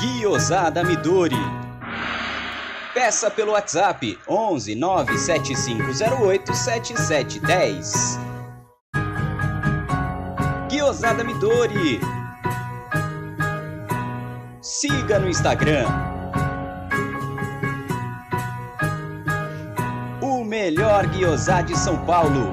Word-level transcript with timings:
Guiosada 0.00 0.84
Midori. 0.84 1.67
Peça 2.98 3.30
pelo 3.30 3.52
WhatsApp 3.52 4.18
11 4.28 4.74
97508 4.74 6.52
7710. 6.52 8.18
Guiosada 10.68 11.22
Midori. 11.22 12.00
Siga 14.60 15.20
no 15.20 15.28
Instagram. 15.28 15.86
O 20.20 20.42
melhor 20.42 21.06
guiosá 21.06 21.62
de 21.62 21.78
São 21.78 22.04
Paulo. 22.04 22.52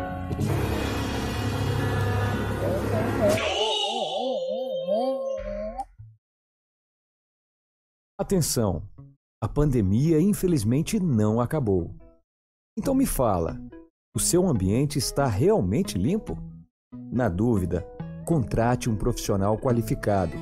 Atenção! 8.19 8.87
A 9.45 9.47
pandemia 9.47 10.19
infelizmente 10.19 10.99
não 10.99 11.39
acabou. 11.39 11.91
Então 12.75 12.95
me 12.95 13.05
fala, 13.05 13.61
o 14.15 14.19
seu 14.19 14.47
ambiente 14.47 14.97
está 14.97 15.27
realmente 15.27 15.99
limpo? 15.99 16.35
Na 17.11 17.29
dúvida, 17.29 17.85
contrate 18.25 18.89
um 18.89 18.95
profissional 18.95 19.55
qualificado. 19.55 20.33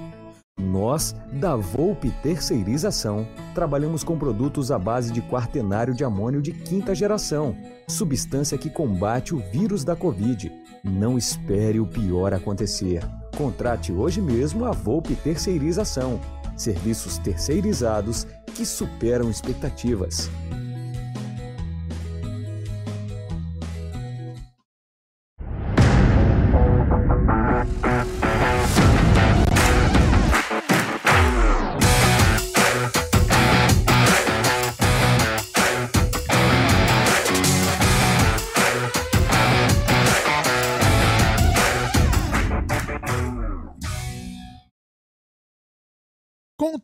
Nós, 0.57 1.13
da 1.33 1.53
Volpe 1.53 2.11
Terceirização, 2.23 3.27
trabalhamos 3.53 4.05
com 4.05 4.17
produtos 4.17 4.71
à 4.71 4.79
base 4.79 5.11
de 5.11 5.21
quaternário 5.23 5.93
de 5.93 6.05
amônio 6.05 6.41
de 6.41 6.53
quinta 6.53 6.95
geração, 6.95 7.57
substância 7.89 8.57
que 8.57 8.69
combate 8.69 9.35
o 9.35 9.39
vírus 9.51 9.83
da 9.83 9.97
Covid. 9.97 10.49
Não 10.81 11.17
espere 11.17 11.77
o 11.77 11.85
pior 11.85 12.33
acontecer. 12.33 13.03
Contrate 13.37 13.91
hoje 13.91 14.21
mesmo 14.21 14.63
a 14.63 14.71
Volpe 14.71 15.13
Terceirização. 15.13 16.21
Serviços 16.55 17.17
terceirizados 17.17 18.25
que 18.55 18.65
superam 18.65 19.29
expectativas. 19.29 20.29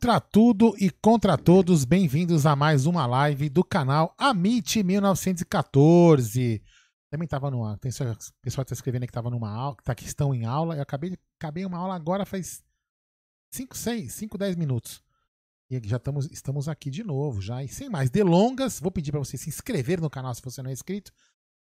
Contra 0.00 0.18
tudo 0.18 0.74
e 0.78 0.88
contra 0.88 1.36
todos, 1.36 1.84
bem-vindos 1.84 2.46
a 2.46 2.56
mais 2.56 2.86
uma 2.86 3.04
live 3.04 3.50
do 3.50 3.62
canal 3.62 4.14
Amit 4.16 4.82
1914. 4.82 6.62
Também 7.10 7.26
estava 7.26 7.50
no 7.50 7.76
tem 7.76 7.90
o 7.90 8.16
pessoal 8.40 8.62
está 8.62 8.72
escrevendo 8.72 9.02
que 9.02 9.10
estava 9.10 9.28
numa 9.28 9.50
aula, 9.50 9.76
tá, 9.84 9.94
que 9.94 10.06
estão 10.06 10.34
em 10.34 10.46
aula. 10.46 10.74
Eu 10.74 10.80
acabei, 10.80 11.18
acabei 11.38 11.66
uma 11.66 11.76
aula 11.76 11.94
agora 11.94 12.24
faz 12.24 12.64
5, 13.52 13.76
6, 13.76 14.10
5, 14.10 14.38
10 14.38 14.56
minutos. 14.56 15.02
E 15.70 15.78
já 15.86 15.98
estamos, 15.98 16.30
estamos 16.30 16.66
aqui 16.66 16.88
de 16.88 17.04
novo, 17.04 17.42
já. 17.42 17.62
E 17.62 17.68
sem 17.68 17.90
mais 17.90 18.08
delongas, 18.08 18.80
vou 18.80 18.90
pedir 18.90 19.10
para 19.10 19.20
você 19.20 19.36
se 19.36 19.50
inscrever 19.50 20.00
no 20.00 20.08
canal 20.08 20.34
se 20.34 20.40
você 20.40 20.62
não 20.62 20.70
é 20.70 20.72
inscrito, 20.72 21.12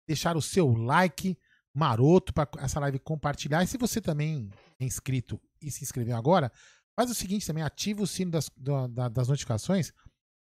deixar 0.06 0.36
o 0.36 0.42
seu 0.42 0.74
like 0.74 1.38
maroto 1.72 2.34
para 2.34 2.46
essa 2.58 2.78
live 2.80 2.98
compartilhar. 2.98 3.64
E 3.64 3.66
se 3.66 3.78
você 3.78 3.98
também 3.98 4.50
é 4.78 4.84
inscrito 4.84 5.40
e 5.58 5.70
se 5.70 5.82
inscreveu 5.82 6.16
agora, 6.16 6.52
Faz 6.96 7.10
o 7.10 7.14
seguinte 7.14 7.46
também, 7.46 7.62
ativa 7.62 8.02
o 8.02 8.06
sino 8.06 8.30
das, 8.30 8.50
das 9.12 9.28
notificações 9.28 9.92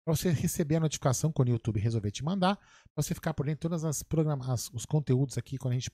para 0.03 0.15
você 0.15 0.31
receber 0.31 0.77
a 0.77 0.79
notificação 0.79 1.31
quando 1.31 1.49
o 1.49 1.51
YouTube 1.51 1.79
resolver 1.79 2.09
te 2.09 2.23
mandar, 2.23 2.55
para 2.55 3.03
você 3.03 3.13
ficar 3.13 3.33
por 3.35 3.45
dentro 3.45 3.57
de 3.57 3.69
todos 3.69 3.85
as 3.85 4.01
programas, 4.01 4.69
os 4.73 4.85
conteúdos 4.85 5.38
aqui, 5.38 5.57
quando 5.57 5.73
a 5.73 5.75
gente 5.75 5.91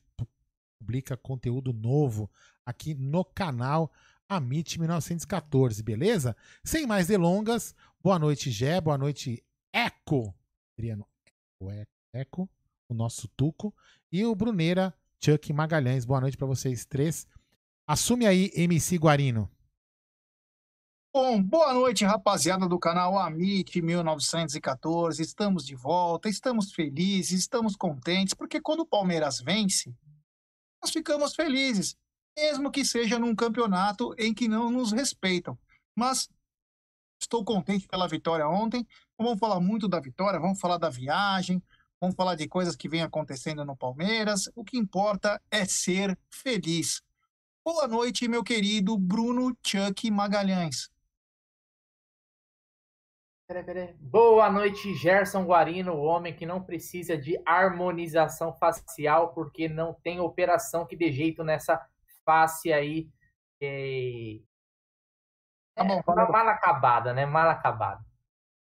publica 0.80 1.18
conteúdo 1.18 1.74
novo 1.74 2.30
aqui 2.66 2.94
no 2.94 3.26
canal 3.26 3.92
Amit 4.30 4.80
1914, 4.80 5.84
beleza? 5.84 6.36
Sem 6.64 6.88
mais 6.88 7.08
delongas, 7.08 7.76
boa 8.02 8.18
noite, 8.18 8.50
Gé, 8.50 8.80
boa 8.80 8.98
noite, 8.98 9.44
Eco, 9.74 10.34
Adriano, 10.78 11.06
Eco, 12.14 12.50
o 12.88 12.94
nosso 12.94 13.28
Tuco, 13.28 13.76
e 14.10 14.24
o 14.24 14.34
Bruneira, 14.34 14.94
Chuck 15.24 15.52
Magalhães, 15.52 16.06
boa 16.06 16.22
noite 16.22 16.38
para 16.38 16.48
vocês 16.48 16.86
três. 16.86 17.28
Assume 17.86 18.26
aí, 18.26 18.50
MC 18.56 18.98
Guarino. 18.98 19.52
Bom, 21.18 21.42
boa 21.42 21.74
noite, 21.74 22.04
rapaziada 22.04 22.68
do 22.68 22.78
canal 22.78 23.18
Amit 23.18 23.82
1914. 23.82 25.22
Estamos 25.22 25.66
de 25.66 25.74
volta, 25.74 26.28
estamos 26.28 26.74
felizes, 26.74 27.40
estamos 27.40 27.78
contentes, 27.78 28.34
porque 28.34 28.60
quando 28.60 28.82
o 28.82 28.86
Palmeiras 28.86 29.40
vence, 29.40 29.96
nós 30.84 30.92
ficamos 30.92 31.34
felizes, 31.34 31.96
mesmo 32.38 32.70
que 32.70 32.84
seja 32.84 33.18
num 33.18 33.34
campeonato 33.34 34.14
em 34.18 34.34
que 34.34 34.50
não 34.50 34.70
nos 34.70 34.92
respeitam. 34.92 35.58
Mas 35.96 36.28
estou 37.18 37.46
contente 37.46 37.88
pela 37.88 38.10
vitória 38.10 38.46
ontem. 38.46 38.86
Vamos 39.18 39.40
falar 39.40 39.62
muito 39.62 39.88
da 39.88 40.02
vitória, 40.02 40.38
vamos 40.38 40.60
falar 40.60 40.78
da 40.78 40.90
viagem, 40.90 41.64
vamos 41.98 42.18
falar 42.18 42.36
de 42.36 42.46
coisas 42.46 42.76
que 42.76 42.90
vem 42.90 43.04
acontecendo 43.04 43.64
no 43.64 43.78
Palmeiras. 43.78 44.50
O 44.54 44.66
que 44.66 44.78
importa 44.78 45.42
é 45.50 45.64
ser 45.64 46.20
feliz. 46.30 47.02
Boa 47.64 47.88
noite, 47.88 48.28
meu 48.28 48.44
querido 48.44 48.98
Bruno 48.98 49.58
Chuck 49.66 50.12
Magalhães. 50.12 50.94
Peraí, 53.48 53.64
peraí. 53.64 53.94
Boa 54.00 54.50
noite, 54.50 54.96
Gerson 54.96 55.46
Guarino, 55.46 55.94
o 55.94 56.04
homem 56.04 56.36
que 56.36 56.48
não 56.48 56.64
precisa 56.64 57.16
de 57.16 57.40
harmonização 57.46 58.52
facial, 58.56 59.36
porque 59.36 59.70
não 59.70 59.94
tem 59.94 60.20
operação 60.20 60.84
que 60.84 60.96
dê 60.96 61.12
jeito 61.12 61.44
nessa 61.44 61.88
face 62.26 62.74
aí. 62.74 63.08
É, 63.62 64.40
tá 65.76 65.84
bom, 65.84 66.00
é, 66.00 66.32
mal 66.32 66.48
acabada, 66.48 67.14
né? 67.14 67.28
Mal 67.28 67.48
acabada. 67.48 68.04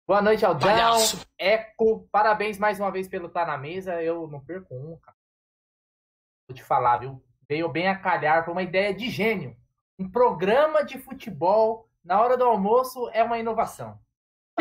Boa 0.08 0.22
noite, 0.22 0.46
Aldão. 0.46 0.70
Palhaço. 0.70 1.26
Eco, 1.38 2.08
parabéns 2.10 2.58
mais 2.58 2.80
uma 2.80 2.90
vez 2.90 3.06
pelo 3.06 3.28
Tá 3.28 3.44
na 3.44 3.58
Mesa. 3.58 4.02
Eu 4.02 4.26
não 4.28 4.40
perco 4.40 4.74
um, 4.74 4.98
cara. 4.98 5.16
Vou 6.48 6.56
te 6.56 6.64
falar, 6.64 6.96
viu? 6.96 7.22
Veio 7.46 7.68
bem 7.68 7.86
a 7.86 7.98
calhar, 7.98 8.44
foi 8.44 8.52
uma 8.52 8.62
ideia 8.62 8.94
de 8.94 9.10
gênio. 9.10 9.54
Um 9.98 10.10
programa 10.10 10.82
de 10.82 10.98
futebol 10.98 11.86
na 12.02 12.18
hora 12.18 12.34
do 12.34 12.44
almoço 12.44 13.10
é 13.10 13.22
uma 13.22 13.38
inovação. 13.38 14.00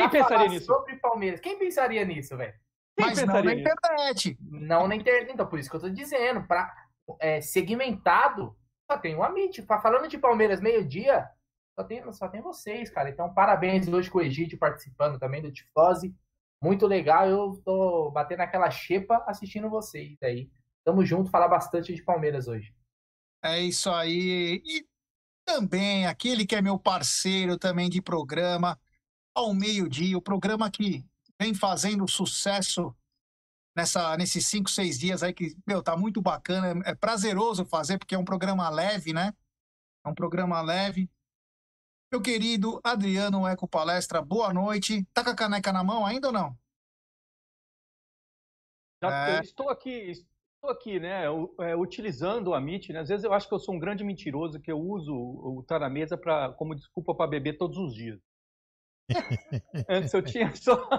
Quem 0.02 0.10
pensaria 0.10 0.48
nisso? 0.48 0.66
Sobre 0.66 0.96
Palmeiras. 0.98 1.40
Quem 1.40 1.58
pensaria 1.58 2.06
nisso, 2.06 2.38
velho? 2.38 2.54
Mas 3.00 3.24
não 3.24 3.44
na 3.44 3.54
internet. 3.54 4.38
Não 4.42 4.88
na 4.88 4.96
internet. 4.96 5.34
Então, 5.34 5.48
por 5.48 5.60
isso 5.60 5.70
que 5.70 5.76
eu 5.76 5.82
tô 5.82 5.90
dizendo. 5.90 6.44
Pra, 6.46 6.74
é, 7.20 7.42
segmentado, 7.42 8.56
só 8.92 8.98
tem 8.98 9.16
o 9.16 9.24
Amit. 9.24 9.62
Falando 9.64 10.08
de 10.08 10.18
Palmeiras 10.18 10.60
meio-dia, 10.60 11.30
só 11.78 11.84
tem, 11.84 12.12
só 12.12 12.28
tem 12.28 12.42
vocês, 12.42 12.90
cara. 12.90 13.10
Então, 13.10 13.34
parabéns 13.34 13.88
hoje 13.88 14.10
com 14.12 14.18
o 14.20 14.22
Egídio 14.22 14.58
participando 14.58 15.18
também 15.18 15.42
do 15.42 15.52
Tifose. 15.52 16.14
Muito 16.62 16.86
legal. 16.86 17.28
Eu 17.28 17.62
tô 17.64 18.12
batendo 18.12 18.42
aquela 18.42 18.70
xepa 18.70 19.24
assistindo 19.28 19.70
vocês 19.70 20.18
aí. 20.22 20.50
Tamo 20.84 21.06
junto, 21.06 21.30
falar 21.30 21.48
bastante 21.48 21.94
de 21.94 22.04
Palmeiras 22.04 22.48
hoje. 22.48 22.74
É 23.44 23.60
isso 23.60 23.90
aí. 23.90 24.62
E 24.66 24.86
também 25.46 26.06
aquele 26.06 26.46
que 26.46 26.56
é 26.56 26.62
meu 26.62 26.78
parceiro 26.78 27.58
também 27.58 27.90
de 27.90 28.02
programa, 28.02 28.78
ao 29.36 29.54
meio-dia, 29.54 30.18
o 30.18 30.22
programa 30.22 30.70
que 30.70 31.06
vem 31.40 31.54
fazendo 31.54 32.08
sucesso 32.08 32.96
nessa, 33.76 34.18
nesses 34.18 34.46
cinco, 34.48 34.70
seis 34.70 35.00
dias 35.00 35.24
aí, 35.24 35.34
que, 35.34 35.56
meu, 35.66 35.82
tá 35.82 35.96
muito 35.96 36.22
bacana, 36.22 36.84
é, 36.86 36.92
é 36.92 36.96
prazeroso 36.96 37.66
fazer, 37.66 37.98
porque 37.98 38.16
é 38.16 38.18
um 38.18 38.26
programa 38.26 38.70
leve, 38.70 39.14
né? 39.14 39.34
É 40.06 40.10
um 40.10 40.16
programa 40.16 40.62
leve. 40.62 41.10
Meu 42.12 42.22
querido 42.22 42.80
Adriano 42.84 43.48
Eco 43.48 43.68
Palestra, 43.68 44.22
boa 44.22 44.54
noite. 44.54 45.06
Tá 45.14 45.24
com 45.24 45.30
a 45.30 45.36
caneca 45.36 45.72
na 45.72 45.84
mão 45.84 46.06
ainda 46.06 46.28
ou 46.28 46.34
não? 46.34 46.58
Já, 49.02 49.28
é... 49.30 49.40
Estou 49.42 49.70
aqui, 49.70 50.12
estou 50.12 50.70
aqui, 50.70 51.00
né, 51.00 51.26
é, 51.60 51.76
utilizando 51.76 52.48
o 52.48 52.54
Amit, 52.54 52.92
né? 52.92 53.00
Às 53.00 53.10
vezes 53.10 53.24
eu 53.24 53.34
acho 53.34 53.48
que 53.48 53.54
eu 53.54 53.60
sou 53.60 53.76
um 53.76 53.80
grande 53.80 54.04
mentiroso 54.04 54.60
que 54.60 54.72
eu 54.72 54.80
uso 54.80 55.14
o 55.14 55.64
Tá 55.64 55.80
na 55.80 55.90
Mesa 55.90 56.18
pra, 56.18 56.52
como 56.54 56.76
desculpa 56.76 57.16
para 57.16 57.30
beber 57.30 57.58
todos 57.58 57.78
os 57.78 57.94
dias. 57.94 58.20
Antes 59.90 60.14
eu 60.14 60.22
tinha 60.22 60.54
só. 60.56 60.90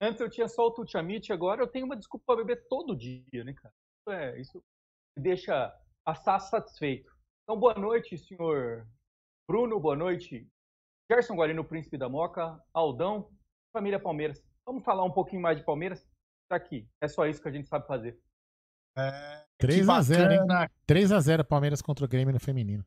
Antes 0.00 0.20
eu 0.20 0.28
tinha 0.28 0.48
só 0.48 0.66
o 0.66 0.70
Tuchamite, 0.70 1.32
agora 1.32 1.62
eu 1.62 1.66
tenho 1.66 1.86
uma 1.86 1.96
desculpa 1.96 2.24
para 2.26 2.44
beber 2.44 2.66
todo 2.68 2.96
dia, 2.96 3.44
né, 3.44 3.54
cara? 3.54 3.74
é, 4.08 4.38
isso 4.38 4.62
deixa 5.18 5.74
a 6.06 6.14
SAS 6.14 6.50
satisfeito. 6.50 7.10
Então, 7.42 7.58
boa 7.58 7.74
noite, 7.74 8.18
senhor 8.18 8.86
Bruno, 9.48 9.78
boa 9.80 9.96
noite, 9.96 10.46
Gerson 11.10 11.34
Guarino, 11.34 11.64
Príncipe 11.64 11.96
da 11.96 12.08
Moca, 12.08 12.60
Aldão, 12.72 13.30
família 13.72 14.00
Palmeiras. 14.00 14.42
Vamos 14.66 14.84
falar 14.84 15.04
um 15.04 15.12
pouquinho 15.12 15.42
mais 15.42 15.58
de 15.58 15.64
Palmeiras? 15.64 16.06
Tá 16.48 16.56
aqui, 16.56 16.88
é 17.00 17.08
só 17.08 17.26
isso 17.26 17.40
que 17.40 17.48
a 17.48 17.52
gente 17.52 17.68
sabe 17.68 17.86
fazer. 17.86 18.18
É, 18.96 19.44
3 19.58 19.88
a 19.88 20.00
0 20.00 20.32
hein? 20.32 20.40
3 20.86 21.12
a 21.12 21.20
0 21.20 21.44
Palmeiras 21.44 21.82
contra 21.82 22.04
o 22.04 22.08
Grêmio 22.08 22.32
no 22.32 22.40
feminino. 22.40 22.84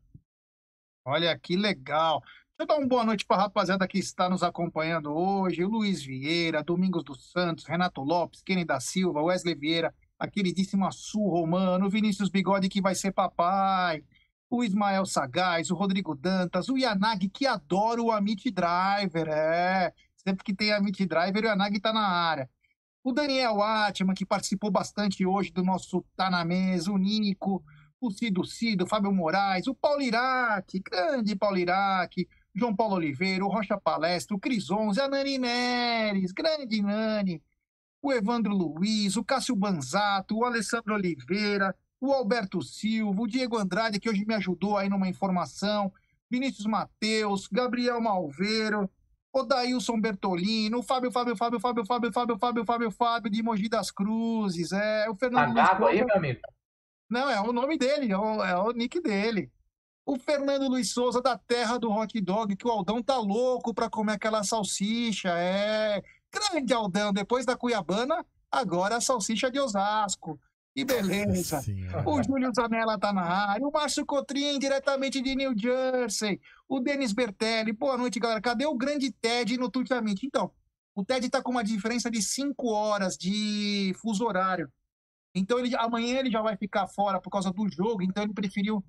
Olha 1.06 1.38
que 1.38 1.56
legal. 1.56 2.21
Deixa 2.59 2.74
eu 2.74 2.75
dar 2.75 2.81
uma 2.81 2.88
boa 2.88 3.06
noite 3.06 3.24
para 3.24 3.38
a 3.38 3.42
rapaziada 3.42 3.88
que 3.88 4.00
está 4.00 4.27
nos 4.27 4.42
acompanhando 4.42 5.13
hoje. 5.13 5.63
Luiz 5.63 6.01
Vieira, 6.04 6.63
Domingos 6.63 7.04
dos 7.04 7.31
Santos, 7.31 7.65
Renato 7.65 8.01
Lopes, 8.01 8.42
Kenny 8.42 8.65
da 8.65 8.80
Silva, 8.80 9.21
Wesley 9.21 9.54
Vieira, 9.54 9.94
a 10.18 10.27
queridíssima 10.27 10.88
Assu 10.88 11.19
Romano, 11.19 11.88
Vinícius 11.88 12.30
Bigode 12.30 12.68
que 12.68 12.81
vai 12.81 12.95
ser 12.95 13.12
papai, 13.12 14.04
o 14.50 14.63
Ismael 14.63 15.06
Sagaz, 15.06 15.69
o 15.69 15.75
Rodrigo 15.75 16.15
Dantas, 16.15 16.68
o 16.68 16.80
Yanagi 16.80 17.30
que 17.30 17.45
adora 17.45 18.01
o 18.01 18.12
Amit 18.12 18.50
Driver, 18.50 19.27
é. 19.27 19.94
Sempre 20.15 20.44
que 20.44 20.56
tem 20.56 20.74
Amit 20.74 21.06
Driver, 21.06 21.44
o 21.44 21.48
Yanagi 21.50 21.80
tá 21.80 21.94
na 21.94 22.07
área. 22.07 22.50
O 23.04 23.13
Daniel 23.13 23.62
Atman, 23.62 24.15
que 24.15 24.25
participou 24.25 24.71
bastante 24.71 25.24
hoje 25.24 25.51
do 25.51 25.63
nosso 25.63 26.04
Tá 26.15 26.27
na 26.27 26.44
Mesa, 26.44 26.92
o 26.92 26.98
Nico, 26.98 27.63
o 28.01 28.09
Cido 28.09 28.44
Cido, 28.44 28.88
Fábio 28.88 29.12
Moraes, 29.12 29.68
o 29.68 29.75
Paulo 29.75 30.01
Iraque, 30.01 30.80
grande 30.80 31.36
Paulo 31.36 31.59
Iraque, 31.59 32.27
João 32.57 32.75
Paulo 32.75 32.95
Oliveira, 32.95 33.45
o 33.45 33.50
Rocha 33.50 33.77
Palestra, 33.77 34.36
o 34.36 34.39
Cris 34.39 34.71
Onze, 34.71 35.00
a 35.00 35.07
Nani 35.07 35.38
Neres, 35.38 36.31
grande 36.31 36.81
Nani, 36.81 37.42
o 38.01 38.12
Evandro 38.12 38.54
Luiz, 38.54 39.15
o 39.15 39.24
Cássio 39.24 39.56
Banzato, 39.56 40.38
o 40.38 40.45
Alessandro 40.45 40.95
Oliveira, 40.95 41.75
o 42.01 42.12
Alberto 42.12 42.62
Silva, 42.62 43.21
o 43.21 43.27
Diego 43.27 43.57
Andrade, 43.57 44.00
que 44.00 44.09
hoje 44.09 44.25
me 44.25 44.33
ajudou 44.33 44.77
aí 44.77 44.89
numa 44.89 45.07
informação, 45.07 45.92
Vinícius 46.30 46.65
Mateus, 46.65 47.48
Gabriel 47.48 48.01
Malveiro, 48.01 48.89
o 49.31 49.44
Daílson 49.44 50.00
Bertolino, 50.00 50.80
o 50.80 50.83
Fábio, 50.83 51.12
Fábio, 51.12 51.36
Fábio, 51.36 51.59
Fábio, 51.59 51.86
Fábio, 51.86 52.12
Fábio, 52.12 52.38
Fábio, 52.38 52.65
Fábio, 52.65 52.92
Fábio, 52.92 53.31
de 53.31 53.44
Mogi 53.44 53.69
das 53.69 53.92
Cruzes, 53.92 54.71
é, 54.71 55.09
o 55.09 55.15
Fernando 55.15 55.54
Tá 55.54 55.88
aí, 55.88 56.04
meu 56.04 56.15
amigo? 56.15 56.39
Não, 57.09 57.30
é 57.30 57.39
o 57.39 57.54
nome 57.54 57.77
dele, 57.77 58.12
é 58.12 58.18
o, 58.18 58.44
é 58.44 58.57
o 58.57 58.71
nick 58.71 59.00
dele. 59.00 59.51
O 60.07 60.18
Fernando 60.18 60.69
Luiz 60.69 60.92
Souza, 60.92 61.21
da 61.21 61.38
terra 61.38 61.77
do 61.77 61.92
hot 61.92 62.19
dog, 62.21 62.56
que 62.56 62.65
o 62.65 62.71
Aldão 62.71 63.04
tá 63.04 63.18
louco 63.18 63.74
pra 63.74 63.89
comer 63.89 64.13
aquela 64.13 64.42
salsicha, 64.42 65.30
é... 65.38 66.01
Grande 66.31 66.74
Aldão, 66.74 67.12
depois 67.12 67.45
da 67.45 67.57
Cuiabana, 67.57 68.25
agora 68.50 68.95
a 68.95 69.01
salsicha 69.01 69.51
de 69.51 69.59
Osasco. 69.59 70.39
Que 70.74 70.86
beleza. 70.86 71.57
Nossa 71.57 71.62
senhora. 71.62 72.09
O 72.09 72.24
Júlio 72.24 72.51
Zanella 72.56 72.98
tá 72.98 73.12
na 73.12 73.24
área. 73.24 73.68
O 73.68 73.71
Márcio 73.71 74.06
Cotrim, 74.06 74.57
diretamente 74.57 75.19
de 75.19 75.36
New 75.36 75.54
Jersey. 75.57 76.39
O 76.69 76.80
Denis 76.80 77.12
Bertelli. 77.12 77.74
Boa 77.74 77.98
noite, 77.98 78.19
galera. 78.19 78.39
Cadê 78.39 78.65
o 78.65 78.77
grande 78.77 79.12
Ted 79.12 79.57
no 79.57 79.69
Tutamite? 79.69 80.25
Então, 80.25 80.51
o 80.95 81.04
Ted 81.04 81.30
tá 81.30 81.42
com 81.42 81.51
uma 81.51 81.63
diferença 81.63 82.09
de 82.09 82.21
5 82.21 82.65
horas 82.69 83.18
de 83.18 83.94
fuso 84.01 84.24
horário. 84.24 84.71
Então, 85.36 85.59
ele, 85.59 85.75
amanhã 85.75 86.19
ele 86.19 86.31
já 86.31 86.42
vai 86.42 86.56
ficar 86.56 86.88
fora 86.88 87.19
por 87.19 87.30
causa 87.30 87.51
do 87.51 87.68
jogo. 87.68 88.04
Então, 88.04 88.24
ele 88.24 88.33
preferiu. 88.33 88.81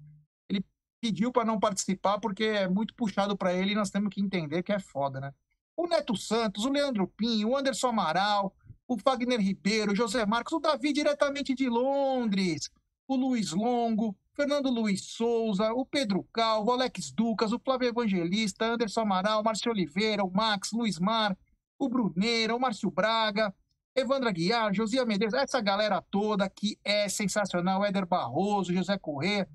Ele 0.49 0.63
pediu 1.01 1.33
para 1.33 1.45
não 1.45 1.59
participar 1.59 2.19
porque 2.19 2.45
é 2.45 2.69
muito 2.69 2.95
puxado 2.95 3.37
para 3.37 3.53
ele 3.53 3.73
e 3.73 3.75
nós 3.75 3.91
temos 3.91 4.13
que 4.13 4.21
entender 4.21 4.63
que 4.63 4.73
é 4.73 4.79
foda, 4.79 5.21
né? 5.21 5.33
O 5.77 5.87
Neto 5.87 6.17
Santos, 6.17 6.65
o 6.65 6.71
Leandro 6.71 7.07
Pinho, 7.07 7.51
o 7.51 7.57
Anderson 7.57 7.89
Amaral, 7.89 8.55
o 8.87 8.99
Fagner 8.99 9.41
Ribeiro, 9.41 9.93
o 9.93 9.97
José 9.97 10.27
Marcos, 10.27 10.55
o 10.55 10.61
Davi 10.61 10.93
diretamente 10.93 11.55
de 11.55 11.69
Londres, 11.69 12.71
o 13.07 13.15
Luiz 13.15 13.53
Longo, 13.53 14.17
Fernando 14.35 14.71
Luiz 14.71 15.03
Souza, 15.03 15.73
o 15.73 15.85
Pedro 15.85 16.27
Calvo, 16.33 16.71
o 16.71 16.73
Alex 16.73 17.13
Ducas, 17.13 17.53
o 17.53 17.59
Flávio 17.59 17.89
Evangelista, 17.89 18.65
Anderson 18.67 19.01
Amaral, 19.01 19.43
Márcio 19.43 19.71
Oliveira, 19.71 20.25
o 20.25 20.31
Max, 20.31 20.73
Luiz 20.73 20.99
Mar, 20.99 21.37
o 21.79 21.89
Bruneira, 21.89 22.55
o 22.55 22.61
Márcio 22.61 22.91
Braga, 22.91 23.55
Evandra 23.95 24.31
Guiar, 24.31 24.73
Josia 24.73 25.05
Medeiros, 25.05 25.35
essa 25.35 25.61
galera 25.61 26.01
toda 26.11 26.49
que 26.49 26.79
é 26.85 27.09
sensacional, 27.09 27.85
Éder 27.85 28.07
Barroso, 28.07 28.73
José 28.73 28.97
Corrêa, 28.97 29.49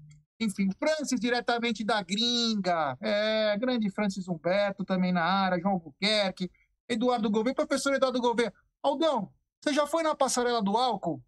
enfim, 0.44 0.70
Francis 0.78 1.20
diretamente 1.20 1.84
da 1.84 2.02
gringa, 2.04 2.98
é, 3.02 3.58
grande 3.58 3.90
Francis 3.90 4.28
Humberto 4.28 4.84
também 4.86 5.12
na 5.12 5.24
área, 5.24 5.60
João 5.60 5.80
Buquerque, 5.80 6.52
Eduardo 6.88 7.30
Gouveia, 7.30 7.56
professor 7.56 7.94
Eduardo 7.94 8.20
Gouveia. 8.22 8.54
Aldão, 8.82 9.32
você 9.62 9.74
já 9.74 9.88
foi 9.88 10.04
na 10.04 10.14
passarela 10.16 10.62
do 10.62 10.78
álcool, 10.78 11.24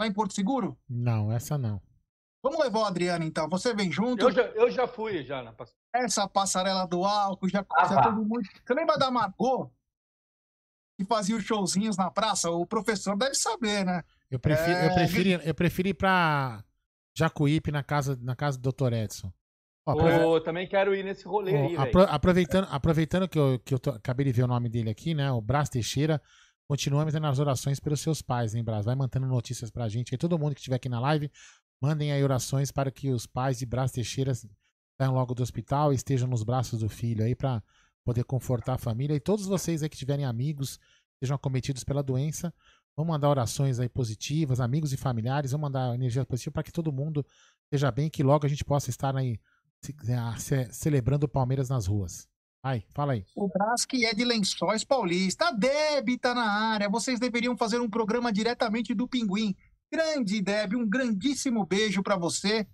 lá 0.00 0.06
em 0.06 0.12
Porto 0.12 0.34
Seguro? 0.34 0.76
Não, 0.88 1.30
essa 1.32 1.56
não. 1.56 1.80
Vamos 2.42 2.60
levar 2.60 2.80
o 2.80 2.84
Adriano 2.84 3.24
então, 3.24 3.48
você 3.48 3.74
vem 3.74 3.90
junto, 3.90 4.24
Eu 4.24 4.30
já, 4.30 4.42
eu 4.42 4.70
já 4.70 4.86
fui 4.86 5.22
já 5.24 5.42
na 5.42 5.54
essa 5.94 6.28
passarela 6.28 6.86
do 6.86 7.04
álcool, 7.04 7.48
já, 7.48 7.64
Ah, 7.76 7.84
já 7.86 8.02
teve 8.02 8.20
muito... 8.20 8.48
Você 8.64 8.74
lembra 8.74 8.96
da 8.96 9.10
Margot? 9.10 9.70
Que 10.98 11.04
fazia 11.04 11.36
os 11.36 11.44
showzinhos 11.44 11.96
na 11.96 12.10
praça? 12.10 12.50
O 12.50 12.66
professor 12.66 13.16
deve 13.16 13.34
saber, 13.34 13.84
né? 13.84 14.02
Eu 14.30 14.38
prefiro, 14.38 14.76
É, 14.76 14.86
eu 14.86 14.94
prefiro, 14.94 15.28
ir- 15.28 15.46
eu 15.48 15.54
prefiro 15.54 15.88
ir 15.88 15.94
pra 15.94 16.62
Jacuípe 17.18 17.70
na 17.72 17.82
casa, 17.82 18.16
na 18.22 18.36
casa 18.36 18.58
do 18.58 18.70
Dr. 18.72 18.92
Edson. 18.92 19.32
Ó, 19.86 19.92
aprove- 19.92 20.24
Ô, 20.24 20.40
também 20.40 20.68
quero 20.68 20.94
ir 20.94 21.02
nesse 21.04 21.24
rolê 21.26 21.52
ó, 21.54 21.66
aí, 21.68 21.76
apro- 21.76 22.02
aproveitando, 22.02 22.68
aproveitando 22.70 23.28
que 23.28 23.38
eu, 23.38 23.58
que 23.64 23.74
eu 23.74 23.78
tô- 23.78 23.90
acabei 23.90 24.24
de 24.26 24.32
ver 24.32 24.42
o 24.44 24.46
nome 24.46 24.68
dele 24.68 24.90
aqui, 24.90 25.14
né? 25.14 25.30
O 25.32 25.40
Brás 25.40 25.68
Teixeira. 25.68 26.20
Continua 26.70 27.02
mantendo 27.04 27.26
as 27.26 27.38
orações 27.38 27.80
pelos 27.80 27.98
seus 28.00 28.20
pais, 28.20 28.54
hein, 28.54 28.62
Brás? 28.62 28.84
Vai 28.84 28.94
mantendo 28.94 29.26
notícias 29.26 29.70
pra 29.70 29.88
gente. 29.88 30.12
E 30.14 30.18
todo 30.18 30.38
mundo 30.38 30.54
que 30.54 30.60
estiver 30.60 30.76
aqui 30.76 30.88
na 30.88 31.00
live, 31.00 31.30
mandem 31.82 32.12
aí 32.12 32.22
orações 32.22 32.70
para 32.70 32.90
que 32.90 33.10
os 33.10 33.26
pais 33.26 33.58
de 33.58 33.64
Brás 33.64 33.90
Teixeira 33.90 34.32
saiam 34.34 35.14
logo 35.14 35.34
do 35.34 35.42
hospital 35.42 35.92
e 35.92 35.96
estejam 35.96 36.28
nos 36.28 36.42
braços 36.44 36.80
do 36.80 36.88
filho 36.90 37.24
aí 37.24 37.34
pra 37.34 37.62
poder 38.04 38.24
confortar 38.24 38.74
a 38.74 38.78
família. 38.78 39.14
E 39.14 39.20
todos 39.20 39.46
vocês 39.46 39.82
aí 39.82 39.88
que 39.88 39.96
tiverem 39.96 40.26
amigos, 40.26 40.78
sejam 41.22 41.34
acometidos 41.36 41.82
pela 41.84 42.02
doença, 42.02 42.52
vão 42.98 43.06
mandar 43.06 43.28
orações 43.28 43.78
aí 43.78 43.88
positivas, 43.88 44.58
amigos 44.58 44.92
e 44.92 44.96
familiares, 44.96 45.52
vão 45.52 45.60
mandar 45.60 45.94
energia 45.94 46.24
positiva 46.26 46.52
para 46.54 46.64
que 46.64 46.72
todo 46.72 46.92
mundo 46.92 47.24
esteja 47.66 47.92
bem, 47.92 48.10
que 48.10 48.24
logo 48.24 48.44
a 48.44 48.48
gente 48.48 48.64
possa 48.64 48.90
estar 48.90 49.16
aí 49.16 49.38
se- 49.80 49.94
ce- 50.38 50.68
celebrando 50.72 51.24
o 51.26 51.28
Palmeiras 51.28 51.68
nas 51.68 51.86
ruas. 51.86 52.26
Ai, 52.60 52.82
fala 52.92 53.12
aí. 53.12 53.24
O 53.36 53.46
Brás 53.48 53.86
que 53.86 54.04
é 54.04 54.12
de 54.12 54.24
Lençóis 54.24 54.82
Paulista. 54.82 55.46
A 55.46 55.52
Deb 55.52 56.18
tá 56.20 56.34
na 56.34 56.42
área. 56.72 56.88
Vocês 56.88 57.20
deveriam 57.20 57.56
fazer 57.56 57.80
um 57.80 57.88
programa 57.88 58.32
diretamente 58.32 58.92
do 58.92 59.06
Pinguim. 59.06 59.54
Grande 59.92 60.42
Deb, 60.42 60.74
um 60.74 60.84
grandíssimo 60.86 61.64
beijo 61.64 62.02
pra 62.02 62.16
você. 62.16 62.66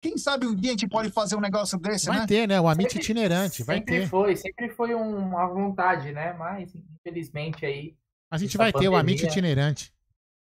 Quem 0.00 0.16
sabe 0.16 0.46
um 0.46 0.54
dia 0.54 0.70
a 0.70 0.74
gente 0.74 0.86
pode 0.88 1.10
fazer 1.10 1.34
um 1.34 1.40
negócio 1.40 1.76
desse, 1.76 2.06
Vai 2.06 2.20
né? 2.20 2.26
ter, 2.28 2.46
né? 2.46 2.60
O 2.60 2.68
Amit 2.68 2.92
Sempre- 2.92 3.02
itinerante, 3.04 3.64
vai 3.64 3.78
sempre 3.78 4.00
ter. 4.02 4.08
foi, 4.08 4.36
sempre 4.36 4.68
foi 4.70 4.94
um- 4.94 5.16
uma 5.18 5.46
vontade, 5.48 6.12
né? 6.12 6.32
Mas, 6.34 6.72
infelizmente, 7.00 7.66
aí. 7.66 7.96
A 8.32 8.38
gente 8.38 8.50
essa 8.56 8.58
vai 8.58 8.72
ter 8.72 8.88
o 8.88 8.96
Amit 8.96 9.16
pandemia- 9.20 9.30
itinerante. 9.30 9.94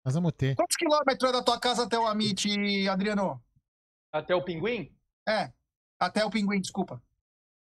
Nós 0.05 0.13
vamos 0.13 0.31
ter. 0.33 0.55
Quantos 0.55 0.75
quilômetros 0.77 1.29
é 1.29 1.33
da 1.33 1.43
tua 1.43 1.59
casa 1.59 1.83
até 1.83 1.97
o 1.97 2.05
Amit, 2.07 2.87
Adriano? 2.87 3.41
Até 4.13 4.35
o 4.35 4.43
Pinguim, 4.43 4.91
É, 5.27 5.51
até 5.99 6.23
o 6.23 6.29
Pinguim, 6.29 6.61
desculpa. 6.61 7.01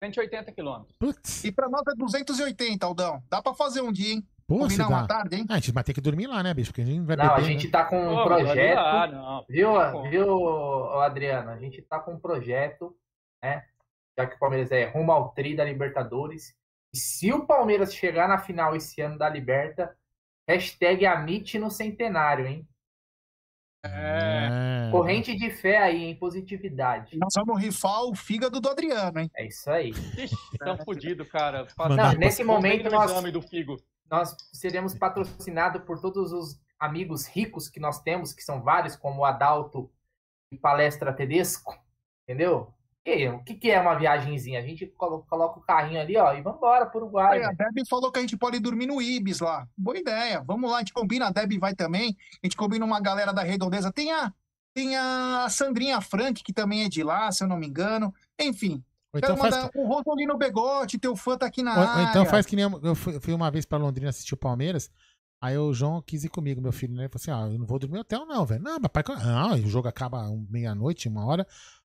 180 0.02 0.52
quilômetros. 0.52 0.94
Putz, 0.98 1.44
E 1.44 1.50
pra 1.50 1.68
nós 1.68 1.82
é 1.88 1.94
280, 1.96 2.86
Aldão. 2.86 3.22
Dá 3.28 3.42
pra 3.42 3.52
fazer 3.54 3.80
um 3.80 3.90
dia, 3.90 4.12
hein? 4.14 4.28
pô, 4.46 4.56
se 4.70 4.76
Combinar 4.78 4.88
uma 4.88 5.06
tarde, 5.06 5.36
hein? 5.36 5.46
Ah, 5.48 5.54
a 5.54 5.56
gente 5.56 5.72
vai 5.72 5.82
ter 5.84 5.92
que 5.92 6.00
dormir 6.00 6.26
lá, 6.26 6.42
né, 6.42 6.54
bicho? 6.54 6.70
Porque 6.70 6.82
a 6.82 6.84
gente 6.86 7.00
vai 7.04 7.16
Não, 7.16 7.24
a 7.24 7.34
beber. 7.36 7.44
gente 7.46 7.64
né? 7.66 7.70
tá 7.72 7.84
com 7.84 7.98
um 7.98 8.16
Ô, 8.18 8.24
projeto. 8.24 8.78
Ah, 8.78 9.06
não. 9.06 9.44
Viu, 9.48 9.72
Não 9.74 10.02
viu, 10.10 11.00
Adriano? 11.00 11.50
A 11.50 11.58
gente 11.58 11.82
tá 11.82 11.98
com 11.98 12.14
um 12.14 12.18
projeto, 12.20 12.96
né? 13.42 13.64
Já 14.16 14.26
que 14.26 14.36
o 14.36 14.38
Palmeiras 14.38 14.70
é 14.70 14.84
rumo 14.88 15.10
ao 15.12 15.30
tri 15.32 15.54
da 15.56 15.64
Libertadores. 15.64 16.54
E 16.94 16.96
se 16.98 17.32
o 17.32 17.44
Palmeiras 17.46 17.92
chegar 17.94 18.26
na 18.28 18.38
final 18.38 18.74
esse 18.76 19.00
ano 19.02 19.18
da 19.18 19.28
Liberta, 19.28 19.94
hashtag 20.48 21.04
Amit 21.06 21.58
no 21.58 21.70
centenário, 21.70 22.46
hein? 22.46 22.66
É. 23.84 24.88
Corrente 24.90 25.36
de 25.36 25.50
fé 25.50 25.78
aí, 25.78 26.04
hein? 26.04 26.16
Positividade. 26.16 27.16
Nós 27.18 27.32
vamos 27.36 27.60
rifar 27.62 28.02
o 28.04 28.14
fígado 28.14 28.60
do 28.60 28.68
Adriano, 28.68 29.20
hein? 29.20 29.30
É 29.36 29.46
isso 29.46 29.70
aí. 29.70 29.90
Ixi, 29.90 30.34
tão 30.58 30.76
fudido, 30.78 31.24
cara. 31.26 31.66
Não, 31.90 32.12
nesse 32.14 32.42
momento 32.42 32.84
no 32.84 32.90
nós- 32.90 33.10
exame 33.10 33.30
do 33.30 33.40
figo. 33.42 33.76
Nós 34.10 34.34
seremos 34.52 34.94
patrocinados 34.94 35.82
por 35.84 36.00
todos 36.00 36.32
os 36.32 36.58
amigos 36.80 37.26
ricos 37.26 37.68
que 37.68 37.78
nós 37.78 38.00
temos, 38.00 38.32
que 38.32 38.42
são 38.42 38.62
vários, 38.62 38.96
como 38.96 39.20
o 39.20 39.24
Adalto 39.24 39.90
e 40.50 40.56
Palestra 40.56 41.12
Tedesco, 41.12 41.78
entendeu? 42.24 42.72
E, 43.06 43.26
o 43.28 43.42
que, 43.42 43.54
que 43.54 43.70
é 43.70 43.80
uma 43.80 43.94
viagenzinha? 43.94 44.58
A 44.58 44.62
gente 44.62 44.86
colo- 44.88 45.24
coloca 45.30 45.58
o 45.58 45.62
carrinho 45.62 46.00
ali, 46.00 46.16
ó, 46.18 46.34
e 46.34 46.42
vambora 46.42 46.84
pro 46.84 47.00
Uruguai. 47.00 47.38
Aí, 47.38 47.44
a 47.44 47.48
velho. 47.52 47.72
Deb 47.74 47.86
falou 47.88 48.12
que 48.12 48.18
a 48.18 48.22
gente 48.22 48.36
pode 48.36 48.58
dormir 48.58 48.86
no 48.86 49.00
Ibis 49.00 49.40
lá. 49.40 49.66
Boa 49.76 49.96
ideia. 49.98 50.42
Vamos 50.46 50.70
lá, 50.70 50.76
a 50.76 50.80
gente 50.80 50.92
combina. 50.92 51.26
A 51.28 51.30
Deb 51.30 51.58
vai 51.58 51.74
também. 51.74 52.16
A 52.42 52.46
gente 52.46 52.56
combina 52.56 52.84
uma 52.84 53.00
galera 53.00 53.32
da 53.32 53.42
Redondeza. 53.42 53.90
Tem 53.90 54.12
a, 54.12 54.30
tem 54.74 54.94
a 54.96 55.46
Sandrinha 55.48 56.00
Frank, 56.02 56.42
que 56.42 56.52
também 56.52 56.84
é 56.84 56.88
de 56.88 57.02
lá, 57.02 57.32
se 57.32 57.42
eu 57.42 57.48
não 57.48 57.56
me 57.56 57.66
engano. 57.66 58.12
Enfim. 58.38 58.82
Ou 59.14 59.18
então 59.18 59.36
faz, 59.38 59.54
mandar 59.54 59.70
o 59.74 59.86
Rosolino 59.86 60.36
Begote, 60.36 60.98
teu 60.98 61.16
fã 61.16 61.38
tá 61.38 61.46
aqui 61.46 61.62
na 61.62 61.72
ou- 61.74 61.80
ou 61.82 61.88
área. 61.88 62.10
então 62.10 62.26
faz 62.26 62.44
que 62.44 62.54
nem 62.54 62.64
eu- 62.66 62.80
eu 62.82 62.94
fui, 62.94 63.32
uma 63.32 63.50
vez 63.50 63.64
pra 63.64 63.78
Londrina 63.78 64.10
assistir 64.10 64.34
o 64.34 64.38
Palmeiras. 64.38 64.90
Aí 65.40 65.56
o 65.56 65.72
João 65.72 66.02
quis 66.02 66.24
ir 66.24 66.28
comigo, 66.28 66.60
meu 66.60 66.72
filho, 66.72 66.92
né? 66.94 67.04
Ele 67.04 67.08
falou 67.08 67.22
assim: 67.22 67.48
ó, 67.48 67.52
eu 67.54 67.58
não 67.58 67.64
vou 67.66 67.78
dormir 67.78 67.94
no 67.94 68.00
hotel, 68.00 68.26
não, 68.26 68.44
velho. 68.44 68.60
Não, 68.62 68.78
papai, 68.80 69.02
não, 69.24 69.52
o 69.54 69.66
jogo 69.68 69.88
acaba 69.88 70.28
meia-noite, 70.50 71.08
uma 71.08 71.24
hora. 71.24 71.46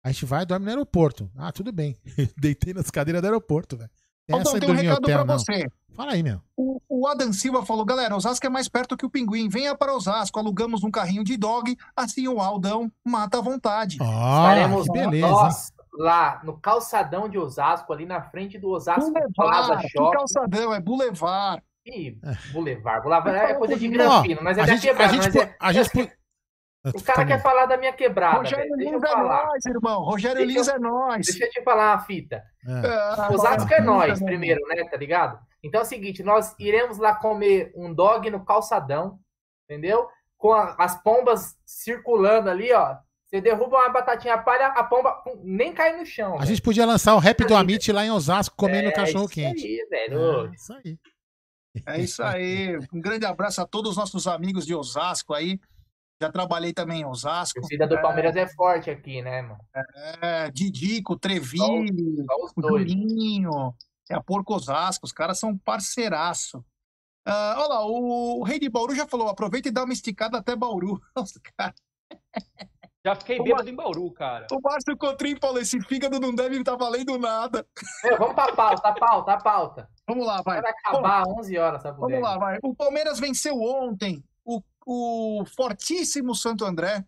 A 0.07 0.11
gente 0.11 0.25
vai 0.25 0.43
e 0.43 0.45
dorme 0.45 0.63
no 0.63 0.71
aeroporto. 0.71 1.29
Ah, 1.37 1.51
tudo 1.51 1.69
bem. 1.73 1.97
Deitei 2.39 2.73
nas 2.73 2.89
cadeiras 2.89 3.21
do 3.21 3.25
aeroporto, 3.25 3.75
velho. 3.75 3.89
Aldão, 4.31 4.57
tem 4.57 4.69
um 4.69 4.73
recado 4.73 5.03
hotel, 5.03 5.17
pra 5.17 5.25
não. 5.25 5.37
você. 5.37 5.67
Fala 5.93 6.13
aí, 6.13 6.23
meu. 6.23 6.39
O, 6.55 6.79
o, 6.87 7.07
Adam 7.07 7.33
Silva 7.33 7.65
falou, 7.65 7.83
galera, 7.83 8.15
Osasco 8.15 8.45
é 8.45 8.49
mais 8.49 8.69
perto 8.69 8.95
que 8.95 9.05
o 9.05 9.09
Pinguim. 9.09 9.49
Venha 9.49 9.75
para 9.75 9.93
Osasco, 9.93 10.39
alugamos 10.39 10.81
um 10.81 10.91
carrinho 10.91 11.25
de 11.25 11.35
dog, 11.35 11.77
assim 11.93 12.25
o 12.25 12.39
Aldão 12.39 12.89
mata 13.03 13.39
à 13.39 13.41
vontade. 13.41 13.97
Ah, 13.99 14.53
Estaremos 14.53 14.87
beleza. 14.87 15.27
Nós, 15.27 15.73
lá 15.93 16.39
no 16.41 16.57
calçadão 16.57 17.27
de 17.27 17.37
Osasco, 17.37 17.91
ali 17.91 18.05
na 18.05 18.21
frente 18.21 18.57
do 18.57 18.69
Osasco 18.69 19.11
Boulevard. 19.35 19.87
Que 19.89 20.11
calçadão, 20.11 20.73
é 20.73 20.79
Boulevard. 20.79 21.61
Ih, 21.85 22.17
Boulevard. 22.53 23.03
Boulevard 23.03 23.39
é 23.39 23.53
coisa 23.55 23.75
de 23.75 23.87
granfino, 23.89 24.39
mas 24.41 24.57
é 24.57 24.65
da 24.65 24.77
quebrada. 24.77 25.11
A 25.11 25.21
gente, 25.21 25.55
a 25.59 25.73
gente, 25.73 25.99
é 25.99 26.16
o 26.95 27.03
cara 27.03 27.25
quer 27.25 27.41
falar 27.41 27.65
da 27.65 27.77
minha 27.77 27.93
quebrada. 27.93 28.37
Rogério 28.37 28.75
Lins 28.75 29.03
é 29.03 29.15
nós, 29.15 29.65
irmão. 29.65 30.03
Rogério 30.03 30.45
deixa 30.45 30.59
Lins 30.59 30.67
eu, 30.67 30.75
é 30.75 30.79
nós. 30.79 31.25
Deixa 31.25 31.45
eu 31.45 31.49
te 31.49 31.63
falar 31.63 31.93
uma 31.93 31.99
fita. 32.03 32.43
É. 32.65 33.33
Osasco 33.33 33.73
é 33.73 33.81
nós, 33.81 34.21
primeiro, 34.21 34.61
né? 34.67 34.83
Tá 34.89 34.97
ligado? 34.97 35.39
Então 35.63 35.81
é 35.81 35.83
o 35.83 35.87
seguinte: 35.87 36.23
nós 36.23 36.55
iremos 36.59 36.97
lá 36.97 37.15
comer 37.15 37.71
um 37.75 37.93
dog 37.93 38.29
no 38.29 38.43
calçadão, 38.43 39.19
entendeu? 39.65 40.07
Com 40.37 40.53
a, 40.53 40.75
as 40.77 41.01
pombas 41.01 41.55
circulando 41.65 42.49
ali, 42.49 42.71
ó. 42.71 42.97
Você 43.25 43.41
derruba 43.41 43.77
uma 43.77 43.89
batatinha 43.89 44.37
palha, 44.37 44.67
a 44.67 44.83
pomba 44.85 45.21
nem 45.43 45.73
cai 45.73 45.97
no 45.97 46.05
chão. 46.05 46.35
A 46.35 46.37
velho. 46.37 46.47
gente 46.47 46.61
podia 46.61 46.85
lançar 46.85 47.13
o 47.13 47.19
rap 47.19 47.43
do 47.43 47.55
Amit 47.55 47.91
lá 47.91 48.05
em 48.05 48.11
Osasco 48.11 48.55
comendo 48.55 48.87
é, 48.87 48.91
cachorro 48.91 49.27
quente. 49.27 49.57
Isso 49.57 49.67
aí, 49.67 49.87
velho. 49.89 50.45
É, 50.45 50.55
isso 50.55 50.73
aí. 50.73 50.99
É 51.85 51.99
isso 51.99 52.23
aí. 52.23 52.79
Um 52.93 53.01
grande 53.01 53.25
abraço 53.25 53.61
a 53.61 53.67
todos 53.67 53.91
os 53.91 53.97
nossos 53.97 54.27
amigos 54.27 54.65
de 54.65 54.73
Osasco 54.73 55.33
aí. 55.33 55.59
Já 56.21 56.31
trabalhei 56.31 56.73
também 56.73 57.01
em 57.01 57.05
Osasco. 57.05 57.59
A 57.59 57.61
torcida 57.61 57.87
do 57.87 57.95
é. 57.95 58.01
Palmeiras 58.01 58.35
é 58.35 58.47
forte 58.47 58.89
aqui, 58.89 59.21
né, 59.21 59.41
mano? 59.43 59.59
É, 60.21 60.49
Didico, 60.49 61.17
Trevinho, 61.17 62.25
o 62.55 62.79
Juninho, 62.79 63.75
é 64.09 64.15
a 64.15 64.21
Porco 64.21 64.55
Osasco, 64.55 65.05
os 65.05 65.11
caras 65.11 65.39
são 65.39 65.57
parceiraço. 65.57 66.57
Uh, 67.27 67.53
olha 67.57 67.67
lá, 67.67 67.85
o, 67.85 68.39
o 68.39 68.43
Rei 68.43 68.57
de 68.57 68.69
Bauru 68.69 68.95
já 68.95 69.05
falou, 69.05 69.27
aproveita 69.27 69.67
e 69.67 69.71
dá 69.71 69.83
uma 69.83 69.93
esticada 69.93 70.37
até 70.37 70.55
Bauru. 70.55 70.99
Nossa, 71.15 71.39
cara. 71.57 71.75
Já 73.05 73.15
fiquei 73.15 73.41
bêbado 73.41 73.69
em 73.69 73.75
Bauru, 73.75 74.11
cara. 74.11 74.47
O 74.51 74.59
Márcio 74.61 74.97
Cotrim 74.97 75.37
falou, 75.39 75.59
esse 75.59 75.79
fígado 75.81 76.19
não 76.19 76.33
deve 76.33 76.57
estar 76.57 76.75
valendo 76.75 77.17
nada. 77.17 77.65
É, 78.03 78.17
vamos 78.17 78.33
pra 78.33 78.53
pauta, 78.53 78.93
pauta, 78.93 79.37
pauta. 79.37 79.89
Vamos 80.07 80.25
lá, 80.25 80.41
vai. 80.41 80.61
Vai 80.61 80.71
acabar 80.71 81.21
às 81.21 81.27
11 81.27 81.57
horas, 81.57 81.81
sabe? 81.81 81.99
Vamos 81.99 82.21
lá, 82.21 82.37
vai. 82.37 82.59
O 82.63 82.73
Palmeiras 82.73 83.19
venceu 83.19 83.61
ontem 83.61 84.23
o 84.89 85.43
fortíssimo 85.45 86.33
Santo 86.33 86.63
André 86.63 87.05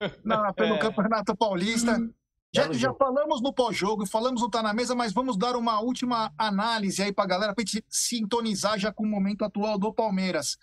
na, 0.22 0.52
pelo 0.52 0.74
é. 0.74 0.78
Campeonato 0.78 1.34
Paulista. 1.34 1.96
Hum. 1.96 2.12
Já, 2.54 2.72
já 2.72 2.94
falamos 2.94 3.42
no 3.42 3.52
pós-jogo, 3.52 4.06
falamos 4.06 4.40
no 4.40 4.48
Tá 4.48 4.62
na 4.62 4.72
Mesa, 4.72 4.94
mas 4.94 5.12
vamos 5.12 5.36
dar 5.36 5.56
uma 5.56 5.80
última 5.80 6.32
análise 6.38 7.02
aí 7.02 7.12
pra 7.12 7.26
galera, 7.26 7.52
pra 7.52 7.64
gente 7.66 7.84
sintonizar 7.88 8.78
já 8.78 8.92
com 8.92 9.02
o 9.02 9.08
momento 9.08 9.44
atual 9.44 9.76
do 9.76 9.92
Palmeiras. 9.92 10.56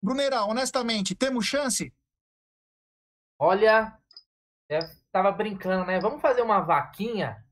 Brunera, 0.00 0.44
honestamente, 0.44 1.14
temos 1.14 1.44
chance? 1.44 1.92
Olha, 3.36 3.98
eu 4.68 4.78
tava 5.10 5.32
brincando, 5.32 5.86
né? 5.86 5.98
Vamos 5.98 6.20
fazer 6.20 6.42
uma 6.42 6.60
vaquinha, 6.60 7.44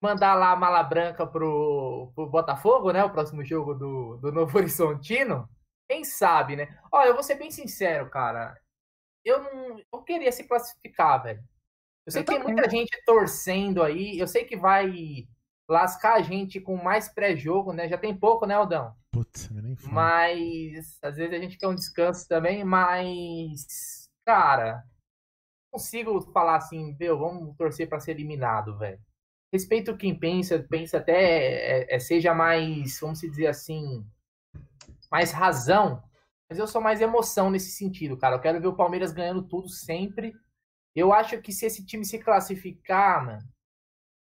mandar 0.00 0.34
lá 0.34 0.52
a 0.52 0.56
mala 0.56 0.82
branca 0.84 1.26
pro, 1.26 2.12
pro 2.14 2.28
Botafogo, 2.28 2.92
né? 2.92 3.02
O 3.02 3.10
próximo 3.10 3.44
jogo 3.44 3.74
do, 3.74 4.16
do 4.18 4.30
Novo 4.30 4.56
Horizontino. 4.56 5.48
Quem 5.88 6.04
sabe, 6.04 6.56
né? 6.56 6.78
Olha, 6.92 7.08
eu 7.08 7.14
vou 7.14 7.22
ser 7.22 7.36
bem 7.36 7.50
sincero, 7.50 8.10
cara. 8.10 8.60
Eu 9.24 9.42
não 9.42 9.82
eu 9.92 10.02
queria 10.02 10.30
se 10.30 10.44
classificar, 10.44 11.22
velho. 11.22 11.42
Eu 12.06 12.12
sei 12.12 12.22
eu 12.22 12.24
que 12.24 12.32
tem 12.32 12.42
muita 12.42 12.68
gente 12.68 13.02
torcendo 13.04 13.82
aí. 13.82 14.18
Eu 14.18 14.26
sei 14.26 14.44
que 14.44 14.56
vai 14.56 15.26
lascar 15.68 16.14
a 16.14 16.22
gente 16.22 16.60
com 16.60 16.76
mais 16.76 17.08
pré-jogo, 17.08 17.72
né? 17.72 17.88
Já 17.88 17.98
tem 17.98 18.16
pouco, 18.16 18.46
né, 18.46 18.54
Aldão? 18.54 18.94
Putz, 19.10 19.50
nem 19.50 19.76
falo. 19.76 19.94
Mas 19.94 20.98
às 21.02 21.16
vezes 21.16 21.34
a 21.34 21.38
gente 21.38 21.58
quer 21.58 21.68
um 21.68 21.74
descanso 21.74 22.28
também, 22.28 22.64
mas 22.64 24.08
cara, 24.24 24.84
consigo 25.70 26.20
falar 26.32 26.56
assim, 26.56 26.94
meu, 26.98 27.18
vamos 27.18 27.56
torcer 27.56 27.88
para 27.88 28.00
ser 28.00 28.12
eliminado, 28.12 28.76
velho. 28.76 29.00
Respeito 29.52 29.96
quem 29.96 30.18
pensa, 30.18 30.58
pensa 30.68 30.98
até 30.98 31.14
é, 31.14 31.96
é, 31.96 31.98
seja 31.98 32.34
mais, 32.34 33.00
vamos 33.00 33.20
dizer 33.20 33.46
assim, 33.46 34.06
mais 35.10 35.32
razão, 35.32 36.02
mas 36.48 36.58
eu 36.58 36.66
sou 36.66 36.80
mais 36.80 37.00
emoção 37.00 37.50
nesse 37.50 37.72
sentido, 37.72 38.16
cara. 38.16 38.36
Eu 38.36 38.40
quero 38.40 38.60
ver 38.60 38.68
o 38.68 38.76
Palmeiras 38.76 39.12
ganhando 39.12 39.42
tudo 39.42 39.68
sempre. 39.68 40.34
Eu 40.94 41.12
acho 41.12 41.40
que 41.40 41.52
se 41.52 41.66
esse 41.66 41.84
time 41.84 42.04
se 42.04 42.18
classificar, 42.18 43.24
mano, 43.24 43.42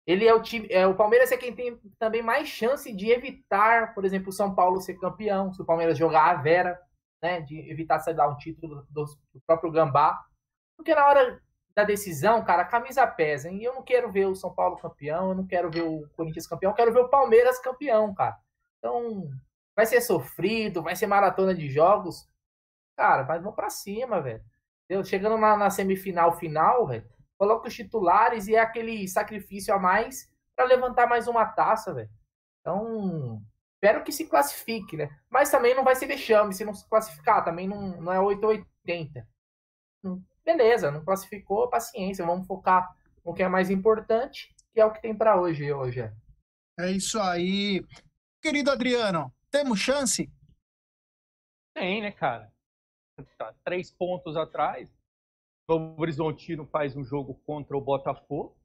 ele 0.07 0.25
é 0.25 0.33
o 0.33 0.41
time. 0.41 0.67
É, 0.71 0.85
o 0.87 0.95
Palmeiras 0.95 1.31
é 1.31 1.37
quem 1.37 1.53
tem 1.53 1.79
também 1.99 2.21
mais 2.21 2.47
chance 2.47 2.93
de 2.93 3.09
evitar, 3.09 3.93
por 3.93 4.05
exemplo, 4.05 4.29
o 4.29 4.33
São 4.33 4.53
Paulo 4.53 4.79
ser 4.79 4.95
campeão, 4.95 5.51
se 5.51 5.61
o 5.61 5.65
Palmeiras 5.65 5.97
jogar 5.97 6.29
a 6.29 6.41
Vera, 6.41 6.79
né? 7.21 7.41
De 7.41 7.59
evitar 7.69 7.99
sair 7.99 8.13
dar 8.13 8.29
um 8.29 8.37
título 8.37 8.85
do, 8.89 9.05
do 9.33 9.41
próprio 9.45 9.71
Gambá. 9.71 10.23
Porque 10.77 10.93
na 10.93 11.05
hora 11.07 11.41
da 11.75 11.83
decisão, 11.83 12.43
cara, 12.43 12.61
a 12.61 12.67
camisa 12.67 13.05
pesa. 13.05 13.51
E 13.51 13.63
eu 13.63 13.73
não 13.73 13.83
quero 13.83 14.11
ver 14.11 14.27
o 14.27 14.35
São 14.35 14.53
Paulo 14.53 14.77
campeão, 14.77 15.29
eu 15.29 15.35
não 15.35 15.45
quero 15.45 15.69
ver 15.69 15.81
o 15.81 16.07
Corinthians 16.15 16.47
campeão, 16.47 16.71
eu 16.71 16.75
quero 16.75 16.93
ver 16.93 17.01
o 17.01 17.09
Palmeiras 17.09 17.59
campeão, 17.59 18.13
cara. 18.13 18.37
Então, 18.79 19.29
Vai 19.75 19.85
ser 19.85 20.01
sofrido, 20.01 20.81
vai 20.81 20.95
ser 20.95 21.07
maratona 21.07 21.53
de 21.53 21.69
jogos. 21.69 22.27
Cara, 22.95 23.23
mas 23.23 23.41
vamos 23.41 23.55
pra 23.55 23.69
cima, 23.69 24.21
velho. 24.21 24.43
Chegando 25.03 25.37
na, 25.37 25.57
na, 25.57 25.69
semifinal 25.69 26.37
final, 26.37 26.87
velho, 26.87 27.07
coloca 27.37 27.67
os 27.67 27.73
titulares 27.73 28.47
e 28.47 28.55
é 28.55 28.59
aquele 28.59 29.07
sacrifício 29.07 29.73
a 29.73 29.79
mais 29.79 30.31
para 30.55 30.65
levantar 30.65 31.07
mais 31.07 31.27
uma 31.27 31.45
taça, 31.45 31.93
velho. 31.93 32.09
Então, 32.61 33.41
espero 33.73 34.03
que 34.03 34.11
se 34.11 34.25
classifique, 34.25 34.95
né? 34.95 35.09
Mas 35.29 35.49
também 35.49 35.75
não 35.75 35.83
vai 35.83 35.95
ser 35.95 36.05
vexame 36.05 36.53
se 36.53 36.63
não 36.63 36.73
se 36.73 36.87
classificar, 36.87 37.43
também 37.43 37.67
não, 37.67 37.99
não 38.01 38.13
é 38.13 38.19
880. 38.19 39.27
Hum, 40.03 40.23
beleza, 40.45 40.91
não 40.91 41.03
classificou, 41.03 41.69
paciência, 41.69 42.25
vamos 42.25 42.47
focar 42.47 42.95
no 43.25 43.33
que 43.33 43.43
é 43.43 43.47
mais 43.47 43.69
importante, 43.69 44.55
que 44.73 44.79
é 44.79 44.85
o 44.85 44.91
que 44.91 45.01
tem 45.01 45.15
para 45.15 45.39
hoje, 45.39 45.71
hoje. 45.73 46.11
É 46.77 46.91
isso 46.91 47.19
aí. 47.19 47.83
Querido 48.41 48.69
Adriano, 48.69 49.33
temos 49.55 49.79
chance? 49.79 50.29
Tem, 51.73 52.01
né, 52.01 52.11
cara? 52.11 52.53
Tá 53.37 53.53
três 53.63 53.89
pontos 53.89 54.35
atrás. 54.35 54.93
O 55.65 55.73
Novo 55.73 56.01
Horizontino 56.01 56.65
faz 56.65 56.97
um 56.97 57.05
jogo 57.05 57.35
contra 57.45 57.77
o 57.77 57.81
Botafogo. 57.81 58.57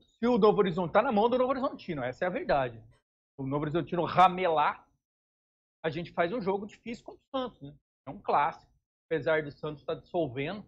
Se 0.00 0.26
o 0.26 0.38
Novo 0.38 0.58
Horizonte 0.58 0.92
tá 0.92 1.02
na 1.02 1.10
mão 1.10 1.28
do 1.28 1.36
Novo 1.36 1.50
Horizontino, 1.50 2.04
essa 2.04 2.24
é 2.24 2.28
a 2.28 2.30
verdade. 2.30 2.80
O 3.36 3.44
Novo 3.44 3.64
Horizontino 3.64 4.04
ramelar, 4.04 4.86
a 5.84 5.90
gente 5.90 6.12
faz 6.12 6.32
um 6.32 6.40
jogo 6.40 6.64
difícil 6.64 7.04
contra 7.04 7.20
o 7.24 7.38
Santos, 7.38 7.62
né? 7.62 7.76
É 8.06 8.10
um 8.10 8.20
clássico. 8.20 8.70
Apesar 9.06 9.42
do 9.42 9.50
Santos 9.50 9.82
estar 9.82 9.96
tá 9.96 10.00
dissolvendo, 10.00 10.64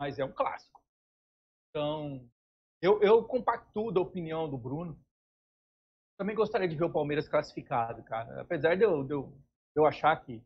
mas 0.00 0.18
é 0.18 0.24
um 0.24 0.32
clássico. 0.32 0.80
Então, 1.68 2.26
eu, 2.80 3.02
eu 3.02 3.22
compactuo 3.24 3.92
da 3.92 4.00
opinião 4.00 4.48
do 4.48 4.56
Bruno 4.56 4.98
também 6.18 6.34
gostaria 6.34 6.68
de 6.68 6.74
ver 6.74 6.84
o 6.84 6.92
Palmeiras 6.92 7.28
classificado, 7.28 8.02
cara. 8.02 8.40
Apesar 8.40 8.76
de 8.76 8.82
eu, 8.82 9.04
de 9.04 9.14
eu, 9.14 9.22
de 9.22 9.76
eu 9.76 9.86
achar 9.86 10.16
que 10.16 10.42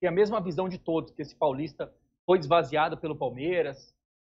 tem 0.00 0.08
a 0.08 0.12
mesma 0.12 0.40
visão 0.40 0.68
de 0.68 0.78
todos, 0.78 1.12
que 1.12 1.22
esse 1.22 1.34
paulista 1.34 1.94
foi 2.26 2.38
esvaziado 2.38 2.98
pelo 2.98 3.16
Palmeiras 3.16 3.94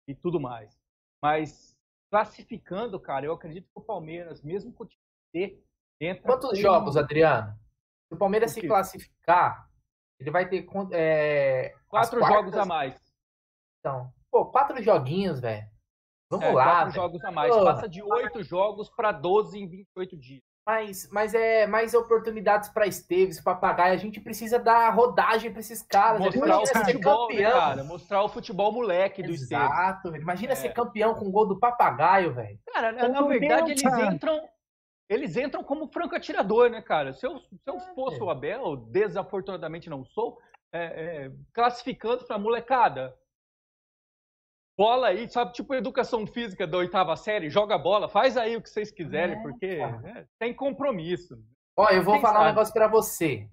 e 0.07 0.15
tudo 0.15 0.39
mais. 0.39 0.79
Mas 1.23 1.75
classificando, 2.11 3.01
cara, 3.01 3.25
eu 3.25 3.33
acredito 3.33 3.65
que 3.65 3.81
o 3.81 3.81
Palmeiras, 3.81 4.43
mesmo 4.43 4.73
com 4.75 4.85
o 4.85 4.87
time 4.87 5.01
D, 5.33 5.59
entra. 5.99 6.23
Quantos 6.23 6.59
jogos, 6.59 6.99
Adriano? 6.99 7.59
Se 8.09 8.15
o 8.15 8.19
Palmeiras 8.19 8.51
o 8.51 8.55
se 8.55 8.67
classificar, 8.67 9.71
ele 10.21 10.31
vai 10.31 10.47
ter 10.47 10.67
é, 10.93 11.75
quatro 11.89 12.21
jogos 12.21 12.55
a 12.55 12.67
mais. 12.67 12.95
Então, 13.81 14.13
pô, 14.31 14.47
quatro 14.47 14.83
joguinhos, 14.83 15.41
velho. 15.41 15.67
Vamos 16.31 16.47
é, 16.47 16.53
lá. 16.53 16.65
Quatro 16.65 16.85
véio. 16.85 16.95
jogos 16.95 17.25
a 17.25 17.31
mais. 17.31 17.55
Pô. 17.55 17.65
Passa 17.65 17.89
de 17.89 18.03
oito 18.03 18.43
jogos 18.43 18.91
para 18.91 19.13
12 19.13 19.59
em 19.59 19.67
28 19.67 20.17
dias. 20.19 20.54
Mas, 20.67 21.09
mas 21.13 21.35
é 21.35 21.67
mais 21.67 21.93
oportunidades 21.93 22.71
para 22.71 22.87
Esteves, 22.87 23.39
papagaio. 23.39 23.93
A 23.93 23.99
gente 23.99 24.19
precisa 24.19 24.59
dar 24.59 24.89
rodagem 24.91 25.51
para 25.51 25.61
esses 25.61 25.83
caras. 25.83 26.21
Mostrar 26.21 26.59
o 26.59 26.67
futebol, 26.67 27.29
né, 27.29 27.51
cara? 27.51 27.85
Mostrar 27.85 28.23
o 28.23 28.29
futebol 28.31 28.73
moleque 28.73 29.23
do 29.23 29.31
Esteves. 29.31 29.65
Exato. 29.67 30.17
Imagina 30.17 30.53
é. 30.53 30.57
ser 30.57 30.73
campeão 30.73 31.15
com 31.15 31.31
gol 31.31 31.47
do 31.47 31.59
papagaio, 31.59 32.33
velho. 32.33 32.59
Cara, 32.73 32.93
na, 32.93 33.09
na 33.09 33.23
verdade, 33.23 33.73
eles 33.73 33.85
entram. 33.85 34.49
Eles 35.07 35.37
entram 35.37 35.63
como 35.63 35.87
franco 35.89 36.17
atirador, 36.17 36.71
né, 36.71 36.81
cara? 36.81 37.13
Se 37.13 37.27
eu, 37.27 37.39
se 37.39 37.61
eu 37.67 37.79
fosse 37.95 38.19
o 38.23 38.31
Abel, 38.31 38.77
desafortunadamente 38.77 39.91
não 39.91 40.03
sou, 40.03 40.39
é, 40.73 40.85
é, 41.27 41.33
classificando 41.53 42.25
para 42.25 42.39
molecada 42.39 43.15
bola 44.77 45.09
aí, 45.09 45.29
sabe? 45.29 45.53
Tipo 45.53 45.75
educação 45.75 46.27
física 46.27 46.67
da 46.67 46.79
oitava 46.79 47.17
série, 47.17 47.51
joga 47.51 47.79
bola, 47.79 48.09
faz 48.09 48.37
aí 48.37 48.57
o 48.57 48.63
que 48.63 48.69
vocês 48.69 48.91
quiserem, 48.91 49.37
é, 49.37 49.43
porque 49.43 49.77
né, 49.77 50.27
tem 50.39 50.55
compromisso. 50.55 51.43
Ó, 51.77 51.89
eu 51.91 52.03
vou 52.03 52.15
Quem 52.15 52.23
falar 52.23 52.39
um 52.41 52.43
sabe? 52.43 52.51
negócio 52.51 52.75
pra 52.75 52.89
você. 52.89 53.49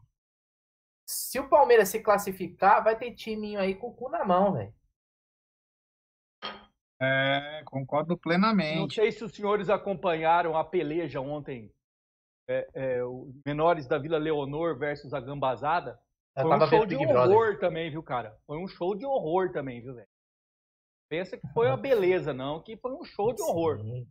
Se 1.07 1.39
o 1.39 1.49
Palmeiras 1.49 1.89
se 1.89 1.99
classificar, 2.01 2.83
vai 2.83 2.97
ter 2.97 3.13
timinho 3.13 3.59
aí 3.59 3.75
com 3.75 3.87
o 3.87 3.93
cu 3.93 4.09
na 4.09 4.23
mão, 4.23 4.53
velho. 4.53 4.73
É, 7.01 7.63
concordo 7.65 8.11
Não 8.11 8.17
plenamente. 8.17 8.95
sei 8.95 9.11
se 9.11 9.23
os 9.23 9.33
senhores 9.33 9.69
acompanharam 9.69 10.55
a 10.55 10.63
peleja 10.63 11.19
ontem, 11.19 11.73
é, 12.47 12.69
é, 12.73 13.03
os 13.03 13.33
menores 13.43 13.87
da 13.87 13.97
Vila 13.97 14.19
Leonor 14.19 14.77
versus 14.77 15.11
a 15.13 15.19
Gambazada. 15.19 15.99
Eu 16.37 16.43
Foi 16.43 16.55
um 16.57 16.67
show 16.67 16.85
de 16.85 16.95
Brother. 16.95 17.17
horror 17.17 17.59
também, 17.59 17.89
viu, 17.89 18.03
cara? 18.03 18.37
Foi 18.45 18.57
um 18.57 18.67
show 18.67 18.95
de 18.95 19.05
horror 19.05 19.51
também, 19.51 19.81
viu, 19.81 19.95
velho? 19.95 20.07
Pensa 21.11 21.35
que 21.35 21.45
foi 21.49 21.67
uma 21.67 21.75
beleza, 21.75 22.33
não, 22.33 22.63
que 22.63 22.77
foi 22.77 22.93
um 22.93 23.03
show 23.03 23.33
de 23.33 23.41
horror. 23.41 23.81
Sim. 23.81 24.07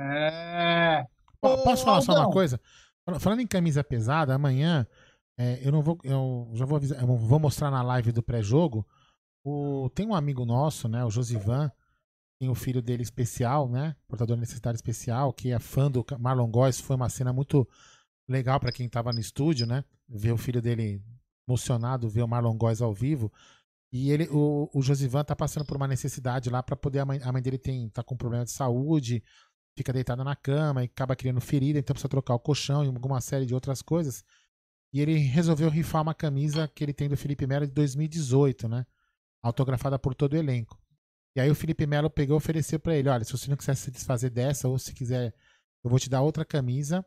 É. 0.00 1.04
Posso 1.42 1.84
falar 1.84 2.00
só 2.00 2.12
uma 2.14 2.30
coisa? 2.30 2.58
Fal- 3.04 3.20
Falando 3.20 3.40
em 3.40 3.46
camisa 3.46 3.84
pesada, 3.84 4.34
amanhã 4.34 4.86
é, 5.38 5.60
eu 5.62 5.70
não 5.70 5.82
vou. 5.82 5.98
Eu 6.02 6.48
já 6.54 6.64
vou 6.64 6.76
avisar, 6.76 6.98
eu 7.02 7.06
vou 7.06 7.38
mostrar 7.38 7.70
na 7.70 7.82
live 7.82 8.12
do 8.12 8.22
pré-jogo. 8.22 8.86
O, 9.44 9.90
tem 9.94 10.06
um 10.06 10.14
amigo 10.14 10.46
nosso, 10.46 10.88
né? 10.88 11.04
O 11.04 11.10
Josivan, 11.10 11.70
tem 12.40 12.48
o 12.48 12.54
filho 12.54 12.80
dele 12.80 13.02
especial, 13.02 13.68
né? 13.68 13.94
Portador 14.08 14.36
de 14.36 14.40
necessidade 14.40 14.76
especial, 14.76 15.34
que 15.34 15.52
é 15.52 15.58
fã 15.58 15.90
do 15.90 16.02
Marlon 16.18 16.50
Góes. 16.50 16.80
Foi 16.80 16.96
uma 16.96 17.10
cena 17.10 17.30
muito 17.30 17.68
legal 18.26 18.58
pra 18.58 18.72
quem 18.72 18.88
tava 18.88 19.12
no 19.12 19.20
estúdio, 19.20 19.66
né? 19.66 19.84
Ver 20.08 20.32
o 20.32 20.38
filho 20.38 20.62
dele 20.62 21.02
emocionado, 21.46 22.08
ver 22.08 22.22
o 22.22 22.28
Marlon 22.28 22.56
Góes 22.56 22.80
ao 22.80 22.94
vivo. 22.94 23.30
E 23.94 24.10
ele, 24.10 24.28
o, 24.28 24.68
o 24.74 24.82
Josivan 24.82 25.22
tá 25.22 25.36
passando 25.36 25.64
por 25.64 25.76
uma 25.76 25.86
necessidade 25.86 26.50
lá 26.50 26.60
pra 26.64 26.74
poder. 26.74 26.98
A 26.98 27.04
mãe, 27.04 27.20
a 27.22 27.30
mãe 27.30 27.40
dele 27.40 27.56
tem, 27.56 27.88
tá 27.90 28.02
com 28.02 28.16
problema 28.16 28.44
de 28.44 28.50
saúde, 28.50 29.22
fica 29.76 29.92
deitada 29.92 30.24
na 30.24 30.34
cama 30.34 30.82
e 30.82 30.86
acaba 30.86 31.14
criando 31.14 31.40
ferida, 31.40 31.78
então 31.78 31.94
precisa 31.94 32.08
trocar 32.08 32.34
o 32.34 32.40
colchão 32.40 32.84
e 32.84 32.88
alguma 32.88 33.20
série 33.20 33.46
de 33.46 33.54
outras 33.54 33.82
coisas. 33.82 34.24
E 34.92 35.00
ele 35.00 35.16
resolveu 35.18 35.70
rifar 35.70 36.02
uma 36.02 36.12
camisa 36.12 36.66
que 36.66 36.82
ele 36.82 36.92
tem 36.92 37.08
do 37.08 37.16
Felipe 37.16 37.46
Melo 37.46 37.68
de 37.68 37.72
2018, 37.72 38.68
né? 38.68 38.84
Autografada 39.40 39.96
por 39.96 40.12
todo 40.12 40.32
o 40.32 40.36
elenco. 40.36 40.76
E 41.36 41.40
aí 41.40 41.48
o 41.48 41.54
Felipe 41.54 41.86
Melo 41.86 42.10
pegou 42.10 42.36
e 42.36 42.38
ofereceu 42.38 42.80
pra 42.80 42.96
ele: 42.96 43.08
olha, 43.08 43.22
se 43.22 43.30
você 43.30 43.48
não 43.48 43.56
quiser 43.56 43.76
se 43.76 43.92
desfazer 43.92 44.30
dessa, 44.30 44.66
ou 44.66 44.76
se 44.76 44.92
quiser, 44.92 45.32
eu 45.84 45.88
vou 45.88 46.00
te 46.00 46.10
dar 46.10 46.20
outra 46.20 46.44
camisa. 46.44 47.06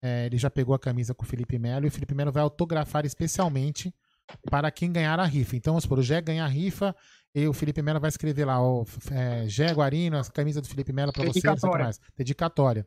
É, 0.00 0.26
ele 0.26 0.38
já 0.38 0.48
pegou 0.48 0.72
a 0.72 0.78
camisa 0.78 1.12
com 1.14 1.24
o 1.24 1.26
Felipe 1.26 1.58
Melo 1.58 1.84
e 1.84 1.88
o 1.88 1.90
Felipe 1.90 2.14
Melo 2.14 2.30
vai 2.30 2.44
autografar 2.44 3.04
especialmente 3.04 3.92
para 4.50 4.70
quem 4.70 4.92
ganhar 4.92 5.18
a 5.18 5.24
rifa. 5.24 5.56
Então, 5.56 5.72
vamos 5.74 5.84
supor, 5.84 5.98
o 5.98 6.02
Gé 6.02 6.20
ganhar 6.20 6.44
a 6.44 6.48
rifa 6.48 6.94
e 7.34 7.46
o 7.46 7.52
Felipe 7.52 7.82
Melo 7.82 8.00
vai 8.00 8.08
escrever 8.08 8.44
lá, 8.44 8.60
ó, 8.60 8.84
é, 9.12 9.48
Gé 9.48 9.72
Guarino, 9.72 10.18
a 10.18 10.24
camisa 10.24 10.60
do 10.60 10.68
Felipe 10.68 10.92
Melo 10.92 11.12
para 11.12 11.24
você, 11.24 11.26
não 11.26 11.32
sei 11.32 11.40
o 11.40 11.42
que 11.42 11.48
Dedicatória. 11.48 11.84
mais. 11.84 12.00
Dedicatória. 12.16 12.86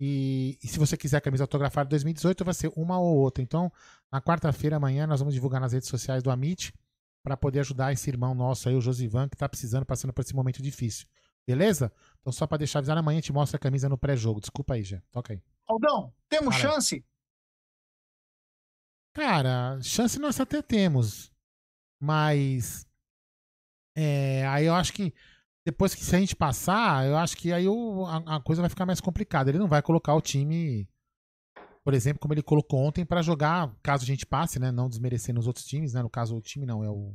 E, 0.00 0.58
e 0.62 0.66
se 0.66 0.78
você 0.78 0.96
quiser 0.96 1.18
a 1.18 1.20
camisa 1.20 1.44
autografada 1.44 1.86
de 1.86 1.90
2018, 1.90 2.44
vai 2.44 2.54
ser 2.54 2.72
uma 2.76 2.98
ou 2.98 3.16
outra. 3.16 3.42
Então, 3.42 3.72
na 4.10 4.20
quarta-feira, 4.20 4.76
amanhã, 4.76 5.06
nós 5.06 5.20
vamos 5.20 5.34
divulgar 5.34 5.60
nas 5.60 5.72
redes 5.72 5.88
sociais 5.88 6.22
do 6.22 6.30
Amit 6.30 6.74
para 7.22 7.36
poder 7.36 7.60
ajudar 7.60 7.92
esse 7.92 8.10
irmão 8.10 8.34
nosso 8.34 8.68
aí, 8.68 8.74
o 8.74 8.80
Josivan, 8.80 9.28
que 9.28 9.36
tá 9.36 9.48
precisando, 9.48 9.86
passando 9.86 10.12
por 10.12 10.22
esse 10.22 10.34
momento 10.34 10.62
difícil. 10.62 11.06
Beleza? 11.46 11.92
Então, 12.20 12.32
só 12.32 12.46
para 12.46 12.58
deixar 12.58 12.80
avisado, 12.80 12.98
amanhã 12.98 13.18
a 13.18 13.20
gente 13.20 13.32
mostra 13.32 13.56
a 13.56 13.60
camisa 13.60 13.88
no 13.88 13.96
pré-jogo. 13.96 14.40
Desculpa 14.40 14.74
aí, 14.74 14.82
Gé. 14.82 15.02
Toca 15.12 15.32
aí. 15.32 15.42
Aldão, 15.66 16.12
temos 16.28 16.54
aí. 16.54 16.60
chance? 16.60 17.04
Cara, 19.14 19.80
chance 19.80 20.18
nós 20.18 20.38
até 20.40 20.60
temos. 20.60 21.32
Mas. 22.02 22.86
É, 23.96 24.46
aí 24.48 24.66
eu 24.66 24.74
acho 24.74 24.92
que 24.92 25.14
depois 25.66 25.94
que 25.94 26.04
se 26.04 26.14
a 26.14 26.18
gente 26.18 26.34
passar, 26.36 27.06
eu 27.06 27.16
acho 27.16 27.36
que 27.36 27.52
aí 27.52 27.66
o- 27.68 28.04
a, 28.06 28.36
a 28.36 28.40
coisa 28.40 28.60
vai 28.60 28.68
ficar 28.68 28.84
mais 28.84 29.00
complicada. 29.00 29.50
Ele 29.50 29.58
não 29.58 29.68
vai 29.68 29.80
colocar 29.80 30.14
o 30.14 30.20
time, 30.20 30.88
por 31.84 31.94
exemplo, 31.94 32.20
como 32.20 32.34
ele 32.34 32.42
colocou 32.42 32.80
ontem, 32.80 33.04
pra 33.06 33.22
jogar, 33.22 33.74
caso 33.82 34.02
a 34.02 34.06
gente 34.06 34.26
passe, 34.26 34.58
né? 34.58 34.72
Não 34.72 34.88
desmerecendo 34.88 35.38
os 35.38 35.46
outros 35.46 35.64
times, 35.64 35.92
né? 35.94 36.02
No 36.02 36.10
caso, 36.10 36.36
o 36.36 36.40
time 36.42 36.66
não, 36.66 36.82
é 36.84 36.90
o, 36.90 37.14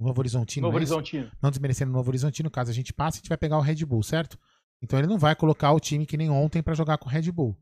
Novo 0.00 0.20
Horizontino. 0.20 0.66
Novo 0.66 0.76
é? 0.76 0.80
Horizontino. 0.80 1.32
não 1.42 1.50
desmerecendo 1.50 1.90
o 1.90 1.94
Novo 1.94 2.10
Horizontino, 2.10 2.50
caso 2.50 2.70
a 2.70 2.74
gente 2.74 2.92
passe, 2.92 3.16
a 3.16 3.20
gente 3.20 3.28
vai 3.28 3.38
pegar 3.38 3.56
o 3.58 3.62
Red 3.62 3.84
Bull, 3.84 4.02
certo? 4.02 4.38
Então 4.80 4.96
ele 4.98 5.08
não 5.08 5.18
vai 5.18 5.34
colocar 5.34 5.72
o 5.72 5.80
time 5.80 6.06
que 6.06 6.16
nem 6.16 6.30
ontem 6.30 6.62
pra 6.62 6.74
jogar 6.74 6.98
com 6.98 7.08
o 7.08 7.12
Red 7.12 7.32
Bull. 7.32 7.56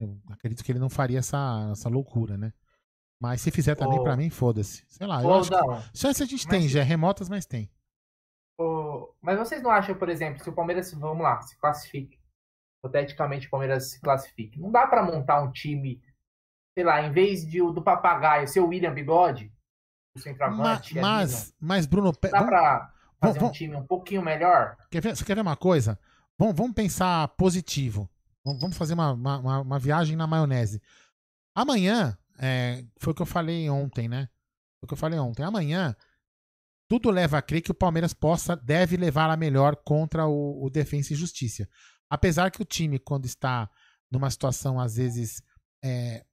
Eu 0.00 0.18
acredito 0.30 0.62
que 0.64 0.70
ele 0.72 0.78
não 0.78 0.88
faria 0.90 1.18
essa, 1.18 1.68
essa 1.72 1.88
loucura, 1.88 2.36
né? 2.36 2.52
Mas 3.20 3.40
se 3.40 3.50
fizer 3.50 3.74
também, 3.74 3.98
Ô. 3.98 4.02
pra 4.04 4.16
mim, 4.16 4.30
foda-se. 4.30 4.84
Sei 4.88 5.06
lá, 5.06 5.22
eu 5.22 5.34
acho 5.34 5.48
que 5.50 5.56
Aldão, 5.56 5.82
chance 5.94 6.22
a 6.22 6.26
gente 6.26 6.46
mas- 6.46 6.56
tem, 6.58 6.68
já 6.68 6.80
é 6.80 6.84
remotas, 6.84 7.28
mas 7.28 7.44
tem. 7.46 7.68
ô, 8.58 9.12
mas 9.20 9.38
vocês 9.38 9.62
não 9.62 9.70
acham, 9.70 9.94
por 9.96 10.08
exemplo, 10.08 10.42
se 10.42 10.48
o 10.48 10.52
Palmeiras, 10.52 10.92
vamos 10.92 11.22
lá, 11.22 11.40
se 11.42 11.56
classifique, 11.58 12.18
hipoteticamente 12.78 13.46
o 13.46 13.50
Palmeiras 13.50 13.90
se 13.90 14.00
classifique, 14.00 14.60
não 14.60 14.70
dá 14.70 14.86
pra 14.86 15.02
montar 15.02 15.42
um 15.42 15.50
time, 15.50 16.00
sei 16.76 16.84
lá, 16.84 17.02
em 17.02 17.10
vez 17.12 17.44
de, 17.46 17.58
do 17.58 17.82
papagaio 17.82 18.46
ser 18.46 18.60
o 18.60 18.68
William 18.68 18.94
Bigode, 18.94 19.52
o 20.16 20.20
centroavante, 20.20 20.92
ali, 20.92 21.00
mas, 21.00 21.52
mas, 21.60 21.86
Bruno, 21.86 22.12
pe- 22.12 22.28
não 22.30 22.32
dá 22.32 22.38
vamos- 22.38 22.50
pra 22.50 22.94
fazer 23.20 23.38
um 23.38 23.42
vamos- 23.42 23.56
time 23.58 23.74
um 23.74 23.84
pouquinho 23.86 24.22
melhor? 24.22 24.76
quer 24.90 25.00
ver, 25.02 25.16
você 25.16 25.24
quer 25.24 25.34
ver 25.34 25.40
uma 25.42 25.56
coisa? 25.56 25.98
Vamos, 26.38 26.54
vamos 26.54 26.72
pensar 26.72 27.26
positivo. 27.36 28.08
Vamos, 28.56 28.76
fazer 28.76 28.94
uma, 28.94 29.12
uma, 29.12 29.60
uma- 29.60 29.78
viagem 29.78 30.16
na 30.16 30.26
maionese. 30.26 30.80
Amanhã, 31.54 32.16
é, 32.38 32.84
foi 32.98 33.12
o 33.12 33.14
que 33.14 33.22
eu 33.22 33.26
falei 33.26 33.68
ontem, 33.68 34.08
né? 34.08 34.28
Foi 34.80 34.84
o 34.84 34.88
que 34.88 34.94
eu 34.94 34.98
falei 34.98 35.18
ontem. 35.18 35.42
Amanhã, 35.42 35.94
tudo 36.88 37.10
leva 37.10 37.38
a 37.38 37.42
crer 37.42 37.60
que 37.60 37.70
o 37.70 37.74
Palmeiras 37.74 38.14
possa, 38.14 38.56
deve 38.56 38.96
levar 38.96 39.30
a 39.30 39.36
melhor 39.36 39.76
contra 39.76 40.26
o, 40.26 40.64
o 40.64 40.70
Defensa 40.70 41.12
e 41.12 41.16
Justiça. 41.16 41.68
Apesar 42.08 42.50
que 42.50 42.62
o 42.62 42.64
time, 42.64 42.98
quando 42.98 43.26
está 43.26 43.68
numa 44.10 44.30
situação, 44.30 44.80
às 44.80 44.96
vezes, 44.96 45.42
é, 45.84 46.24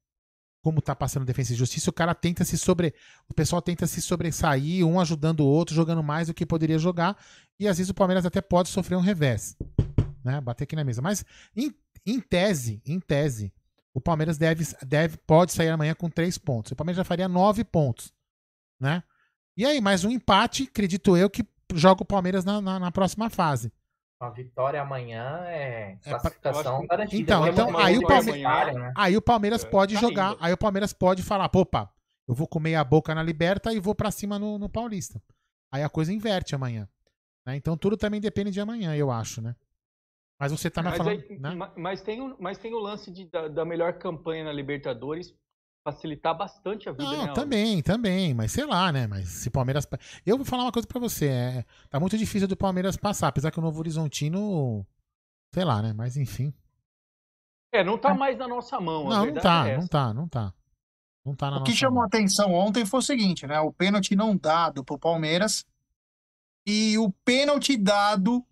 como 0.62 0.80
tá 0.80 0.96
passando 0.96 1.24
Defensa 1.24 1.52
e 1.52 1.56
Justiça, 1.56 1.90
o 1.90 1.92
cara 1.92 2.14
tenta 2.14 2.44
se 2.44 2.56
sobre. 2.58 2.94
O 3.28 3.34
pessoal 3.34 3.60
tenta 3.60 3.86
se 3.86 4.00
sobressair, 4.02 4.84
um 4.84 4.98
ajudando 4.98 5.40
o 5.40 5.46
outro, 5.46 5.74
jogando 5.74 6.02
mais 6.02 6.28
do 6.28 6.34
que 6.34 6.46
poderia 6.46 6.78
jogar. 6.78 7.16
E 7.60 7.68
às 7.68 7.78
vezes 7.78 7.90
o 7.90 7.94
Palmeiras 7.94 8.26
até 8.26 8.40
pode 8.40 8.68
sofrer 8.70 8.96
um 8.96 9.00
revés. 9.00 9.56
Né? 10.24 10.40
Bater 10.40 10.64
aqui 10.64 10.74
na 10.74 10.82
mesa. 10.82 11.00
Mas, 11.00 11.24
em, 11.54 11.72
em 12.06 12.20
tese, 12.20 12.80
em 12.86 13.00
tese, 13.00 13.52
o 13.92 14.00
Palmeiras 14.00 14.38
deve, 14.38 14.64
deve, 14.86 15.16
pode 15.18 15.52
sair 15.52 15.70
amanhã 15.70 15.94
com 15.94 16.08
três 16.08 16.38
pontos. 16.38 16.72
O 16.72 16.76
Palmeiras 16.76 16.98
já 16.98 17.04
faria 17.04 17.28
nove 17.28 17.64
pontos. 17.64 18.12
Né? 18.80 19.02
E 19.56 19.64
aí, 19.64 19.80
mais 19.80 20.04
um 20.04 20.10
empate, 20.10 20.64
acredito 20.64 21.16
eu, 21.16 21.28
que 21.30 21.44
joga 21.74 22.02
o 22.02 22.06
Palmeiras 22.06 22.44
na, 22.44 22.60
na, 22.60 22.78
na 22.78 22.92
próxima 22.92 23.28
fase. 23.30 23.72
Uma 24.20 24.30
vitória 24.30 24.80
amanhã 24.80 25.40
é 25.46 25.98
É, 26.04 26.10
classificação 26.10 26.80
que- 26.82 26.86
garantida. 26.86 27.22
Então, 27.22 27.46
É 27.46 27.50
então, 27.50 27.66
muito 27.66 27.78
aí 27.78 27.98
o 27.98 28.06
universitário, 28.06 28.78
né? 28.78 28.92
Aí 28.96 29.16
o 29.16 29.22
Palmeiras 29.22 29.64
É, 29.64 29.68
pode 29.68 29.94
tá 29.94 30.00
jogar, 30.00 30.32
indo. 30.32 30.38
aí 30.44 30.52
o 30.52 30.56
Palmeiras 30.58 30.92
pode 30.92 31.22
falar, 31.22 31.48
pô, 31.48 31.60
opa, 31.60 31.90
eu 32.28 32.34
vou 32.34 32.46
comer 32.46 32.74
a 32.76 32.84
boca 32.84 33.14
na 33.14 33.22
Liberta 33.22 33.72
e 33.72 33.80
vou 33.80 33.94
pra 33.94 34.10
cima 34.10 34.38
no, 34.38 34.58
no 34.58 34.68
Paulista. 34.68 35.20
Aí 35.72 35.82
a 35.82 35.88
coisa 35.88 36.12
inverte 36.12 36.54
amanhã. 36.54 36.88
né? 37.46 37.56
Então 37.56 37.76
tudo 37.76 37.96
também 37.96 38.20
depende 38.20 38.50
de 38.50 38.60
amanhã, 38.60 38.94
eu 38.94 39.10
acho, 39.10 39.40
né? 39.42 39.54
Mas 40.38 40.52
você 40.52 40.70
tá 40.70 40.82
me 40.82 40.90
Mas, 40.90 40.98
falando, 40.98 41.20
aí- 41.20 41.38
né? 41.38 41.54
ma- 41.54 41.72
mas 41.76 42.02
tem, 42.02 42.20
o- 42.20 42.36
mas 42.38 42.58
tem 42.58 42.74
o 42.74 42.78
lance 42.78 43.10
de- 43.10 43.26
da, 43.26 43.48
da 43.48 43.64
melhor 43.64 43.94
campanha 43.98 44.44
na 44.44 44.52
Libertadores 44.52 45.34
facilitar 45.86 46.36
bastante 46.36 46.88
a 46.88 46.92
vida, 46.92 47.04
né? 47.04 47.10
Não, 47.16 47.20
Aldo? 47.22 47.34
também, 47.34 47.82
também, 47.82 48.34
mas 48.34 48.52
sei 48.52 48.66
lá, 48.66 48.90
né? 48.92 49.06
Mas 49.06 49.28
se 49.28 49.48
o 49.48 49.50
Palmeiras. 49.52 49.86
pa- 49.86 49.98
Eu 50.26 50.36
vou 50.36 50.44
falar 50.44 50.64
uma 50.64 50.72
coisa 50.72 50.86
pra 50.86 51.00
você. 51.00 51.26
É... 51.28 51.64
Tá 51.88 51.98
muito 52.00 52.18
difícil 52.18 52.48
do 52.48 52.56
Palmeiras 52.56 52.96
passar, 52.96 53.28
apesar 53.28 53.50
que 53.50 53.58
o 53.58 53.62
Novo 53.62 53.78
Horizontino. 53.78 54.84
Sei 55.54 55.64
lá, 55.64 55.80
né? 55.80 55.92
Mas 55.94 56.16
enfim. 56.16 56.52
É, 57.72 57.82
não 57.84 57.96
tá 57.96 58.14
mais 58.14 58.36
na 58.36 58.46
nossa 58.48 58.80
mão. 58.80 59.10
a 59.10 59.14
Não, 59.18 59.26
não 59.26 59.34
tá, 59.42 59.68
é 59.68 59.76
não 59.78 59.86
tá, 59.86 60.12
não 60.14 60.28
tá. 60.28 60.52
Não 61.24 61.34
tá 61.34 61.50
na 61.50 61.56
O 61.58 61.62
que 61.64 61.70
nossa 61.70 61.80
chamou 61.80 61.98
a 61.98 62.02
mão. 62.02 62.06
atenção 62.06 62.52
ontem 62.52 62.84
foi 62.84 62.98
o 63.00 63.02
seguinte, 63.02 63.46
né? 63.46 63.58
O 63.60 63.72
pênalti 63.72 64.14
não 64.14 64.36
dado 64.36 64.84
pro 64.84 64.98
Palmeiras 64.98 65.64
e 66.66 66.96
o 66.98 67.10
pênalti 67.24 67.76
dado 67.76 68.44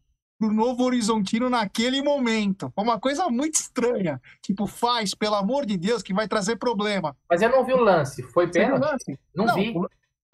pro 0.45 0.53
Novo 0.53 0.85
Horizontino 0.85 1.49
naquele 1.49 2.03
momento. 2.03 2.71
Foi 2.75 2.85
uma 2.85 3.01
coisa 3.01 3.29
muito 3.29 3.55
estranha. 3.55 4.21
Tipo, 4.43 4.67
faz, 4.67 5.15
pelo 5.15 5.35
amor 5.35 5.65
de 5.65 5.77
Deus, 5.79 6.03
que 6.03 6.13
vai 6.13 6.29
trazer 6.29 6.57
problema. 6.57 7.17
Mas 7.29 7.41
eu 7.41 7.51
não 7.51 7.65
vi 7.65 7.73
o 7.73 7.81
lance. 7.81 8.23
Foi 8.23 8.51
pênalti? 8.51 8.83
lance? 8.83 9.19
Não, 9.35 9.55
vi. 9.55 9.75
O, 9.77 9.89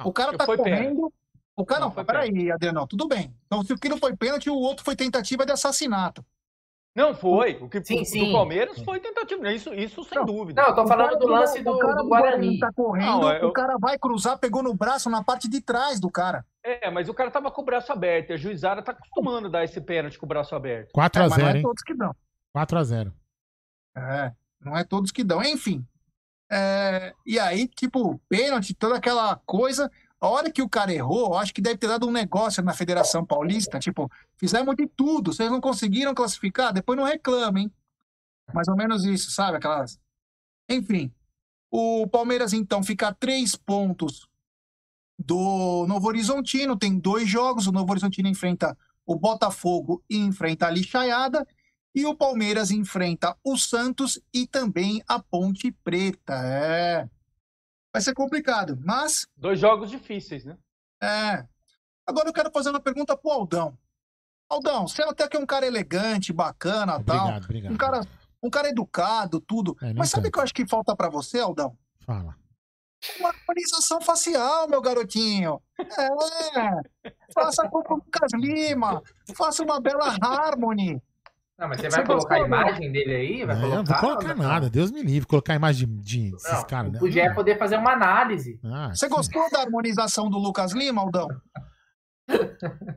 o 0.08 0.12
cara 0.12 0.36
tá 0.36 0.44
Foi 0.44 0.56
correndo. 0.56 1.12
O 1.56 1.64
cara 1.64 1.80
Não, 1.80 1.88
não, 1.88 1.94
foi 1.94 2.04
peraí, 2.04 2.50
Adriano, 2.50 2.86
tudo 2.86 3.06
bem. 3.06 3.34
Então, 3.46 3.62
se 3.62 3.72
o 3.72 3.78
que 3.78 3.88
não 3.88 3.98
foi 3.98 4.16
pênalti, 4.16 4.48
o 4.48 4.54
outro 4.54 4.84
foi 4.84 4.96
tentativa 4.96 5.44
de 5.44 5.52
assassinato. 5.52 6.24
Não, 7.00 7.14
foi. 7.14 7.58
O 7.60 7.68
que 7.68 7.82
Sim, 7.82 8.02
o- 8.02 8.04
sim. 8.04 8.26
do 8.26 8.32
Palmeiras 8.32 8.80
foi 8.82 9.00
tentativa. 9.00 9.50
Isso, 9.52 9.72
isso 9.74 10.04
sem 10.04 10.18
Não, 10.18 10.24
dúvida. 10.26 10.60
Não, 10.60 10.68
eu 10.68 10.74
tô 10.74 10.86
falando 10.86 11.18
do 11.18 11.26
lance 11.26 11.62
do, 11.62 11.78
cara 11.78 11.94
do 11.94 12.08
Guarani. 12.08 12.58
tá 12.58 12.70
correndo, 12.72 13.20
Não, 13.22 13.30
é, 13.30 13.42
eu- 13.42 13.48
o 13.48 13.52
cara 13.52 13.76
vai 13.78 13.98
cruzar, 13.98 14.38
pegou 14.38 14.62
no 14.62 14.74
braço 14.74 15.08
na 15.08 15.24
parte 15.24 15.48
de 15.48 15.60
trás 15.60 15.98
do 15.98 16.10
cara. 16.10 16.44
É, 16.62 16.90
mas 16.90 17.08
o 17.08 17.14
cara 17.14 17.30
tava 17.30 17.50
com 17.50 17.62
o 17.62 17.64
braço 17.64 17.90
aberto. 17.92 18.30
E 18.30 18.32
a 18.34 18.36
juizada 18.36 18.82
tá 18.82 18.92
acostumando 18.92 19.46
a 19.48 19.50
dar 19.50 19.64
esse 19.64 19.80
pênalti 19.80 20.18
com 20.18 20.26
o 20.26 20.28
braço 20.28 20.54
aberto. 20.54 20.88
É, 20.88 20.92
mas 20.94 21.10
não 21.12 21.28
4x0, 21.38 21.54
é 21.54 21.56
hein? 21.56 21.62
todos 21.62 21.82
que 21.82 21.94
dão. 21.94 22.14
4x0. 22.54 23.12
É, 23.96 24.32
não 24.60 24.76
é 24.76 24.84
todos 24.84 25.10
que 25.10 25.24
dão. 25.24 25.42
Enfim. 25.42 25.84
É, 26.52 27.14
e 27.24 27.38
aí, 27.38 27.66
tipo, 27.68 28.20
pênalti, 28.28 28.74
toda 28.74 28.96
aquela 28.96 29.36
coisa. 29.46 29.90
A 30.20 30.28
hora 30.28 30.52
que 30.52 30.60
o 30.60 30.68
cara 30.68 30.92
errou, 30.92 31.34
acho 31.38 31.54
que 31.54 31.62
deve 31.62 31.78
ter 31.78 31.88
dado 31.88 32.06
um 32.06 32.12
negócio 32.12 32.62
na 32.62 32.74
Federação 32.74 33.24
Paulista. 33.24 33.78
Tipo, 33.78 34.10
fizemos 34.36 34.76
de 34.76 34.86
tudo, 34.86 35.32
vocês 35.32 35.50
não 35.50 35.60
conseguiram 35.60 36.14
classificar, 36.14 36.72
depois 36.72 36.98
não 36.98 37.06
reclamem. 37.06 37.72
Mais 38.52 38.68
ou 38.68 38.76
menos 38.76 39.04
isso, 39.04 39.30
sabe? 39.30 39.56
Aquelas 39.56 39.98
Enfim, 40.68 41.10
o 41.70 42.06
Palmeiras 42.08 42.52
então 42.52 42.82
fica 42.82 43.08
a 43.08 43.14
três 43.14 43.54
pontos 43.54 44.28
do 45.18 45.86
Novo 45.86 46.08
Horizontino, 46.08 46.76
tem 46.76 46.98
dois 46.98 47.28
jogos, 47.28 47.66
o 47.66 47.72
Novo 47.72 47.90
Horizontino 47.90 48.28
enfrenta 48.28 48.76
o 49.06 49.16
Botafogo 49.16 50.02
e 50.08 50.16
enfrenta 50.16 50.66
a 50.66 50.70
Lixaiada, 50.70 51.46
e 51.94 52.06
o 52.06 52.14
Palmeiras 52.14 52.70
enfrenta 52.70 53.36
o 53.42 53.56
Santos 53.56 54.20
e 54.32 54.46
também 54.46 55.02
a 55.08 55.18
Ponte 55.18 55.72
Preta. 55.72 56.34
É. 56.34 57.08
Vai 57.92 58.02
ser 58.02 58.14
complicado, 58.14 58.78
mas. 58.84 59.26
Dois 59.36 59.58
jogos 59.58 59.90
difíceis, 59.90 60.44
né? 60.44 60.56
É. 61.02 61.44
Agora 62.06 62.28
eu 62.28 62.32
quero 62.32 62.50
fazer 62.50 62.70
uma 62.70 62.80
pergunta 62.80 63.16
pro 63.16 63.30
Aldão. 63.30 63.76
Aldão, 64.48 64.88
você 64.88 65.02
até 65.02 65.28
que 65.28 65.36
é 65.36 65.40
um 65.40 65.46
cara 65.46 65.66
elegante, 65.66 66.32
bacana 66.32 66.96
Obrigado, 66.96 67.26
tal. 67.28 67.36
obrigado. 67.44 67.72
Um 67.72 67.76
cara, 67.76 68.00
um 68.42 68.50
cara 68.50 68.68
educado, 68.68 69.40
tudo. 69.40 69.76
É, 69.80 69.92
mas 69.94 70.10
sabe 70.10 70.28
o 70.28 70.32
que 70.32 70.38
eu 70.38 70.42
acho 70.42 70.54
que 70.54 70.66
falta 70.66 70.94
pra 70.96 71.08
você, 71.08 71.38
Aldão? 71.38 71.76
Fala. 72.04 72.36
Uma 73.18 73.30
harmonização 73.30 74.00
facial, 74.00 74.68
meu 74.68 74.80
garotinho. 74.82 75.62
É. 75.78 77.04
Faça 77.32 77.68
como 77.68 77.84
o 77.88 77.94
Lucas 77.94 78.32
Lima. 78.34 79.02
Faça 79.34 79.62
uma 79.62 79.80
bela 79.80 80.14
harmony. 80.20 81.00
Não, 81.60 81.68
mas 81.68 81.78
você 81.80 81.90
Você 81.90 81.96
vai 81.98 82.06
colocar 82.06 82.36
a 82.36 82.38
né? 82.40 82.46
imagem 82.46 82.90
dele 82.90 83.14
aí? 83.14 83.44
Vai 83.44 83.54
É, 83.54 83.58
eu 83.58 83.60
colocar? 83.60 83.76
não 83.76 83.84
vou 83.84 83.96
colocar 83.96 84.34
Não, 84.34 84.48
nada, 84.48 84.70
Deus 84.70 84.90
me 84.90 85.02
livre. 85.02 85.28
Colocar 85.28 85.52
a 85.52 85.56
imagem 85.56 85.86
de, 85.86 86.30
de 86.30 86.34
esses 86.36 86.52
Não, 86.52 86.66
caras. 86.66 86.92
né? 86.92 86.98
podia 86.98 87.24
é 87.24 87.34
poder 87.34 87.58
fazer 87.58 87.76
uma 87.76 87.92
análise. 87.92 88.58
Ah, 88.64 88.88
Você 88.94 89.08
gostou 89.08 89.48
da 89.50 89.60
harmonização 89.60 90.30
do 90.30 90.38
Lucas 90.38 90.72
Lima, 90.72 91.02
Aldão? 91.02 91.28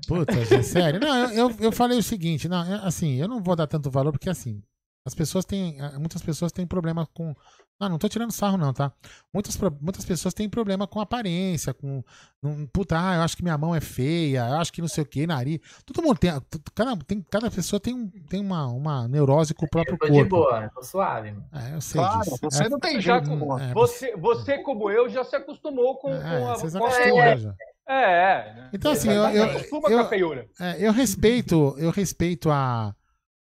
Puta, 0.08 0.45
gente, 0.45 0.63
sério. 0.63 0.99
Não, 0.99 1.15
eu, 1.32 1.49
eu, 1.49 1.56
eu 1.60 1.71
falei 1.71 1.97
o 1.97 2.04
seguinte, 2.04 2.47
não, 2.47 2.63
é, 2.63 2.86
assim, 2.88 3.15
eu 3.15 3.28
não 3.28 3.41
vou 3.41 3.56
dar 3.56 3.67
tanto 3.67 3.89
valor, 3.91 4.12
porque 4.12 4.30
assim, 4.30 4.62
as 5.06 5.13
pessoas 5.15 5.43
têm. 5.43 5.78
Muitas 5.99 6.21
pessoas 6.21 6.52
têm 6.52 6.65
problema 6.67 7.06
com. 7.13 7.34
Não, 7.80 7.90
não 7.90 7.98
tô 7.98 8.08
tirando 8.08 8.32
sarro, 8.32 8.56
não, 8.56 8.72
tá? 8.72 8.94
Muitas, 9.34 9.58
muitas 9.82 10.06
pessoas 10.06 10.34
têm 10.34 10.48
problema 10.48 10.88
com 10.88 11.02
aparência, 11.02 11.74
com. 11.74 12.02
um, 12.42 12.66
puta, 12.68 12.96
ah, 12.98 13.16
eu 13.16 13.22
acho 13.24 13.36
que 13.36 13.44
minha 13.44 13.58
mão 13.58 13.76
é 13.76 13.82
feia, 13.82 14.48
eu 14.48 14.56
acho 14.58 14.72
que 14.72 14.80
não 14.80 14.88
sei 14.88 15.04
o 15.04 15.08
que, 15.08 15.28
nariz. 15.28 15.60
Todo 15.86 16.02
mundo 16.02 16.18
tem. 16.18 16.32
Cada, 16.74 16.96
tem, 16.98 17.22
cada 17.30 17.52
pessoa 17.52 17.80
tem, 17.80 17.94
um- 17.94 18.08
tem 18.30 18.40
uma, 18.40 18.68
uma 18.68 19.08
neurose 19.08 19.54
com 19.54 19.66
o 19.66 19.70
próprio 19.70 19.96
Eu 19.96 19.98
tô 20.00 20.06
de 20.06 20.12
corpo. 20.14 20.30
boa, 20.30 20.64
eu 20.64 20.70
tô 20.70 20.84
suave. 20.84 21.32
mano. 21.32 21.46
É, 21.52 21.76
eu 21.76 21.82
sei 21.82 22.00
Claro, 22.00 22.20
disso. 22.24 22.38
você 22.42 22.64
É, 22.64 22.70
não 22.70 22.80
tem 22.80 23.02
Já 23.02 23.14
jeito, 23.16 23.30
com- 23.30 23.40
pô. 23.40 23.60
é, 23.60 23.74
Você, 23.74 24.16
você, 24.16 24.58
como 24.60 24.90
eu, 24.90 25.10
já 25.10 25.24
se 25.26 25.36
acostumou 25.36 25.98
com, 25.98 26.14
é, 26.14 26.20
com 26.40 26.50
a. 26.50 26.56
vocês 26.56 26.76
acostumam 26.76 27.38
já. 27.38 27.56
É, 27.86 27.94
é. 28.04 28.70
Então, 28.72 28.92
assim, 28.94 29.10
eu, 29.10 29.24
eu, 29.30 29.44
Acostuma 29.44 29.90
eu- 29.90 29.98
com 30.00 30.06
a 30.06 30.08
feiura. 30.10 30.48
É, 30.60 30.78
eu 30.88 30.94
respeito, 30.94 31.76
eu 31.78 31.90
respeito 31.92 32.50
a, 32.50 32.96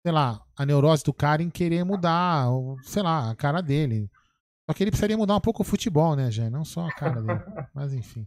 sei 0.02 0.12
lá, 0.12 0.42
a 0.54 0.66
neurose 0.66 1.02
do 1.04 1.12
cara 1.14 1.42
em 1.42 1.48
querer 1.48 1.84
mudar, 1.84 2.46
sei 2.82 3.02
lá, 3.02 3.30
a 3.30 3.34
cara 3.34 3.62
dele. 3.62 4.10
Só 4.68 4.74
que 4.74 4.82
ele 4.82 4.90
precisaria 4.90 5.16
mudar 5.16 5.36
um 5.36 5.40
pouco 5.40 5.62
o 5.62 5.64
futebol, 5.64 6.16
né, 6.16 6.30
Jé? 6.30 6.50
Não 6.50 6.64
só 6.64 6.86
a 6.86 6.92
cara 6.92 7.22
dele. 7.22 7.40
Mas 7.72 7.94
enfim. 7.94 8.26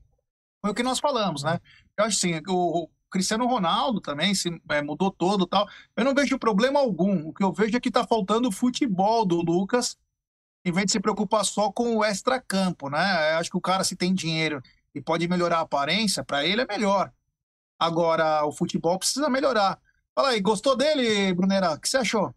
Foi 0.61 0.71
o 0.71 0.73
que 0.73 0.83
nós 0.83 0.99
falamos, 0.99 1.43
né? 1.43 1.59
Eu 1.97 2.05
acho 2.05 2.17
assim, 2.17 2.41
o, 2.47 2.83
o 2.83 2.89
Cristiano 3.09 3.45
Ronaldo 3.45 3.99
também 3.99 4.33
se 4.33 4.49
é, 4.69 4.81
mudou 4.81 5.11
todo 5.11 5.43
e 5.43 5.49
tal. 5.49 5.67
Eu 5.95 6.05
não 6.05 6.13
vejo 6.13 6.39
problema 6.39 6.79
algum. 6.79 7.27
O 7.27 7.33
que 7.33 7.43
eu 7.43 7.51
vejo 7.51 7.75
é 7.75 7.79
que 7.79 7.91
tá 7.91 8.05
faltando 8.05 8.47
o 8.47 8.51
futebol 8.51 9.25
do 9.25 9.41
Lucas, 9.41 9.97
em 10.63 10.71
vez 10.71 10.85
de 10.85 10.91
se 10.93 10.99
preocupar 10.99 11.43
só 11.43 11.71
com 11.71 11.97
o 11.97 12.03
extra-campo, 12.03 12.89
né? 12.89 13.33
Eu 13.33 13.37
acho 13.39 13.49
que 13.49 13.57
o 13.57 13.61
cara, 13.61 13.83
se 13.83 13.95
tem 13.95 14.13
dinheiro 14.13 14.61
e 14.95 15.01
pode 15.01 15.27
melhorar 15.27 15.57
a 15.57 15.61
aparência, 15.61 16.23
para 16.23 16.45
ele 16.45 16.61
é 16.61 16.65
melhor. 16.65 17.11
Agora, 17.77 18.45
o 18.45 18.51
futebol 18.51 18.97
precisa 18.97 19.29
melhorar. 19.29 19.79
Fala 20.15 20.29
aí, 20.29 20.41
gostou 20.41 20.75
dele, 20.75 21.33
Brunera? 21.33 21.73
O 21.73 21.79
que 21.79 21.87
você 21.87 21.97
achou? 21.97 22.33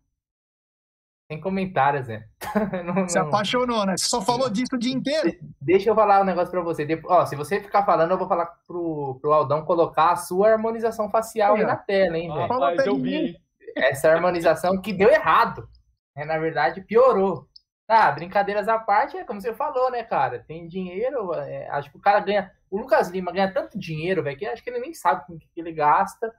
Sem 1.33 1.41
comentários, 1.41 2.09
né? 2.09 2.25
Não- 2.85 3.09
Se 3.09 3.19
não- 3.19 3.29
apaixonou, 3.29 3.87
né? 3.87 3.95
Você 3.97 4.05
só 4.05 4.21
falou 4.21 4.51
disso 4.51 4.75
o 4.75 4.79
dia 4.79 4.93
inteiro. 4.93 5.33
Deixa 5.63 5.89
eu 5.89 5.95
falar 5.95 6.21
um 6.21 6.25
negócio 6.25 6.51
pra 6.51 6.61
você. 6.61 6.85
Depo- 6.85 7.09
Ó, 7.11 7.25
se 7.25 7.35
você 7.35 7.59
ficar 7.59 7.87
falando, 7.87 8.11
eu 8.11 8.19
vou 8.19 8.29
falar 8.29 8.45
pro, 8.67 9.19
pro 9.21 9.33
Aldão 9.33 9.65
colocar 9.65 10.11
a 10.13 10.17
sua 10.17 10.51
harmonização 10.51 11.09
facial 11.11 11.55
aí 11.55 11.63
na 11.65 11.77
tela, 11.77 12.19
hein, 12.19 12.29
velho? 12.29 12.41
Rapaz, 12.61 12.87
eu 12.87 12.97
vi. 12.99 13.37
Essa 13.75 14.11
harmonização 14.13 14.79
que 14.79 14.93
deu 14.93 15.09
errado. 15.09 15.67
né? 16.15 16.27
Na 16.27 16.37
verdade, 16.37 16.83
piorou. 16.83 17.47
Ah, 17.89 18.13
brincadeiras 18.13 18.69
à 18.69 18.79
parte, 18.79 19.17
é 19.17 19.25
como 19.25 19.41
você 19.41 19.55
falou, 19.55 19.91
né, 19.91 20.03
cara? 20.03 20.45
Tem 20.47 20.69
dinheiro, 20.69 21.33
é, 21.35 21.67
acho 21.71 21.91
que 21.91 21.97
o 21.97 22.01
cara 22.01 22.21
ganha. 22.21 22.51
O 22.71 22.77
Lucas 22.79 23.09
Lima 23.09 23.33
ganha 23.33 23.51
tanto 23.51 23.79
dinheiro, 23.79 24.23
velho, 24.23 24.37
que 24.37 24.45
acho 24.47 24.63
que 24.63 24.69
ele 24.69 24.81
nem 24.81 24.93
sabe 24.93 25.27
com 25.27 25.33
o 25.35 25.39
que 25.39 25.49
ele 25.57 25.73
gasta. 25.73 26.31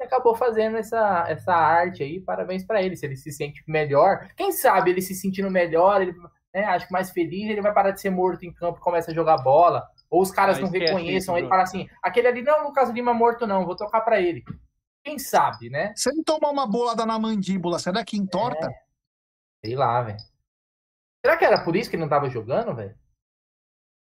E 0.00 0.04
acabou 0.04 0.34
fazendo 0.34 0.76
essa, 0.78 1.26
essa 1.28 1.54
arte 1.54 2.02
aí. 2.02 2.20
Parabéns 2.20 2.64
pra 2.64 2.82
ele. 2.82 2.96
Se 2.96 3.04
ele 3.04 3.16
se 3.16 3.30
sente 3.30 3.62
melhor, 3.66 4.28
quem 4.36 4.50
sabe 4.50 4.90
ele 4.90 5.02
se 5.02 5.14
sentindo 5.14 5.50
melhor, 5.50 6.00
ele, 6.00 6.14
né, 6.54 6.64
acho 6.64 6.86
que 6.86 6.92
mais 6.92 7.10
feliz, 7.10 7.50
ele 7.50 7.60
vai 7.60 7.72
parar 7.74 7.90
de 7.90 8.00
ser 8.00 8.10
morto 8.10 8.44
em 8.44 8.52
campo 8.52 8.78
e 8.78 8.82
começa 8.82 9.10
a 9.10 9.14
jogar 9.14 9.36
bola. 9.38 9.86
Ou 10.08 10.22
os 10.22 10.30
caras 10.30 10.58
Ah, 10.58 10.62
não 10.62 10.70
reconheçam 10.70 11.36
ele 11.36 11.46
e 11.46 11.48
falam 11.50 11.64
assim: 11.64 11.88
aquele 12.02 12.26
ali 12.28 12.42
não 12.42 12.54
é 12.54 12.60
o 12.62 12.64
Lucas 12.68 12.88
Lima 12.90 13.12
morto, 13.14 13.46
não, 13.46 13.66
vou 13.66 13.76
tocar 13.76 14.00
pra 14.00 14.20
ele. 14.20 14.42
Quem 15.04 15.18
sabe, 15.18 15.70
né? 15.70 15.92
Se 15.96 16.10
ele 16.10 16.22
tomar 16.24 16.50
uma 16.50 16.66
bolada 16.66 17.06
na 17.06 17.18
mandíbula, 17.18 17.78
será 17.78 18.04
que 18.04 18.16
entorta? 18.16 18.70
Sei 19.64 19.74
lá, 19.76 20.02
velho. 20.02 20.18
Será 21.24 21.36
que 21.36 21.44
era 21.44 21.62
por 21.62 21.76
isso 21.76 21.88
que 21.90 21.96
ele 21.96 22.02
não 22.02 22.08
tava 22.08 22.28
jogando, 22.30 22.74
velho? 22.74 22.94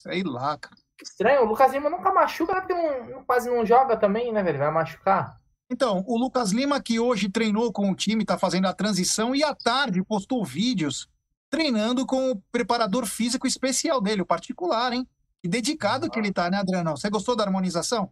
Sei 0.00 0.22
lá, 0.22 0.56
cara. 0.56 0.76
Estranho, 1.02 1.42
o 1.42 1.44
Lucas 1.44 1.72
Lima 1.72 1.90
nunca 1.90 2.12
machuca, 2.12 2.54
né? 2.54 2.60
porque 2.60 2.74
não- 2.74 3.24
quase 3.24 3.48
não 3.50 3.64
joga 3.66 3.96
também, 3.96 4.32
né, 4.32 4.42
velho? 4.42 4.58
Vai 4.58 4.70
machucar. 4.70 5.37
Então, 5.70 6.02
o 6.06 6.18
Lucas 6.18 6.50
Lima, 6.50 6.80
que 6.80 6.98
hoje 6.98 7.28
treinou 7.28 7.70
com 7.72 7.90
o 7.90 7.94
time, 7.94 8.22
está 8.22 8.38
fazendo 8.38 8.66
a 8.66 8.72
transição 8.72 9.34
e 9.34 9.44
à 9.44 9.54
tarde 9.54 10.02
postou 10.02 10.44
vídeos 10.44 11.08
treinando 11.50 12.06
com 12.06 12.30
o 12.30 12.40
preparador 12.50 13.06
físico 13.06 13.46
especial 13.46 14.00
dele, 14.00 14.22
o 14.22 14.26
particular, 14.26 14.92
hein? 14.92 15.06
E 15.42 15.48
dedicado 15.48 16.10
que 16.10 16.18
ele 16.18 16.32
tá, 16.32 16.50
né, 16.50 16.58
Adriano? 16.58 16.96
Você 16.96 17.08
gostou 17.10 17.36
da 17.36 17.44
harmonização? 17.44 18.10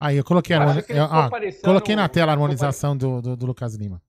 Aí, 0.00 0.16
eu 0.16 0.24
coloquei, 0.24 0.54
a 0.54 0.58
Eu 0.88 1.04
ah, 1.04 1.30
coloquei 1.64 1.96
na 1.96 2.08
tela 2.08 2.32
a 2.32 2.34
harmonização 2.34 2.96
do, 2.96 3.22
do, 3.22 3.36
do 3.36 3.46
Lucas 3.46 3.74
Lima. 3.76 4.02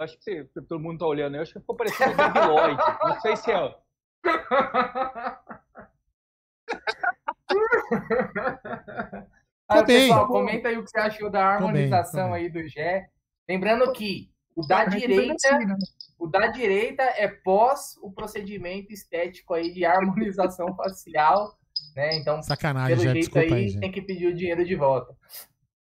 Acho 0.00 0.18
que 0.18 0.24
você- 0.24 0.44
todo 0.62 0.80
mundo 0.80 0.98
tá 0.98 1.06
olhando. 1.06 1.36
Eu 1.36 1.42
acho 1.42 1.52
que 1.52 1.60
ficou 1.60 1.76
parecendo 1.76 2.12
o 2.12 2.16
Baby 2.16 2.38
Lloyd. 2.40 2.82
Não 3.04 3.20
sei 3.20 3.36
se 3.36 3.52
é. 3.52 3.76
Ah, 9.68 9.82
bem. 9.82 10.08
pessoal, 10.08 10.28
comenta 10.28 10.68
aí 10.68 10.76
o 10.76 10.84
que 10.84 10.90
você 10.90 10.98
achou 10.98 11.30
da 11.30 11.44
harmonização 11.44 12.32
bem. 12.32 12.42
aí 12.42 12.50
do 12.50 12.66
Gé. 12.68 13.06
Lembrando 13.48 13.90
que 13.92 14.30
o 14.54 14.66
da 14.66 14.84
direita, 14.84 15.58
né? 15.58 15.76
o 16.18 16.26
da 16.26 16.46
direita 16.48 17.02
é 17.02 17.28
pós 17.28 17.96
o 18.02 18.12
procedimento 18.12 18.92
estético 18.92 19.54
aí 19.54 19.72
de 19.72 19.84
harmonização 19.84 20.66
facial, 20.76 21.58
né? 21.96 22.16
Então, 22.16 22.42
Sacanagem, 22.42 22.96
pelo 22.96 23.04
já, 23.04 23.12
jeito 23.12 23.24
desculpa 23.24 23.54
aí, 23.54 23.62
aí, 23.62 23.68
gente. 23.68 23.80
tem 23.80 23.92
que 23.92 24.02
pedir 24.02 24.26
o 24.26 24.34
dinheiro 24.34 24.64
de 24.64 24.76
volta. 24.76 25.14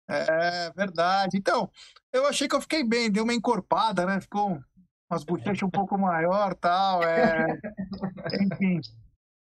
É 0.10 0.72
verdade. 0.72 1.38
Então, 1.38 1.70
eu 2.12 2.26
achei 2.28 2.48
que 2.48 2.56
eu 2.56 2.62
fiquei 2.62 2.84
bem, 2.84 3.12
deu 3.12 3.24
uma 3.24 3.34
encorpada, 3.34 4.06
né? 4.06 4.20
Ficou 4.20 4.60
umas 5.10 5.24
bochechas 5.24 5.64
um 5.64 5.70
pouco 5.70 5.98
maior 5.98 6.54
tal. 6.56 7.04
É... 7.04 7.60
Enfim. 8.42 8.80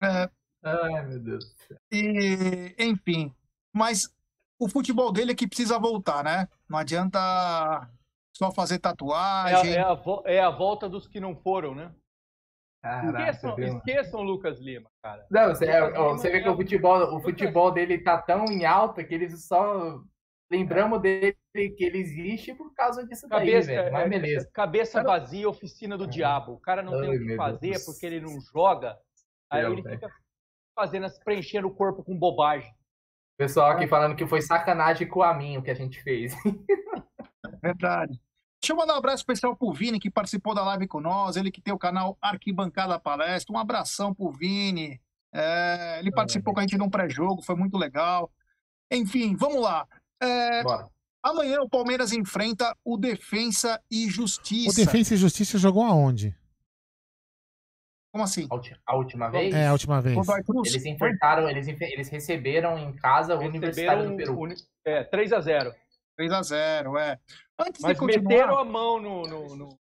É, 0.01 0.29
Ai, 0.63 1.05
meu 1.05 1.19
Deus. 1.19 1.45
E, 1.91 2.73
enfim. 2.79 3.33
Mas 3.73 4.09
o 4.63 4.69
futebol 4.69 5.11
dele 5.11 5.31
é 5.31 5.35
que 5.35 5.47
precisa 5.47 5.77
voltar, 5.79 6.23
né? 6.23 6.47
Não 6.69 6.77
adianta 6.77 7.19
só 8.35 8.51
fazer 8.51 8.75
É, 8.75 8.79
tatuagem. 8.79 9.73
a- 9.73 9.75
é 9.77 9.81
a, 9.81 10.01
é 10.25 10.39
a 10.41 10.49
volta 10.49 10.89
dos 10.89 11.07
que 11.07 11.19
não 11.19 11.35
foram, 11.35 11.75
né? 11.75 11.93
Caraca, 12.81 13.29
Esqueçam, 13.29 13.59
esqueçam 13.59 14.19
o 14.19 14.23
Lucas 14.23 14.59
Lima, 14.59 14.89
cara. 15.01 15.25
Não, 15.31 15.49
você, 15.55 15.65
é, 15.65 15.89
você 15.91 16.29
vê 16.29 16.41
que 16.41 16.47
é- 16.47 16.51
o 16.51 16.55
futebol, 16.55 17.15
o 17.15 17.21
futebol 17.21 17.71
dele 17.71 17.97
tá 17.99 18.21
tão 18.21 18.43
em 18.45 18.65
alta 18.65 19.03
que 19.03 19.13
eles 19.13 19.47
só 19.47 20.01
lembramos 20.51 21.01
dele 21.01 21.35
que 21.53 21.83
ele 21.83 21.99
existe 21.99 22.53
por 22.53 22.73
causa 22.73 23.05
disso 23.07 23.25
daí, 23.29 23.47
Cabeça, 23.51 23.67
velho. 23.71 23.93
Mas 23.93 24.05
é, 24.05 24.09
beleza. 24.09 24.49
cabeça 24.53 25.01
vazia, 25.01 25.47
oficina 25.47 25.97
do 25.97 26.05
diabo. 26.05 26.53
O 26.53 26.59
cara 26.59 26.81
não 26.83 26.93
Ai, 26.95 27.01
tem 27.01 27.09
o 27.17 27.27
que 27.27 27.35
fazer 27.37 27.69
Deus. 27.71 27.85
porque 27.85 28.05
ele 28.05 28.19
não 28.19 28.37
joga. 28.53 28.97
Aí 29.49 29.61
Meu, 29.61 29.71
ele 29.73 29.81
velho. 29.81 29.95
fica 29.95 30.11
fazendo, 30.75 31.07
preenchendo 31.23 31.67
o 31.69 31.73
corpo 31.75 32.03
com 32.03 32.17
bobagem. 32.17 32.69
Pessoal 33.37 33.71
aqui 33.71 33.87
falando 33.87 34.15
que 34.15 34.27
foi 34.27 34.41
sacanagem 34.41 35.07
com 35.07 35.23
a 35.23 35.33
mim 35.33 35.57
o 35.57 35.63
que 35.63 35.71
a 35.71 35.75
gente 35.75 36.01
fez. 36.01 36.33
Verdade. 37.61 38.19
Deixa 38.61 38.71
eu 38.71 38.77
mandar 38.77 38.93
um 38.93 38.97
abraço 38.97 39.21
especial 39.21 39.55
pro 39.55 39.73
Vini, 39.73 39.99
que 39.99 40.09
participou 40.09 40.55
da 40.55 40.63
live 40.63 40.87
com 40.87 41.01
nós. 41.01 41.35
Ele 41.35 41.51
que 41.51 41.61
tem 41.61 41.73
o 41.73 41.77
canal 41.77 42.17
Arquibancada 42.21 42.97
Palestra. 42.99 43.53
Um 43.53 43.59
abração 43.59 44.13
pro 44.13 44.31
Vini. 44.31 45.01
É, 45.33 45.97
ele 45.99 46.11
participou 46.11 46.53
com 46.53 46.59
a 46.59 46.63
gente 46.63 46.77
num 46.77 46.89
pré-jogo, 46.89 47.41
foi 47.41 47.55
muito 47.55 47.77
legal. 47.77 48.31
Enfim, 48.91 49.35
vamos 49.35 49.61
lá. 49.61 49.87
É, 50.21 50.63
Bora. 50.63 50.87
amanhã 51.23 51.59
o 51.61 51.69
Palmeiras 51.69 52.13
enfrenta 52.13 52.73
o 52.85 52.97
Defensa 52.97 53.81
e 53.89 54.05
O 54.05 54.09
Justiça. 54.09 54.85
Defensa 54.85 55.15
e 55.15 55.17
Justiça 55.17 55.57
jogou 55.57 55.83
aonde? 55.83 56.35
Como 58.13 58.23
assim? 58.23 58.47
A 58.85 58.95
última 58.95 59.27
vez, 59.31 59.55
É, 59.55 59.67
a 59.67 59.71
última 59.71 59.99
vez. 59.99 60.15
Eles 60.67 60.85
enfrentaram, 60.85 61.49
eles, 61.49 61.67
eles 61.67 62.09
receberam 62.09 62.77
em 62.77 62.93
casa 62.93 63.35
o 63.35 63.39
Universitário 63.39 64.07
do 64.11 64.15
Peru. 64.15 64.39
uni- 64.39 64.55
é, 64.85 65.03
3 65.03 65.33
a 65.33 65.41
0 65.41 65.73
3x0, 66.15 66.95
é. 66.99 67.19
Antes 67.59 67.81
Mas 67.81 67.93
de 67.93 67.99
continuar, 67.99 68.29
meteram 68.29 68.59
a 68.59 68.63
mão 68.63 69.01
no, 69.01 69.23
no, 69.23 69.55
no- 69.55 69.79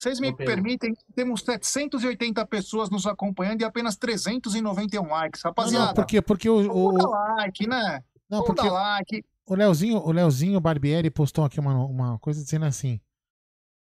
Vocês 0.00 0.18
me 0.18 0.30
No 0.30 0.36
Peru. 0.38 0.50
permitem, 0.50 0.94
temos 1.14 1.42
780 1.42 2.46
pessoas 2.46 2.88
nos 2.88 3.06
acompanhando 3.06 3.60
e 3.60 3.64
apenas 3.66 3.94
391 3.98 5.06
likes. 5.06 5.42
Não, 5.44 5.50
Rapaziada, 5.50 5.86
não, 5.88 5.94
porque, 5.94 6.22
porque 6.22 6.48
o, 6.48 6.54
o, 6.70 6.84
vamos 6.94 7.02
dar 7.02 7.08
o- 7.08 7.10
like, 7.36 7.66
né? 7.68 8.02
não, 8.30 8.42
porque 8.44 8.62
dar 8.66 8.72
like. 8.72 9.22
o 9.46 9.54
Leozinho, 9.54 9.98
o 9.98 10.10
Leozinho 10.10 10.58
Barbieri 10.58 11.10
postou 11.10 11.44
aqui 11.44 11.60
uma, 11.60 11.74
uma 11.84 12.18
coisa 12.18 12.42
dizendo 12.42 12.64
assim: 12.64 12.98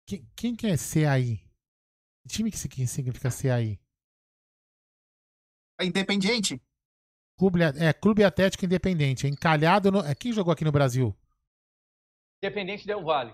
quem, 0.07 0.23
quem 0.37 0.55
que 0.55 0.67
é 0.67 0.75
CAI? 0.77 1.41
Time 2.31 2.51
que 2.51 2.59
significa 2.59 3.29
CAI? 3.31 3.79
É 5.81 5.85
Independiente? 5.85 6.63
Clube, 7.37 7.61
é, 7.63 7.93
Clube 7.93 8.23
Atlético 8.23 8.65
Independente. 8.65 9.27
É 9.27 9.31
encalhado 9.31 9.91
no. 9.91 10.01
É, 10.01 10.15
quem 10.15 10.33
jogou 10.33 10.53
aqui 10.53 10.65
no 10.65 10.71
Brasil? 10.71 11.17
Independente 12.43 12.87
Del 12.87 13.03
Vale. 13.03 13.33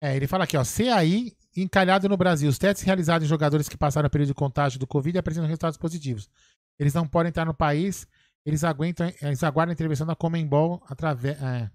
É, 0.00 0.16
ele 0.16 0.26
fala 0.26 0.44
aqui, 0.44 0.56
ó. 0.56 0.64
CAI 0.64 1.32
encalhado 1.56 2.08
no 2.08 2.16
Brasil. 2.16 2.48
Os 2.48 2.58
testes 2.58 2.84
realizados 2.84 3.26
em 3.26 3.28
jogadores 3.28 3.68
que 3.68 3.76
passaram 3.76 4.06
o 4.06 4.10
período 4.10 4.28
de 4.28 4.34
contágio 4.34 4.78
do 4.78 4.86
Covid 4.86 5.18
apresentam 5.18 5.46
resultados 5.46 5.76
positivos. 5.76 6.30
Eles 6.78 6.94
não 6.94 7.06
podem 7.06 7.28
entrar 7.28 7.44
no 7.44 7.54
país, 7.54 8.06
eles 8.46 8.64
aguentam, 8.64 9.12
eles 9.20 9.42
aguardam 9.42 9.72
a 9.72 9.74
intervenção 9.74 10.06
da 10.06 10.16
Comembol 10.16 10.82
através. 10.88 11.40
É, 11.40 11.70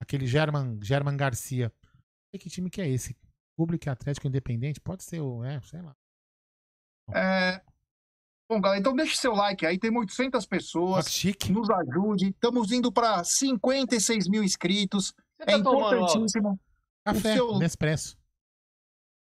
aquele 0.00 0.26
German, 0.26 0.78
German 0.82 1.16
Garcia. 1.16 1.72
Sei 2.30 2.40
que 2.40 2.50
time 2.50 2.70
que 2.70 2.80
é 2.80 2.88
esse? 2.88 3.16
Público 3.60 3.90
Atlético 3.90 4.26
Independente? 4.26 4.80
Pode 4.80 5.04
ser 5.04 5.20
o. 5.20 5.44
É, 5.44 5.60
sei 5.60 5.82
lá. 5.82 5.94
É... 7.12 7.60
Bom, 8.50 8.58
galera, 8.58 8.80
então 8.80 8.96
deixe 8.96 9.16
seu 9.16 9.34
like 9.34 9.66
aí. 9.66 9.78
Tem 9.78 9.94
800 9.94 10.44
Ó, 10.44 10.48
pessoas. 10.48 11.04
que 11.06 11.12
chique. 11.12 11.52
Nos 11.52 11.68
ajude. 11.68 12.30
Estamos 12.30 12.72
indo 12.72 12.90
para 12.90 13.22
56 13.22 14.28
mil 14.28 14.42
inscritos. 14.42 15.08
Você 15.36 15.42
É 15.42 15.44
tá 15.44 15.58
importantíssimo. 15.58 16.58
Café, 17.04 17.34
seu- 17.34 17.58
Nespresso. 17.58 18.18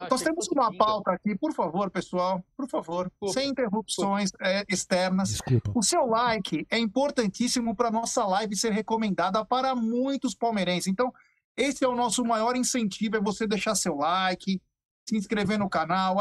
Nós 0.00 0.12
achei 0.12 0.18
que 0.18 0.30
temos 0.30 0.48
uma 0.48 0.74
pauta 0.78 1.10
aqui, 1.10 1.36
por 1.36 1.52
favor, 1.52 1.90
pessoal. 1.90 2.42
Por 2.56 2.68
favor, 2.68 3.10
Desculpa. 3.10 3.34
sem 3.34 3.50
interrupções 3.50 4.30
é, 4.40 4.64
externas. 4.68 5.28
Desculpa. 5.30 5.72
O 5.74 5.82
seu 5.82 6.06
like 6.06 6.66
é 6.70 6.78
importantíssimo 6.78 7.74
para 7.76 7.90
nossa 7.90 8.24
live 8.24 8.56
ser 8.56 8.72
recomendada 8.72 9.44
para 9.44 9.74
muitos 9.74 10.34
palmeirenses. 10.36 10.86
Então, 10.86 11.12
esse 11.56 11.84
é 11.84 11.88
o 11.88 11.96
nosso 11.96 12.24
maior 12.24 12.56
incentivo, 12.56 13.16
é 13.16 13.20
você 13.20 13.46
deixar 13.46 13.74
seu 13.74 13.96
like, 13.96 14.60
se 15.08 15.16
inscrever 15.16 15.58
no 15.58 15.68
canal, 15.68 16.16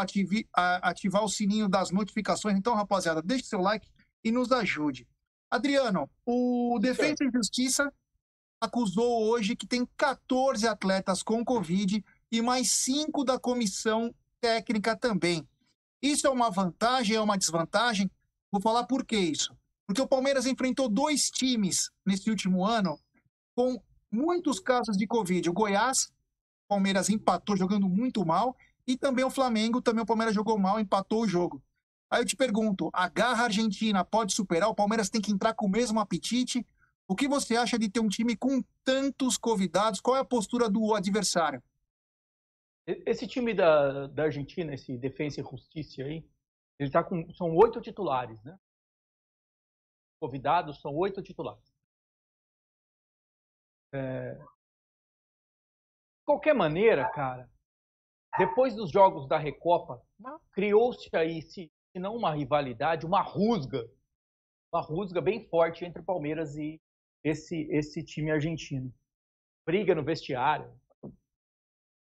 ativar 0.82 1.24
o 1.24 1.30
sininho 1.30 1.70
das 1.70 1.92
notificações. 1.92 2.58
Então, 2.58 2.76
rapaziada, 2.76 3.22
deixe 3.22 3.46
seu 3.46 3.62
like 3.62 3.88
e 4.24 4.32
nos 4.32 4.52
ajude. 4.52 5.08
Adriano, 5.50 6.10
o 6.26 6.78
Defesa 6.80 7.24
e 7.24 7.32
Justiça 7.32 7.94
acusou 8.62 9.30
hoje 9.30 9.56
que 9.56 9.66
tem 9.66 9.88
14 9.98 10.68
atletas 10.68 11.24
com 11.24 11.46
Covid 11.46 12.04
e 12.32 12.42
mais 12.42 12.72
cinco 12.72 13.24
da 13.24 13.40
comissão 13.40 14.14
técnica 14.42 14.96
também. 14.96 15.48
Isso 16.02 16.28
é 16.28 16.30
uma 16.30 16.50
vantagem, 16.50 17.16
é 17.16 17.22
uma 17.22 17.38
desvantagem? 17.38 18.10
Vou 18.52 18.62
falar 18.62 18.86
por 18.86 19.06
que 19.06 19.18
isso. 19.18 19.56
Porque 19.88 20.02
o 20.02 20.08
Palmeiras 20.08 20.46
enfrentou 20.46 20.88
dois 20.88 21.30
times 21.30 21.90
nesse 22.06 22.30
último 22.30 22.66
ano 22.66 23.00
com 23.56 23.82
muitos 24.12 24.60
casos 24.60 24.98
de 24.98 25.08
Covid. 25.08 25.50
O 25.50 25.54
Goiás, 25.54 26.06
o 26.66 26.68
Palmeiras 26.70 27.10
empatou 27.10 27.56
jogando 27.56 27.88
muito 27.88 28.26
mal, 28.26 28.56
e 28.88 28.98
também 28.98 29.24
o 29.24 29.30
Flamengo, 29.30 29.82
também 29.82 30.04
o 30.04 30.06
Palmeiras 30.06 30.34
jogou 30.34 30.58
mal, 30.58 30.80
empatou 30.80 31.22
o 31.22 31.28
jogo. 31.28 31.62
Aí 32.10 32.22
eu 32.22 32.26
te 32.26 32.36
pergunto, 32.36 32.90
a 32.92 33.08
garra 33.08 33.44
argentina 33.44 34.04
pode 34.04 34.34
superar? 34.34 34.70
O 34.70 34.76
Palmeiras 34.76 35.10
tem 35.10 35.22
que 35.22 35.32
entrar 35.32 35.54
com 35.54 35.68
o 35.68 35.70
mesmo 35.70 36.00
apetite? 36.00 36.66
O 37.08 37.16
que 37.16 37.28
você 37.28 37.56
acha 37.56 37.78
de 37.78 37.90
ter 37.90 38.00
um 38.00 38.10
time 38.10 38.36
com 38.36 38.64
tantos 38.84 39.38
convidados? 39.38 40.00
Qual 40.00 40.18
é 40.18 40.20
a 40.20 40.26
postura 40.26 40.68
do 40.70 40.96
adversário? 40.96 41.62
Esse 42.88 43.28
time 43.28 43.54
da, 43.54 44.08
da 44.08 44.24
Argentina, 44.24 44.74
esse 44.74 44.98
Defensa 44.98 45.42
e 45.42 45.44
Justiça 45.44 46.02
aí, 46.02 46.28
ele 46.80 46.90
tá 46.90 47.04
com. 47.04 47.32
São 47.34 47.56
oito 47.56 47.80
titulares, 47.80 48.42
né? 48.44 48.58
Convidados 50.20 50.82
são 50.82 50.96
oito 50.96 51.22
titulares. 51.22 51.64
É, 53.94 54.34
De 54.34 54.46
qualquer 56.26 56.54
maneira, 56.54 57.10
cara, 57.10 57.50
depois 58.38 58.76
dos 58.76 58.92
jogos 58.92 59.28
da 59.28 59.38
Recopa, 59.38 60.02
criou-se 60.52 61.10
aí, 61.16 61.42
se, 61.42 61.72
não 61.96 62.16
uma 62.16 62.34
rivalidade, 62.34 63.06
uma 63.06 63.22
rusga. 63.22 63.90
Uma 64.72 64.82
rusga 64.82 65.20
bem 65.20 65.48
forte 65.48 65.84
entre 65.84 66.04
Palmeiras 66.04 66.56
e 66.56 66.80
esse, 67.24 67.68
esse 67.72 68.04
time 68.04 68.32
argentino. 68.32 68.94
Briga 69.66 69.96
no 69.96 70.04
vestiário. 70.04 70.72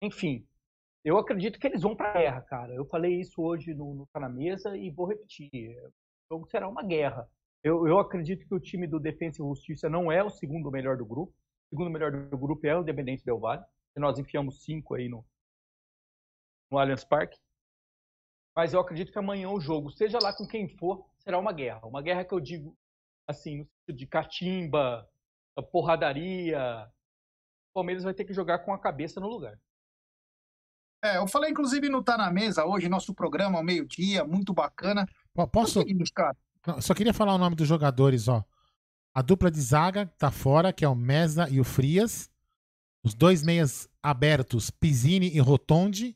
Enfim, 0.02 0.48
eu 1.04 1.18
acredito 1.18 1.60
que 1.60 1.68
eles 1.68 1.82
vão 1.82 1.96
para 1.96 2.10
a 2.10 2.14
guerra, 2.14 2.42
cara. 2.42 2.74
Eu 2.74 2.86
falei 2.86 3.20
isso 3.20 3.42
hoje 3.42 3.74
no, 3.74 3.94
no 3.96 4.08
Tá 4.08 4.20
na 4.20 4.30
Mesa 4.30 4.78
e 4.78 4.92
vou 4.92 5.08
repetir. 5.08 5.76
O 6.30 6.36
jogo 6.36 6.48
será 6.48 6.68
uma 6.68 6.84
guerra. 6.84 7.28
Eu, 7.64 7.88
eu 7.88 8.00
acredito 8.00 8.48
que 8.48 8.54
o 8.54 8.60
time 8.60 8.88
do 8.88 9.00
Defensa 9.00 9.42
e 9.42 9.46
Justiça 9.46 9.90
não 9.90 10.12
é 10.12 10.24
o 10.24 10.30
segundo 10.30 10.72
melhor 10.72 10.98
do 10.98 11.06
grupo. 11.06 11.34
O 11.72 11.76
segundo 11.76 11.90
melhor 11.90 12.12
do 12.12 12.38
grupo 12.38 12.68
é 12.68 12.78
o 12.78 12.82
Independente 12.82 13.24
Del 13.24 13.40
Valle. 13.40 13.64
E 13.96 14.00
nós 14.00 14.20
enfiamos 14.20 14.64
cinco 14.64 14.94
aí 14.96 15.08
no, 15.08 15.26
no 16.70 16.78
Allianz 16.78 17.04
Parque. 17.04 17.40
Mas 18.56 18.74
eu 18.74 18.80
acredito 18.82 19.12
que 19.12 19.18
amanhã 19.20 19.50
o 19.50 19.60
jogo, 19.62 19.90
seja 19.90 20.20
lá 20.22 20.34
com 20.34 20.46
quem 20.46 20.68
for, 20.68 21.06
será 21.20 21.38
uma 21.40 21.54
guerra. 21.54 21.86
Uma 21.88 22.02
guerra 22.02 22.26
que 22.26 22.34
eu 22.34 22.40
digo, 22.40 22.78
assim, 23.28 23.60
no 23.60 23.66
sentido 23.66 23.98
de 23.98 24.08
catimba, 24.08 25.10
porradaria. 25.72 26.60
O 27.70 27.74
Palmeiras 27.76 28.04
vai 28.04 28.14
ter 28.14 28.26
que 28.26 28.34
jogar 28.34 28.60
com 28.60 28.74
a 28.74 28.80
cabeça 28.80 29.22
no 29.22 29.28
lugar. 29.30 29.58
É, 31.04 31.18
eu 31.18 31.28
falei 31.28 31.50
inclusive 31.50 31.88
no 31.90 32.04
Tá 32.04 32.18
na 32.18 32.30
Mesa 32.32 32.66
hoje, 32.66 32.88
nosso 32.90 33.14
programa 33.14 33.58
ao 33.58 33.64
meio-dia, 33.64 34.24
muito 34.26 34.54
bacana. 34.54 35.08
Po- 35.34 35.48
Posso? 35.48 35.80
Só 36.82 36.94
queria 36.94 37.14
falar 37.14 37.34
o 37.34 37.38
nome 37.40 37.56
dos 37.56 37.68
jogadores, 37.68 38.28
ó. 38.28 38.44
A 39.14 39.22
dupla 39.22 39.52
de 39.52 39.60
zaga 39.60 40.06
tá 40.18 40.32
fora, 40.32 40.72
que 40.72 40.86
é 40.86 40.88
o 40.88 40.96
Mesa 40.96 41.50
e 41.50 41.60
o 41.60 41.64
Frias. 41.64 42.30
Os 43.04 43.14
dois 43.14 43.44
meias 43.44 43.90
abertos, 44.02 44.70
Pizzini 44.70 45.30
e 45.36 45.40
Rotondi. 45.40 46.16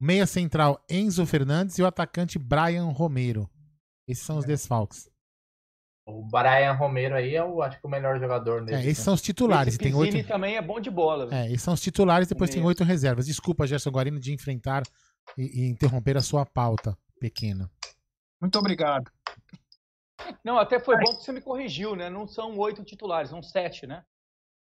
Meia 0.00 0.26
central, 0.26 0.84
Enzo 0.90 1.24
Fernandes. 1.24 1.78
E 1.78 1.82
o 1.82 1.86
atacante, 1.86 2.38
Brian 2.38 2.86
Romero. 2.86 3.48
Esses 4.06 4.24
são 4.24 4.36
os 4.38 4.44
desfalques. 4.44 5.08
O 6.06 6.22
Brian 6.22 6.72
Romero 6.72 7.14
aí 7.14 7.34
é 7.34 7.42
o, 7.42 7.62
acho 7.62 7.80
que 7.80 7.86
o 7.86 7.90
melhor 7.90 8.20
jogador 8.20 8.68
É, 8.68 8.84
esses 8.84 9.02
são 9.02 9.14
os 9.14 9.22
titulares. 9.22 9.74
Esse 9.74 9.82
E 9.82 9.84
tem 9.84 9.94
oito. 9.94 10.28
Também 10.28 10.56
é 10.56 10.60
bom 10.60 10.78
de 10.78 10.90
bola. 10.90 11.34
É, 11.34 11.46
esses 11.46 11.62
são 11.62 11.72
os 11.72 11.80
titulares, 11.80 12.28
depois 12.28 12.50
tem 12.50 12.62
oito 12.62 12.84
reservas. 12.84 13.24
Desculpa, 13.24 13.66
Gerson 13.66 13.90
Guarino, 13.90 14.20
de 14.20 14.30
enfrentar 14.30 14.82
e, 15.38 15.62
e 15.62 15.68
interromper 15.70 16.18
a 16.18 16.20
sua 16.20 16.44
pauta 16.44 16.94
pequena. 17.18 17.70
muito 18.38 18.58
obrigado. 18.58 19.10
Não, 20.42 20.58
até 20.58 20.78
foi 20.78 20.96
bom 20.96 21.16
que 21.16 21.24
você 21.24 21.32
me 21.32 21.40
corrigiu, 21.40 21.94
né? 21.96 22.08
Não 22.08 22.26
são 22.26 22.56
oito 22.58 22.84
titulares, 22.84 23.30
são 23.30 23.42
sete, 23.42 23.86
né? 23.86 24.04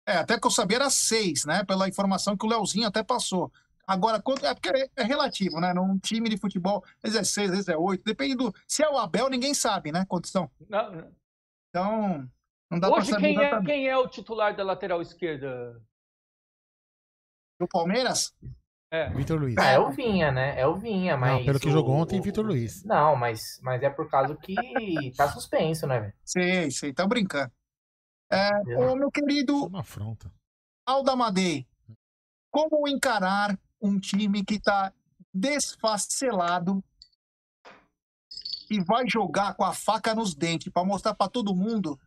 É, 0.07 0.17
até 0.17 0.41
que 0.41 0.47
eu 0.47 0.51
sabia 0.51 0.79
era 0.79 0.91
seis, 0.91 1.45
né? 1.45 1.65
Pela 1.65 1.89
informação 1.89 2.37
que 2.37 2.47
o 2.47 2.49
Leozinho 2.49 2.87
até 2.87 3.03
passou. 3.03 3.53
Agora, 3.87 4.21
quanto 4.21 4.45
é 4.45 4.55
porque 4.55 4.91
é, 4.97 5.03
relativo, 5.03 5.61
né? 5.61 5.73
Num 5.73 5.99
time 5.99 6.29
de 6.29 6.37
futebol, 6.37 6.85
às 7.03 7.13
vezes 7.13 7.19
é 7.19 7.25
seis, 7.25 7.51
às 7.51 7.57
vezes 7.57 7.69
é 7.69 7.77
oito. 7.77 8.05
Depende 8.05 8.35
do. 8.35 8.55
Se 8.67 8.83
é 8.83 8.89
o 8.89 8.99
Abel, 8.99 9.29
ninguém 9.29 9.55
sabe, 9.55 9.93
né? 9.93 10.05
Quantos 10.07 10.31
são. 10.31 10.51
Não, 10.69 10.93
não. 10.93 11.13
Então, 11.71 12.31
não 12.71 12.79
dá 12.79 12.89
pra 12.89 12.99
Hoje, 12.99 13.11
saber 13.11 13.35
quem 13.35 13.45
é, 13.45 13.63
quem 13.63 13.89
é 13.89 13.97
o 13.97 14.09
titular 14.09 14.55
da 14.55 14.63
lateral 14.63 15.01
esquerda? 15.01 15.81
Do 17.59 17.67
Palmeiras? 17.67 18.35
É. 18.91 19.11
Vitor 19.11 19.39
Luiz. 19.39 19.55
Ah, 19.59 19.67
é 19.73 19.79
o 19.79 19.91
Vinha, 19.91 20.33
né? 20.33 20.59
É 20.59 20.67
o 20.67 20.75
Vinha, 20.75 21.17
mas. 21.17 21.33
Não, 21.33 21.45
pelo 21.45 21.61
que 21.61 21.69
o- 21.69 21.73
jogou 21.73 21.95
ontem, 21.95 22.19
o- 22.19 22.23
Vitor 22.23 22.45
Luiz. 22.47 22.83
Não, 22.85 23.15
mas, 23.17 23.61
mas 23.63 23.83
é 23.83 23.91
por 23.91 24.09
causa 24.11 24.35
que 24.37 24.55
tá 25.17 25.29
suspenso, 25.31 25.87
né, 25.87 26.01
velho? 26.01 26.15
Sei, 26.25 26.71
sei, 26.71 26.93
tá 26.93 27.07
brincando. 27.07 27.53
É, 28.31 28.51
ô, 28.79 28.95
meu 28.97 29.11
querido 29.11 29.53
é 29.65 29.67
uma 29.67 29.81
afronta. 29.81 30.33
Aldamadei, 30.87 31.67
como 32.51 32.89
encarar 32.89 33.59
um 33.81 33.99
time 33.99 34.43
que 34.45 34.55
está 34.55 34.93
desfacelado 35.35 36.83
e 38.71 38.83
vai 38.83 39.05
jogar 39.09 39.55
com 39.55 39.65
a 39.65 39.73
faca 39.75 40.15
nos 40.15 40.35
dentes 40.35 40.73
para 40.73 40.85
mostrar 40.85 41.15
para 41.15 41.31
todo 41.31 41.55
mundo 41.55 41.99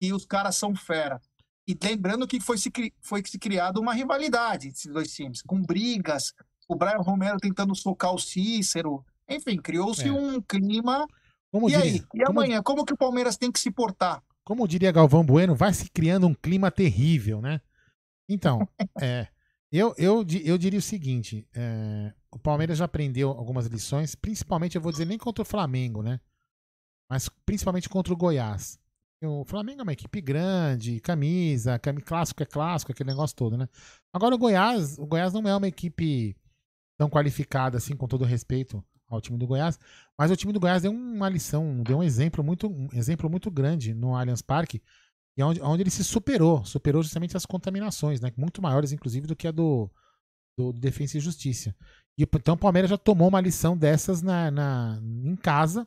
que 0.00 0.12
os 0.12 0.24
caras 0.26 0.56
são 0.56 0.74
fera? 0.74 1.20
E 1.66 1.76
lembrando 1.82 2.26
que 2.26 2.40
foi 2.40 2.58
se, 2.58 2.70
foi 3.00 3.22
se 3.24 3.38
criada 3.38 3.78
uma 3.80 3.94
rivalidade 3.94 4.68
esses 4.68 4.92
dois 4.92 5.12
times, 5.14 5.42
com 5.42 5.62
brigas, 5.62 6.34
o 6.68 6.74
Brian 6.74 6.98
Romero 6.98 7.38
tentando 7.38 7.74
socar 7.74 8.12
o 8.12 8.18
Cícero, 8.18 9.04
enfim, 9.28 9.56
criou-se 9.58 10.06
É. 10.08 10.12
um 10.12 10.40
clima. 10.40 11.06
Como 11.50 11.68
e 11.68 11.72
diria, 11.72 11.84
aí? 11.84 11.96
E 11.96 12.24
como- 12.24 12.40
amanhã, 12.40 12.62
como 12.62 12.84
que 12.84 12.94
o 12.94 12.96
Palmeiras 12.96 13.36
tem 13.36 13.50
que 13.52 13.60
se 13.60 13.70
portar? 13.70 14.22
como 14.44 14.66
diria 14.66 14.90
Galvão 14.90 15.24
Bueno, 15.24 15.54
vai 15.54 15.72
se 15.72 15.88
criando 15.88 16.26
um 16.26 16.34
clima 16.34 16.68
terrível, 16.68 17.40
né? 17.40 17.60
Então, 18.28 18.58
é, 19.00 19.28
eu, 19.70 19.94
eu, 19.96 20.26
eu 20.44 20.58
diria 20.58 20.80
o 20.80 20.82
seguinte: 20.82 21.46
é, 21.54 22.12
o 22.30 22.38
Palmeiras 22.40 22.78
já 22.78 22.86
aprendeu 22.86 23.30
algumas 23.30 23.66
lições, 23.66 24.16
principalmente, 24.16 24.74
eu 24.74 24.82
vou 24.82 24.90
dizer, 24.90 25.04
nem 25.04 25.16
contra 25.16 25.42
o 25.42 25.46
Flamengo, 25.46 26.02
né? 26.02 26.20
Mas 27.08 27.28
principalmente 27.46 27.88
contra 27.88 28.12
o 28.12 28.16
Goiás. 28.16 28.80
O 29.24 29.44
Flamengo 29.44 29.80
é 29.80 29.82
uma 29.84 29.92
equipe 29.92 30.20
grande, 30.20 31.00
camisa, 31.00 31.78
cami- 31.78 32.02
clássico 32.02 32.42
é 32.42 32.46
clássico, 32.46 32.90
aquele 32.92 33.10
negócio 33.10 33.36
todo, 33.36 33.56
né? 33.56 33.68
Agora 34.12 34.34
o 34.34 34.38
Goiás, 34.38 34.98
o 34.98 35.06
Goiás 35.06 35.32
não 35.32 35.46
é 35.48 35.54
uma 35.56 35.68
equipe 35.68 36.36
tão 36.98 37.08
qualificada 37.08 37.78
assim, 37.78 37.96
com 37.96 38.08
todo 38.08 38.24
respeito 38.24 38.84
ao 39.08 39.20
time 39.20 39.38
do 39.38 39.46
Goiás, 39.46 39.78
mas 40.18 40.30
o 40.30 40.36
time 40.36 40.52
do 40.52 40.58
Goiás 40.60 40.82
deu 40.82 40.90
uma 40.90 41.28
lição, 41.28 41.82
deu 41.82 41.98
um 41.98 42.02
exemplo 42.02 42.42
muito, 42.42 42.66
um 42.66 42.88
exemplo 42.92 43.28
muito 43.30 43.50
grande 43.50 43.94
no 43.94 44.16
Allianz 44.16 44.42
Parque, 44.42 44.82
e 45.36 45.42
onde, 45.42 45.60
onde 45.62 45.82
ele 45.82 45.90
se 45.90 46.02
superou, 46.02 46.64
superou 46.64 47.02
justamente 47.02 47.36
as 47.36 47.46
contaminações, 47.46 48.20
né? 48.20 48.32
Muito 48.36 48.60
maiores, 48.60 48.92
inclusive, 48.92 49.26
do 49.26 49.36
que 49.36 49.46
a 49.48 49.52
do, 49.52 49.90
do 50.58 50.72
Defensa 50.72 51.16
e 51.16 51.20
Justiça. 51.20 51.74
E, 52.18 52.22
então 52.22 52.54
o 52.54 52.58
Palmeiras 52.58 52.90
já 52.90 52.98
tomou 52.98 53.28
uma 53.28 53.40
lição 53.40 53.76
dessas 53.76 54.20
na, 54.20 54.50
na, 54.50 55.00
em 55.02 55.36
casa 55.36 55.86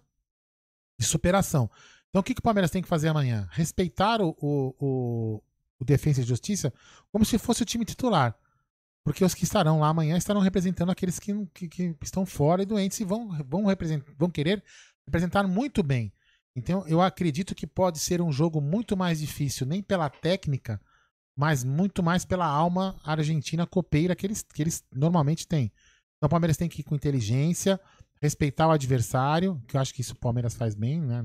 de 1.00 1.06
superação. 1.06 1.70
Então 2.16 2.22
o 2.22 2.24
que, 2.24 2.34
que 2.34 2.40
o 2.40 2.44
Palmeiras 2.44 2.72
tem 2.72 2.82
que 2.82 2.88
fazer 2.88 3.10
amanhã? 3.10 3.46
Respeitar 3.52 4.22
o, 4.22 4.30
o, 4.40 4.74
o, 4.80 5.44
o 5.78 5.84
Defensa 5.84 6.22
e 6.22 6.24
Justiça 6.24 6.74
como 7.12 7.26
se 7.26 7.38
fosse 7.38 7.62
o 7.62 7.66
time 7.66 7.84
titular. 7.84 8.34
Porque 9.04 9.26
os 9.26 9.34
que 9.34 9.44
estarão 9.44 9.82
lá 9.82 9.90
amanhã 9.90 10.16
estarão 10.16 10.40
representando 10.40 10.92
aqueles 10.92 11.20
que, 11.20 11.34
que, 11.54 11.68
que 11.68 11.96
estão 12.02 12.26
fora 12.26 12.64
e 12.64 12.66
doentes 12.66 13.02
e 13.02 13.04
vão, 13.04 13.28
vão, 13.46 13.66
vão 14.18 14.30
querer 14.30 14.64
representar 15.06 15.46
muito 15.46 15.84
bem. 15.84 16.10
Então 16.56 16.88
eu 16.88 17.02
acredito 17.02 17.54
que 17.54 17.68
pode 17.68 18.00
ser 18.00 18.22
um 18.22 18.32
jogo 18.32 18.62
muito 18.62 18.96
mais 18.96 19.20
difícil, 19.20 19.68
nem 19.68 19.84
pela 19.84 20.10
técnica, 20.10 20.80
mas 21.36 21.66
muito 21.66 22.02
mais 22.02 22.24
pela 22.24 22.48
alma 22.48 22.98
argentina 23.04 23.68
copeira 23.68 24.16
que 24.16 24.26
eles, 24.26 24.42
que 24.42 24.64
eles 24.64 24.86
normalmente 24.90 25.46
têm. 25.46 25.70
Então 26.16 26.28
o 26.28 26.30
Palmeiras 26.30 26.56
tem 26.56 26.70
que 26.70 26.80
ir 26.80 26.86
com 26.86 26.96
inteligência, 26.96 27.78
respeitar 28.22 28.70
o 28.70 28.72
adversário, 28.72 29.62
que 29.68 29.76
eu 29.76 29.82
acho 29.82 29.94
que 29.94 30.00
isso 30.00 30.14
o 30.14 30.20
Palmeiras 30.20 30.56
faz 30.56 30.76
bem, 30.76 31.02
né? 31.02 31.22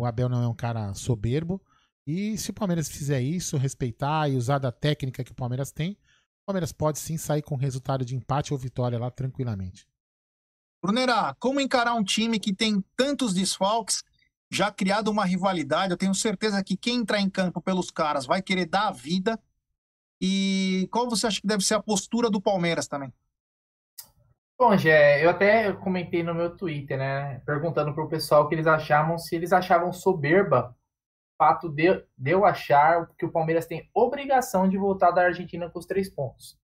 O 0.00 0.06
Abel 0.06 0.30
não 0.30 0.42
é 0.42 0.48
um 0.48 0.54
cara 0.54 0.94
soberbo. 0.94 1.60
E 2.06 2.38
se 2.38 2.50
o 2.50 2.54
Palmeiras 2.54 2.88
fizer 2.88 3.20
isso, 3.20 3.58
respeitar 3.58 4.30
e 4.30 4.34
usar 4.34 4.58
da 4.58 4.72
técnica 4.72 5.22
que 5.22 5.32
o 5.32 5.34
Palmeiras 5.34 5.70
tem, 5.70 5.92
o 5.92 6.46
Palmeiras 6.46 6.72
pode 6.72 6.98
sim 6.98 7.18
sair 7.18 7.42
com 7.42 7.54
resultado 7.54 8.02
de 8.02 8.16
empate 8.16 8.54
ou 8.54 8.58
vitória 8.58 8.98
lá 8.98 9.10
tranquilamente. 9.10 9.86
Brunerá, 10.82 11.36
como 11.38 11.60
encarar 11.60 11.92
um 11.92 12.02
time 12.02 12.40
que 12.40 12.54
tem 12.54 12.82
tantos 12.96 13.34
desfalques, 13.34 14.02
já 14.50 14.72
criado 14.72 15.08
uma 15.08 15.26
rivalidade? 15.26 15.92
Eu 15.92 15.98
tenho 15.98 16.14
certeza 16.14 16.64
que 16.64 16.78
quem 16.78 17.00
entrar 17.00 17.20
em 17.20 17.28
campo 17.28 17.60
pelos 17.60 17.90
caras 17.90 18.24
vai 18.24 18.40
querer 18.40 18.64
dar 18.64 18.88
a 18.88 18.92
vida. 18.92 19.38
E 20.18 20.88
qual 20.90 21.10
você 21.10 21.26
acha 21.26 21.42
que 21.42 21.46
deve 21.46 21.62
ser 21.62 21.74
a 21.74 21.82
postura 21.82 22.30
do 22.30 22.40
Palmeiras 22.40 22.88
também? 22.88 23.12
Bom, 24.60 24.76
Gé, 24.76 25.24
eu 25.24 25.30
até 25.30 25.72
comentei 25.72 26.22
no 26.22 26.34
meu 26.34 26.54
Twitter, 26.54 26.98
né? 26.98 27.40
Perguntando 27.46 27.94
pro 27.94 28.10
pessoal 28.10 28.42
o 28.44 28.46
que 28.46 28.54
eles 28.54 28.66
achavam, 28.66 29.16
se 29.16 29.34
eles 29.34 29.54
achavam 29.54 29.90
soberba 29.90 30.76
o 31.32 31.42
fato 31.42 31.66
de, 31.70 32.04
de 32.18 32.30
eu 32.30 32.44
achar 32.44 33.08
que 33.18 33.24
o 33.24 33.32
Palmeiras 33.32 33.64
tem 33.64 33.88
obrigação 33.94 34.68
de 34.68 34.76
voltar 34.76 35.12
da 35.12 35.22
Argentina 35.22 35.70
com 35.70 35.78
os 35.78 35.86
três 35.86 36.10
pontos. 36.10 36.58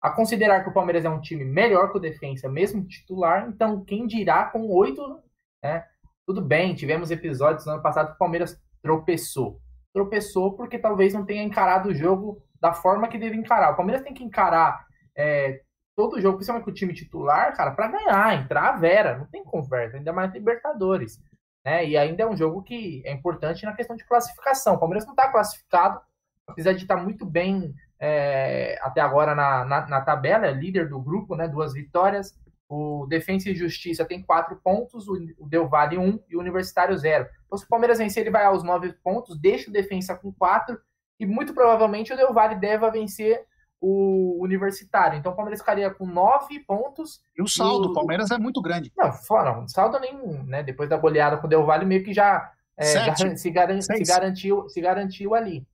A 0.00 0.08
considerar 0.08 0.62
que 0.62 0.70
o 0.70 0.72
Palmeiras 0.72 1.04
é 1.04 1.10
um 1.10 1.20
time 1.20 1.44
melhor 1.44 1.90
que 1.90 1.98
o 1.98 2.00
Defensa, 2.00 2.48
mesmo 2.48 2.86
titular, 2.86 3.48
então 3.48 3.84
quem 3.84 4.06
dirá 4.06 4.44
com 4.44 4.68
oito, 4.68 5.20
né? 5.60 5.84
Tudo 6.24 6.40
bem, 6.40 6.76
tivemos 6.76 7.10
episódios 7.10 7.66
no 7.66 7.72
ano 7.72 7.82
passado 7.82 8.10
que 8.10 8.14
o 8.14 8.18
Palmeiras 8.18 8.56
tropeçou. 8.80 9.60
Tropeçou 9.92 10.56
porque 10.56 10.78
talvez 10.78 11.12
não 11.12 11.26
tenha 11.26 11.42
encarado 11.42 11.88
o 11.88 11.94
jogo 11.94 12.40
da 12.60 12.72
forma 12.72 13.08
que 13.08 13.18
deve 13.18 13.34
encarar. 13.34 13.72
O 13.72 13.76
Palmeiras 13.76 14.04
tem 14.04 14.14
que 14.14 14.22
encarar 14.22 14.86
é, 15.16 15.65
todo 15.96 16.20
jogo, 16.20 16.36
principalmente 16.36 16.64
com 16.64 16.70
o 16.70 16.74
time 16.74 16.92
titular, 16.92 17.56
cara, 17.56 17.70
para 17.70 17.88
ganhar, 17.88 18.34
entrar 18.34 18.68
a 18.68 18.76
Vera, 18.76 19.16
não 19.16 19.26
tem 19.26 19.42
conversa, 19.42 19.96
ainda 19.96 20.12
mais 20.12 20.30
Libertadores. 20.32 21.18
Né? 21.64 21.88
E 21.88 21.96
ainda 21.96 22.22
é 22.22 22.26
um 22.28 22.36
jogo 22.36 22.62
que 22.62 23.02
é 23.04 23.12
importante 23.12 23.64
na 23.64 23.74
questão 23.74 23.96
de 23.96 24.04
classificação. 24.04 24.74
O 24.74 24.78
Palmeiras 24.78 25.06
não 25.06 25.14
está 25.14 25.32
classificado, 25.32 25.98
apesar 26.46 26.74
de 26.74 26.82
estar 26.82 26.96
tá 26.96 27.02
muito 27.02 27.24
bem 27.24 27.74
é, 27.98 28.78
até 28.82 29.00
agora 29.00 29.34
na, 29.34 29.64
na, 29.64 29.86
na, 29.86 30.00
tabela, 30.02 30.46
é 30.46 30.52
líder 30.52 30.88
do 30.88 31.00
grupo, 31.00 31.34
né? 31.34 31.48
Duas 31.48 31.72
vitórias. 31.72 32.38
O 32.68 33.06
Defensa 33.08 33.48
e 33.48 33.54
Justiça 33.54 34.04
tem 34.04 34.22
quatro 34.22 34.56
pontos, 34.56 35.08
o, 35.08 35.14
o 35.38 35.48
Del 35.48 35.68
Valle 35.68 35.96
um 35.98 36.22
e 36.28 36.36
o 36.36 36.40
Universitário 36.40 36.96
zero. 36.98 37.26
Então, 37.46 37.56
se 37.56 37.64
o 37.64 37.68
Palmeiras 37.68 37.98
vencer, 37.98 38.22
ele 38.22 38.30
vai 38.30 38.44
aos 38.44 38.62
nove 38.62 38.92
pontos, 39.02 39.38
deixa 39.40 39.70
o 39.70 39.72
Defensa 39.72 40.14
com 40.14 40.32
quatro 40.32 40.78
e 41.18 41.24
muito 41.24 41.54
provavelmente 41.54 42.12
o 42.12 42.16
Del 42.16 42.34
Valle 42.34 42.56
deve 42.56 42.88
vencer 42.90 43.44
o 43.80 44.42
Universitário. 44.42 45.18
Então 45.18 45.32
o 45.32 45.36
Palmeiras 45.36 45.60
ficaria 45.60 45.90
com 45.90 46.06
nove 46.06 46.60
pontos. 46.60 47.20
E 47.36 47.42
o 47.42 47.48
saldo, 47.48 47.88
o 47.88 47.92
Palmeiras 47.92 48.30
é 48.30 48.38
muito 48.38 48.60
grande. 48.62 48.92
Não, 48.96 49.12
fora, 49.12 49.58
o 49.58 49.68
saldo 49.68 49.98
nem, 50.00 50.14
né? 50.44 50.62
Depois 50.62 50.88
da 50.88 50.96
goleada 50.96 51.36
com 51.36 51.46
o 51.46 51.50
Del 51.50 51.64
Valle, 51.64 51.84
meio 51.84 52.04
que 52.04 52.12
já 52.12 52.52
é, 52.76 52.84
se, 52.84 53.50
garan 53.50 53.80
se, 53.80 54.02
garantiu, 54.04 54.68
se 54.68 54.80
garantiu 54.80 55.34
ali. 55.34 55.66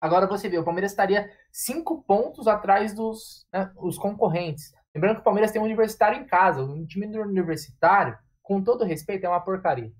Agora 0.00 0.26
você 0.26 0.48
vê, 0.48 0.58
o 0.58 0.64
Palmeiras 0.64 0.92
estaria 0.92 1.30
cinco 1.50 2.02
pontos 2.02 2.46
atrás 2.46 2.94
dos 2.94 3.46
né, 3.52 3.70
os 3.76 3.96
concorrentes. 3.96 4.74
Lembrando 4.94 5.16
que 5.16 5.20
o 5.22 5.24
Palmeiras 5.24 5.50
tem 5.50 5.60
um 5.60 5.64
universitário 5.64 6.18
em 6.20 6.26
casa. 6.26 6.62
O 6.62 6.86
time 6.86 7.06
do 7.06 7.20
universitário, 7.20 8.16
com 8.42 8.62
todo 8.62 8.84
respeito, 8.84 9.24
é 9.24 9.28
uma 9.28 9.40
porcaria. 9.40 9.90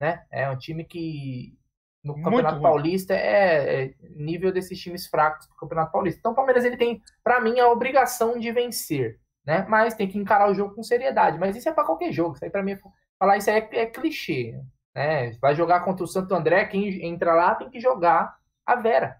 Né? 0.00 0.24
É 0.30 0.50
um 0.50 0.58
time 0.58 0.84
que 0.84 1.56
no 2.04 2.22
Campeonato 2.22 2.60
Paulista 2.60 3.14
é, 3.14 3.84
é, 3.84 3.94
nível 4.14 4.52
desses 4.52 4.78
times 4.78 5.06
fracos 5.06 5.46
do 5.46 5.54
Campeonato 5.54 5.90
Paulista. 5.90 6.18
Então 6.18 6.32
o 6.32 6.34
Palmeiras 6.34 6.64
ele 6.64 6.76
tem, 6.76 7.02
para 7.22 7.40
mim, 7.40 7.58
a 7.58 7.68
obrigação 7.68 8.38
de 8.38 8.52
vencer, 8.52 9.18
né? 9.44 9.64
Mas 9.68 9.94
tem 9.94 10.06
que 10.06 10.18
encarar 10.18 10.50
o 10.50 10.54
jogo 10.54 10.74
com 10.74 10.82
seriedade. 10.82 11.38
Mas 11.38 11.56
isso 11.56 11.68
é 11.68 11.72
para 11.72 11.84
qualquer 11.84 12.12
jogo. 12.12 12.34
Isso 12.34 12.44
aí 12.44 12.50
para 12.50 12.62
mim 12.62 12.78
falar 13.18 13.38
isso 13.38 13.48
aí 13.48 13.56
é, 13.56 13.78
é, 13.80 13.86
clichê, 13.86 14.60
né? 14.94 15.32
Vai 15.40 15.54
jogar 15.54 15.80
contra 15.80 16.04
o 16.04 16.08
Santo 16.08 16.34
André, 16.34 16.66
quem 16.66 17.06
entra 17.06 17.34
lá 17.34 17.54
tem 17.54 17.70
que 17.70 17.80
jogar 17.80 18.36
a 18.66 18.76
Vera, 18.76 19.18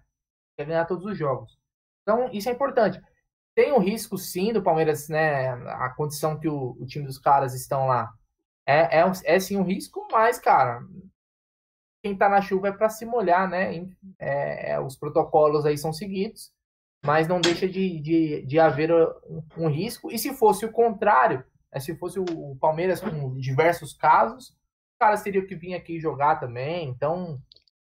quer 0.55 0.65
ganhar 0.65 0.85
todos 0.85 1.05
os 1.05 1.17
jogos. 1.17 1.57
Então 2.03 2.29
isso 2.31 2.49
é 2.49 2.51
importante. 2.51 3.01
Tem 3.55 3.71
um 3.71 3.79
risco 3.79 4.15
sim 4.17 4.53
do 4.53 4.61
Palmeiras, 4.61 5.09
né? 5.09 5.49
A 5.71 5.89
condição 5.89 6.39
que 6.39 6.47
o, 6.47 6.77
o 6.79 6.85
time 6.85 7.05
dos 7.05 7.17
caras 7.17 7.55
estão 7.55 7.87
lá 7.87 8.13
é, 8.67 8.99
é, 8.99 9.11
é 9.23 9.39
sim 9.39 9.57
um 9.57 9.63
risco, 9.63 10.07
mas 10.11 10.37
cara, 10.37 10.81
quem 12.05 12.13
está 12.13 12.29
na 12.29 12.39
chuva 12.39 12.67
é 12.67 12.71
para 12.71 12.87
se 12.87 13.03
molhar, 13.03 13.49
né? 13.49 13.83
É, 14.19 14.73
é, 14.73 14.79
os 14.79 14.95
protocolos 14.95 15.65
aí 15.65 15.75
são 15.75 15.91
seguidos, 15.91 16.53
mas 17.03 17.27
não 17.27 17.41
deixa 17.41 17.67
de, 17.67 17.99
de, 17.99 18.45
de 18.45 18.59
haver 18.59 18.93
um, 18.93 19.43
um 19.57 19.67
risco. 19.67 20.11
E 20.11 20.19
se 20.19 20.31
fosse 20.35 20.67
o 20.67 20.71
contrário, 20.71 21.43
né? 21.73 21.79
se 21.79 21.95
fosse 21.95 22.19
o 22.19 22.55
Palmeiras 22.61 23.01
com 23.01 23.33
diversos 23.39 23.91
casos, 23.91 24.49
os 24.49 24.97
caras 24.99 25.23
teriam 25.23 25.47
que 25.47 25.55
vir 25.55 25.73
aqui 25.73 25.99
jogar 25.99 26.35
também. 26.35 26.87
Então, 26.89 27.41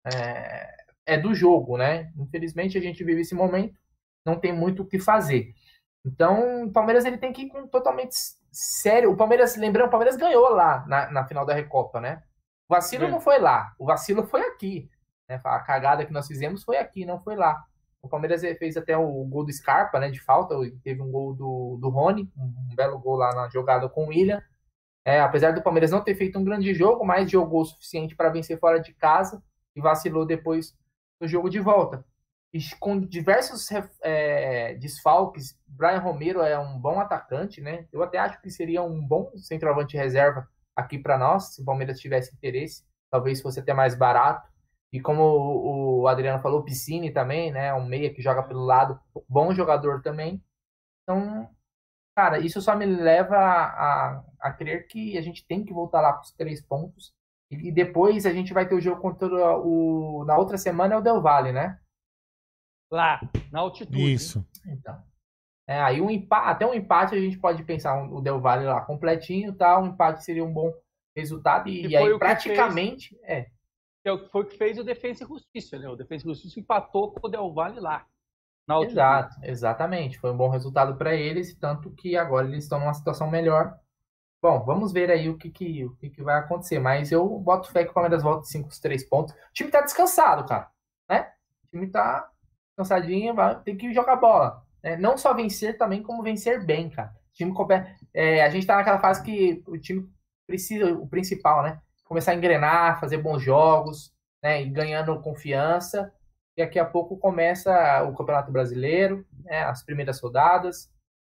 é, 0.04 0.74
é 1.06 1.16
do 1.16 1.32
jogo, 1.32 1.76
né? 1.76 2.12
Infelizmente 2.18 2.76
a 2.76 2.80
gente 2.80 3.04
vive 3.04 3.20
esse 3.20 3.34
momento, 3.36 3.78
não 4.26 4.40
tem 4.40 4.52
muito 4.52 4.82
o 4.82 4.86
que 4.86 4.98
fazer. 4.98 5.54
Então, 6.04 6.64
o 6.64 6.72
Palmeiras 6.72 7.04
ele 7.04 7.16
tem 7.16 7.32
que 7.32 7.42
ir 7.42 7.48
com 7.48 7.64
totalmente 7.68 8.16
sério. 8.50 9.12
O 9.12 9.16
Palmeiras, 9.16 9.54
lembrando, 9.54 9.86
o 9.86 9.90
Palmeiras 9.90 10.16
ganhou 10.16 10.48
lá 10.48 10.84
na, 10.88 11.12
na 11.12 11.28
final 11.28 11.46
da 11.46 11.54
Recopa, 11.54 12.00
né? 12.00 12.24
O 12.70 12.74
vacilo 12.76 13.06
é. 13.06 13.10
não 13.10 13.18
foi 13.18 13.40
lá, 13.40 13.74
o 13.76 13.84
vacilo 13.84 14.22
foi 14.22 14.42
aqui. 14.42 14.88
Né? 15.28 15.40
A 15.42 15.58
cagada 15.58 16.06
que 16.06 16.12
nós 16.12 16.28
fizemos 16.28 16.62
foi 16.62 16.76
aqui, 16.76 17.04
não 17.04 17.18
foi 17.18 17.34
lá. 17.34 17.60
O 18.00 18.08
Palmeiras 18.08 18.42
fez 18.58 18.76
até 18.76 18.96
o 18.96 19.24
gol 19.24 19.44
do 19.44 19.52
Scarpa, 19.52 19.98
né, 19.98 20.08
de 20.08 20.20
falta, 20.20 20.54
teve 20.84 21.02
um 21.02 21.10
gol 21.10 21.34
do, 21.34 21.78
do 21.80 21.88
Rony, 21.88 22.30
um 22.36 22.74
belo 22.76 22.96
gol 23.00 23.16
lá 23.16 23.34
na 23.34 23.48
jogada 23.48 23.88
com 23.88 24.04
o 24.04 24.08
William. 24.10 24.40
É, 25.04 25.20
apesar 25.20 25.50
do 25.50 25.60
Palmeiras 25.60 25.90
não 25.90 26.00
ter 26.00 26.14
feito 26.14 26.38
um 26.38 26.44
grande 26.44 26.72
jogo, 26.72 27.04
mas 27.04 27.28
jogou 27.28 27.62
o 27.62 27.64
suficiente 27.64 28.14
para 28.14 28.30
vencer 28.30 28.56
fora 28.60 28.78
de 28.78 28.94
casa 28.94 29.42
e 29.74 29.80
vacilou 29.80 30.24
depois 30.24 30.72
no 31.20 31.26
jogo 31.26 31.50
de 31.50 31.58
volta. 31.58 32.04
E 32.52 32.60
com 32.78 33.00
diversos 33.00 33.68
é, 34.00 34.74
desfalques, 34.74 35.58
Brian 35.66 35.98
Romero 35.98 36.40
é 36.40 36.56
um 36.56 36.78
bom 36.78 37.00
atacante, 37.00 37.60
né? 37.60 37.88
Eu 37.92 38.00
até 38.00 38.18
acho 38.18 38.40
que 38.40 38.48
seria 38.48 38.80
um 38.80 39.04
bom 39.04 39.32
centroavante 39.36 39.96
reserva 39.96 40.48
aqui 40.80 40.98
para 40.98 41.18
nós, 41.18 41.54
se 41.54 41.62
o 41.62 41.64
Palmeiras 41.64 42.00
tivesse 42.00 42.34
interesse, 42.34 42.84
talvez 43.10 43.40
fosse 43.40 43.60
até 43.60 43.72
mais 43.72 43.94
barato. 43.94 44.48
E 44.92 45.00
como 45.00 45.22
o 45.22 46.08
Adriano 46.08 46.42
falou, 46.42 46.64
Piscine 46.64 47.12
também, 47.12 47.52
né? 47.52 47.72
Um 47.72 47.86
meia 47.86 48.12
que 48.12 48.22
joga 48.22 48.42
pelo 48.42 48.64
lado, 48.64 49.00
bom 49.28 49.54
jogador 49.54 50.02
também. 50.02 50.42
Então, 51.02 51.48
cara, 52.16 52.40
isso 52.40 52.60
só 52.60 52.74
me 52.74 52.86
leva 52.86 53.36
a, 53.36 53.64
a, 53.64 54.24
a 54.40 54.52
crer 54.52 54.88
que 54.88 55.16
a 55.16 55.22
gente 55.22 55.46
tem 55.46 55.64
que 55.64 55.72
voltar 55.72 56.00
lá 56.00 56.12
para 56.12 56.22
os 56.22 56.32
três 56.32 56.60
pontos. 56.60 57.14
E 57.50 57.72
depois 57.72 58.26
a 58.26 58.32
gente 58.32 58.52
vai 58.52 58.68
ter 58.68 58.74
o 58.74 58.80
jogo 58.80 59.00
contra 59.00 59.26
o. 59.58 60.24
Na 60.24 60.36
outra 60.38 60.56
semana 60.56 60.94
é 60.94 60.98
o 60.98 61.00
Del 61.00 61.20
Valle, 61.20 61.52
né? 61.52 61.80
Lá, 62.90 63.20
na 63.50 63.60
altitude. 63.60 64.12
Isso. 64.12 64.46
Então. 64.66 65.09
É, 65.70 65.80
aí 65.80 66.00
um 66.00 66.10
empate, 66.10 66.48
até 66.48 66.66
um 66.66 66.74
empate 66.74 67.14
a 67.14 67.20
gente 67.20 67.38
pode 67.38 67.62
pensar 67.62 68.02
o 68.02 68.20
Del 68.20 68.40
Valle 68.40 68.64
lá 68.64 68.80
completinho, 68.80 69.54
tá? 69.54 69.78
Um 69.78 69.86
empate 69.86 70.24
seria 70.24 70.44
um 70.44 70.52
bom 70.52 70.74
resultado 71.14 71.68
e, 71.68 71.86
e 71.86 71.96
aí 71.96 72.18
praticamente 72.18 73.10
fez, 73.10 73.22
é. 73.22 73.46
Foi 74.32 74.42
o 74.42 74.44
que 74.46 74.58
fez 74.58 74.78
o 74.78 74.82
Defensa 74.82 75.22
e 75.22 75.28
Justiça, 75.28 75.78
né? 75.78 75.88
O 75.88 75.94
Defensa 75.94 76.24
e 76.26 76.28
Justiça 76.28 76.58
empatou 76.58 77.12
com 77.12 77.24
o 77.24 77.30
Del 77.30 77.54
Valle 77.54 77.78
lá. 77.78 78.04
Na 78.66 78.80
Exato, 78.80 79.36
exatamente. 79.44 80.18
Foi 80.18 80.32
um 80.32 80.36
bom 80.36 80.48
resultado 80.48 80.96
para 80.96 81.14
eles, 81.14 81.54
tanto 81.54 81.92
que 81.92 82.16
agora 82.16 82.48
eles 82.48 82.64
estão 82.64 82.80
numa 82.80 82.92
situação 82.92 83.30
melhor. 83.30 83.78
Bom, 84.42 84.64
vamos 84.64 84.90
ver 84.92 85.08
aí 85.08 85.28
o 85.28 85.38
que, 85.38 85.50
que, 85.50 85.84
o 85.84 85.94
que, 85.94 86.10
que 86.10 86.22
vai 86.22 86.40
acontecer. 86.40 86.80
Mas 86.80 87.12
eu 87.12 87.24
boto 87.38 87.70
fé 87.70 87.84
que 87.84 87.92
o 87.92 87.94
Palmeiras 87.94 88.24
volta 88.24 88.42
5, 88.42 88.68
3 88.82 89.08
pontos. 89.08 89.32
O 89.34 89.52
time 89.52 89.70
tá 89.70 89.82
descansado, 89.82 90.48
cara. 90.48 90.68
Né? 91.08 91.32
O 91.62 91.68
time 91.68 91.86
tá 91.86 92.28
cansadinho, 92.76 93.34
vai, 93.36 93.60
tem 93.62 93.76
que 93.76 93.94
jogar 93.94 94.16
bola. 94.16 94.68
Né? 94.82 94.96
Não 94.96 95.16
só 95.16 95.34
vencer 95.34 95.76
também, 95.76 96.02
como 96.02 96.22
vencer 96.22 96.64
bem, 96.64 96.90
cara. 96.90 97.14
time 97.34 97.52
é, 98.12 98.42
a 98.42 98.50
gente 98.50 98.66
tá 98.66 98.76
naquela 98.76 98.98
fase 98.98 99.22
que 99.22 99.62
o 99.66 99.78
time 99.78 100.08
precisa, 100.46 100.92
o 100.92 101.06
principal, 101.06 101.62
né? 101.62 101.80
Começar 102.04 102.32
a 102.32 102.34
engrenar, 102.34 102.98
fazer 102.98 103.18
bons 103.18 103.40
jogos, 103.40 104.12
né? 104.42 104.62
E 104.62 104.68
ganhando 104.68 105.20
confiança. 105.20 106.12
E 106.56 106.62
daqui 106.62 106.78
a 106.78 106.84
pouco 106.84 107.16
começa 107.16 108.02
o 108.02 108.14
Campeonato 108.14 108.50
Brasileiro, 108.50 109.24
né? 109.44 109.62
As 109.62 109.82
primeiras 109.82 110.20
rodadas. 110.20 110.90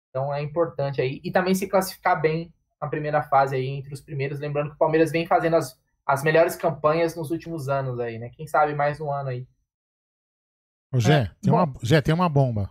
Então 0.10 0.34
é 0.34 0.42
importante 0.42 1.02
aí. 1.02 1.20
E 1.24 1.32
também 1.32 1.54
se 1.54 1.68
classificar 1.68 2.20
bem 2.20 2.54
na 2.82 2.88
primeira 2.88 3.22
fase 3.22 3.56
aí, 3.56 3.68
entre 3.68 3.94
os 3.94 4.02
primeiros. 4.02 4.40
Lembrando 4.40 4.70
que 4.70 4.76
o 4.76 4.80
Palmeiras 4.80 5.12
vem 5.12 5.28
fazendo 5.28 5.58
as, 5.58 5.78
as 6.06 6.24
melhores 6.24 6.56
campanhas 6.56 7.16
nos 7.16 7.30
últimos 7.30 7.68
anos 7.68 8.00
aí, 8.00 8.18
né? 8.18 8.30
Quem 8.30 8.48
sabe 8.48 8.74
mais 8.74 9.02
um 9.02 9.12
ano 9.12 9.30
aí. 9.30 9.46
Ô, 10.92 11.00
Gé, 11.00 11.14
é, 11.14 11.32
tem, 11.42 11.54
uma, 11.54 11.72
Gé, 11.84 12.02
tem 12.02 12.14
uma 12.14 12.30
bomba. 12.30 12.70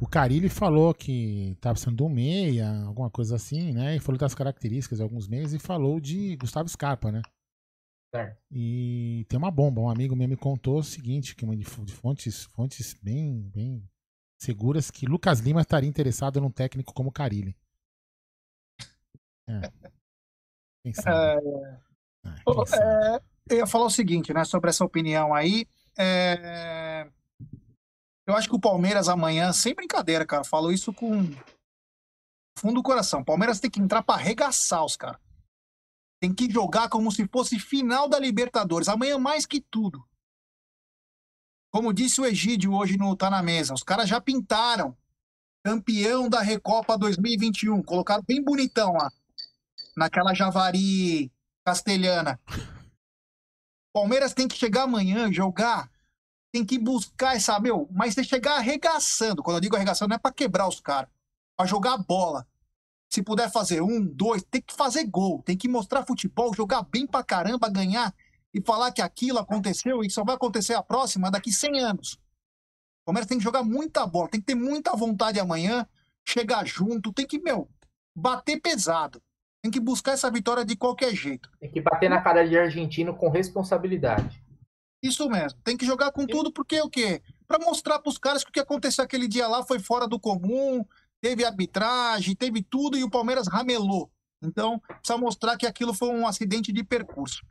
O 0.00 0.06
Carilli 0.08 0.48
falou 0.48 0.94
que 0.94 1.50
estava 1.50 1.74
precisando 1.74 1.96
de 1.98 2.02
um 2.02 2.08
meia, 2.08 2.84
alguma 2.86 3.10
coisa 3.10 3.36
assim, 3.36 3.72
né? 3.72 3.96
E 3.96 4.00
falou 4.00 4.18
das 4.18 4.34
características 4.34 4.98
de 4.98 5.02
alguns 5.02 5.28
meios 5.28 5.52
e 5.52 5.58
falou 5.58 6.00
de 6.00 6.36
Gustavo 6.36 6.68
Scarpa, 6.70 7.12
né? 7.12 7.20
Certo. 8.14 8.42
E 8.50 9.26
tem 9.28 9.38
uma 9.38 9.50
bomba. 9.50 9.82
Um 9.82 9.90
amigo 9.90 10.16
meu 10.16 10.26
me 10.26 10.38
contou 10.38 10.78
o 10.78 10.82
seguinte, 10.82 11.36
que 11.36 11.44
uma 11.44 11.54
de 11.54 11.64
fontes, 11.64 12.44
fontes 12.44 12.94
bem, 12.94 13.42
bem 13.50 13.86
seguras, 14.40 14.90
que 14.90 15.04
Lucas 15.04 15.40
Lima 15.40 15.60
estaria 15.60 15.88
interessado 15.88 16.40
num 16.40 16.50
técnico 16.50 16.94
como 16.94 17.12
Carilli. 17.12 17.54
É. 19.46 19.60
Quem 20.82 20.94
sabe? 20.94 21.46
É... 21.46 21.80
Ah, 22.24 22.36
quem 22.42 22.66
sabe? 22.66 22.82
É... 22.82 23.30
Eu 23.50 23.56
ia 23.58 23.66
falar 23.66 23.86
o 23.86 23.90
seguinte, 23.90 24.32
né, 24.32 24.44
sobre 24.44 24.70
essa 24.70 24.84
opinião 24.84 25.34
aí. 25.34 25.66
É... 25.98 27.10
Eu 28.30 28.36
acho 28.36 28.48
que 28.48 28.54
o 28.54 28.60
Palmeiras 28.60 29.08
amanhã, 29.08 29.52
sem 29.52 29.74
brincadeira, 29.74 30.24
cara, 30.24 30.44
falo 30.44 30.70
isso 30.70 30.92
com 30.92 31.28
fundo 32.56 32.74
do 32.74 32.82
coração. 32.82 33.24
Palmeiras 33.24 33.58
tem 33.58 33.68
que 33.68 33.80
entrar 33.80 34.04
para 34.04 34.20
arregaçar 34.20 34.84
os 34.84 34.96
caras. 34.96 35.20
Tem 36.20 36.32
que 36.32 36.48
jogar 36.48 36.88
como 36.88 37.10
se 37.10 37.26
fosse 37.26 37.58
final 37.58 38.08
da 38.08 38.20
Libertadores. 38.20 38.88
Amanhã 38.88 39.18
mais 39.18 39.46
que 39.46 39.60
tudo. 39.60 40.06
Como 41.72 41.92
disse 41.92 42.20
o 42.20 42.26
Egídio 42.26 42.72
hoje 42.72 42.96
no 42.96 43.16
Tá 43.16 43.30
na 43.30 43.42
Mesa, 43.42 43.74
os 43.74 43.82
caras 43.82 44.08
já 44.08 44.20
pintaram 44.20 44.96
campeão 45.64 46.28
da 46.28 46.40
Recopa 46.40 46.96
2021. 46.96 47.82
Colocaram 47.82 48.22
bem 48.24 48.42
bonitão 48.44 48.92
lá. 48.92 49.10
Naquela 49.96 50.34
Javari 50.34 51.32
castelhana. 51.64 52.38
Palmeiras 53.92 54.34
tem 54.34 54.46
que 54.46 54.56
chegar 54.56 54.82
amanhã, 54.82 55.32
jogar 55.32 55.90
tem 56.52 56.64
que 56.64 56.78
buscar 56.78 57.36
essa, 57.36 57.58
meu, 57.60 57.88
mas 57.92 58.14
você 58.14 58.24
chegar 58.24 58.56
arregaçando. 58.56 59.42
Quando 59.42 59.56
eu 59.56 59.60
digo 59.60 59.76
arregaçando, 59.76 60.10
não 60.10 60.16
é 60.16 60.18
para 60.18 60.32
quebrar 60.32 60.68
os 60.68 60.80
caras, 60.80 61.08
para 61.56 61.66
jogar 61.66 61.96
bola. 61.98 62.46
Se 63.08 63.22
puder 63.22 63.50
fazer 63.50 63.82
um, 63.82 64.04
dois, 64.04 64.42
tem 64.42 64.62
que 64.62 64.74
fazer 64.74 65.04
gol, 65.04 65.42
tem 65.42 65.56
que 65.56 65.68
mostrar 65.68 66.06
futebol, 66.06 66.54
jogar 66.54 66.82
bem 66.82 67.06
pra 67.06 67.24
caramba, 67.24 67.68
ganhar 67.68 68.14
e 68.52 68.60
falar 68.60 68.92
que 68.92 69.02
aquilo 69.02 69.38
aconteceu 69.38 70.02
e 70.02 70.10
só 70.10 70.24
vai 70.24 70.34
acontecer 70.34 70.74
a 70.74 70.82
próxima 70.82 71.30
daqui 71.30 71.52
100 71.52 71.80
anos. 71.80 72.14
O 73.02 73.06
Palmeiras 73.06 73.28
tem 73.28 73.38
que 73.38 73.44
jogar 73.44 73.64
muita 73.64 74.06
bola, 74.06 74.28
tem 74.28 74.40
que 74.40 74.46
ter 74.46 74.54
muita 74.54 74.94
vontade 74.94 75.40
amanhã, 75.40 75.86
chegar 76.24 76.64
junto, 76.66 77.12
tem 77.12 77.26
que, 77.26 77.40
meu, 77.40 77.68
bater 78.14 78.60
pesado. 78.60 79.20
Tem 79.62 79.70
que 79.70 79.80
buscar 79.80 80.12
essa 80.12 80.30
vitória 80.30 80.64
de 80.64 80.74
qualquer 80.74 81.14
jeito. 81.14 81.50
Tem 81.60 81.70
que 81.70 81.80
bater 81.80 82.08
na 82.08 82.20
cara 82.20 82.48
de 82.48 82.56
argentino 82.56 83.14
com 83.14 83.28
responsabilidade. 83.28 84.42
Isso 85.02 85.28
mesmo. 85.28 85.58
Tem 85.64 85.76
que 85.76 85.86
jogar 85.86 86.12
com 86.12 86.26
tudo, 86.26 86.52
porque 86.52 86.80
o 86.80 86.90
quê? 86.90 87.22
Para 87.46 87.64
mostrar 87.64 87.98
para 87.98 88.10
os 88.10 88.18
caras 88.18 88.44
que 88.44 88.50
o 88.50 88.52
que 88.52 88.60
aconteceu 88.60 89.04
aquele 89.04 89.26
dia 89.26 89.48
lá 89.48 89.62
foi 89.62 89.78
fora 89.78 90.06
do 90.06 90.20
comum, 90.20 90.84
teve 91.20 91.44
arbitragem, 91.44 92.34
teve 92.34 92.62
tudo 92.62 92.98
e 92.98 93.04
o 93.04 93.10
Palmeiras 93.10 93.48
ramelou. 93.48 94.10
Então, 94.42 94.78
precisa 94.78 95.18
mostrar 95.18 95.56
que 95.56 95.66
aquilo 95.66 95.92
foi 95.92 96.08
um 96.08 96.26
acidente 96.26 96.72
de 96.72 96.82
percurso. 96.82 97.44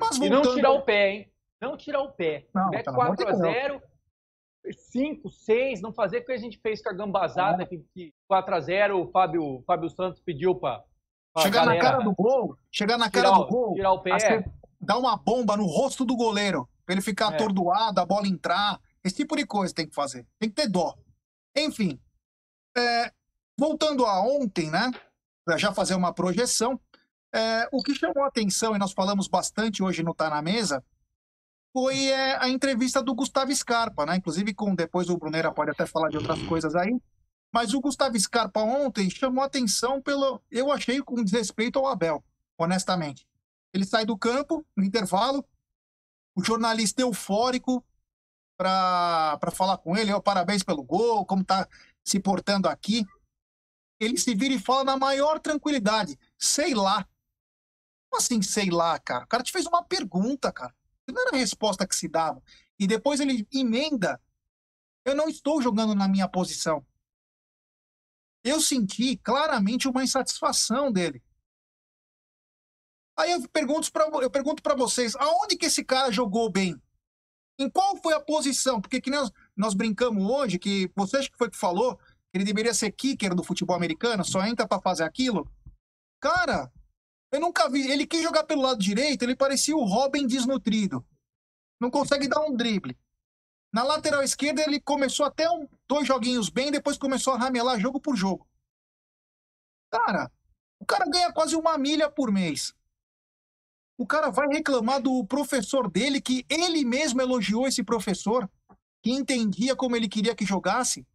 Mas 0.00 0.18
voltando... 0.18 0.42
E 0.42 0.46
não 0.46 0.54
tirar 0.54 0.70
o 0.72 0.82
pé, 0.82 1.10
hein? 1.10 1.32
Não 1.60 1.76
tirar 1.76 2.02
o 2.02 2.12
pé. 2.12 2.46
Não, 2.54 2.70
Se 2.72 2.82
4x0, 2.82 3.80
5, 4.72 5.30
6, 5.30 5.80
não 5.80 5.92
fazer 5.92 6.18
o 6.18 6.24
que 6.24 6.32
a 6.32 6.36
gente 6.36 6.58
fez 6.58 6.82
com 6.82 6.90
a 6.90 6.92
gambazada, 6.92 7.62
é. 7.62 7.66
que 7.66 8.12
4x0 8.30 9.00
o 9.00 9.10
Fábio, 9.10 9.62
Fábio 9.66 9.90
Santos 9.90 10.20
pediu 10.20 10.54
para. 10.54 10.82
Chegar 11.38 11.66
na 11.66 11.76
cara 11.78 11.98
do 11.98 12.14
gol, 12.14 12.56
chegar 12.70 12.96
na 12.96 13.10
cara 13.10 13.30
do 13.30 13.46
gol, 13.48 13.74
tirar 13.74 13.92
o 13.92 14.00
pé. 14.00 14.44
Dar 14.80 14.98
uma 14.98 15.16
bomba 15.16 15.56
no 15.56 15.64
rosto 15.64 16.04
do 16.04 16.14
goleiro. 16.14 16.68
Pra 16.84 16.94
ele 16.94 17.02
ficar 17.02 17.32
é. 17.32 17.34
atordoado, 17.34 18.00
a 18.00 18.06
bola 18.06 18.28
entrar. 18.28 18.80
Esse 19.02 19.16
tipo 19.16 19.36
de 19.36 19.46
coisa 19.46 19.74
tem 19.74 19.86
que 19.86 19.94
fazer. 19.94 20.26
Tem 20.38 20.48
que 20.48 20.54
ter 20.54 20.68
dó. 20.68 20.96
Enfim. 21.56 22.00
É, 22.76 23.12
voltando 23.58 24.04
a 24.04 24.20
ontem, 24.20 24.70
né? 24.70 24.90
Pra 25.44 25.56
já 25.56 25.72
fazer 25.72 25.94
uma 25.94 26.12
projeção. 26.12 26.80
É, 27.34 27.68
o 27.72 27.82
que 27.82 27.94
chamou 27.94 28.22
a 28.22 28.28
atenção, 28.28 28.76
e 28.76 28.78
nós 28.78 28.92
falamos 28.92 29.26
bastante 29.26 29.82
hoje 29.82 30.02
no 30.02 30.14
Tá 30.14 30.30
na 30.30 30.40
Mesa, 30.40 30.84
foi 31.72 32.06
é, 32.06 32.36
a 32.36 32.48
entrevista 32.48 33.02
do 33.02 33.14
Gustavo 33.14 33.54
Scarpa, 33.54 34.06
né? 34.06 34.16
Inclusive, 34.16 34.54
com 34.54 34.74
depois 34.74 35.10
o 35.10 35.18
Brunera 35.18 35.52
pode 35.52 35.72
até 35.72 35.84
falar 35.84 36.08
de 36.08 36.16
outras 36.16 36.40
coisas 36.42 36.76
aí. 36.76 36.96
Mas 37.52 37.74
o 37.74 37.80
Gustavo 37.80 38.18
Scarpa 38.18 38.60
ontem 38.60 39.10
chamou 39.10 39.42
a 39.42 39.46
atenção 39.46 40.00
pelo. 40.00 40.40
Eu 40.50 40.70
achei 40.70 41.00
com 41.02 41.22
desrespeito 41.22 41.78
ao 41.78 41.88
Abel, 41.88 42.24
honestamente. 42.56 43.26
Ele 43.72 43.84
sai 43.84 44.06
do 44.06 44.16
campo 44.16 44.64
no 44.76 44.84
intervalo, 44.84 45.44
o 46.34 46.42
jornalista 46.42 47.02
eufórico 47.02 47.84
para 48.56 49.38
falar 49.52 49.78
com 49.78 49.96
ele, 49.96 50.12
oh, 50.12 50.22
parabéns 50.22 50.62
pelo 50.62 50.82
gol, 50.82 51.24
como 51.26 51.44
tá 51.44 51.68
se 52.02 52.20
portando 52.20 52.68
aqui. 52.68 53.04
Ele 53.98 54.18
se 54.18 54.34
vira 54.34 54.54
e 54.54 54.58
fala 54.58 54.84
na 54.84 54.96
maior 54.96 55.38
tranquilidade, 55.38 56.18
sei 56.38 56.74
lá. 56.74 57.08
Como 58.10 58.20
assim, 58.20 58.42
sei 58.42 58.70
lá, 58.70 58.98
cara? 58.98 59.24
O 59.24 59.28
cara 59.28 59.42
te 59.42 59.52
fez 59.52 59.66
uma 59.66 59.82
pergunta, 59.82 60.52
cara. 60.52 60.74
Não 61.06 61.20
era 61.20 61.36
a 61.36 61.38
resposta 61.38 61.86
que 61.86 61.96
se 61.96 62.08
dava. 62.08 62.42
E 62.78 62.86
depois 62.86 63.20
ele 63.20 63.46
emenda. 63.52 64.20
Eu 65.04 65.14
não 65.14 65.28
estou 65.28 65.62
jogando 65.62 65.94
na 65.94 66.08
minha 66.08 66.28
posição. 66.28 66.84
Eu 68.42 68.60
senti 68.60 69.16
claramente 69.16 69.88
uma 69.88 70.04
insatisfação 70.04 70.92
dele. 70.92 71.22
Aí 73.16 73.32
eu 73.32 73.48
pergunto 73.48 73.90
para 73.92 74.06
eu 74.22 74.30
pergunto 74.30 74.62
para 74.62 74.74
vocês, 74.74 75.14
aonde 75.16 75.56
que 75.56 75.66
esse 75.66 75.84
cara 75.84 76.10
jogou 76.10 76.50
bem? 76.50 76.80
Em 77.58 77.70
qual 77.70 77.96
foi 77.96 78.14
a 78.14 78.20
posição? 78.20 78.80
Porque 78.80 79.00
que 79.00 79.10
nós, 79.10 79.30
nós 79.56 79.74
brincamos 79.74 80.24
hoje 80.28 80.58
que 80.58 80.90
você 80.96 81.18
acha 81.18 81.30
que 81.30 81.38
foi 81.38 81.48
que 81.48 81.56
falou 81.56 81.98
ele 82.34 82.44
deveria 82.44 82.74
ser 82.74 82.90
kicker 82.90 83.32
do 83.32 83.44
futebol 83.44 83.76
americano, 83.76 84.24
só 84.24 84.44
entra 84.44 84.66
para 84.66 84.82
fazer 84.82 85.04
aquilo. 85.04 85.48
Cara, 86.20 86.70
eu 87.30 87.40
nunca 87.40 87.70
vi, 87.70 87.88
ele 87.88 88.06
quis 88.06 88.22
jogar 88.22 88.42
pelo 88.42 88.62
lado 88.62 88.80
direito, 88.80 89.22
ele 89.22 89.36
parecia 89.36 89.76
o 89.76 89.84
Robin 89.84 90.26
desnutrido. 90.26 91.06
Não 91.80 91.92
consegue 91.92 92.26
dar 92.26 92.40
um 92.40 92.56
drible. 92.56 92.98
Na 93.72 93.84
lateral 93.84 94.22
esquerda 94.22 94.62
ele 94.62 94.80
começou 94.80 95.24
até 95.24 95.48
um, 95.48 95.68
dois 95.86 96.08
joguinhos 96.08 96.48
bem, 96.48 96.72
depois 96.72 96.98
começou 96.98 97.34
a 97.34 97.38
ramelar 97.38 97.78
jogo 97.78 98.00
por 98.00 98.16
jogo. 98.16 98.48
Cara, 99.92 100.28
o 100.80 100.84
cara 100.84 101.04
ganha 101.08 101.32
quase 101.32 101.54
uma 101.54 101.78
milha 101.78 102.10
por 102.10 102.32
mês. 102.32 102.74
O 103.96 104.06
cara 104.06 104.30
vai 104.30 104.48
reclamar 104.48 105.00
do 105.00 105.24
professor 105.24 105.88
dele, 105.88 106.20
que 106.20 106.44
ele 106.48 106.84
mesmo 106.84 107.20
elogiou 107.20 107.66
esse 107.66 107.82
professor, 107.82 108.50
que 109.02 109.10
entendia 109.10 109.76
como 109.76 109.94
ele 109.94 110.08
queria 110.08 110.34
que 110.34 110.44
jogasse. 110.44 111.06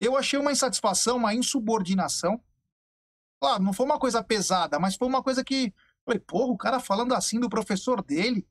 Eu 0.00 0.16
achei 0.16 0.38
uma 0.38 0.52
insatisfação, 0.52 1.16
uma 1.16 1.34
insubordinação. 1.34 2.40
Claro, 3.40 3.62
não 3.62 3.72
foi 3.72 3.86
uma 3.86 3.98
coisa 3.98 4.22
pesada, 4.22 4.78
mas 4.78 4.94
foi 4.94 5.08
uma 5.08 5.22
coisa 5.22 5.42
que. 5.42 5.72
Falei, 6.04 6.20
porra, 6.20 6.52
o 6.52 6.56
cara 6.56 6.78
falando 6.78 7.14
assim 7.14 7.40
do 7.40 7.48
professor 7.48 8.02
dele. 8.02 8.46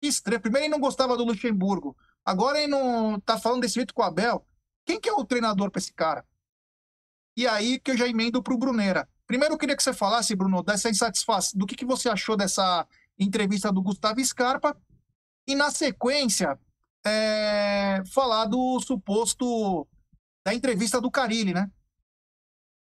Que 0.00 0.08
estranho. 0.08 0.40
Primeiro 0.40 0.66
ele 0.66 0.72
não 0.72 0.80
gostava 0.80 1.16
do 1.16 1.24
Luxemburgo. 1.24 1.96
Agora 2.24 2.58
ele 2.58 2.68
não 2.68 3.20
tá 3.20 3.38
falando 3.38 3.62
desse 3.62 3.74
jeito 3.74 3.92
com 3.92 4.02
o 4.02 4.04
Abel. 4.04 4.46
Quem 4.84 5.00
que 5.00 5.08
é 5.08 5.12
o 5.12 5.24
treinador 5.24 5.70
para 5.70 5.80
esse 5.80 5.92
cara? 5.92 6.24
E 7.36 7.46
aí 7.46 7.78
que 7.78 7.90
eu 7.90 7.96
já 7.96 8.06
emendo 8.06 8.42
pro 8.42 8.56
Brunera. 8.56 9.08
Primeiro, 9.26 9.54
eu 9.54 9.58
queria 9.58 9.76
que 9.76 9.82
você 9.82 9.92
falasse, 9.92 10.36
Bruno, 10.36 10.62
dessa 10.62 10.88
insatisfação, 10.88 11.58
do 11.58 11.66
que, 11.66 11.74
que 11.74 11.84
você 11.84 12.08
achou 12.08 12.36
dessa 12.36 12.86
entrevista 13.18 13.72
do 13.72 13.82
Gustavo 13.82 14.24
Scarpa, 14.24 14.76
e 15.46 15.54
na 15.54 15.70
sequência, 15.70 16.58
é, 17.04 18.04
falar 18.12 18.46
do 18.46 18.80
suposto 18.80 19.86
da 20.44 20.54
entrevista 20.54 21.00
do 21.00 21.10
Carilli, 21.10 21.52
né? 21.52 21.70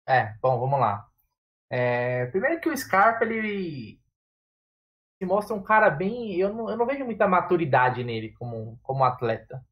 É, 0.07 0.35
bom, 0.41 0.59
vamos 0.59 0.79
lá. 0.79 1.09
É, 1.69 2.27
primeiro 2.27 2.61
que 2.61 2.69
o 2.69 2.77
Scarpa, 2.77 3.25
ele 3.25 4.01
se 5.19 5.27
mostra 5.27 5.55
um 5.55 5.63
cara 5.63 5.91
bem. 5.91 6.37
Eu 6.37 6.55
não, 6.55 6.71
eu 6.71 6.77
não 6.77 6.87
vejo 6.87 7.05
muita 7.05 7.27
maturidade 7.27 8.05
nele 8.05 8.33
como, 8.35 8.79
como 8.83 9.05
atleta. 9.05 9.65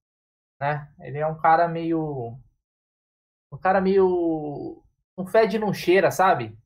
Né? 0.61 0.93
Ele 1.01 1.19
é 1.19 1.27
um 1.27 1.39
cara 1.39 1.69
meio. 1.69 2.39
Um 3.53 3.59
cara 3.59 3.81
meio 3.81 4.84
não 5.17 5.27
fede, 5.27 5.59
não 5.59 5.73
cheira, 5.73 6.11
sabe? 6.11 6.57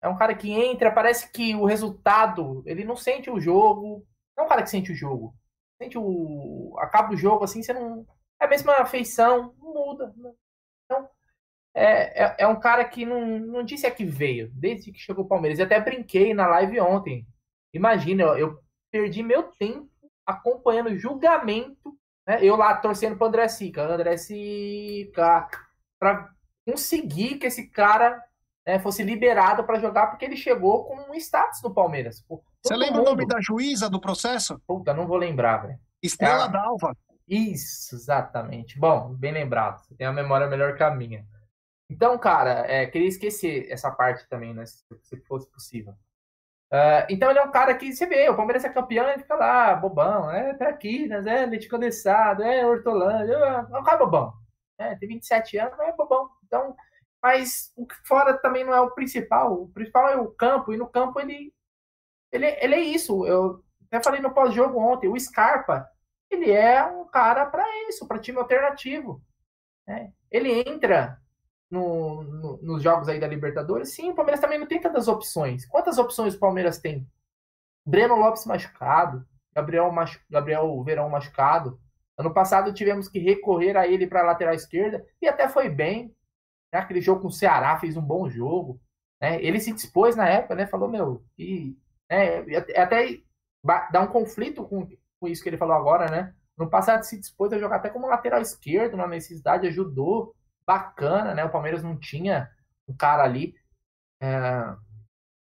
É 0.00 0.08
um 0.08 0.16
cara 0.16 0.34
que 0.34 0.50
entra, 0.50 0.92
parece 0.92 1.30
que 1.30 1.54
o 1.54 1.64
resultado, 1.64 2.62
ele 2.66 2.84
não 2.84 2.96
sente 2.96 3.30
o 3.30 3.40
jogo. 3.40 4.06
Não 4.36 4.44
é 4.44 4.46
um 4.46 4.48
cara 4.48 4.62
que 4.62 4.70
sente 4.70 4.92
o 4.92 4.94
jogo. 4.94 5.34
Sente 5.80 5.98
o. 5.98 6.76
Acaba 6.78 7.12
o 7.12 7.16
jogo 7.16 7.44
assim, 7.44 7.62
você 7.62 7.72
não. 7.72 8.06
É 8.40 8.44
a 8.44 8.48
mesma 8.48 8.84
feição, 8.86 9.54
não 9.58 9.74
muda. 9.74 10.14
Então, 10.84 11.08
é, 11.74 12.24
é, 12.24 12.36
é, 12.38 12.46
um 12.46 12.58
cara 12.58 12.84
que 12.84 13.04
não, 13.04 13.38
não 13.40 13.64
disse 13.64 13.90
que 13.90 14.04
veio, 14.04 14.50
desde 14.52 14.92
que 14.92 14.98
chegou 14.98 15.24
o 15.24 15.28
Palmeiras. 15.28 15.58
Eu 15.58 15.66
até 15.66 15.80
brinquei 15.80 16.32
na 16.32 16.46
live 16.46 16.80
ontem. 16.80 17.26
Imagina, 17.72 18.22
eu, 18.22 18.38
eu 18.38 18.62
perdi 18.90 19.22
meu 19.22 19.44
tempo 19.52 19.90
acompanhando 20.24 20.90
o 20.90 20.98
julgamento, 20.98 21.98
né? 22.26 22.38
eu 22.42 22.56
lá 22.56 22.76
torcendo 22.76 23.16
para 23.16 23.26
André 23.26 23.48
Sica, 23.48 23.82
André 23.82 24.16
Sica, 24.16 25.48
para 25.98 26.32
conseguir 26.68 27.38
que 27.38 27.46
esse 27.46 27.68
cara 27.68 28.22
né, 28.66 28.78
fosse 28.78 29.02
liberado 29.02 29.64
para 29.64 29.78
jogar, 29.78 30.08
porque 30.08 30.26
ele 30.26 30.36
chegou 30.36 30.84
com 30.84 31.10
um 31.10 31.14
status 31.14 31.62
no 31.62 31.72
Palmeiras. 31.72 32.22
Você 32.62 32.76
lembra 32.76 32.98
mundo... 32.98 33.06
o 33.06 33.10
nome 33.10 33.26
da 33.26 33.40
juíza 33.40 33.88
do 33.88 33.98
processo? 33.98 34.60
Puta, 34.66 34.92
não 34.92 35.06
vou 35.06 35.16
lembrar, 35.16 35.58
velho. 35.58 35.78
Estrela 36.02 36.44
é... 36.44 36.48
Dalva. 36.50 36.94
Isso, 37.26 37.94
exatamente. 37.94 38.78
Bom, 38.78 39.14
bem 39.14 39.32
lembrado. 39.32 39.80
Você 39.80 39.94
tem 39.94 40.06
a 40.06 40.12
memória 40.12 40.46
melhor 40.46 40.76
que 40.76 40.82
a 40.82 40.90
minha. 40.90 41.26
Então, 41.90 42.18
cara, 42.18 42.66
é, 42.66 42.84
queria 42.86 43.08
esquecer 43.08 43.66
essa 43.70 43.90
parte 43.90 44.28
também, 44.28 44.52
né? 44.52 44.66
Se, 44.66 44.84
se 45.02 45.16
fosse 45.26 45.50
possível. 45.50 45.94
Uh, 46.70 47.08
então 47.08 47.30
ele 47.30 47.38
é 47.38 47.42
um 47.42 47.50
cara 47.50 47.74
que 47.74 47.90
você 47.94 48.04
vê, 48.04 48.28
o 48.28 48.36
Palmeiras 48.36 48.62
é 48.62 48.68
campeão, 48.68 49.08
ele 49.08 49.22
fica 49.22 49.34
lá, 49.34 49.74
bobão, 49.74 50.30
é 50.30 50.52
Traquinas, 50.52 51.26
é 51.26 51.46
Leite 51.46 51.66
Condensado, 51.66 52.42
é 52.42 52.66
Hortolândia, 52.66 53.32
é 53.32 53.78
um 53.78 53.82
cara 53.82 53.96
bobão. 53.96 54.34
É, 54.78 54.94
tem 54.96 55.08
27 55.08 55.56
anos, 55.56 55.74
mas 55.78 55.88
é 55.88 55.92
bobão. 55.92 56.28
Então, 56.48 56.74
mas 57.22 57.72
o 57.76 57.86
que 57.86 57.94
fora 58.06 58.36
também 58.36 58.64
não 58.64 58.74
é 58.74 58.80
o 58.80 58.90
principal. 58.90 59.62
O 59.62 59.68
principal 59.68 60.08
é 60.08 60.16
o 60.16 60.30
campo, 60.30 60.72
e 60.72 60.76
no 60.76 60.88
campo 60.88 61.20
ele, 61.20 61.52
ele, 62.32 62.46
ele 62.46 62.74
é 62.74 62.80
isso. 62.80 63.24
Eu 63.26 63.62
até 63.86 64.02
falei 64.02 64.20
no 64.20 64.34
pós-jogo 64.34 64.78
ontem, 64.78 65.08
o 65.08 65.18
Scarpa, 65.18 65.88
ele 66.30 66.50
é 66.50 66.84
um 66.84 67.06
cara 67.06 67.46
para 67.46 67.64
isso, 67.88 68.06
para 68.06 68.18
time 68.18 68.38
alternativo. 68.38 69.22
Né? 69.86 70.12
Ele 70.30 70.60
entra 70.68 71.20
no, 71.70 72.22
no, 72.22 72.58
nos 72.62 72.82
jogos 72.82 73.08
aí 73.08 73.20
da 73.20 73.26
Libertadores, 73.26 73.94
sim, 73.94 74.10
o 74.10 74.14
Palmeiras 74.14 74.40
também 74.40 74.58
não 74.58 74.66
tem 74.66 74.80
tantas 74.80 75.08
opções. 75.08 75.66
Quantas 75.66 75.98
opções 75.98 76.34
o 76.34 76.38
Palmeiras 76.38 76.78
tem? 76.78 77.06
Breno 77.84 78.16
Lopes 78.16 78.44
machucado, 78.44 79.26
Gabriel, 79.54 79.90
machu, 79.90 80.20
Gabriel 80.28 80.82
Verão 80.84 81.08
machucado. 81.08 81.80
Ano 82.16 82.32
passado 82.32 82.72
tivemos 82.72 83.08
que 83.08 83.18
recorrer 83.18 83.76
a 83.76 83.86
ele 83.86 84.06
para 84.06 84.20
a 84.20 84.26
lateral 84.26 84.54
esquerda 84.54 85.04
e 85.22 85.28
até 85.28 85.48
foi 85.48 85.68
bem. 85.68 86.14
Né? 86.72 86.80
Aquele 86.80 87.00
jogo 87.00 87.22
com 87.22 87.28
o 87.28 87.32
Ceará 87.32 87.78
fez 87.78 87.96
um 87.96 88.02
bom 88.02 88.28
jogo. 88.28 88.80
Né? 89.20 89.42
Ele 89.42 89.60
se 89.60 89.72
dispôs 89.72 90.16
na 90.16 90.28
época, 90.28 90.54
né? 90.54 90.66
Falou, 90.66 90.88
meu, 90.88 91.24
e 91.36 91.76
né? 92.10 92.44
até 92.76 93.20
dá 93.90 94.00
um 94.00 94.06
conflito 94.06 94.64
com, 94.64 94.88
com 95.20 95.28
isso 95.28 95.42
que 95.42 95.48
ele 95.48 95.58
falou 95.58 95.74
agora, 95.74 96.10
né? 96.10 96.34
No 96.56 96.68
passado 96.68 97.04
se 97.04 97.18
dispôs 97.18 97.52
a 97.52 97.58
jogar 97.58 97.76
até 97.76 97.88
como 97.88 98.08
lateral 98.08 98.40
esquerdo 98.40 98.96
na 98.96 99.06
necessidade, 99.06 99.66
ajudou 99.66 100.34
bacana, 100.66 101.34
né? 101.34 101.44
O 101.44 101.50
Palmeiras 101.50 101.82
não 101.82 101.96
tinha 101.98 102.50
um 102.86 102.96
cara 102.96 103.22
ali. 103.22 103.54
É... 104.20 104.76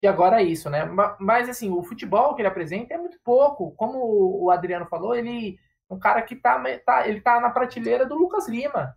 E 0.03 0.07
agora 0.07 0.41
é 0.41 0.45
isso, 0.45 0.71
né? 0.71 0.85
Mas 1.19 1.49
assim, 1.49 1.71
o 1.71 1.83
futebol 1.83 2.35
que 2.35 2.41
ele 2.41 2.49
apresenta 2.49 2.95
é 2.95 2.99
muito 2.99 3.19
pouco. 3.23 3.73
Como 3.73 3.99
o 4.43 4.51
Adriano 4.51 4.87
falou, 4.87 5.15
ele 5.15 5.59
é 5.91 5.95
um 5.95 5.99
cara 5.99 6.23
que 6.23 6.37
tá, 6.37 6.63
tá, 6.85 7.07
ele 7.07 7.21
tá 7.21 7.41
na 7.41 7.51
prateleira 7.51 8.07
do 8.07 8.15
Lucas 8.15 8.49
Lima. 8.49 8.97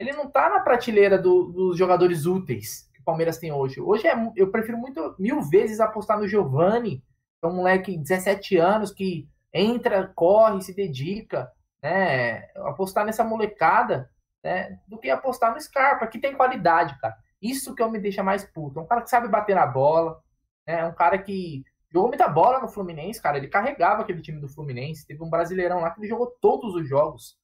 Ele 0.00 0.14
não 0.14 0.30
tá 0.30 0.48
na 0.48 0.60
prateleira 0.60 1.18
do, 1.18 1.52
dos 1.52 1.76
jogadores 1.76 2.24
úteis 2.24 2.88
que 2.94 3.02
o 3.02 3.04
Palmeiras 3.04 3.36
tem 3.36 3.52
hoje. 3.52 3.82
Hoje 3.82 4.08
é, 4.08 4.14
eu 4.34 4.50
prefiro 4.50 4.78
muito 4.78 5.14
mil 5.18 5.42
vezes 5.42 5.78
apostar 5.78 6.18
no 6.18 6.26
Giovani, 6.26 7.04
que 7.38 7.46
é 7.46 7.46
um 7.46 7.56
moleque 7.56 7.92
de 7.92 7.98
17 7.98 8.56
anos 8.56 8.90
que 8.90 9.28
entra, 9.52 10.10
corre, 10.14 10.62
se 10.62 10.74
dedica, 10.74 11.52
né? 11.82 12.48
Apostar 12.56 13.04
nessa 13.04 13.22
molecada 13.22 14.10
né, 14.42 14.78
do 14.88 14.96
que 14.96 15.10
apostar 15.10 15.52
no 15.52 15.60
Scarpa, 15.60 16.06
que 16.06 16.18
tem 16.18 16.34
qualidade, 16.34 16.98
cara. 16.98 17.14
Isso 17.42 17.74
que 17.74 17.82
eu 17.82 17.90
me 17.90 17.98
deixa 17.98 18.22
mais 18.22 18.42
puto. 18.42 18.78
É 18.78 18.82
um 18.82 18.86
cara 18.86 19.02
que 19.02 19.10
sabe 19.10 19.28
bater 19.28 19.54
na 19.54 19.66
bola, 19.66 20.18
né, 20.66 20.80
é 20.80 20.84
um 20.86 20.94
cara 20.94 21.18
que 21.18 21.62
jogou 21.92 22.08
muita 22.08 22.26
bola 22.26 22.58
no 22.58 22.68
Fluminense, 22.68 23.20
cara. 23.20 23.36
Ele 23.36 23.48
carregava 23.48 24.00
aquele 24.00 24.22
time 24.22 24.40
do 24.40 24.48
Fluminense. 24.48 25.06
Teve 25.06 25.22
um 25.22 25.28
brasileirão 25.28 25.80
lá 25.80 25.90
que 25.90 26.00
ele 26.00 26.08
jogou 26.08 26.34
todos 26.40 26.74
os 26.74 26.88
jogos, 26.88 27.36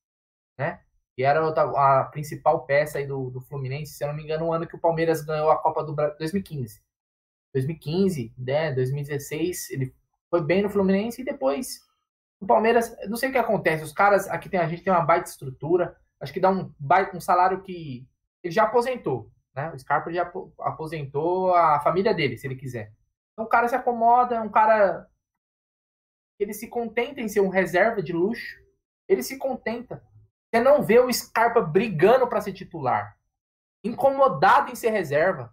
né? 0.57 0.81
E 1.17 1.23
era 1.23 1.41
a 1.49 2.05
principal 2.05 2.67
peça 2.67 2.99
aí 2.99 3.07
do, 3.07 3.31
do 3.31 3.41
Fluminense, 3.41 3.95
se 3.95 4.05
eu 4.05 4.09
não 4.09 4.15
me 4.15 4.23
engano, 4.23 4.47
o 4.47 4.53
ano 4.53 4.67
que 4.67 4.77
o 4.77 4.81
Palmeiras 4.81 5.23
ganhou 5.23 5.51
a 5.51 5.57
Copa 5.57 5.83
do 5.83 5.95
Brasil, 5.95 6.17
2015. 6.19 6.83
2015, 7.55 8.35
né, 8.37 8.73
2016, 8.75 9.71
ele 9.71 9.95
foi 10.29 10.43
bem 10.43 10.63
no 10.63 10.69
Fluminense 10.69 11.23
e 11.23 11.25
depois 11.25 11.81
o 12.39 12.47
Palmeiras, 12.47 12.95
não 13.09 13.17
sei 13.17 13.31
o 13.31 13.33
que 13.33 13.39
acontece, 13.39 13.83
os 13.83 13.93
caras, 13.93 14.29
aqui 14.29 14.49
tem 14.49 14.61
a 14.61 14.69
gente 14.69 14.83
tem 14.83 14.93
uma 14.93 15.05
baita 15.05 15.31
estrutura, 15.31 15.97
acho 16.21 16.33
que 16.33 16.41
dá 16.41 16.51
um, 16.51 16.71
um 17.15 17.21
salário 17.21 17.63
que 17.63 18.07
ele 18.43 18.53
já 18.53 18.65
aposentou, 18.65 19.31
né? 19.55 19.73
O 19.73 19.79
Scarpa 19.79 20.13
já 20.13 20.31
aposentou 20.61 21.55
a 21.55 21.81
família 21.81 22.13
dele, 22.13 22.37
se 22.37 22.47
ele 22.47 22.57
quiser. 22.57 22.93
Então 23.33 23.47
o 23.47 23.49
cara 23.49 23.69
se 23.69 23.75
acomoda, 23.75 24.37
é 24.37 24.41
um 24.41 24.51
cara 24.51 25.09
ele 26.39 26.53
se 26.53 26.69
contenta 26.69 27.21
em 27.21 27.29
ser 27.29 27.41
um 27.41 27.49
reserva 27.49 28.03
de 28.03 28.13
luxo, 28.13 28.63
ele 29.09 29.23
se 29.23 29.39
contenta. 29.39 30.03
Você 30.49 30.61
não 30.61 30.83
vê 30.83 30.99
o 30.99 31.13
Scarpa 31.13 31.61
brigando 31.61 32.27
para 32.27 32.41
ser 32.41 32.53
titular, 32.53 33.17
incomodado 33.85 34.71
em 34.71 34.75
ser 34.75 34.91
reserva. 34.91 35.53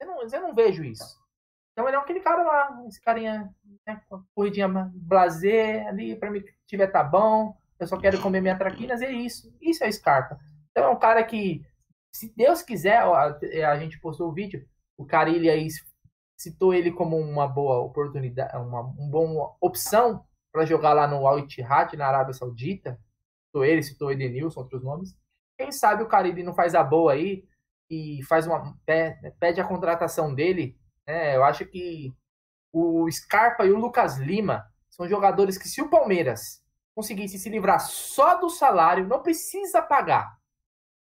Eu 0.00 0.06
não, 0.06 0.22
eu 0.22 0.42
não 0.42 0.54
vejo 0.54 0.84
isso. 0.84 1.22
Então 1.72 1.88
ele 1.88 1.96
é 1.96 2.00
aquele 2.00 2.20
cara 2.20 2.42
lá, 2.42 2.84
esse 2.86 3.00
carinha, 3.00 3.52
né, 3.86 4.00
corridinha 4.34 4.68
blazer 4.94 5.86
ali, 5.88 6.14
para 6.14 6.30
mim 6.30 6.44
tiver 6.66 6.86
tá 6.86 7.02
bom, 7.02 7.56
eu 7.78 7.86
só 7.86 7.98
quero 7.98 8.20
comer 8.20 8.40
minha 8.40 8.56
traquinas, 8.56 9.02
é 9.02 9.10
isso. 9.10 9.54
Isso 9.60 9.82
é 9.82 9.90
Scarpa. 9.90 10.38
Então 10.70 10.84
é 10.84 10.88
um 10.88 10.98
cara 10.98 11.22
que, 11.24 11.66
se 12.12 12.32
Deus 12.34 12.62
quiser, 12.62 13.04
ó, 13.04 13.14
a, 13.16 13.78
gente 13.78 14.00
postou 14.00 14.28
o 14.28 14.32
vídeo, 14.32 14.66
o 14.96 15.04
Carilli 15.04 15.50
aí 15.50 15.68
citou 16.38 16.72
ele 16.72 16.92
como 16.92 17.16
uma 17.18 17.48
boa 17.48 17.78
oportunidade, 17.80 18.56
uma, 18.56 18.80
uma 18.80 19.10
boa 19.10 19.56
opção 19.60 20.24
para 20.52 20.64
jogar 20.64 20.92
lá 20.92 21.08
no 21.08 21.26
Al 21.26 21.40
Ittihad, 21.40 21.96
na 21.96 22.06
Arábia 22.06 22.32
Saudita. 22.32 23.00
Citou 23.54 23.64
ele, 23.64 23.82
citou 23.84 24.10
Edenilson, 24.10 24.60
outros 24.60 24.82
nomes. 24.82 25.16
Quem 25.56 25.70
sabe 25.70 26.02
o 26.02 26.08
Carilli 26.08 26.42
não 26.42 26.52
faz 26.52 26.74
a 26.74 26.82
boa 26.82 27.12
aí 27.12 27.46
e 27.88 28.20
faz 28.24 28.48
uma 28.48 28.76
pede 29.38 29.60
a 29.60 29.64
contratação 29.64 30.34
dele. 30.34 30.76
Né? 31.06 31.36
Eu 31.36 31.44
acho 31.44 31.64
que 31.64 32.12
o 32.72 33.08
Scarpa 33.08 33.64
e 33.64 33.70
o 33.70 33.78
Lucas 33.78 34.18
Lima 34.18 34.68
são 34.90 35.08
jogadores 35.08 35.56
que 35.56 35.68
se 35.68 35.80
o 35.80 35.88
Palmeiras 35.88 36.60
conseguisse 36.96 37.38
se 37.38 37.48
livrar 37.48 37.78
só 37.78 38.40
do 38.40 38.50
salário, 38.50 39.06
não 39.06 39.22
precisa 39.22 39.80
pagar 39.80 40.36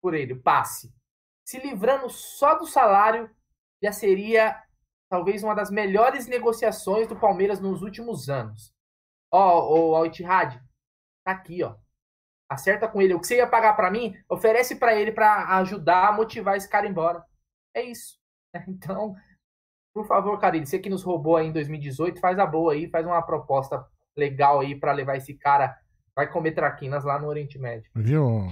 por 0.01 0.15
ele, 0.15 0.33
passe. 0.33 0.91
Se 1.45 1.59
livrando 1.59 2.09
só 2.09 2.57
do 2.57 2.65
salário, 2.65 3.29
já 3.83 3.91
seria 3.91 4.59
talvez 5.07 5.43
uma 5.43 5.53
das 5.53 5.69
melhores 5.69 6.25
negociações 6.25 7.07
do 7.07 7.15
Palmeiras 7.15 7.59
nos 7.59 7.83
últimos 7.83 8.27
anos. 8.27 8.73
Ó, 9.31 9.91
o 9.91 9.95
Al 9.95 10.07
Ittihad, 10.07 10.59
tá 11.23 11.31
aqui, 11.31 11.61
ó. 11.61 11.75
Acerta 12.49 12.87
com 12.87 13.01
ele. 13.01 13.13
O 13.13 13.19
que 13.19 13.27
você 13.27 13.37
ia 13.37 13.47
pagar 13.47 13.73
para 13.73 13.91
mim, 13.91 14.15
oferece 14.27 14.75
para 14.75 14.95
ele 14.95 15.11
para 15.11 15.57
ajudar 15.59 16.07
a 16.07 16.11
motivar 16.11 16.57
esse 16.57 16.67
cara 16.67 16.87
embora. 16.87 17.23
É 17.73 17.83
isso. 17.83 18.17
Então, 18.67 19.15
por 19.93 20.07
favor, 20.07 20.39
Carilho, 20.39 20.65
você 20.65 20.79
que 20.79 20.89
nos 20.89 21.03
roubou 21.03 21.37
aí 21.37 21.47
em 21.47 21.51
2018, 21.51 22.19
faz 22.19 22.39
a 22.39 22.45
boa 22.45 22.73
aí, 22.73 22.89
faz 22.89 23.05
uma 23.05 23.21
proposta 23.21 23.85
legal 24.17 24.59
aí 24.59 24.75
para 24.75 24.91
levar 24.91 25.17
esse 25.17 25.35
cara. 25.35 25.77
Vai 26.15 26.31
comer 26.31 26.53
traquinas 26.53 27.03
lá 27.03 27.19
no 27.19 27.27
Oriente 27.27 27.59
Médio. 27.59 27.89
Viu? 27.95 28.47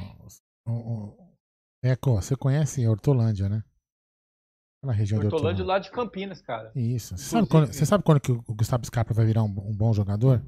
Eco, 1.84 2.16
você 2.16 2.36
conhece 2.36 2.88
Hortolândia, 2.88 3.50
né? 3.50 3.64
Na 4.84 4.93
região 4.93 5.18
Hortolândia, 5.18 5.30
de 5.30 5.36
Hortolândia 5.36 5.66
lá 5.66 5.80
de 5.80 5.91
Campinas, 5.91 6.41
cara. 6.41 6.72
Isso. 6.76 7.18
Você 7.18 7.24
sabe, 7.24 7.48
quando, 7.48 7.68
você 7.68 7.86
sabe 7.86 8.04
quando 8.04 8.20
que 8.20 8.32
o 8.32 8.54
Gustavo 8.54 8.86
Scarpa 8.86 9.14
vai 9.14 9.26
virar 9.26 9.43
um, 9.43 9.48
um 9.48 9.76
bom 9.76 9.91
jogador? 9.93 10.41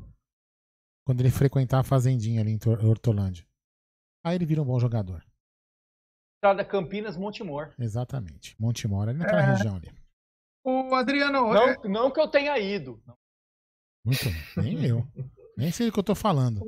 Quando 1.10 1.22
ele 1.22 1.32
frequentar 1.32 1.80
a 1.80 1.84
fazendinha 1.84 2.40
ali 2.40 2.52
em 2.52 2.60
Hortolândia. 2.88 3.44
Aí 4.24 4.36
ele 4.36 4.46
vira 4.46 4.62
um 4.62 4.66
bom 4.66 4.80
jogador. 4.80 5.26
Estrada 6.36 6.64
Campinas, 6.64 7.18
Montemor. 7.18 7.74
Exatamente. 7.80 8.56
Montemor, 8.60 9.10
ali 9.10 9.18
naquela 9.18 9.42
é... 9.42 9.46
região 9.46 9.78
ali. 9.78 9.92
O 10.64 10.94
Adriano. 10.94 11.52
Não, 11.52 11.68
é... 11.68 11.78
não 11.88 12.12
que 12.12 12.20
eu 12.22 12.28
tenha 12.28 12.60
ido. 12.60 13.02
Muito, 14.06 14.24
nem 14.56 14.86
eu. 14.86 15.04
Nem 15.58 15.72
sei 15.72 15.90
o 15.90 15.92
que 15.92 15.98
eu 15.98 16.04
tô 16.04 16.14
falando. 16.14 16.62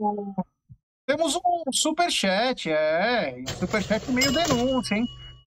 Temos 1.06 1.36
um 1.36 1.72
superchat, 1.72 2.68
é. 2.68 3.46
Superchat 3.46 4.12
meio 4.12 4.34
denúncia, 4.34 4.96
hein? 4.96 5.06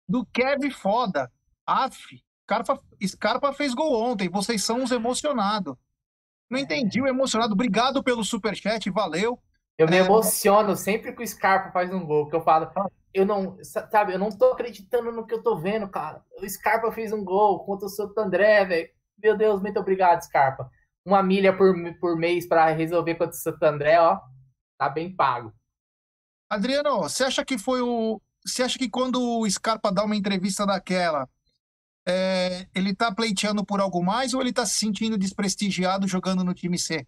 Do 0.07 0.27
Kev 0.27 0.71
Foda. 0.71 1.33
Af. 1.67 2.23
Scarpa, 2.45 2.79
Scarpa 3.03 3.53
fez 3.55 3.73
gol 3.73 3.95
ontem. 3.95 4.29
Vocês 4.29 4.63
são 4.63 4.83
uns 4.83 4.91
emocionados. 4.91 5.79
Não 6.53 6.59
entendi 6.59 7.01
o 7.01 7.07
emocionado. 7.07 7.55
Obrigado 7.55 8.03
pelo 8.03 8.25
superchat, 8.25 8.89
valeu. 8.91 9.39
Eu 9.79 9.89
me 9.89 9.97
é... 9.97 10.01
emociono 10.01 10.77
sempre 10.77 11.13
que 11.13 11.23
o 11.23 11.27
Scarpa 11.27 11.73
faz 11.73 11.93
um 11.93 12.05
gol, 12.05 12.29
que 12.29 12.37
eu 12.37 12.43
falo, 12.43 12.71
eu 13.13 13.25
não, 13.25 13.57
sabe, 13.91 14.13
eu 14.13 14.19
não 14.19 14.31
tô 14.31 14.53
acreditando 14.53 15.11
no 15.11 15.27
que 15.27 15.35
eu 15.35 15.43
tô 15.43 15.57
vendo, 15.57 15.89
cara. 15.89 16.23
O 16.41 16.49
Scarpa 16.49 16.93
fez 16.93 17.13
um 17.13 17.25
gol 17.25 17.65
contra 17.65 17.87
o 17.87 17.91
Santo 17.91 18.19
André, 18.19 18.65
velho. 18.65 18.89
Meu 19.23 19.37
Deus, 19.37 19.61
muito 19.61 19.81
obrigado, 19.81 20.23
Scarpa 20.23 20.71
uma 21.05 21.23
milha 21.23 21.57
por, 21.57 21.75
por 21.99 22.17
mês 22.17 22.47
para 22.47 22.67
resolver 22.71 23.17
contra 23.17 23.35
o 23.35 23.39
Santo 23.39 23.63
André, 23.63 24.01
ó, 24.01 24.21
tá 24.79 24.89
bem 24.89 25.15
pago. 25.15 25.53
Adriano, 26.49 27.03
você 27.03 27.25
acha 27.25 27.45
que 27.45 27.59
foi 27.59 27.81
o 27.81 28.21
você 28.45 28.65
acha 28.65 28.77
que 28.77 28.91
quando 28.91 29.21
o 29.21 29.49
Scarpa 29.49 29.93
dá 29.93 30.05
uma 30.05 30.17
entrevista 30.17 30.67
daquela, 30.67 31.29
é, 32.07 32.69
ele 32.75 32.95
tá 32.95 33.15
pleiteando 33.15 33.65
por 33.65 33.81
algo 33.81 34.03
mais 34.03 34.35
ou 34.35 34.41
ele 34.41 34.53
tá 34.53 34.67
se 34.67 34.77
sentindo 34.77 35.19
desprestigiado 35.19 36.09
jogando 36.09 36.45
no 36.45 36.55
time 36.55 36.79
C? 36.79 37.07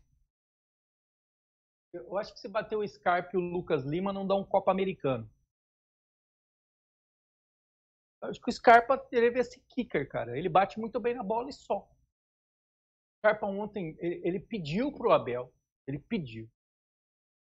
Eu 1.92 2.16
acho 2.18 2.32
que 2.32 2.40
se 2.40 2.48
bater 2.48 2.76
o 2.76 2.86
Scarpa 2.86 3.30
e 3.34 3.36
o 3.36 3.40
Lucas 3.40 3.84
Lima 3.84 4.12
não 4.12 4.26
dá 4.26 4.34
um 4.34 4.44
Copa 4.44 4.70
Americano. 4.70 5.30
Eu 8.20 8.30
acho 8.30 8.40
que 8.40 8.50
o 8.50 8.52
Scarpa 8.52 8.98
teve 8.98 9.38
esse 9.38 9.60
kicker, 9.68 10.08
cara. 10.08 10.36
Ele 10.36 10.48
bate 10.48 10.80
muito 10.80 10.98
bem 10.98 11.14
na 11.14 11.22
bola 11.22 11.50
e 11.50 11.52
só. 11.52 11.80
O 11.80 13.18
Scarpa 13.18 13.46
ontem, 13.46 13.96
ele, 14.00 14.20
ele 14.26 14.40
pediu 14.40 14.90
pro 14.90 15.12
Abel, 15.12 15.52
ele 15.86 15.98
pediu 15.98 16.50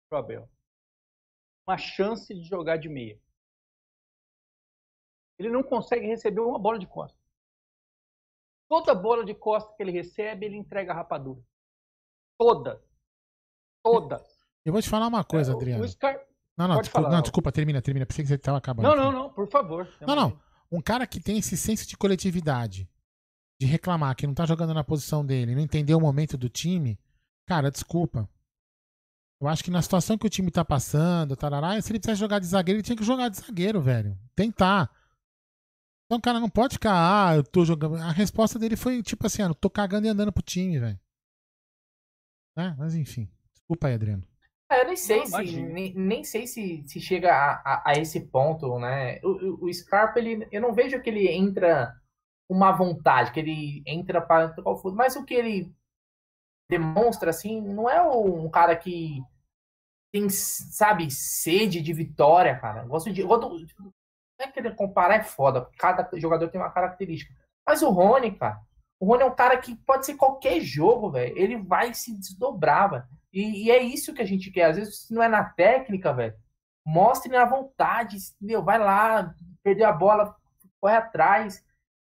pro 0.09 0.19
Abel 0.19 0.49
uma 1.65 1.77
chance 1.77 2.33
de 2.33 2.43
jogar 2.43 2.77
de 2.77 2.89
meia. 2.89 3.19
Ele 5.39 5.49
não 5.49 5.63
consegue 5.63 6.05
receber 6.05 6.41
uma 6.41 6.59
bola 6.59 6.77
de 6.77 6.87
costa. 6.87 7.22
Toda 8.69 8.95
bola 8.95 9.23
de 9.25 9.33
costa 9.35 9.73
que 9.75 9.83
ele 9.83 9.91
recebe, 9.91 10.45
ele 10.45 10.57
entrega 10.57 10.91
a 10.91 10.95
rapadura. 10.95 11.41
Toda. 12.39 12.81
Toda. 13.83 14.23
Eu 14.65 14.71
vou 14.73 14.81
te 14.81 14.89
falar 14.89 15.07
uma 15.07 15.23
coisa, 15.23 15.51
É, 15.51 15.55
Adriano. 15.55 15.87
Scar- 15.87 16.19
Não, 16.57 16.67
não, 16.67 16.79
desculpa, 16.81 17.01
falar, 17.01 17.15
não, 17.15 17.21
desculpa, 17.21 17.51
termina, 17.51 17.81
termina. 17.81 18.05
Pensei 18.05 18.23
que 18.23 18.29
você 18.29 18.35
estava 18.35 18.57
acabando. 18.57 18.87
Não, 18.87 18.95
não, 18.95 19.11
não, 19.11 19.29
por 19.33 19.47
favor. 19.49 19.87
Não, 20.01 20.15
não. 20.15 20.39
Um 20.71 20.81
cara 20.81 21.05
que 21.05 21.19
tem 21.19 21.37
esse 21.37 21.55
senso 21.57 21.87
de 21.87 21.97
coletividade, 21.97 22.89
de 23.59 23.67
reclamar 23.67 24.15
que 24.15 24.25
não 24.25 24.33
tá 24.33 24.45
jogando 24.45 24.73
na 24.73 24.83
posição 24.83 25.25
dele, 25.25 25.53
não 25.53 25.61
entendeu 25.61 25.97
o 25.97 26.01
momento 26.01 26.37
do 26.37 26.49
time, 26.49 26.99
cara, 27.45 27.69
desculpa. 27.69 28.27
Eu 29.41 29.47
acho 29.47 29.63
que 29.63 29.69
na 29.71 29.81
situação 29.81 30.17
que 30.17 30.25
o 30.25 30.29
time 30.29 30.49
tá 30.49 30.63
passando, 30.63 31.35
tarará, 31.35 31.79
se 31.81 31.91
ele 31.91 31.99
precisasse 31.99 32.19
jogar 32.19 32.39
de 32.39 32.45
zagueiro, 32.47 32.77
ele 32.77 32.83
tinha 32.83 32.95
que 32.95 33.03
jogar 33.03 33.27
de 33.29 33.37
zagueiro, 33.37 33.81
velho. 33.81 34.17
Tentar. 34.35 34.89
Então, 36.05 36.19
cara, 36.21 36.39
não 36.39 36.49
pode 36.49 36.73
ficar, 36.75 36.93
ah, 36.93 37.35
eu 37.35 37.43
tô 37.43 37.65
jogando. 37.65 37.95
A 37.97 38.11
resposta 38.11 38.59
dele 38.59 38.75
foi 38.75 39.01
tipo 39.01 39.25
assim, 39.25 39.41
ah, 39.41 39.47
eu 39.47 39.55
tô 39.55 39.69
cagando 39.69 40.05
e 40.07 40.09
andando 40.09 40.31
pro 40.31 40.43
time, 40.43 40.79
velho. 40.79 40.99
Né? 42.55 42.75
Mas 42.77 42.95
enfim. 42.95 43.29
Desculpa 43.53 43.87
aí, 43.87 43.93
Adriano. 43.95 44.23
É, 44.71 44.81
eu 44.81 44.87
nem 44.87 44.95
sei 44.95 45.19
Não, 45.19 45.25
se 45.25 45.61
nem, 45.61 45.93
nem 45.93 46.23
sei 46.23 46.47
se, 46.47 46.83
se 46.87 46.99
chega 46.99 47.31
a, 47.33 47.53
a, 47.65 47.91
a 47.91 47.93
esse 47.93 48.21
ponto, 48.27 48.79
né? 48.79 49.19
O, 49.23 49.65
o, 49.65 49.65
o 49.65 49.73
Scarpa, 49.73 50.19
ele, 50.19 50.47
eu 50.51 50.61
não 50.61 50.73
vejo 50.73 51.01
que 51.01 51.09
ele 51.09 51.27
entra 51.29 51.95
com 52.47 52.55
uma 52.55 52.71
vontade, 52.71 53.31
que 53.31 53.39
ele 53.39 53.83
entra 53.85 54.21
para 54.21 54.49
tocar 54.49 54.71
o 54.71 54.75
futebol, 54.75 54.97
mas 54.97 55.15
o 55.15 55.25
que 55.25 55.33
ele 55.33 55.73
demonstra, 56.69 57.29
assim, 57.29 57.61
não 57.61 57.89
é 57.89 58.01
um 58.01 58.49
cara 58.49 58.75
que 58.75 59.21
tem, 60.11 60.29
sabe, 60.29 61.09
sede 61.11 61.81
de 61.81 61.93
vitória, 61.93 62.59
cara. 62.59 62.83
Eu 62.83 62.87
Gosto 62.87 63.11
de. 63.11 63.23
Não 63.23 63.93
é 64.43 64.51
querer 64.51 64.75
comparar, 64.75 65.15
é 65.15 65.23
foda, 65.23 65.61
porque 65.61 65.77
cada 65.77 66.09
jogador 66.19 66.47
tem 66.49 66.59
uma 66.59 66.71
característica. 66.71 67.33
Mas 67.65 67.81
o 67.81 67.89
Rony, 67.89 68.31
cara, 68.31 68.59
o 68.99 69.05
Rony 69.05 69.23
é 69.23 69.25
um 69.25 69.35
cara 69.35 69.57
que 69.57 69.75
pode 69.75 70.05
ser 70.05 70.15
qualquer 70.15 70.61
jogo, 70.61 71.11
velho. 71.11 71.37
Ele 71.37 71.57
vai 71.57 71.93
se 71.93 72.17
desdobrar, 72.17 72.89
velho. 72.89 73.03
E, 73.33 73.65
e 73.65 73.71
é 73.71 73.81
isso 73.81 74.13
que 74.13 74.21
a 74.21 74.25
gente 74.25 74.51
quer. 74.51 74.65
Às 74.65 74.77
vezes, 74.77 74.99
se 75.01 75.13
não 75.13 75.21
é 75.21 75.27
na 75.27 75.43
técnica, 75.43 76.13
velho, 76.13 76.35
mostre 76.85 77.31
na 77.31 77.45
vontade. 77.45 78.17
Meu, 78.39 78.63
vai 78.63 78.77
lá, 78.77 79.33
perdeu 79.61 79.87
a 79.87 79.91
bola, 79.91 80.35
corre 80.79 80.95
atrás. 80.95 81.63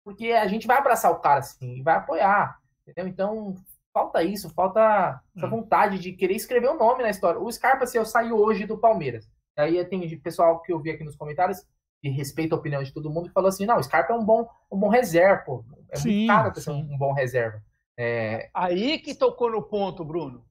Porque 0.04 0.32
a 0.32 0.48
gente 0.48 0.68
vai 0.68 0.78
abraçar 0.78 1.12
o 1.12 1.20
cara 1.20 1.40
assim 1.40 1.78
e 1.78 1.82
vai 1.82 1.96
apoiar. 1.96 2.60
Entendeu? 2.82 3.08
Então, 3.08 3.56
falta 3.92 4.22
isso, 4.22 4.50
falta 4.52 5.20
essa 5.36 5.48
vontade 5.48 5.98
de 5.98 6.12
querer 6.12 6.36
escrever 6.36 6.70
o 6.70 6.78
nome 6.78 7.02
na 7.02 7.10
história. 7.10 7.40
O 7.40 7.52
Scarpa, 7.52 7.88
se 7.88 7.98
eu 7.98 8.06
saio 8.06 8.36
hoje 8.38 8.66
do 8.66 8.78
Palmeiras. 8.78 9.28
Aí 9.58 9.84
tem 9.86 10.20
pessoal 10.20 10.62
que 10.62 10.72
eu 10.72 10.80
vi 10.80 10.92
aqui 10.92 11.04
nos 11.04 11.16
comentários 11.16 11.66
e 12.06 12.10
respeita 12.10 12.54
a 12.54 12.60
opinião 12.60 12.84
de 12.84 12.94
todo 12.94 13.10
mundo 13.10 13.28
que 13.28 13.34
falou 13.34 13.50
assim: 13.50 13.66
não, 13.66 13.78
o 13.78 13.84
Scarpa 13.84 14.14
é 14.14 14.16
um 14.16 14.24
bom, 14.24 14.48
um 14.72 14.78
bom 14.78 14.90
reserva, 14.90 15.44
pô. 15.44 15.66
É 15.90 15.98
Sim, 15.98 16.10
muito 16.10 16.28
caro 16.28 16.52
pra 16.52 16.62
ser 16.62 16.72
sim. 16.72 16.94
um, 16.94 16.98
bom 16.98 17.14
reserva. 17.14 17.64
É, 17.98 18.50
Aí 18.54 19.00
que 19.00 19.16
tocou 19.16 19.50
no 19.50 19.64
ponto, 19.64 20.06
Bruno. 20.06 20.46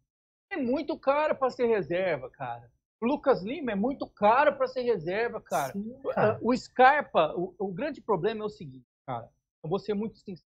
É 0.51 0.57
muito 0.57 0.99
caro 0.99 1.37
para 1.37 1.51
ser 1.51 1.67
reserva, 1.67 2.29
cara. 2.31 2.73
O 3.01 3.07
Lucas 3.07 3.43
Lima 3.43 3.73
é 3.73 3.75
muito 3.77 4.07
caro 4.09 4.57
para 4.57 4.67
ser 4.67 4.83
reserva, 4.83 5.41
cara. 5.41 5.73
sim, 5.73 5.97
cara. 6.13 6.39
O 6.43 6.57
Scarpa, 6.57 7.33
o, 7.37 7.55
o 7.59 7.73
grande 7.73 8.01
problema 8.01 8.43
é 8.43 8.47
o 8.47 8.51
seguinte, 8.51 8.87
cara. 9.07 9.31
Eu 9.63 9.71
vou 9.71 9.79
ser 9.79 9.95
muito 9.95 10.19
sincero. 10.19 10.49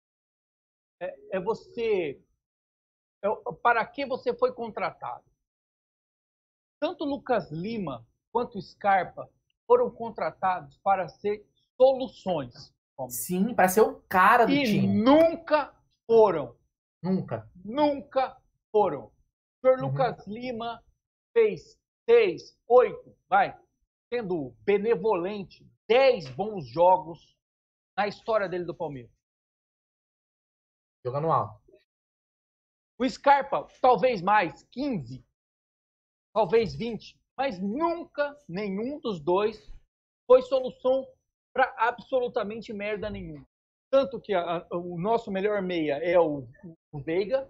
É, 1.02 1.38
é 1.38 1.40
você. 1.40 2.22
é 3.24 3.28
para 3.64 3.84
que 3.88 4.06
você 4.06 4.36
foi 4.36 4.54
contratado? 4.54 5.24
Tanto 6.80 7.06
o 7.06 7.08
Lucas 7.08 7.52
Lima 7.52 8.06
quanto 8.32 8.58
o 8.58 8.62
Scarpa 8.62 9.28
foram 9.72 9.90
contratados 9.90 10.78
para 10.80 11.08
ser 11.08 11.48
soluções. 11.78 12.76
Sim, 13.08 13.56
para 13.56 13.70
ser 13.70 13.80
o 13.80 14.02
cara 14.02 14.46
do 14.46 14.52
E 14.52 14.66
time. 14.66 14.86
nunca 14.86 15.74
foram. 16.06 16.58
Nunca. 17.02 17.50
Nunca 17.64 18.38
foram. 18.70 19.06
O 19.06 19.14
senhor 19.62 19.80
Uhum. 19.80 19.88
Lucas 19.88 20.28
Lima 20.28 20.84
fez 21.32 21.80
seis, 22.04 22.60
oito, 22.68 23.16
vai, 23.30 23.58
sendo 24.14 24.54
benevolente, 24.66 25.66
dez 25.88 26.30
bons 26.32 26.68
jogos 26.68 27.34
na 27.98 28.10
história 28.10 28.50
dele 28.50 28.66
do 28.66 28.76
Palmeiras. 28.76 29.16
Jogando 31.06 31.32
alto. 31.32 31.62
O 33.00 33.10
Scarpa, 33.10 33.66
talvez 33.82 34.22
mais, 34.22 34.64
15, 34.64 35.26
talvez 36.34 36.76
20, 36.76 37.18
mas 37.42 37.60
nunca 37.60 38.40
nenhum 38.48 39.00
dos 39.00 39.20
dois 39.20 39.74
foi 40.28 40.44
solução 40.44 41.08
para 41.52 41.74
absolutamente 41.76 42.72
merda 42.72 43.10
nenhuma. 43.10 43.44
Tanto 43.92 44.22
que 44.22 44.32
a- 44.32 44.58
a- 44.58 44.68
o 44.78 44.96
nosso 45.02 45.32
melhor 45.32 45.60
meia 45.60 45.96
é 45.96 46.20
o, 46.20 46.48
o 46.92 47.02
Veiga, 47.02 47.50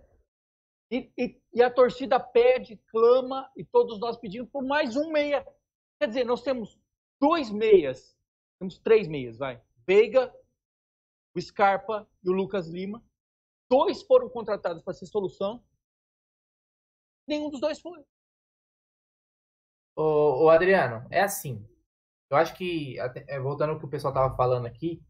e, 0.89 1.12
e- 1.18 1.42
e 1.54 1.62
a 1.62 1.70
torcida 1.70 2.18
pede, 2.22 2.78
clama, 2.88 3.52
e 3.54 3.66
todos 3.66 4.00
nós 4.00 4.18
pedimos 4.18 4.50
por 4.50 4.64
mais 4.64 4.96
um 4.96 5.12
meia. 5.12 5.46
Quer 6.00 6.08
dizer, 6.08 6.24
nós 6.24 6.42
temos 6.42 6.80
dois 7.22 7.52
meias, 7.52 8.18
temos 8.62 8.80
três 8.80 9.10
meias, 9.10 9.38
vai. 9.38 9.62
Veiga, 9.86 10.34
o 11.36 11.42
Scarpa 11.42 12.08
e 12.24 12.30
o 12.30 12.34
Lucas 12.34 12.70
Lima. 12.70 13.04
Dois 13.70 14.02
foram 14.04 14.30
contratados 14.30 14.82
para 14.84 14.94
ser 14.94 15.06
solução. 15.08 15.62
Nenhum 17.28 17.50
dos 17.50 17.60
dois 17.60 17.82
foi. 17.82 18.02
Ô, 19.96 20.46
ô, 20.46 20.50
Adriano, 20.50 21.06
é 21.10 21.22
assim. 21.22 21.66
Eu 22.30 22.38
acho 22.38 22.54
que, 22.56 23.00
até- 23.00 23.26
é, 23.28 23.39
voltando 23.39 23.72
ao 23.72 23.80
que 23.80 23.86
o 23.86 23.89
pessoal 23.89 24.14
tava 24.14 24.36
falando 24.36 24.66
aqui, 24.66 25.02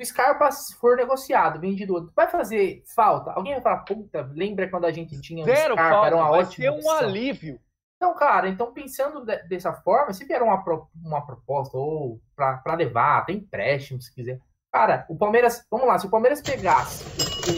se 0.00 0.02
o 0.02 0.06
Scarpa 0.06 0.48
for 0.80 0.96
negociado, 0.96 1.60
vendido, 1.60 2.10
vai 2.16 2.28
fazer 2.28 2.82
falta? 2.94 3.30
Alguém 3.32 3.52
vai 3.54 3.62
falar, 3.62 3.78
puta, 3.84 4.22
lembra 4.32 4.68
quando 4.70 4.86
a 4.86 4.92
gente 4.92 5.20
tinha 5.20 5.42
o 5.42 5.46
Zero 5.46 5.74
Scarpa, 5.74 5.90
falta. 5.90 6.06
era 6.06 6.16
uma 6.16 6.30
Vai 6.30 6.40
ótima 6.40 6.64
ser 6.64 6.70
um 6.70 6.76
opção. 6.76 6.98
alívio. 6.98 7.60
Então, 7.96 8.14
cara, 8.16 8.48
então 8.48 8.72
pensando 8.72 9.24
de- 9.24 9.42
dessa 9.44 9.72
forma, 9.72 10.12
se 10.12 10.24
vier 10.24 10.42
uma, 10.42 10.64
uma 11.04 11.24
proposta 11.24 11.76
ou 11.76 12.20
pra, 12.34 12.56
pra 12.58 12.74
levar, 12.74 13.24
tem 13.26 13.36
empréstimo, 13.36 14.00
se 14.00 14.12
quiser. 14.12 14.40
Cara, 14.72 15.04
o 15.08 15.16
Palmeiras, 15.16 15.64
vamos 15.70 15.86
lá, 15.86 15.98
se 15.98 16.06
o 16.06 16.10
Palmeiras 16.10 16.40
pegasse 16.40 17.04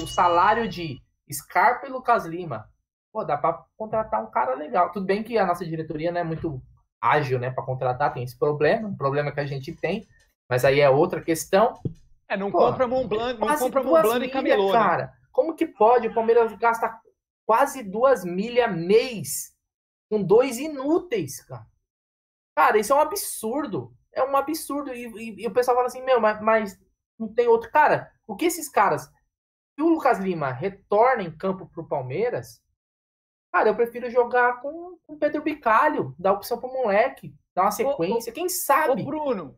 o, 0.00 0.02
o 0.04 0.08
salário 0.08 0.68
de 0.68 1.00
Scarpa 1.32 1.86
e 1.86 1.90
Lucas 1.90 2.26
Lima, 2.26 2.68
pô, 3.14 3.22
dá 3.24 3.38
pra 3.38 3.64
contratar 3.76 4.20
um 4.24 4.30
cara 4.30 4.56
legal. 4.56 4.90
Tudo 4.90 5.06
bem 5.06 5.22
que 5.22 5.38
a 5.38 5.46
nossa 5.46 5.64
diretoria 5.64 6.10
não 6.10 6.20
é 6.20 6.24
muito 6.24 6.60
ágil, 7.00 7.38
né, 7.38 7.48
pra 7.48 7.64
contratar, 7.64 8.12
tem 8.12 8.24
esse 8.24 8.36
problema, 8.36 8.88
um 8.88 8.96
problema 8.96 9.30
que 9.30 9.38
a 9.38 9.46
gente 9.46 9.72
tem, 9.72 10.04
mas 10.50 10.64
aí 10.64 10.80
é 10.80 10.90
outra 10.90 11.22
questão. 11.22 11.80
É, 12.28 12.36
não 12.36 12.50
Pô, 12.50 12.58
compra 12.58 12.88
Montblanc, 12.88 13.38
não 13.38 13.56
compra 13.56 13.82
Montblanc 13.84 14.26
e 14.26 14.30
Camelô, 14.30 14.72
né? 14.72 14.78
cara. 14.78 15.12
Como 15.30 15.54
que 15.54 15.64
pode? 15.66 16.08
O 16.08 16.14
Palmeiras 16.14 16.52
gasta 16.58 16.98
quase 17.46 17.84
duas 17.84 18.24
milhas 18.24 18.74
mês 18.74 19.54
com 20.10 20.20
dois 20.20 20.58
inúteis, 20.58 21.40
cara. 21.44 21.66
Cara, 22.56 22.78
isso 22.78 22.92
é 22.92 22.96
um 22.96 23.00
absurdo. 23.00 23.92
É 24.12 24.22
um 24.24 24.36
absurdo. 24.36 24.92
E, 24.94 25.06
e- 25.06 25.42
e 25.42 25.46
o 25.46 25.52
pessoal 25.52 25.76
fala 25.76 25.88
assim, 25.88 26.02
meu, 26.04 26.20
mas, 26.20 26.40
mas 26.40 26.80
não 27.18 27.28
tem 27.32 27.46
outro. 27.48 27.70
Cara, 27.70 28.10
o 28.26 28.34
que 28.36 28.46
esses 28.46 28.68
caras. 28.68 29.02
Se 29.74 29.82
o 29.82 29.88
Lucas 29.88 30.18
Lima 30.20 30.50
retorna 30.52 31.22
em 31.24 31.36
campo 31.36 31.66
pro 31.66 31.86
Palmeiras, 31.88 32.62
cara, 33.54 33.68
eu 33.68 33.74
prefiro 33.76 34.10
jogar 34.10 34.60
com 34.60 34.98
o 35.06 35.16
Pedro 35.16 35.40
Bicalho, 35.42 36.12
dar 36.18 36.32
opção 36.32 36.58
pro 36.58 36.72
moleque, 36.72 37.32
dar 37.54 37.62
uma 37.62 37.70
sequência. 37.70 38.32
Quem 38.32 38.46
Ô, 38.46 38.48
sabe? 38.48 39.02
Bruno, 39.04 39.56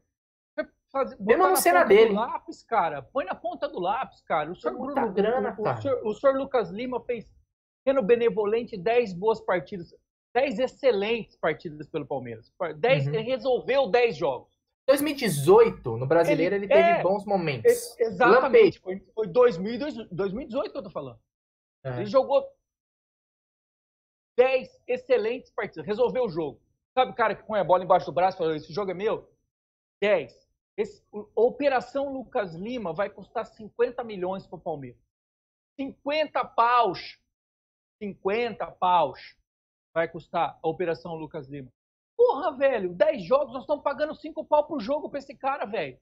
você 0.55 0.69
faz- 0.93 1.19
Mesmo 1.19 1.49
na 1.49 1.57
cena 1.57 1.79
ponta 1.81 1.89
dele. 1.89 2.09
do 2.11 2.15
lápis, 2.17 2.63
cara. 2.63 3.01
Põe 3.03 3.25
na 3.25 3.35
ponta 3.35 3.67
do 3.69 3.81
lápis, 3.81 4.21
cara. 4.21 4.51
O 4.53 4.55
senhor, 4.55 4.75
É 4.75 4.79
muita 4.79 5.01
Bruno, 5.01 5.15
grana, 5.15 5.57
o, 5.59 5.63
o, 5.63 5.77
senhor, 5.83 6.01
o 6.07 6.15
senhor 6.15 6.37
Lucas 6.37 6.71
Lima 6.71 7.01
fez, 7.01 7.25
sendo 7.89 8.03
benevolente, 8.03 8.77
10 8.77 9.15
boas 9.15 9.41
partidas. 9.41 9.95
10 10.35 10.59
excelentes 10.59 11.35
partidas 11.39 11.89
pelo 11.89 12.05
Palmeiras. 12.05 12.53
10, 12.77 13.07
Uhum. 13.07 13.15
Ele 13.15 13.23
resolveu 13.23 13.87
10 13.89 14.15
jogos. 14.15 14.55
2018, 14.87 15.97
no 15.97 16.07
brasileiro, 16.07 16.55
ele, 16.55 16.67
Ele- 16.67 16.75
teve 16.75 16.89
é, 16.99 17.03
bons 17.03 17.25
momentos. 17.25 17.73
E- 17.99 18.03
Exatamente. 18.05 18.79
Foi, 18.81 19.01
foi 19.15 19.27
2000, 19.27 19.79
2018 20.13 20.71
que 20.73 20.79
eu 20.79 20.83
tô 20.83 20.91
falando. 20.91 21.19
É. 21.83 21.97
Ele 21.97 22.07
jogou 22.07 22.45
10 24.37 24.83
excelentes 24.87 25.51
partidas. 25.51 25.87
Resolveu 25.87 26.25
o 26.25 26.29
jogo. 26.29 26.61
Sabe 26.95 27.13
o 27.13 27.15
cara 27.15 27.35
que 27.35 27.47
põe 27.47 27.61
a 27.61 27.65
bola 27.65 27.85
embaixo 27.85 28.07
do 28.07 28.13
braço 28.13 28.37
e 28.37 28.39
fala, 28.39 28.57
esse 28.57 28.73
jogo 28.73 28.91
é 28.91 28.95
meu? 28.95 29.29
10. 30.01 30.47
Esse, 30.77 31.03
Operação 31.35 32.13
Lucas 32.13 32.55
Lima 32.55 32.93
vai 32.93 33.09
custar 33.09 33.47
50 33.47 34.05
milhões 34.05 34.47
para 34.47 34.57
o 34.57 34.61
Palmeiras. 34.61 35.01
50 35.81 36.45
paus. 36.45 37.19
50 38.03 38.71
paus 38.73 39.37
vai 39.95 40.07
custar 40.07 40.59
a 40.63 40.69
Operação 40.69 41.15
Lucas 41.15 41.49
Lima. 41.49 41.73
Porra, 42.17 42.57
velho, 42.57 42.95
10 42.95 43.25
jogos, 43.25 43.53
nós 43.53 43.63
estamos 43.63 43.83
pagando 43.83 44.15
5 44.15 44.45
pau 44.45 44.67
por 44.67 44.81
jogo 44.81 45.09
para 45.09 45.19
esse 45.19 45.35
cara, 45.35 45.65
velho. 45.65 45.99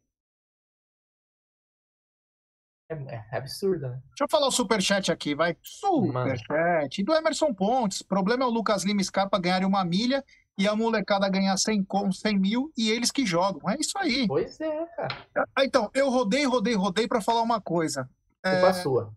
É, 2.88 2.94
é 3.32 3.36
absurdo, 3.38 3.88
né? 3.88 4.00
Deixa 4.08 4.24
eu 4.24 4.28
falar 4.28 4.46
o 4.46 4.50
superchat 4.50 5.10
aqui, 5.10 5.34
vai. 5.34 5.56
Superchat. 5.62 7.02
Do 7.02 7.14
Emerson 7.14 7.52
Pontes. 7.54 8.00
O 8.00 8.06
problema 8.06 8.44
é 8.44 8.46
o 8.46 8.50
Lucas 8.50 8.84
Lima 8.84 9.02
Scarpa 9.02 9.38
ganharem 9.38 9.66
uma 9.66 9.84
milha 9.84 10.22
e 10.56 10.68
a 10.68 10.76
molecada 10.76 11.28
ganhar 11.28 11.56
100, 11.56 11.86
100 12.12 12.38
mil 12.38 12.72
e 12.76 12.90
eles 12.90 13.10
que 13.10 13.24
jogam. 13.24 13.68
É 13.70 13.76
isso 13.78 13.96
aí. 13.98 14.26
Pois 14.28 14.60
é, 14.60 14.86
cara. 14.96 15.26
Ah, 15.56 15.64
Então, 15.64 15.90
eu 15.94 16.10
rodei, 16.10 16.44
rodei, 16.44 16.74
rodei 16.74 17.08
para 17.08 17.20
falar 17.20 17.42
uma 17.42 17.60
coisa. 17.60 18.08
Culpa 18.44 18.72
sua. 18.74 19.12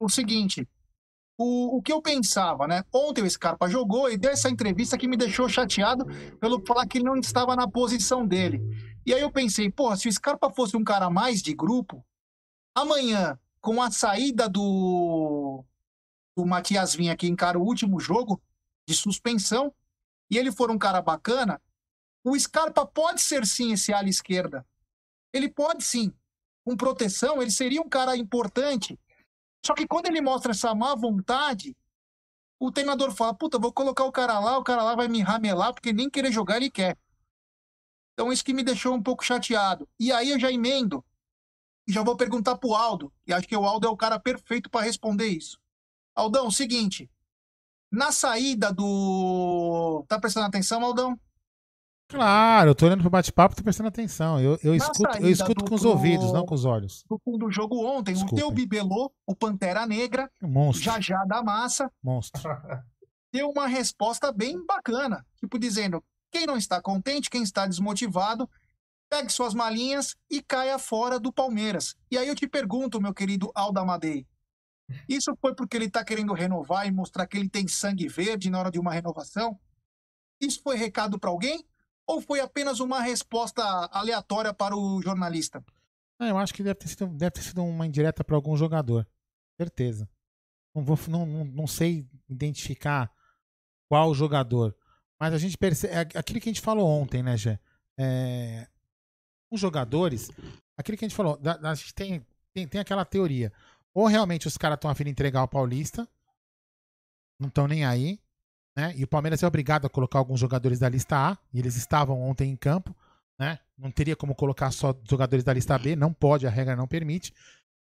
o 0.00 0.08
seguinte. 0.08 0.66
O, 1.36 1.78
o 1.78 1.82
que 1.82 1.92
eu 1.92 2.00
pensava, 2.00 2.68
né? 2.68 2.84
Ontem 2.94 3.22
o 3.22 3.28
Scarpa 3.28 3.68
jogou 3.68 4.08
e 4.08 4.16
deu 4.16 4.30
essa 4.30 4.48
entrevista 4.48 4.96
que 4.96 5.08
me 5.08 5.16
deixou 5.16 5.48
chateado 5.48 6.06
pelo 6.38 6.64
falar 6.64 6.86
que 6.86 6.98
ele 6.98 7.04
não 7.06 7.16
estava 7.16 7.56
na 7.56 7.68
posição 7.68 8.24
dele. 8.24 8.60
E 9.04 9.12
aí 9.12 9.20
eu 9.20 9.32
pensei, 9.32 9.68
porra, 9.70 9.96
se 9.96 10.08
o 10.08 10.12
Scarpa 10.12 10.50
fosse 10.50 10.76
um 10.76 10.84
cara 10.84 11.10
mais 11.10 11.42
de 11.42 11.52
grupo, 11.52 12.04
amanhã, 12.74 13.38
com 13.60 13.80
a 13.80 13.90
saída 13.90 14.48
do, 14.48 15.64
do 16.36 16.44
Matias 16.44 16.94
Vinha, 16.94 17.16
que 17.16 17.26
encara 17.26 17.58
o 17.58 17.64
último 17.64 18.00
jogo 18.00 18.42
de 18.86 18.94
suspensão, 18.94 19.72
e 20.30 20.38
ele 20.38 20.50
for 20.50 20.70
um 20.70 20.78
cara 20.78 21.00
bacana, 21.00 21.60
o 22.24 22.38
Scarpa 22.38 22.86
pode 22.86 23.20
ser 23.20 23.46
sim 23.46 23.72
esse 23.72 23.92
ala 23.92 24.08
esquerda. 24.08 24.66
Ele 25.32 25.48
pode 25.48 25.84
sim. 25.84 26.12
Com 26.64 26.76
proteção, 26.76 27.42
ele 27.42 27.50
seria 27.50 27.82
um 27.82 27.88
cara 27.88 28.16
importante. 28.16 28.98
Só 29.64 29.74
que 29.74 29.86
quando 29.86 30.06
ele 30.06 30.20
mostra 30.20 30.52
essa 30.52 30.74
má 30.74 30.94
vontade, 30.94 31.76
o 32.58 32.70
treinador 32.70 33.12
fala: 33.12 33.34
Puta, 33.34 33.58
vou 33.58 33.72
colocar 33.72 34.04
o 34.04 34.12
cara 34.12 34.38
lá, 34.38 34.56
o 34.58 34.62
cara 34.62 34.82
lá 34.82 34.94
vai 34.94 35.08
me 35.08 35.20
ramelar, 35.20 35.72
porque 35.72 35.92
nem 35.92 36.08
querer 36.08 36.32
jogar 36.32 36.56
ele 36.56 36.70
quer. 36.70 36.96
Então, 38.12 38.32
isso 38.32 38.44
que 38.44 38.54
me 38.54 38.62
deixou 38.62 38.94
um 38.94 39.02
pouco 39.02 39.24
chateado. 39.24 39.88
E 39.98 40.12
aí 40.12 40.30
eu 40.30 40.38
já 40.38 40.50
emendo 40.50 41.04
e 41.86 41.92
já 41.92 42.02
vou 42.02 42.16
perguntar 42.16 42.56
pro 42.56 42.74
Aldo. 42.74 43.12
E 43.26 43.32
acho 43.32 43.46
que 43.48 43.56
o 43.56 43.64
Aldo 43.66 43.86
é 43.86 43.90
o 43.90 43.96
cara 43.96 44.18
perfeito 44.18 44.70
para 44.70 44.84
responder 44.84 45.26
isso. 45.26 45.58
Aldão, 46.14 46.50
seguinte. 46.50 47.10
Na 47.90 48.10
saída 48.12 48.72
do. 48.72 50.04
Tá 50.08 50.18
prestando 50.18 50.46
atenção, 50.46 50.82
Aldão? 50.84 51.18
Claro, 52.08 52.70
eu 52.70 52.74
tô 52.74 52.84
olhando 52.86 53.00
pro 53.00 53.08
bate-papo 53.10 53.54
e 53.54 53.56
tô 53.56 53.62
prestando 53.62 53.88
atenção. 53.88 54.38
Eu, 54.38 54.58
eu 54.62 54.74
escuto, 54.74 55.16
eu 55.18 55.30
escuto 55.30 55.64
do- 55.64 55.68
com 55.70 55.74
os 55.74 55.82
do- 55.82 55.88
ouvidos, 55.90 56.30
não 56.32 56.44
com 56.44 56.54
os 56.54 56.64
olhos. 56.66 57.04
No 57.10 57.18
fundo 57.24 57.38
do 57.38 57.50
jogo 57.50 57.86
ontem, 57.86 58.10
o 58.12 58.14
Desculpem. 58.14 58.38
teu 58.38 58.50
Bibelô, 58.50 59.10
o 59.26 59.34
Pantera 59.34 59.86
Negra, 59.86 60.30
Monstro, 60.42 60.84
já 60.84 61.00
já 61.00 61.24
da 61.24 61.42
massa, 61.42 61.90
monstro. 62.02 62.42
deu 63.32 63.48
uma 63.50 63.66
resposta 63.66 64.30
bem 64.30 64.62
bacana. 64.66 65.24
Tipo, 65.36 65.58
dizendo: 65.58 66.04
quem 66.30 66.46
não 66.46 66.56
está 66.58 66.82
contente, 66.82 67.30
quem 67.30 67.42
está 67.42 67.66
desmotivado, 67.66 68.48
pegue 69.12 69.30
suas 69.30 69.52
malinhas 69.52 70.16
e 70.30 70.40
caia 70.40 70.78
fora 70.78 71.20
do 71.20 71.30
Palmeiras. 71.30 71.94
E 72.10 72.16
aí 72.16 72.26
eu 72.26 72.34
te 72.34 72.48
pergunto, 72.48 72.98
meu 72.98 73.12
querido 73.12 73.52
Alda 73.54 73.82
Amadei, 73.82 74.26
isso 75.06 75.36
foi 75.38 75.54
porque 75.54 75.76
ele 75.76 75.84
está 75.84 76.02
querendo 76.02 76.32
renovar 76.32 76.86
e 76.86 76.90
mostrar 76.90 77.26
que 77.26 77.36
ele 77.36 77.50
tem 77.50 77.68
sangue 77.68 78.08
verde 78.08 78.48
na 78.48 78.58
hora 78.58 78.70
de 78.70 78.78
uma 78.78 78.90
renovação? 78.90 79.60
Isso 80.40 80.62
foi 80.62 80.76
recado 80.76 81.18
para 81.18 81.28
alguém? 81.28 81.62
Ou 82.06 82.22
foi 82.22 82.40
apenas 82.40 82.80
uma 82.80 83.02
resposta 83.02 83.62
aleatória 83.92 84.54
para 84.54 84.74
o 84.74 85.02
jornalista? 85.02 85.62
Ah, 86.18 86.28
eu 86.28 86.38
acho 86.38 86.54
que 86.54 86.62
deve 86.62 86.76
ter 86.76 86.88
sido, 86.88 87.06
deve 87.08 87.32
ter 87.32 87.42
sido 87.42 87.62
uma 87.62 87.86
indireta 87.86 88.24
para 88.24 88.34
algum 88.34 88.56
jogador. 88.56 89.06
Certeza. 89.60 90.08
Não, 90.74 90.82
vou, 90.82 90.98
não, 91.06 91.26
não, 91.26 91.44
não 91.44 91.66
sei 91.66 92.08
identificar 92.30 93.12
qual 93.90 94.14
jogador. 94.14 94.74
Mas 95.20 95.34
a 95.34 95.38
gente 95.38 95.58
percebe. 95.58 95.94
é 96.14 96.18
Aquilo 96.18 96.40
que 96.40 96.48
a 96.48 96.52
gente 96.52 96.62
falou 96.62 96.88
ontem, 96.88 97.22
né, 97.22 97.36
Gé? 97.36 97.60
É, 97.98 98.66
os 99.54 99.60
jogadores. 99.60 100.30
Aquilo 100.76 100.96
que 100.98 101.04
a 101.04 101.08
gente 101.08 101.16
falou. 101.16 101.36
da- 101.36 101.58
a 101.62 101.74
gente 101.74 101.94
tem, 101.94 102.26
tem, 102.54 102.66
tem 102.66 102.80
aquela 102.80 103.04
teoria. 103.04 103.52
Ou 103.94 104.06
realmente 104.06 104.46
os 104.48 104.56
caras 104.56 104.76
estão 104.76 104.90
a 104.90 104.94
fim 104.94 105.04
de 105.04 105.10
entregar 105.10 105.42
o 105.42 105.48
Paulista. 105.48 106.08
Não 107.40 107.48
estão 107.48 107.66
nem 107.68 107.84
aí. 107.84 108.18
Né? 108.76 108.94
E 108.96 109.04
o 109.04 109.08
Palmeiras 109.08 109.42
é 109.42 109.46
obrigado 109.46 109.86
a 109.86 109.90
colocar 109.90 110.18
alguns 110.18 110.40
jogadores 110.40 110.78
da 110.78 110.88
lista 110.88 111.16
A. 111.32 111.38
E 111.52 111.58
eles 111.58 111.76
estavam 111.76 112.20
ontem 112.22 112.50
em 112.50 112.56
campo 112.56 112.94
né? 113.38 113.58
Não 113.76 113.90
teria 113.90 114.14
como 114.14 114.34
colocar 114.34 114.70
só 114.70 114.94
jogadores 115.08 115.44
da 115.44 115.52
lista 115.52 115.76
B, 115.76 115.96
não 115.96 116.12
pode, 116.12 116.46
a 116.46 116.50
regra 116.50 116.76
não 116.76 116.86
permite. 116.86 117.34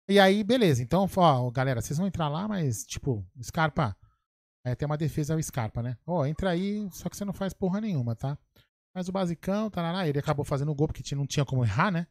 E 0.08 0.18
aí, 0.20 0.44
beleza. 0.44 0.82
Então, 0.82 1.08
ó, 1.16 1.50
galera, 1.50 1.80
vocês 1.80 1.98
vão 1.98 2.06
entrar 2.06 2.28
lá, 2.28 2.46
mas, 2.46 2.84
tipo, 2.84 3.24
Scarpa. 3.42 3.96
É, 4.64 4.74
tem 4.74 4.86
uma 4.86 4.96
defesa 4.98 5.34
ao 5.34 5.42
Scarpa, 5.42 5.82
né? 5.82 5.96
Ó, 6.06 6.24
entra 6.26 6.50
aí, 6.50 6.88
só 6.92 7.08
que 7.08 7.16
você 7.16 7.24
não 7.24 7.32
faz 7.32 7.52
porra 7.52 7.80
nenhuma, 7.80 8.14
tá? 8.14 8.38
Faz 8.94 9.08
o 9.08 9.12
basicão, 9.12 9.70
lá, 9.92 10.06
ele 10.08 10.18
acabou 10.18 10.44
fazendo 10.44 10.70
o 10.72 10.74
gol 10.74 10.88
porque 10.88 11.02
não 11.14 11.26
tinha 11.26 11.44
como 11.44 11.64
errar, 11.64 11.90
né? 11.90 12.06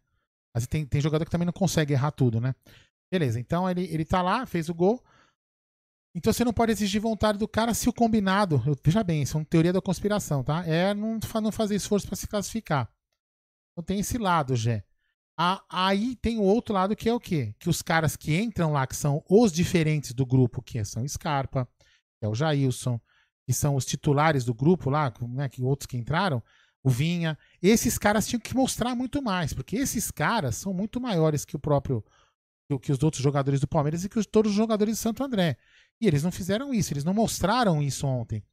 Mas 0.56 0.66
tem, 0.66 0.86
tem 0.86 1.02
jogador 1.02 1.26
que 1.26 1.32
também 1.32 1.46
não 1.46 1.54
consegue 1.54 1.94
errar 1.94 2.12
tudo, 2.12 2.40
né? 2.40 2.56
Beleza, 3.12 3.40
então 3.40 3.70
ele, 3.70 3.84
ele 3.86 4.06
tá 4.06 4.22
lá, 4.22 4.46
fez 4.46 4.70
o 4.70 4.74
gol. 4.74 5.04
Então 6.16 6.32
você 6.34 6.44
não 6.44 6.54
pode 6.54 6.72
exigir 6.72 7.02
vontade 7.02 7.38
do 7.38 7.48
cara 7.48 7.74
se 7.74 7.88
o 7.90 7.94
combinado. 7.94 8.62
eu- 8.66 8.78
Veja 8.84 9.04
bem, 9.04 9.22
isso 9.22 9.38
é 9.38 9.40
uma 9.40 9.46
teoria 9.46 9.74
da 9.74 9.82
conspiração, 9.82 10.44
tá? 10.44 10.66
É 10.66 10.94
não, 10.94 11.20
não 11.42 11.52
fazer 11.52 11.76
esforço 11.76 12.08
pra 12.08 12.16
se 12.16 12.28
classificar. 12.28 12.92
Então 13.72 13.84
tem 13.84 14.00
esse 14.00 14.18
lado, 14.18 14.56
Gé. 14.56 14.84
Aí 15.70 16.18
tem 16.18 16.38
o 16.38 16.44
outro 16.44 16.74
lado 16.74 16.96
que 16.96 17.08
é 17.08 17.14
o 17.14 17.20
quê? 17.20 17.56
Que 17.60 17.70
os 17.70 17.82
caras 17.82 18.18
que 18.18 18.36
entram 18.38 18.74
lá, 18.74 18.86
que 18.86 18.96
são 18.96 19.24
os 19.30 19.54
diferentes 19.54 20.12
do 20.14 20.26
grupo, 20.26 20.62
que 20.62 20.84
são 20.84 21.08
Scarpa, 21.08 21.66
que 22.20 22.26
é 22.26 22.28
o 22.28 22.36
Jailson, 22.36 23.00
que 23.48 23.54
são 23.54 23.76
os 23.76 23.86
titulares 23.86 24.44
do 24.44 24.54
grupo 24.54 24.90
lá, 24.90 25.14
né, 25.22 25.48
que 25.48 25.64
outros 25.64 25.88
que 25.88 25.96
entraram, 25.96 26.44
o 26.84 26.90
Vinha, 26.90 27.38
esses 27.62 27.98
caras 27.98 28.28
tinham 28.28 28.40
que 28.40 28.56
mostrar 28.56 28.96
muito 28.96 29.22
mais, 29.22 29.54
porque 29.54 29.76
esses 29.76 30.12
caras 30.12 30.56
são 30.56 30.74
muito 30.74 31.00
maiores 31.00 31.44
que 31.46 31.56
o 31.56 31.60
próprio 31.60 32.04
que 32.82 32.92
os 32.92 33.02
outros 33.02 33.24
jogadores 33.24 33.60
do 33.60 33.68
Palmeiras 33.68 34.04
e 34.06 34.10
que 34.10 34.20
os, 34.20 34.28
todos 34.28 34.52
os 34.52 34.56
jogadores 34.58 34.96
do 34.98 35.02
Santo 35.02 35.24
André. 35.24 35.58
E 36.00 36.06
eles 36.08 36.22
não 36.22 36.32
fizeram 36.32 36.72
isso, 36.74 36.94
eles 36.94 37.04
não 37.04 37.14
mostraram 37.16 37.82
isso 37.82 38.06
ontem. 38.06 38.44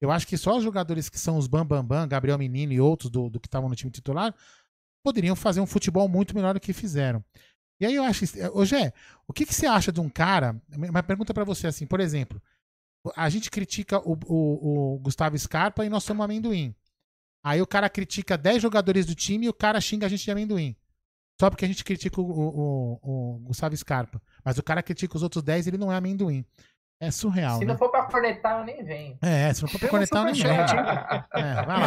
Eu 0.00 0.10
acho 0.10 0.26
que 0.26 0.36
só 0.38 0.56
os 0.56 0.64
jogadores 0.64 1.08
que 1.10 1.18
são 1.18 1.36
os 1.36 1.46
Bambambam, 1.46 1.82
Bam, 1.86 2.00
Bam, 2.02 2.08
Gabriel 2.08 2.38
Menino 2.38 2.72
e 2.72 2.80
outros 2.80 3.10
do, 3.10 3.28
do 3.28 3.38
que 3.38 3.46
estavam 3.46 3.68
no 3.68 3.76
time 3.76 3.90
titular 3.90 4.34
poderiam 5.04 5.36
fazer 5.36 5.60
um 5.60 5.66
futebol 5.66 6.08
muito 6.08 6.34
melhor 6.34 6.54
do 6.54 6.60
que 6.60 6.72
fizeram. 6.72 7.22
E 7.80 7.84
aí 7.86 7.94
eu 7.94 8.02
acho. 8.04 8.24
Ô, 8.54 8.64
Gé, 8.64 8.92
o 9.28 9.32
que, 9.32 9.44
que 9.44 9.54
você 9.54 9.66
acha 9.66 9.92
de 9.92 10.00
um 10.00 10.08
cara. 10.08 10.60
Uma 10.74 11.02
pergunta 11.02 11.34
pra 11.34 11.44
você 11.44 11.66
assim, 11.66 11.86
por 11.86 12.00
exemplo. 12.00 12.40
A 13.14 13.28
gente 13.28 13.50
critica 13.50 14.00
o, 14.00 14.18
o- 14.26 14.94
o 14.94 14.98
Gustavo 14.98 15.38
Scarpa 15.38 15.84
e 15.84 15.88
nós 15.88 16.02
somos 16.02 16.24
amendoim. 16.24 16.74
Aí 17.46 17.62
o 17.62 17.66
cara 17.66 17.88
critica 17.88 18.36
10 18.36 18.60
jogadores 18.60 19.06
do 19.06 19.14
time 19.14 19.46
e 19.46 19.48
o 19.48 19.54
cara 19.54 19.80
xinga 19.80 20.04
a 20.06 20.08
gente 20.08 20.24
de 20.24 20.30
amendoim. 20.32 20.74
Só 21.40 21.48
porque 21.48 21.64
a 21.64 21.68
gente 21.68 21.84
critica 21.84 22.20
o, 22.20 22.24
o- 22.24 22.98
o- 23.02 23.36
o 23.36 23.38
Gustavo 23.44 23.76
Scarpa. 23.76 24.20
Mas 24.44 24.58
o 24.58 24.62
cara 24.64 24.82
critica 24.82 25.16
os 25.16 25.22
outros 25.22 25.44
10 25.44 25.66
e 25.66 25.70
ele 25.70 25.78
não 25.78 25.92
é 25.92 25.96
amendoim. 25.96 26.44
É 26.98 27.10
surreal. 27.10 27.58
Se 27.58 27.64
né? 27.66 27.72
não 27.72 27.78
for 27.78 27.90
pra 27.90 28.04
cornetar, 28.06 28.58
eu 28.58 28.64
nem 28.64 28.82
venho. 28.82 29.18
É, 29.22 29.52
se 29.52 29.62
não 29.62 29.68
for 29.68 29.78
pra 29.78 29.88
Temos 29.90 30.08
conectar, 30.10 30.24
nem 30.24 30.34
hein? 30.34 30.46
É, 31.34 31.54
vai 31.62 31.66
lá. 31.66 31.86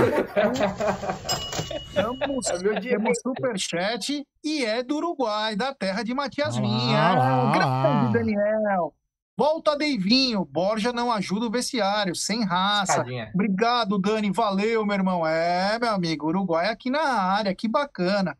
Temos, 1.93 2.47
É 2.47 2.59
meu 2.59 2.79
dia. 2.79 2.91
temos 2.91 3.17
superchat 3.21 4.23
e 4.43 4.63
é 4.65 4.83
do 4.83 4.97
Uruguai, 4.97 5.55
da 5.55 5.73
terra 5.73 6.03
de 6.03 6.13
Matias 6.13 6.55
Vinha. 6.55 7.15
o 7.43 7.51
grande. 7.51 8.13
Daniel. 8.13 8.93
Volta, 9.39 9.77
Deivinho. 9.77 10.43
Borja 10.43 10.91
não 10.91 11.09
ajuda 11.13 11.45
o 11.45 11.49
vestiário, 11.49 12.13
sem 12.13 12.43
raça. 12.43 12.97
Tadinha. 12.97 13.31
Obrigado, 13.33 13.97
Dani. 13.97 14.29
Valeu, 14.31 14.85
meu 14.85 14.95
irmão. 14.95 15.25
É, 15.25 15.79
meu 15.79 15.91
amigo. 15.91 16.27
Uruguai 16.27 16.67
aqui 16.67 16.89
na 16.89 16.99
área. 17.01 17.55
Que 17.55 17.65
bacana. 17.65 18.37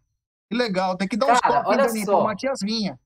Que 0.52 0.58
legal. 0.58 0.98
Tem 0.98 1.08
que 1.08 1.16
dar 1.16 1.32
uns 1.32 1.40
toques, 1.40 1.62
olha 1.66 1.88
Dani, 1.88 2.06
só. 2.06 2.18
pro 2.18 2.26
Matias 2.26 2.60
Vinha. 2.62 3.00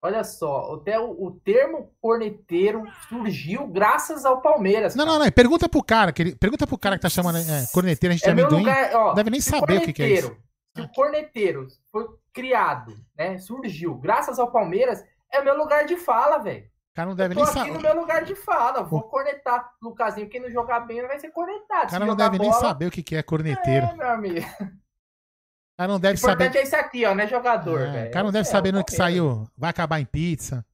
Olha 0.00 0.24
só, 0.24 0.76
até 0.76 0.98
o, 0.98 1.10
o 1.10 1.32
termo 1.44 1.92
corneteiro 2.00 2.84
surgiu 3.10 3.66
graças 3.66 4.24
ao 4.24 4.40
Palmeiras. 4.40 4.94
Não, 4.94 5.04
cara. 5.04 5.18
não, 5.18 5.24
não. 5.26 5.32
Pergunta 5.32 5.68
pro 5.68 5.82
cara, 5.82 6.12
que 6.12 6.22
ele, 6.22 6.34
pergunta 6.36 6.66
pro 6.66 6.78
cara 6.78 6.96
que 6.96 7.02
tá 7.02 7.10
chamando 7.10 7.36
é, 7.38 7.66
corneteiro, 7.74 8.14
a 8.14 8.16
gente 8.16 8.26
É 8.26 8.30
é 8.30 8.34
meu 8.34 8.46
amendoim. 8.46 8.62
lugar, 8.64 8.94
ó, 8.94 9.12
deve 9.12 9.28
nem 9.28 9.40
saber 9.40 9.78
o 9.78 9.80
que 9.82 9.92
que 9.92 10.02
é 10.02 10.10
isso. 10.10 10.34
Se 10.74 10.82
o 10.82 10.88
corneteiro 10.92 11.66
foi 11.92 12.06
criado, 12.32 12.94
né, 13.18 13.36
surgiu 13.38 13.96
graças 13.96 14.38
ao 14.38 14.50
Palmeiras, 14.50 15.04
é 15.30 15.42
meu 15.42 15.58
lugar 15.58 15.84
de 15.84 15.96
fala, 15.96 16.38
velho. 16.38 16.64
O 16.98 17.00
cara 17.00 17.06
não 17.06 17.12
Eu 17.12 17.16
deve 17.16 17.34
tô 17.34 17.40
nem 17.42 17.44
aqui 17.50 17.58
saber. 17.60 17.72
no 17.72 17.80
meu 17.80 17.94
lugar 18.00 18.24
de 18.24 18.34
fala. 18.34 18.82
Vou 18.82 19.02
cornetar 19.02 19.72
Lucasinho. 19.80 20.28
Quem 20.28 20.40
não 20.40 20.50
jogar 20.50 20.80
bem 20.80 21.00
vai 21.06 21.16
ser 21.20 21.30
cornetado. 21.30 21.86
O 21.86 21.90
cara 21.90 22.04
não 22.04 22.16
deve 22.16 22.38
nem 22.40 22.50
bola, 22.50 22.60
saber 22.60 22.86
o 22.86 22.90
que 22.90 23.02
que 23.04 23.14
é 23.14 23.22
corneteiro. 23.22 23.86
É, 23.86 23.94
meu 23.94 24.08
amigo. 24.10 24.40
O 24.40 25.76
cara 25.78 25.88
não 25.88 25.94
O 25.94 25.98
deve 26.00 26.18
importante 26.18 26.46
saber. 26.46 26.58
é 26.58 26.62
isso 26.64 26.74
aqui, 26.76 27.06
ó, 27.06 27.14
não 27.14 27.22
é 27.22 27.28
jogador, 27.28 27.80
É, 27.82 27.92
velho. 27.92 28.08
o 28.08 28.12
cara 28.12 28.24
não 28.24 28.32
deve 28.32 28.48
É, 28.48 28.50
saber 28.50 28.74
o 28.74 28.78
no 28.78 28.84
que 28.84 28.90
saiu. 28.92 29.48
Vai 29.56 29.70
acabar 29.70 30.00
em 30.00 30.04
pizza. 30.04 30.66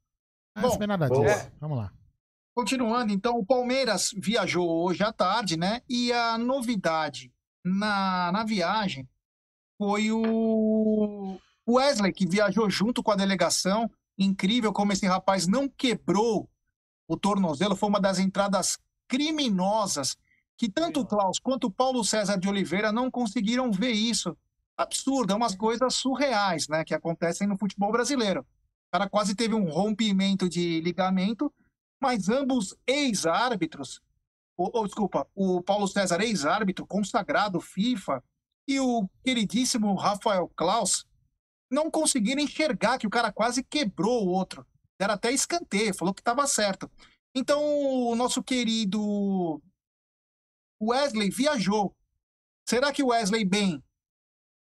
Ah, 0.56 0.62
Não 0.62 0.68
Bom, 0.68 0.72
saber 0.72 0.86
nada 0.86 1.08
boa. 1.08 1.26
disso. 1.26 1.52
Vamos 1.60 1.76
lá. 1.76 1.92
Continuando, 2.56 3.12
então, 3.12 3.36
o 3.36 3.44
Palmeiras 3.44 4.10
viajou 4.16 4.66
hoje 4.82 5.02
à 5.02 5.12
tarde, 5.12 5.58
né? 5.58 5.82
E 5.86 6.10
a 6.10 6.38
novidade 6.38 7.30
na, 7.62 8.32
na 8.32 8.44
viagem 8.44 9.06
foi 9.76 10.10
o 10.10 11.36
Wesley, 11.68 12.12
que 12.14 12.26
viajou 12.26 12.70
junto 12.70 13.02
com 13.02 13.10
a 13.10 13.16
delegação. 13.16 13.90
Incrível 14.18 14.72
como 14.72 14.92
esse 14.92 15.06
rapaz 15.06 15.46
não 15.46 15.68
quebrou 15.68 16.48
o 17.08 17.16
tornozelo. 17.16 17.76
Foi 17.76 17.88
uma 17.88 18.00
das 18.00 18.18
entradas 18.18 18.78
criminosas 19.08 20.16
que 20.56 20.68
tanto 20.68 21.00
o 21.00 21.06
Klaus 21.06 21.38
quanto 21.38 21.66
o 21.66 21.70
Paulo 21.70 22.04
César 22.04 22.38
de 22.38 22.48
Oliveira 22.48 22.92
não 22.92 23.10
conseguiram 23.10 23.70
ver 23.72 23.90
isso. 23.90 24.36
Absurdo, 24.76 25.32
é 25.32 25.36
umas 25.36 25.54
coisas 25.54 25.94
surreais, 25.94 26.68
né, 26.68 26.84
que 26.84 26.94
acontecem 26.94 27.46
no 27.46 27.58
futebol 27.58 27.92
brasileiro. 27.92 28.40
O 28.40 28.92
cara 28.92 29.08
quase 29.08 29.34
teve 29.34 29.54
um 29.54 29.68
rompimento 29.68 30.48
de 30.48 30.80
ligamento, 30.80 31.52
mas 32.00 32.28
ambos 32.28 32.76
ex-árbitros, 32.86 34.00
ou, 34.56 34.70
ou, 34.72 34.86
desculpa, 34.86 35.26
o 35.34 35.62
Paulo 35.62 35.88
César 35.88 36.20
ex-árbitro, 36.20 36.86
consagrado 36.86 37.60
FIFA, 37.60 38.22
e 38.66 38.80
o 38.80 39.08
queridíssimo 39.22 39.94
Rafael 39.94 40.50
Klaus, 40.56 41.06
não 41.70 41.90
conseguiram 41.90 42.42
enxergar 42.42 42.98
que 42.98 43.06
o 43.06 43.10
cara 43.10 43.32
quase 43.32 43.62
quebrou 43.64 44.26
o 44.26 44.30
outro. 44.30 44.66
Era 44.98 45.14
até 45.14 45.32
escanteio, 45.32 45.94
falou 45.94 46.14
que 46.14 46.20
estava 46.20 46.46
certo. 46.46 46.90
Então, 47.34 47.62
o 47.62 48.14
nosso 48.14 48.42
querido 48.42 49.60
Wesley 50.80 51.30
viajou. 51.30 51.94
Será 52.68 52.92
que 52.92 53.02
o 53.02 53.08
Wesley 53.08 53.44
bem 53.44 53.82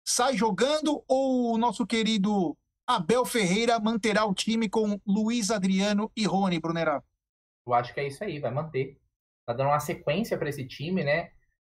sai 0.05 0.35
jogando 0.35 1.03
ou 1.07 1.53
o 1.53 1.57
nosso 1.57 1.85
querido 1.85 2.57
Abel 2.87 3.25
Ferreira 3.25 3.79
manterá 3.79 4.25
o 4.25 4.33
time 4.33 4.69
com 4.69 4.99
Luiz 5.05 5.51
Adriano 5.51 6.11
e 6.15 6.25
Rony 6.25 6.59
Brunerá? 6.59 7.03
Eu 7.65 7.73
acho 7.73 7.93
que 7.93 7.99
é 7.99 8.07
isso 8.07 8.23
aí, 8.23 8.39
vai 8.39 8.51
manter. 8.51 8.97
Tá 9.45 9.53
dando 9.53 9.67
uma 9.67 9.79
sequência 9.79 10.37
para 10.37 10.49
esse 10.49 10.65
time, 10.65 11.03
né? 11.03 11.31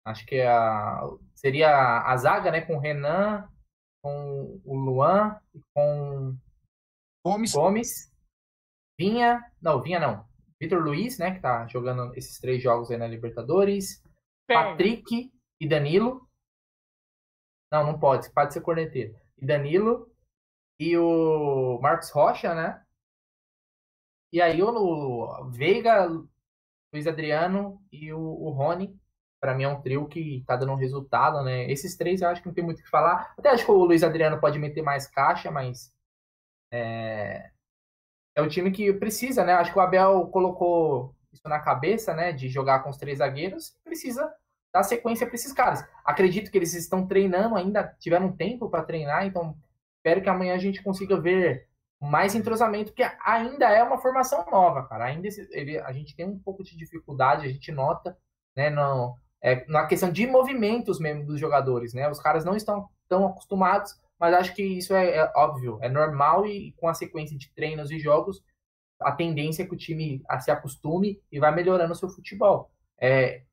Acho 0.06 0.26
que 0.26 0.40
a, 0.42 1.02
seria 1.36 2.02
a 2.02 2.16
zaga, 2.16 2.50
né, 2.50 2.62
com 2.62 2.78
Renan, 2.78 3.48
com 4.08 4.62
o 4.64 4.76
Luan 4.76 5.38
e 5.54 5.62
com 5.74 6.38
Gomes. 7.26 7.54
Gomes. 7.54 8.14
Vinha, 8.98 9.44
não, 9.62 9.82
Vinha 9.82 10.00
não. 10.00 10.26
Vitor 10.60 10.82
Luiz, 10.82 11.20
né, 11.20 11.36
que 11.36 11.42
tá 11.42 11.68
jogando 11.68 12.16
esses 12.16 12.40
três 12.40 12.64
jogos 12.64 12.90
aí 12.90 12.98
na 12.98 13.06
Libertadores. 13.06 14.02
Patrick 14.48 15.32
e 15.60 15.68
Danilo. 15.68 16.26
Não, 17.72 17.86
não 17.86 18.00
pode, 18.00 18.32
pode 18.32 18.54
ser 18.54 18.62
corneteiro. 18.62 19.14
E 19.38 19.46
Danilo 19.46 20.10
e 20.80 20.98
o 20.98 21.80
Marcos 21.82 22.10
Rocha, 22.12 22.56
né? 22.56 22.82
E 24.32 24.42
aí 24.42 24.62
o 24.64 25.50
Veiga, 25.50 26.08
Luiz 26.94 27.08
Adriano 27.08 27.82
e 27.92 28.14
o, 28.14 28.20
o 28.20 28.50
Rony. 28.52 28.98
Para 29.40 29.54
mim 29.54 29.64
é 29.64 29.68
um 29.68 29.82
trio 29.82 30.08
que 30.08 30.44
tá 30.48 30.56
dando 30.56 30.72
um 30.72 30.78
resultado, 30.78 31.44
né? 31.44 31.70
Esses 31.72 31.96
três 31.96 32.22
eu 32.22 32.30
acho 32.30 32.42
que 32.42 32.48
não 32.48 32.54
tem 32.54 32.64
muito 32.64 32.80
o 32.80 32.84
que 32.84 32.90
falar. 32.90 33.34
Até 33.38 33.50
acho 33.50 33.66
que 33.66 33.72
o 33.72 33.84
Luiz 33.84 34.04
Adriano 34.04 34.40
pode 34.40 34.58
meter 34.58 34.82
mais 34.82 35.08
caixa, 35.08 35.52
mas 35.52 35.94
é, 36.72 37.52
é 38.36 38.42
o 38.42 38.50
time 38.50 38.72
que 38.72 38.92
precisa, 38.94 39.44
né? 39.44 39.54
Acho 39.54 39.72
que 39.72 39.78
o 39.78 39.82
Abel 39.82 40.28
colocou 40.28 41.16
isso 41.32 41.48
na 41.48 41.60
cabeça, 41.60 42.14
né? 42.14 42.32
De 42.32 42.50
jogar 42.50 42.80
com 42.80 42.90
os 42.90 42.98
três 42.98 43.20
zagueiros. 43.20 43.76
Precisa 43.84 44.34
dar 44.74 44.84
sequência 44.84 45.26
para 45.26 45.36
esses 45.36 45.54
caras. 45.54 45.88
Acredito 46.04 46.52
que 46.52 46.58
eles 46.58 46.74
estão 46.74 47.08
treinando 47.08 47.56
ainda, 47.56 47.96
tiveram 48.00 48.32
tempo 48.32 48.70
para 48.70 48.84
treinar, 48.84 49.26
então 49.26 49.58
espero 49.98 50.22
que 50.22 50.30
amanhã 50.30 50.56
a 50.56 50.60
gente 50.60 50.84
consiga 50.84 51.20
ver 51.20 51.68
mais 52.00 52.36
entrosamento, 52.36 52.92
porque 52.92 53.10
ainda 53.26 53.70
é 53.70 53.82
uma 53.82 53.98
formação 53.98 54.46
nova, 54.52 54.88
cara. 54.88 55.06
Ainda 55.06 55.28
ele, 55.52 55.80
a 55.80 55.92
gente 55.92 56.16
tem 56.16 56.26
um 56.26 56.38
pouco 56.38 56.64
de 56.64 56.78
dificuldade, 56.78 57.46
a 57.46 57.50
gente 57.50 57.72
nota, 57.72 58.18
né, 58.56 58.70
no, 58.70 59.18
é, 59.42 59.66
na 59.68 59.86
questão 59.86 60.12
de 60.12 60.26
movimentos 60.28 61.00
mesmo 61.00 61.26
dos 61.26 61.40
jogadores, 61.40 61.94
né? 61.94 62.10
Os 62.10 62.20
caras 62.20 62.44
não 62.44 62.56
estão 62.56 62.90
tão 63.08 63.26
acostumados 63.26 63.96
mas 64.20 64.34
acho 64.34 64.56
que 64.56 64.64
isso 64.64 64.94
é, 64.94 65.16
é 65.16 65.32
óbvio, 65.36 65.78
é 65.82 65.90
normal 65.90 66.46
e, 66.46 66.74
com 66.74 66.88
a 66.88 66.94
sequência 66.94 67.38
de 67.38 67.52
treinos 67.54 67.92
e 67.92 68.00
jogos, 68.00 68.44
a 69.00 69.12
tendência 69.12 69.64
é 69.64 69.66
que 69.66 69.74
o 69.74 69.78
time 69.78 70.24
se 70.40 70.50
acostume 70.50 71.22
e 71.32 71.40
vai 71.40 71.54
melhorando 71.54 71.94
o 71.94 71.96
seu 71.96 72.10
futebol. 72.10 72.72
É, 73.00 73.44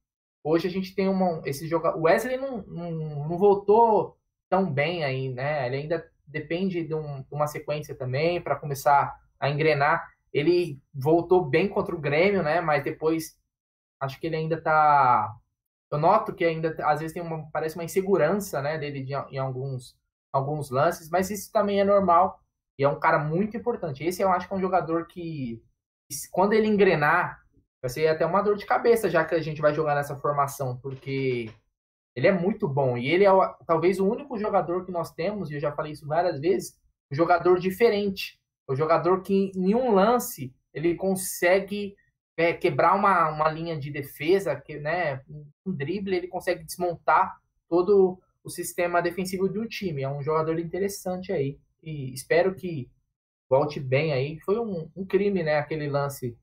hoje 0.43 0.67
a 0.67 0.71
gente 0.71 0.95
tem 0.95 1.09
uma, 1.09 1.43
esse 1.45 1.69
jogo. 1.69 1.89
O 1.89 2.03
Wesley 2.03 2.39
não, 2.39 2.63
não, 2.63 2.91
não, 3.29 3.39
voltou 3.39 4.17
tão 4.49 4.73
bem 4.73 5.05
aí, 5.05 5.29
né? 5.29 5.67
Ele 5.67 5.77
ainda 5.77 6.11
depende 6.27 6.83
de, 6.83 6.95
um, 6.95 7.21
de 7.21 7.29
uma 7.31 7.47
sequência 7.47 7.95
também 7.95 8.41
para 8.41 8.57
começar 8.57 9.15
a 9.39 9.51
engrenar. 9.51 10.11
Ele 10.33 10.81
voltou 10.95 11.45
bem 11.45 11.69
contra 11.69 11.95
o 11.95 12.01
Grêmio, 12.01 12.43
né? 12.43 12.63
Mas 12.63 12.83
depois 12.83 13.39
acho 14.01 14.19
que 14.19 14.27
ele 14.27 14.37
ainda 14.37 14.59
tá. 14.61 15.31
Eu 15.95 15.99
noto 15.99 16.35
que 16.35 16.45
ainda 16.45 16.75
às 16.85 17.01
vezes 17.01 17.15
tem 17.15 17.23
uma 17.23 17.49
parece 17.53 17.77
uma 17.77 17.85
insegurança, 17.85 18.61
né? 18.61 18.77
Dele 18.79 19.03
de, 19.03 19.15
em 19.31 19.39
alguns 19.39 19.97
alguns 20.33 20.69
lances, 20.71 21.09
mas 21.09 21.31
isso 21.31 21.53
também 21.53 21.81
é 21.81 21.85
normal 21.85 22.41
e 22.77 22.83
é 22.83 22.89
um 22.89 22.99
cara 22.99 23.19
muito 23.19 23.57
importante. 23.57 24.05
Esse 24.05 24.21
eu 24.21 24.31
acho 24.31 24.49
que 24.49 24.53
é 24.53 24.57
um 24.57 24.61
jogador 24.61 25.07
que, 25.07 25.63
quando 26.33 26.53
ele 26.55 26.67
engrenar, 26.67 27.41
vai 27.81 27.89
ser 27.89 28.09
até 28.09 28.27
uma 28.27 28.43
dor 28.43 28.57
de 28.57 28.67
cabeça, 28.67 29.09
já 29.09 29.25
que 29.25 29.35
a 29.35 29.41
gente 29.41 29.61
vai 29.61 29.73
jogar 29.73 29.95
nessa 29.95 30.17
formação, 30.17 30.77
porque 30.79 31.53
ele 32.17 32.27
é 32.27 32.33
muito 32.33 32.67
bom 32.67 32.99
e 32.99 33.09
ele 33.09 33.25
é 33.25 33.31
talvez 33.65 34.01
o 34.01 34.09
único 34.09 34.37
jogador 34.37 34.85
que 34.85 34.91
nós 34.91 35.13
temos, 35.13 35.51
e 35.51 35.55
eu 35.55 35.61
já 35.61 35.71
falei 35.71 35.93
isso 35.93 36.07
várias 36.07 36.41
vezes, 36.41 36.77
um 37.13 37.15
jogador 37.15 37.61
diferente, 37.61 38.41
o 38.69 38.75
jogador 38.75 39.23
que 39.23 39.53
em 39.55 39.73
um 39.75 39.93
lance 39.95 40.53
ele 40.73 40.97
consegue 40.97 41.95
é, 42.37 42.53
quebrar 42.53 42.95
uma, 42.95 43.31
uma 43.31 43.49
linha 43.49 43.79
de 43.79 43.91
defesa, 43.91 44.57
que, 44.57 44.79
né, 44.79 45.23
um 45.29 45.73
drible 45.73 46.17
ele 46.17 46.29
consegue 46.29 46.65
desmontar 46.65 47.39
todo 47.69 48.21
o 48.43 48.51
sistema 48.51 49.01
defensivo 49.01 49.49
de 49.49 49.59
um 49.59 49.67
time. 49.67 50.03
É 50.03 50.09
um 50.09 50.23
jogador 50.23 50.59
interessante 50.59 51.33
aí. 51.33 51.59
E 51.83 52.13
espero 52.13 52.55
que 52.55 52.91
volte 53.49 53.81
bem 53.81 54.13
aí. 54.13 54.39
Foi 54.41 54.59
um, 54.59 54.91
um 54.95 55.07
crime, 55.07 55.43
né? 55.43 55.57
Aquele 55.57 55.89
lance 55.89 56.37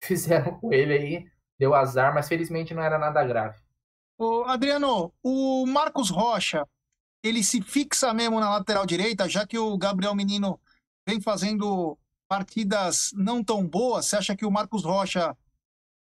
que 0.00 0.06
fizeram 0.08 0.58
com 0.58 0.72
ele 0.72 0.92
aí. 0.92 1.26
Deu 1.58 1.74
azar, 1.74 2.14
mas 2.14 2.28
felizmente 2.28 2.72
não 2.72 2.82
era 2.82 2.98
nada 2.98 3.24
grave. 3.24 3.58
Ô, 4.16 4.44
Adriano, 4.44 5.12
o 5.22 5.66
Marcos 5.66 6.10
Rocha, 6.10 6.66
ele 7.22 7.42
se 7.42 7.60
fixa 7.60 8.14
mesmo 8.14 8.38
na 8.38 8.50
lateral 8.50 8.86
direita, 8.86 9.28
já 9.28 9.46
que 9.46 9.58
o 9.58 9.76
Gabriel 9.76 10.14
Menino 10.14 10.60
vem 11.06 11.20
fazendo 11.20 11.98
partidas 12.28 13.10
não 13.14 13.42
tão 13.42 13.66
boas. 13.66 14.06
Você 14.06 14.16
acha 14.16 14.36
que 14.36 14.46
o 14.46 14.50
Marcos 14.50 14.84
Rocha 14.84 15.36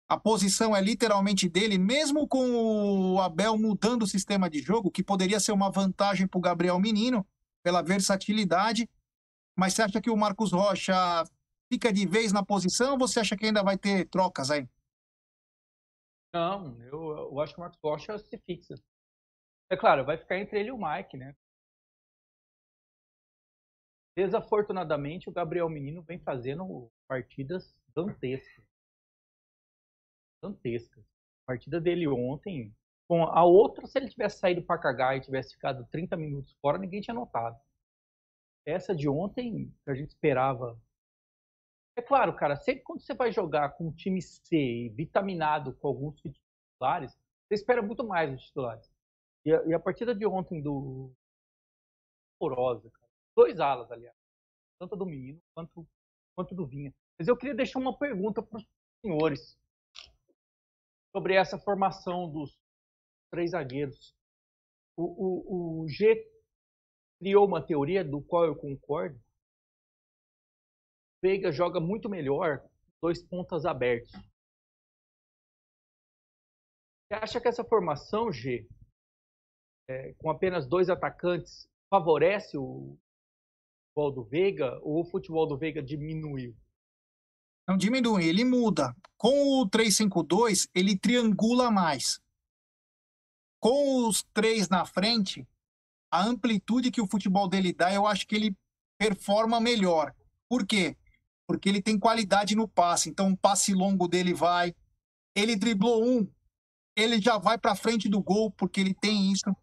a 0.08 0.18
posição 0.18 0.76
é 0.76 0.80
literalmente 0.80 1.48
dele, 1.48 1.78
mesmo 1.78 2.28
com 2.28 3.14
o 3.14 3.20
Abel 3.20 3.56
mudando 3.56 4.02
o 4.02 4.06
sistema 4.06 4.50
de 4.50 4.60
jogo, 4.60 4.90
que 4.90 5.02
poderia 5.02 5.40
ser 5.40 5.52
uma 5.52 5.70
vantagem 5.70 6.26
para 6.26 6.36
o 6.36 6.42
Gabriel 6.42 6.78
Menino, 6.78 7.26
pela 7.62 7.80
versatilidade. 7.80 8.86
Mas 9.56 9.72
você 9.72 9.82
acha 9.82 10.02
que 10.02 10.10
o 10.10 10.16
Marcos 10.16 10.52
Rocha 10.52 10.94
fica 11.72 11.90
de 11.90 12.06
vez 12.06 12.30
na 12.30 12.44
posição 12.44 12.92
ou 12.92 12.98
você 12.98 13.20
acha 13.20 13.34
que 13.36 13.46
ainda 13.46 13.62
vai 13.62 13.78
ter 13.78 14.06
trocas 14.06 14.50
aí? 14.50 14.68
Não, 16.34 16.78
eu, 16.82 17.30
eu 17.32 17.40
acho 17.40 17.54
que 17.54 17.60
o 17.60 17.62
Marcos 17.62 17.80
Rocha 17.82 18.18
se 18.18 18.36
fixa. 18.38 18.74
É 19.70 19.76
claro, 19.78 20.04
vai 20.04 20.18
ficar 20.18 20.38
entre 20.38 20.60
ele 20.60 20.68
e 20.68 20.72
o 20.72 20.76
Mike, 20.76 21.16
né? 21.16 21.34
Desafortunadamente, 24.16 25.28
o 25.28 25.32
Gabriel 25.32 25.68
Menino 25.68 26.02
vem 26.02 26.18
fazendo 26.18 26.90
partidas 27.08 27.74
dantescas 27.94 28.72
gigantescas. 30.42 31.04
A 31.44 31.46
partida 31.46 31.80
dele 31.80 32.08
ontem, 32.08 32.74
com 33.08 33.24
a 33.24 33.44
outra, 33.44 33.86
se 33.86 33.98
ele 33.98 34.08
tivesse 34.08 34.38
saído 34.38 34.62
para 34.62 34.80
cagar 34.80 35.16
e 35.16 35.20
tivesse 35.20 35.54
ficado 35.54 35.86
30 35.90 36.16
minutos 36.16 36.56
fora, 36.60 36.78
ninguém 36.78 37.00
tinha 37.00 37.14
notado. 37.14 37.56
Essa 38.66 38.94
de 38.94 39.08
ontem, 39.08 39.72
a 39.86 39.94
gente 39.94 40.10
esperava. 40.10 40.78
É 41.96 42.02
claro, 42.02 42.34
cara, 42.34 42.56
sempre 42.56 42.82
quando 42.82 43.00
você 43.00 43.14
vai 43.14 43.30
jogar 43.30 43.70
com 43.70 43.88
um 43.88 43.92
time 43.92 44.20
C 44.22 44.92
vitaminado 44.94 45.74
com 45.74 45.88
alguns 45.88 46.20
titulares, 46.20 47.12
você 47.46 47.54
espera 47.54 47.82
muito 47.82 48.04
mais 48.04 48.30
dos 48.30 48.42
titulares. 48.44 48.90
E 49.44 49.52
a, 49.52 49.62
e 49.66 49.74
a 49.74 49.80
partida 49.80 50.14
de 50.14 50.26
ontem 50.26 50.62
do. 50.62 51.12
Horrorosa. 52.40 52.90
Dois 53.36 53.60
alas, 53.60 53.90
aliás. 53.90 54.16
Tanto 54.78 54.96
do 54.96 55.06
menino 55.06 55.40
quanto, 55.54 55.86
quanto 56.34 56.54
do 56.54 56.66
Vinha. 56.66 56.92
Mas 57.18 57.28
eu 57.28 57.36
queria 57.36 57.54
deixar 57.54 57.78
uma 57.78 57.96
pergunta 57.96 58.42
para 58.42 58.58
os 58.58 58.66
senhores 59.00 59.58
sobre 61.14 61.34
essa 61.34 61.58
formação 61.58 62.30
dos 62.30 62.58
três 63.30 63.52
zagueiros. 63.52 64.14
O, 64.96 65.04
o, 65.04 65.82
o 65.82 65.88
G 65.88 66.28
criou 67.18 67.46
uma 67.46 67.64
teoria 67.64 68.04
do 68.04 68.20
qual 68.22 68.44
eu 68.44 68.56
concordo. 68.56 69.20
Veiga 71.22 71.52
joga 71.52 71.78
muito 71.78 72.08
melhor 72.08 72.68
dois 73.00 73.22
pontas 73.22 73.64
abertos. 73.64 74.12
Você 77.06 77.14
acha 77.14 77.40
que 77.40 77.48
essa 77.48 77.64
formação, 77.64 78.32
G, 78.32 78.66
é, 79.88 80.14
com 80.14 80.30
apenas 80.30 80.66
dois 80.66 80.88
atacantes, 80.88 81.68
favorece 81.88 82.56
o 82.56 82.98
futebol 83.92 84.10
do 84.10 84.24
Veiga 84.24 84.78
ou 84.82 85.00
o 85.00 85.04
futebol 85.04 85.46
do 85.46 85.56
Veiga 85.56 85.82
diminuiu? 85.82 86.56
Não 87.68 87.76
diminui, 87.76 88.26
ele 88.26 88.44
muda. 88.44 88.96
Com 89.16 89.60
o 89.60 89.68
352, 89.68 90.68
ele 90.74 90.98
triangula 90.98 91.70
mais. 91.70 92.20
Com 93.60 94.08
os 94.08 94.24
três 94.34 94.68
na 94.68 94.84
frente, 94.84 95.46
a 96.10 96.24
amplitude 96.24 96.90
que 96.90 97.00
o 97.00 97.06
futebol 97.06 97.48
dele 97.48 97.72
dá, 97.72 97.92
eu 97.92 98.06
acho 98.06 98.26
que 98.26 98.34
ele 98.34 98.56
performa 98.98 99.60
melhor. 99.60 100.12
Por 100.48 100.66
quê? 100.66 100.96
Porque 101.46 101.68
ele 101.68 101.80
tem 101.80 101.98
qualidade 101.98 102.56
no 102.56 102.66
passe. 102.66 103.10
Então, 103.10 103.28
um 103.28 103.36
passe 103.36 103.72
longo 103.72 104.08
dele 104.08 104.34
vai. 104.34 104.74
Ele 105.34 105.54
driblou 105.54 106.04
um, 106.04 106.28
ele 106.96 107.20
já 107.20 107.38
vai 107.38 107.56
para 107.56 107.76
frente 107.76 108.08
do 108.08 108.20
gol, 108.20 108.50
porque 108.50 108.80
ele 108.80 108.94
tem 108.94 109.30
isso. 109.30 109.54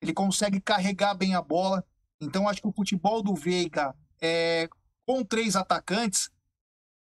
Ele 0.00 0.14
consegue 0.14 0.60
carregar 0.60 1.14
bem 1.14 1.34
a 1.34 1.42
bola. 1.42 1.84
Então, 2.24 2.48
acho 2.48 2.60
que 2.60 2.68
o 2.68 2.72
futebol 2.72 3.22
do 3.22 3.34
Veiga, 3.34 3.94
é, 4.20 4.68
com 5.06 5.24
três 5.24 5.56
atacantes, 5.56 6.30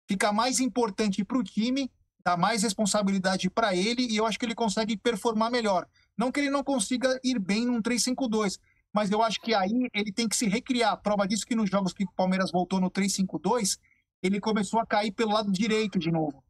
fica 0.09 0.32
mais 0.32 0.61
importante 0.61 1.24
para 1.24 1.38
o 1.38 1.42
time, 1.44 1.90
dá 2.24 2.36
mais 2.36 2.62
responsabilidade 2.62 3.50
para 3.50 3.74
ele 3.74 4.07
e 4.07 4.16
eu 4.16 4.26
acho 4.26 4.38
que 4.38 4.46
ele 4.46 4.55
consegue 4.55 4.96
performar 4.96 5.50
melhor. 5.50 5.86
Não 6.16 6.32
que 6.32 6.40
ele 6.40 6.50
não 6.50 6.64
consiga 6.64 7.20
ir 7.22 7.38
bem 7.38 7.66
num 7.66 7.82
3-5-2, 7.82 8.59
mas 8.92 9.11
eu 9.11 9.22
acho 9.22 9.40
que 9.40 9.55
aí 9.55 9.88
ele 9.92 10.12
tem 10.12 10.28
que 10.28 10.36
se 10.36 10.48
recriar. 10.48 10.96
Prova 11.02 11.26
disso 11.26 11.46
que 11.46 11.55
nos 11.55 11.68
jogos 11.68 11.92
que 11.92 12.05
o 12.05 12.12
Palmeiras 12.12 12.50
voltou 12.50 12.80
no 12.80 12.90
3-5-2, 12.90 13.78
ele 14.22 14.40
começou 14.40 14.80
a 14.80 14.86
cair 14.86 15.12
pelo 15.12 15.32
lado 15.32 15.52
direito 15.52 15.98
de 15.98 16.11
novo. 16.11 16.42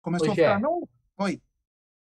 Começou 0.00 0.28
Ô, 0.28 0.32
a 0.32 0.34
ficar. 0.34 0.60
Não... 0.60 0.88
Oi. 1.18 1.42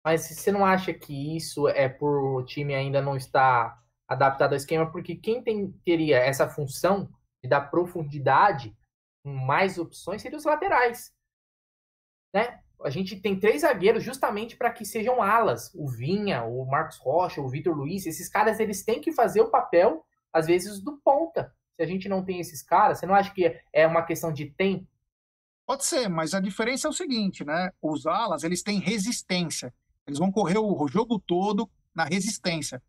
Mas 0.03 0.27
você 0.27 0.51
não 0.51 0.65
acha 0.65 0.93
que 0.93 1.35
isso 1.35 1.67
é 1.69 1.87
por 1.87 2.37
o 2.37 2.43
time 2.43 2.75
ainda 2.75 3.01
não 3.01 3.15
estar 3.15 3.81
adaptado 4.07 4.53
ao 4.53 4.57
esquema? 4.57 4.91
Porque 4.91 5.15
quem 5.15 5.41
tem, 5.41 5.71
teria 5.83 6.17
essa 6.17 6.47
função 6.47 7.09
de 7.43 7.49
dar 7.49 7.61
profundidade 7.69 8.75
com 9.23 9.33
mais 9.33 9.79
opções 9.79 10.21
seria 10.21 10.37
os 10.37 10.45
laterais. 10.45 11.11
Né? 12.33 12.59
A 12.83 12.89
gente 12.89 13.19
tem 13.19 13.39
três 13.39 13.61
zagueiros 13.61 14.03
justamente 14.03 14.55
para 14.55 14.71
que 14.71 14.85
sejam 14.85 15.21
alas. 15.21 15.73
O 15.73 15.87
Vinha, 15.87 16.43
o 16.43 16.65
Marcos 16.65 16.97
Rocha, 16.97 17.41
o 17.41 17.49
Vitor 17.49 17.75
Luiz. 17.75 18.05
Esses 18.05 18.29
caras 18.29 18.59
eles 18.59 18.83
têm 18.83 19.01
que 19.01 19.11
fazer 19.11 19.41
o 19.41 19.49
papel, 19.49 20.05
às 20.31 20.45
vezes, 20.45 20.79
do 20.79 20.97
ponta. 20.97 21.53
Se 21.73 21.81
a 21.81 21.85
gente 21.85 22.07
não 22.07 22.23
tem 22.23 22.39
esses 22.39 22.61
caras, 22.61 22.99
você 22.99 23.05
não 23.05 23.15
acha 23.15 23.33
que 23.33 23.59
é 23.73 23.87
uma 23.87 24.03
questão 24.03 24.31
de 24.31 24.45
tempo? 24.51 24.87
Pode 25.65 25.83
ser, 25.83 26.07
mas 26.07 26.35
a 26.35 26.39
diferença 26.39 26.87
é 26.87 26.89
o 26.89 26.93
seguinte, 26.93 27.43
né? 27.43 27.71
Os 27.81 28.05
alas, 28.05 28.43
eles 28.43 28.61
têm 28.61 28.79
resistência. 28.79 29.73
Eles 30.05 30.19
vão 30.19 30.31
correr 30.31 30.59
o 30.59 30.87
jogo 30.87 31.17
todo 31.19 31.67
na 31.93 32.03
resistência. 32.03 32.81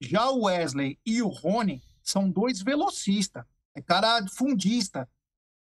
Já 0.00 0.30
o 0.30 0.42
Wesley 0.44 0.98
e 1.04 1.22
o 1.22 1.28
Rony 1.28 1.82
são 2.02 2.30
dois 2.30 2.62
velocistas, 2.62 3.44
é 3.74 3.82
cara 3.82 4.26
fundista. 4.28 5.08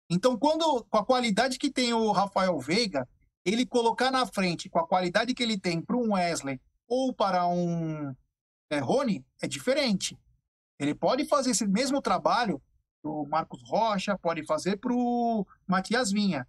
Então, 0.09 0.37
quando 0.37 0.83
com 0.85 0.97
a 0.97 1.05
qualidade 1.05 1.57
que 1.57 1.71
tem 1.71 1.93
o 1.93 2.11
Rafael 2.11 2.59
Veiga, 2.59 3.07
ele 3.45 3.65
colocar 3.65 4.11
na 4.11 4.25
frente 4.25 4.69
com 4.69 4.79
a 4.79 4.87
qualidade 4.87 5.33
que 5.33 5.41
ele 5.41 5.59
tem 5.59 5.81
para 5.81 5.97
um 5.97 6.13
Wesley 6.13 6.59
ou 6.87 7.13
para 7.13 7.47
um 7.47 8.13
é, 8.69 8.79
Rony, 8.79 9.25
é 9.41 9.47
diferente. 9.47 10.17
Ele 10.79 10.93
pode 10.93 11.25
fazer 11.25 11.51
esse 11.51 11.67
mesmo 11.67 12.01
trabalho 12.01 12.61
o 13.03 13.25
Marcos 13.25 13.61
Rocha, 13.63 14.17
pode 14.17 14.43
fazer 14.45 14.77
para 14.77 14.93
o 14.93 15.45
Matias 15.67 16.11
Vinha. 16.11 16.47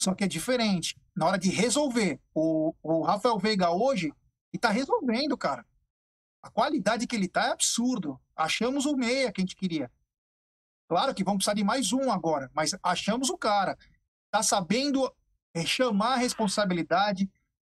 Só 0.00 0.14
que 0.14 0.24
é 0.24 0.28
diferente. 0.28 0.96
Na 1.14 1.26
hora 1.26 1.38
de 1.38 1.50
resolver, 1.50 2.18
o, 2.34 2.74
o 2.82 3.02
Rafael 3.02 3.38
Veiga 3.38 3.70
hoje 3.70 4.12
está 4.52 4.70
resolvendo, 4.70 5.36
cara. 5.36 5.64
A 6.42 6.50
qualidade 6.50 7.06
que 7.06 7.14
ele 7.14 7.28
tá 7.28 7.46
é 7.46 7.52
absurdo. 7.52 8.20
Achamos 8.34 8.86
o 8.86 8.96
meia 8.96 9.30
que 9.30 9.40
a 9.40 9.42
gente 9.42 9.56
queria. 9.56 9.90
Claro 10.88 11.14
que 11.14 11.22
vamos 11.22 11.38
precisar 11.38 11.54
de 11.54 11.62
mais 11.62 11.92
um 11.92 12.10
agora, 12.10 12.50
mas 12.54 12.74
achamos 12.82 13.30
o 13.30 13.38
cara. 13.38 13.78
Tá 14.30 14.42
sabendo 14.42 15.12
é, 15.54 15.64
chamar 15.64 16.14
a 16.14 16.16
responsabilidade, 16.16 17.30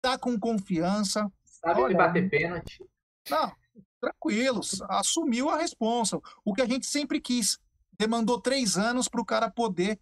tá 0.01 0.17
com 0.17 0.39
confiança. 0.39 1.31
Sabe 1.43 1.81
Olha, 1.81 1.97
bater 1.97 2.29
pênalti? 2.29 2.85
Não, 3.29 3.53
tranquilo, 3.99 4.61
assumiu 4.89 5.49
a 5.49 5.57
responsa. 5.57 6.19
O 6.45 6.53
que 6.53 6.61
a 6.61 6.65
gente 6.65 6.85
sempre 6.85 7.19
quis. 7.19 7.59
Demandou 7.97 8.41
três 8.41 8.77
anos 8.77 9.07
para 9.07 9.21
o 9.21 9.25
cara 9.25 9.49
poder 9.49 9.99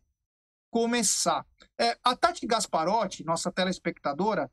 começar. 0.70 1.46
É, 1.78 1.98
a 2.04 2.16
Tati 2.16 2.46
Gasparotti, 2.46 3.26
nossa 3.26 3.52
telespectadora, 3.52 4.50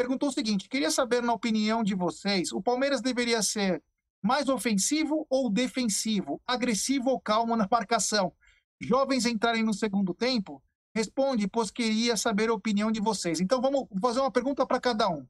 perguntou 0.00 0.30
o 0.30 0.32
seguinte: 0.32 0.66
queria 0.66 0.90
saber, 0.90 1.22
na 1.22 1.34
opinião 1.34 1.84
de 1.84 1.94
vocês, 1.94 2.52
o 2.52 2.62
Palmeiras 2.62 3.02
deveria 3.02 3.42
ser 3.42 3.82
mais 4.22 4.48
ofensivo 4.48 5.26
ou 5.28 5.50
defensivo? 5.50 6.40
Agressivo 6.46 7.10
ou 7.10 7.20
calmo 7.20 7.54
na 7.54 7.68
marcação? 7.70 8.32
Jovens 8.80 9.26
entrarem 9.26 9.62
no 9.62 9.74
segundo 9.74 10.14
tempo? 10.14 10.62
Responde, 10.94 11.46
pois 11.46 11.70
queria 11.70 12.16
saber 12.16 12.48
a 12.48 12.54
opinião 12.54 12.90
de 12.90 12.98
vocês. 12.98 13.40
Então 13.40 13.60
vamos 13.60 13.86
fazer 14.00 14.20
uma 14.20 14.30
pergunta 14.30 14.66
para 14.66 14.80
cada 14.80 15.06
um. 15.10 15.26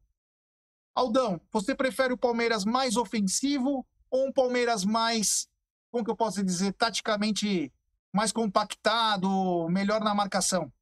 Aldão, 0.95 1.41
você 1.51 1.75
prefere 1.75 2.13
o 2.13 2.19
Palmeiras 2.19 2.65
mais 2.65 2.97
ofensivo 2.97 3.85
ou 4.09 4.29
um 4.29 4.33
Palmeiras 4.33 4.85
mais, 4.85 5.49
como 5.91 6.05
que 6.05 6.11
eu 6.11 6.17
posso 6.17 6.45
dizer, 6.45 6.73
taticamente 6.75 7.73
mais 8.13 8.31
compactado, 8.31 9.69
melhor 9.69 10.01
na 10.01 10.15
marcação? 10.15 10.73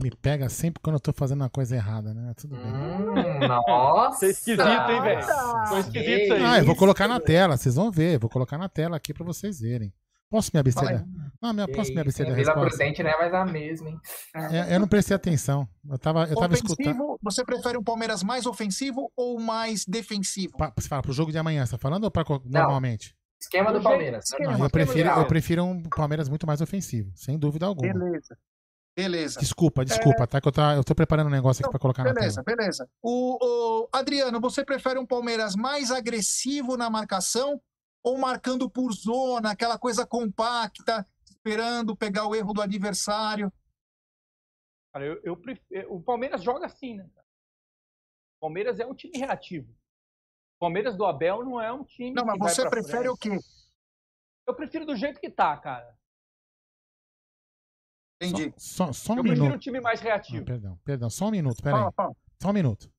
Me 0.00 0.10
pega 0.10 0.48
sempre 0.48 0.80
quando 0.80 0.94
eu 0.94 1.00
tô 1.00 1.12
fazendo 1.12 1.40
uma 1.40 1.50
coisa 1.50 1.74
errada, 1.74 2.14
né? 2.14 2.32
Tudo 2.36 2.56
bem. 2.56 2.66
Hum, 2.72 3.38
nossa! 3.48 4.26
É 4.26 4.30
esquisito, 4.30 4.62
hein, 4.62 5.02
velho? 5.02 5.22
Foi 5.68 5.80
esquisito 5.80 6.20
isso 6.22 6.32
aí. 6.34 6.42
Ah, 6.44 6.58
eu 6.58 6.64
vou 6.64 6.76
colocar 6.76 7.08
na 7.08 7.18
tela, 7.18 7.56
vocês 7.56 7.74
vão 7.74 7.90
ver. 7.90 8.14
Eu 8.14 8.20
vou 8.20 8.30
colocar 8.30 8.56
na 8.56 8.68
tela 8.68 8.96
aqui 8.96 9.12
pra 9.12 9.24
vocês 9.24 9.58
verem. 9.60 9.92
Posso 10.30 10.50
me 10.52 10.60
abster? 10.60 11.04
Não, 11.40 11.52
minha, 11.54 11.66
posso 11.66 11.92
me 11.92 12.00
abster 12.00 12.26
da? 12.26 12.34
Vila 12.34 12.52
resposta? 12.52 12.76
Prudente 12.76 13.02
não 13.02 13.10
é 13.10 13.16
mais 13.18 13.34
a 13.34 13.44
mesma, 13.46 13.88
hein? 13.88 14.00
É, 14.52 14.74
eu 14.76 14.78
não 14.80 14.86
prestei 14.86 15.16
atenção. 15.16 15.66
Eu 15.90 15.98
tava, 15.98 16.24
eu 16.26 16.36
tava 16.36 16.52
escutando. 16.54 16.86
ofensivo, 16.90 17.18
você 17.22 17.44
prefere 17.44 17.78
um 17.78 17.82
Palmeiras 17.82 18.22
mais 18.22 18.44
ofensivo 18.44 19.10
ou 19.16 19.40
mais 19.40 19.84
defensivo? 19.86 20.56
Pa- 20.58 20.72
Você 20.78 20.86
fala 20.86 21.02
pro 21.02 21.12
jogo 21.12 21.32
de 21.32 21.38
amanhã, 21.38 21.64
você 21.64 21.72
tá 21.72 21.78
falando 21.78 22.04
ou 22.04 22.10
pra, 22.10 22.24
normalmente? 22.44 23.16
Esquema 23.40 23.72
do 23.72 23.80
Palmeiras. 23.80 24.26
Não, 24.38 24.64
eu, 24.64 24.70
prefiro, 24.70 25.08
eu 25.08 25.26
prefiro 25.26 25.64
um 25.64 25.82
Palmeiras 25.82 26.28
muito 26.28 26.46
mais 26.46 26.60
ofensivo, 26.60 27.10
sem 27.16 27.38
dúvida 27.38 27.64
alguma. 27.66 27.90
Beleza. 27.92 28.36
Beleza. 29.02 29.38
Desculpa, 29.38 29.84
desculpa, 29.84 30.26
tá? 30.26 30.40
Que 30.40 30.48
eu, 30.48 30.52
tô, 30.52 30.60
eu 30.60 30.82
tô 30.82 30.92
preparando 30.92 31.28
um 31.28 31.30
negócio 31.30 31.62
aqui 31.62 31.70
pra 31.70 31.78
colocar 31.78 32.02
na 32.02 32.12
Beleza, 32.12 32.42
tela. 32.42 32.56
beleza. 32.56 32.90
O, 33.00 33.38
o- 33.84 33.88
Adriano, 33.92 34.40
você 34.40 34.64
prefere 34.64 34.98
um 34.98 35.06
Palmeiras 35.06 35.54
mais 35.54 35.92
agressivo 35.92 36.76
na 36.76 36.90
marcação 36.90 37.62
ou 38.02 38.18
marcando 38.18 38.68
por 38.68 38.92
zona, 38.92 39.52
aquela 39.52 39.78
coisa 39.78 40.04
compacta, 40.04 41.06
esperando 41.24 41.94
pegar 41.96 42.26
o 42.26 42.34
erro 42.34 42.52
do 42.52 42.60
adversário? 42.60 43.52
Cara, 44.92 45.04
eu, 45.06 45.20
eu 45.22 45.36
pref- 45.36 45.62
eu- 45.70 45.92
O 45.94 46.02
Palmeiras 46.02 46.42
joga 46.42 46.66
assim, 46.66 46.96
né? 46.96 47.04
O 47.04 48.40
Palmeiras 48.40 48.80
é 48.80 48.86
um 48.86 48.94
time 48.94 49.16
reativo. 49.16 49.70
O 50.56 50.58
Palmeiras 50.58 50.96
do 50.96 51.06
Abel 51.06 51.44
não 51.44 51.60
é 51.62 51.72
um 51.72 51.84
time. 51.84 52.12
Não, 52.14 52.24
mas 52.24 52.34
que 52.34 52.40
vai 52.40 52.52
você 52.52 52.62
pra 52.62 52.70
prefere 52.70 52.96
frente. 53.04 53.08
o 53.10 53.16
quê? 53.16 53.38
Eu 54.44 54.54
prefiro 54.56 54.84
do 54.84 54.96
jeito 54.96 55.20
que 55.20 55.30
tá, 55.30 55.56
cara. 55.56 55.96
Entendi. 58.20 58.52
Só, 58.56 58.86
só, 58.86 58.92
só 58.92 59.12
um 59.14 59.16
eu 59.18 59.22
prefiro 59.22 59.44
um 59.44 59.48
minuto. 59.48 59.62
time 59.62 59.80
mais 59.80 60.00
Ah, 60.00 60.04
reativo. 60.04 60.44
perdão, 60.44 60.78
perdão, 60.84 61.08
só 61.10 61.26
um 61.28 61.30
minuto, 61.30 61.62
peraí. 61.62 61.80
Fala, 61.80 61.92
fala. 61.92 62.16
Só 62.42 62.50
um 62.50 62.52
minuto. 62.52 62.90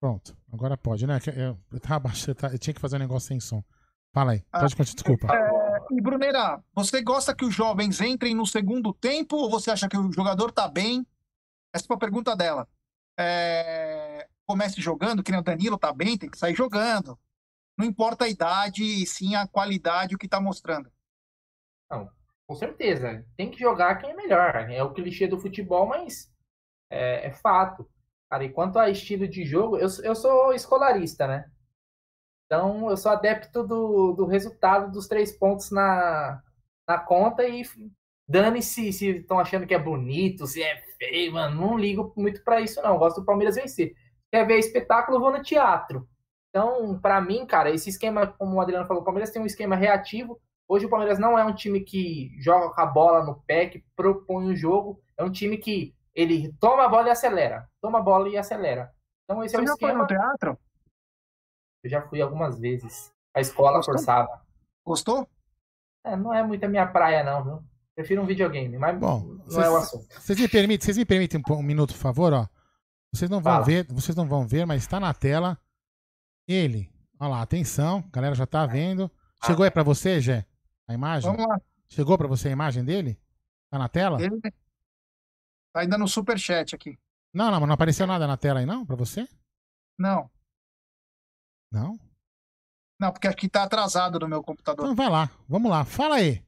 Pronto, 0.00 0.36
agora 0.52 0.76
pode, 0.76 1.06
né? 1.06 1.18
Eu, 1.34 1.58
eu, 1.72 1.80
tava 1.80 2.00
baixo, 2.00 2.30
eu, 2.30 2.34
ta- 2.34 2.52
eu 2.52 2.58
tinha 2.58 2.74
que 2.74 2.80
fazer 2.80 2.96
um 2.96 3.00
negócio 3.00 3.28
sem 3.28 3.40
som. 3.40 3.62
Fala 4.12 4.32
aí, 4.32 4.44
Ah, 4.52 4.60
pode 4.60 4.76
continuar, 4.76 4.94
desculpa. 4.94 5.28
E 5.90 6.00
Brunera, 6.00 6.62
você 6.74 7.02
gosta 7.02 7.34
que 7.34 7.44
os 7.44 7.54
jovens 7.54 8.00
entrem 8.00 8.34
no 8.34 8.46
segundo 8.46 8.92
tempo 8.92 9.36
ou 9.36 9.50
você 9.50 9.70
acha 9.70 9.88
que 9.88 9.96
o 9.96 10.12
jogador 10.12 10.52
tá 10.52 10.68
bem? 10.68 11.06
Essa 11.72 11.86
foi 11.86 11.96
a 11.96 12.00
pergunta 12.00 12.36
dela. 12.36 12.68
É, 13.18 14.28
Comece 14.46 14.80
jogando, 14.80 15.22
que 15.22 15.30
nem 15.30 15.40
o 15.40 15.44
Danilo 15.44 15.78
tá 15.78 15.92
bem, 15.92 16.16
tem 16.16 16.30
que 16.30 16.38
sair 16.38 16.54
jogando. 16.54 17.18
Não 17.76 17.84
importa 17.84 18.24
a 18.24 18.28
idade, 18.28 18.82
e 18.82 19.06
sim 19.06 19.34
a 19.34 19.46
qualidade, 19.46 20.14
o 20.14 20.18
que 20.18 20.28
tá 20.28 20.40
mostrando. 20.40 20.90
Com 22.46 22.54
certeza. 22.54 23.26
Tem 23.36 23.50
que 23.50 23.58
jogar 23.58 23.96
quem 23.96 24.10
é 24.10 24.14
melhor. 24.14 24.70
É 24.70 24.82
o 24.82 24.92
clichê 24.92 25.26
do 25.26 25.38
futebol, 25.38 25.86
mas 25.86 26.32
é, 26.90 27.26
é 27.26 27.32
fato. 27.32 27.88
Cara, 28.30 28.44
e 28.44 28.52
quanto 28.52 28.78
a 28.78 28.88
estilo 28.88 29.26
de 29.26 29.44
jogo, 29.44 29.76
eu, 29.76 29.88
eu 30.02 30.14
sou 30.14 30.52
escolarista, 30.52 31.26
né? 31.26 31.50
Então, 32.46 32.88
eu 32.88 32.96
sou 32.96 33.10
adepto 33.10 33.66
do, 33.66 34.12
do 34.12 34.26
resultado 34.26 34.92
dos 34.92 35.08
três 35.08 35.36
pontos 35.36 35.72
na, 35.72 36.40
na 36.88 36.98
conta 36.98 37.46
e 37.46 37.64
dane-se 38.28 38.92
se 38.92 39.08
estão 39.18 39.38
achando 39.38 39.66
que 39.66 39.74
é 39.74 39.78
bonito, 39.78 40.46
se 40.46 40.62
é 40.62 40.80
feio, 40.96 41.32
mano. 41.32 41.60
Não 41.60 41.76
ligo 41.76 42.12
muito 42.16 42.42
pra 42.44 42.60
isso, 42.60 42.80
não. 42.80 42.94
Eu 42.94 42.98
gosto 42.98 43.20
do 43.20 43.26
Palmeiras 43.26 43.56
vencer. 43.56 43.96
Quer 44.36 44.46
ver 44.46 44.58
espetáculo, 44.58 45.16
eu 45.16 45.20
vou 45.22 45.32
no 45.32 45.42
teatro. 45.42 46.06
Então, 46.50 47.00
pra 47.00 47.22
mim, 47.22 47.46
cara, 47.46 47.70
esse 47.70 47.88
esquema, 47.88 48.26
como 48.26 48.56
o 48.56 48.60
Adriano 48.60 48.86
falou, 48.86 49.00
o 49.00 49.04
Palmeiras 49.04 49.30
tem 49.30 49.40
um 49.40 49.46
esquema 49.46 49.74
reativo. 49.74 50.38
Hoje 50.68 50.84
o 50.84 50.90
Palmeiras 50.90 51.18
não 51.18 51.38
é 51.38 51.44
um 51.44 51.54
time 51.54 51.80
que 51.80 52.30
joga 52.38 52.68
com 52.74 52.80
a 52.82 52.84
bola 52.84 53.24
no 53.24 53.40
pé, 53.46 53.64
que 53.64 53.82
propõe 53.96 54.52
o 54.52 54.54
jogo. 54.54 55.02
É 55.16 55.24
um 55.24 55.32
time 55.32 55.56
que 55.56 55.94
ele 56.14 56.52
toma 56.60 56.84
a 56.84 56.88
bola 56.88 57.08
e 57.08 57.10
acelera. 57.12 57.66
Toma 57.80 57.98
a 57.98 58.02
bola 58.02 58.28
e 58.28 58.36
acelera. 58.36 58.92
Então 59.24 59.42
esse 59.42 59.56
é 59.56 59.58
o 59.58 59.62
Você 59.62 59.68
já 59.68 59.76
foi 59.78 59.88
esquema. 59.88 60.02
no 60.02 60.06
teatro? 60.06 60.58
Eu 61.82 61.90
já 61.90 62.02
fui 62.02 62.20
algumas 62.20 62.58
vezes. 62.58 63.10
A 63.34 63.40
escola 63.40 63.78
Gostou? 63.78 63.94
forçava. 63.94 64.42
Gostou? 64.84 65.26
É, 66.04 66.14
não 66.14 66.34
é 66.34 66.42
muito 66.42 66.62
a 66.62 66.68
minha 66.68 66.86
praia, 66.86 67.24
não, 67.24 67.42
viu? 67.42 67.64
Prefiro 67.94 68.20
um 68.20 68.26
videogame, 68.26 68.76
mas 68.76 68.98
Bom, 68.98 69.38
não 69.50 69.62
é 69.62 69.70
o 69.70 69.76
assunto. 69.76 70.06
Vocês 70.20 70.38
me 70.38 70.46
permitem, 70.46 70.84
vocês 70.84 70.98
me 70.98 71.06
permitem 71.06 71.40
um, 71.48 71.52
um 71.54 71.62
minuto, 71.62 71.94
por 71.94 72.00
favor, 72.00 72.34
ó. 72.34 72.46
Vocês 73.16 73.30
não 73.30 73.40
vão 73.40 73.52
Fala. 73.54 73.64
ver, 73.64 73.86
vocês 73.92 74.14
não 74.16 74.26
vão 74.28 74.46
ver, 74.46 74.66
mas 74.66 74.82
está 74.82 75.00
na 75.00 75.12
tela. 75.14 75.58
Ele. 76.46 76.92
Olha 77.18 77.30
lá, 77.30 77.42
atenção, 77.42 78.04
a 78.06 78.10
galera 78.10 78.34
já 78.34 78.46
tá 78.46 78.66
vendo. 78.66 79.10
Chegou 79.44 79.64
aí 79.64 79.70
pra 79.70 79.82
você, 79.82 80.20
Gé? 80.20 80.46
A 80.88 80.94
imagem? 80.94 81.30
Vamos 81.30 81.46
lá. 81.46 81.60
Chegou 81.88 82.18
pra 82.18 82.26
você 82.28 82.48
a 82.48 82.52
imagem 82.52 82.84
dele? 82.84 83.18
Tá 83.70 83.78
na 83.78 83.88
tela? 83.88 84.22
Ele 84.22 84.38
tá 84.40 84.50
ainda 85.76 85.96
no 85.98 86.06
superchat 86.06 86.74
aqui. 86.74 86.98
Não, 87.32 87.50
não, 87.50 87.58
mas 87.60 87.66
não 87.68 87.74
apareceu 87.74 88.06
nada 88.06 88.26
na 88.26 88.36
tela 88.36 88.60
aí 88.60 88.66
não, 88.66 88.84
pra 88.84 88.96
você? 88.96 89.26
Não, 89.98 90.30
Não? 91.72 91.98
não, 93.00 93.12
porque 93.12 93.26
aqui 93.28 93.48
tá 93.48 93.62
atrasado 93.62 94.18
no 94.18 94.28
meu 94.28 94.42
computador. 94.42 94.84
Então 94.84 94.94
vai 94.94 95.08
lá, 95.10 95.30
vamos 95.48 95.70
lá, 95.70 95.84
fala 95.84 96.16
aí. 96.16 96.45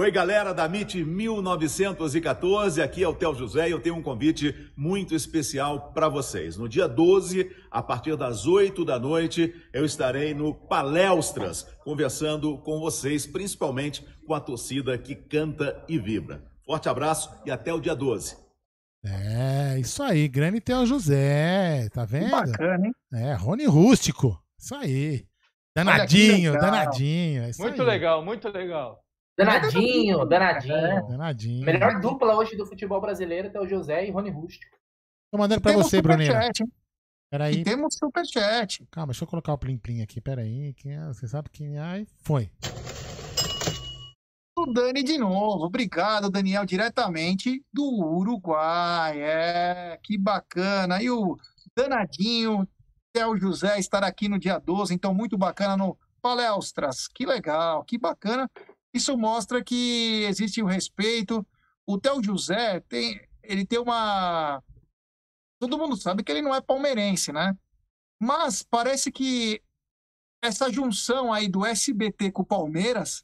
Oi, 0.00 0.10
galera 0.10 0.54
da 0.54 0.64
MIT 0.64 1.04
1914, 1.04 2.80
aqui 2.80 3.04
é 3.04 3.06
o 3.06 3.14
Theo 3.14 3.34
José 3.34 3.68
e 3.68 3.72
eu 3.72 3.78
tenho 3.78 3.96
um 3.96 4.02
convite 4.02 4.72
muito 4.74 5.14
especial 5.14 5.92
para 5.92 6.08
vocês. 6.08 6.56
No 6.56 6.66
dia 6.66 6.88
12, 6.88 7.54
a 7.70 7.82
partir 7.82 8.16
das 8.16 8.46
8 8.46 8.82
da 8.82 8.98
noite, 8.98 9.54
eu 9.74 9.84
estarei 9.84 10.32
no 10.32 10.54
Palestras, 10.54 11.64
conversando 11.84 12.56
com 12.62 12.80
vocês, 12.80 13.26
principalmente 13.26 14.02
com 14.26 14.32
a 14.32 14.40
torcida 14.40 14.96
que 14.96 15.14
canta 15.14 15.84
e 15.86 15.98
vibra. 15.98 16.50
Forte 16.64 16.88
abraço 16.88 17.30
e 17.44 17.50
até 17.50 17.70
o 17.70 17.78
dia 17.78 17.94
12. 17.94 18.38
É, 19.04 19.78
isso 19.78 20.02
aí, 20.02 20.28
grande 20.28 20.62
Theo 20.62 20.86
José, 20.86 21.90
tá 21.90 22.06
vendo? 22.06 22.30
bacana, 22.30 22.86
hein? 22.86 22.92
É, 23.12 23.34
Rony 23.34 23.66
Rústico, 23.66 24.42
isso 24.58 24.74
aí. 24.74 25.26
Danadinho, 25.76 26.54
danadinho. 26.54 27.42
é 27.42 27.50
isso 27.50 27.60
Muito 27.60 27.82
aí. 27.82 27.86
legal, 27.86 28.24
muito 28.24 28.48
legal. 28.48 28.98
Danadinho, 29.44 30.24
danadinho. 30.26 30.74
É, 30.74 31.02
Danadinho. 31.08 31.64
Melhor 31.64 32.00
dupla 32.00 32.36
hoje 32.36 32.56
do 32.56 32.66
futebol 32.66 33.00
brasileiro 33.00 33.48
até 33.48 33.60
o 33.60 33.66
José 33.66 34.06
e 34.06 34.10
Rony 34.10 34.30
Rústico. 34.30 34.76
Tô 35.32 35.38
mandando 35.38 35.60
pra 35.60 35.72
você, 35.72 35.96
hein? 35.98 36.02
Peraí, 37.30 37.54
E 37.60 37.64
temos 37.64 37.94
superchat. 37.96 38.84
calma, 38.90 39.12
deixa 39.12 39.22
eu 39.24 39.28
colocar 39.28 39.52
o 39.52 39.58
Plim 39.58 39.78
Plim 39.78 40.02
aqui, 40.02 40.20
peraí. 40.20 40.74
Que, 40.74 40.88
é- 40.88 41.06
você 41.06 41.28
sabe 41.28 41.48
que. 41.48 41.76
Ai, 41.76 42.06
foi. 42.24 42.50
O 44.58 44.66
Dani 44.72 45.02
de 45.02 45.16
novo. 45.16 45.64
Obrigado, 45.64 46.28
Daniel, 46.28 46.66
diretamente 46.66 47.64
do 47.72 47.84
Uruguai. 47.84 49.20
É, 49.22 49.98
que 50.02 50.18
bacana. 50.18 51.02
E 51.02 51.08
o 51.10 51.36
danadinho 51.74 52.68
Theo 53.12 53.36
José 53.38 53.78
estar 53.78 54.04
aqui 54.04 54.28
no 54.28 54.38
dia 54.38 54.58
12, 54.58 54.92
então 54.92 55.14
muito 55.14 55.38
bacana 55.38 55.76
no 55.76 55.96
Palestras. 56.20 57.06
Que 57.08 57.24
legal, 57.24 57.84
que 57.84 57.96
bacana. 57.96 58.50
Isso 58.92 59.16
mostra 59.16 59.62
que 59.62 60.24
existe 60.28 60.62
o 60.62 60.66
respeito. 60.66 61.46
O 61.86 61.98
Theo 61.98 62.22
José 62.22 62.80
tem, 62.80 63.20
ele 63.42 63.64
tem 63.64 63.78
uma 63.78 64.62
Todo 65.60 65.76
mundo 65.76 65.94
sabe 65.94 66.24
que 66.24 66.32
ele 66.32 66.40
não 66.40 66.54
é 66.54 66.60
palmeirense, 66.60 67.32
né? 67.32 67.54
Mas 68.18 68.62
parece 68.62 69.12
que 69.12 69.62
essa 70.42 70.72
junção 70.72 71.30
aí 71.30 71.48
do 71.48 71.66
SBT 71.66 72.32
com 72.32 72.40
o 72.40 72.46
Palmeiras 72.46 73.22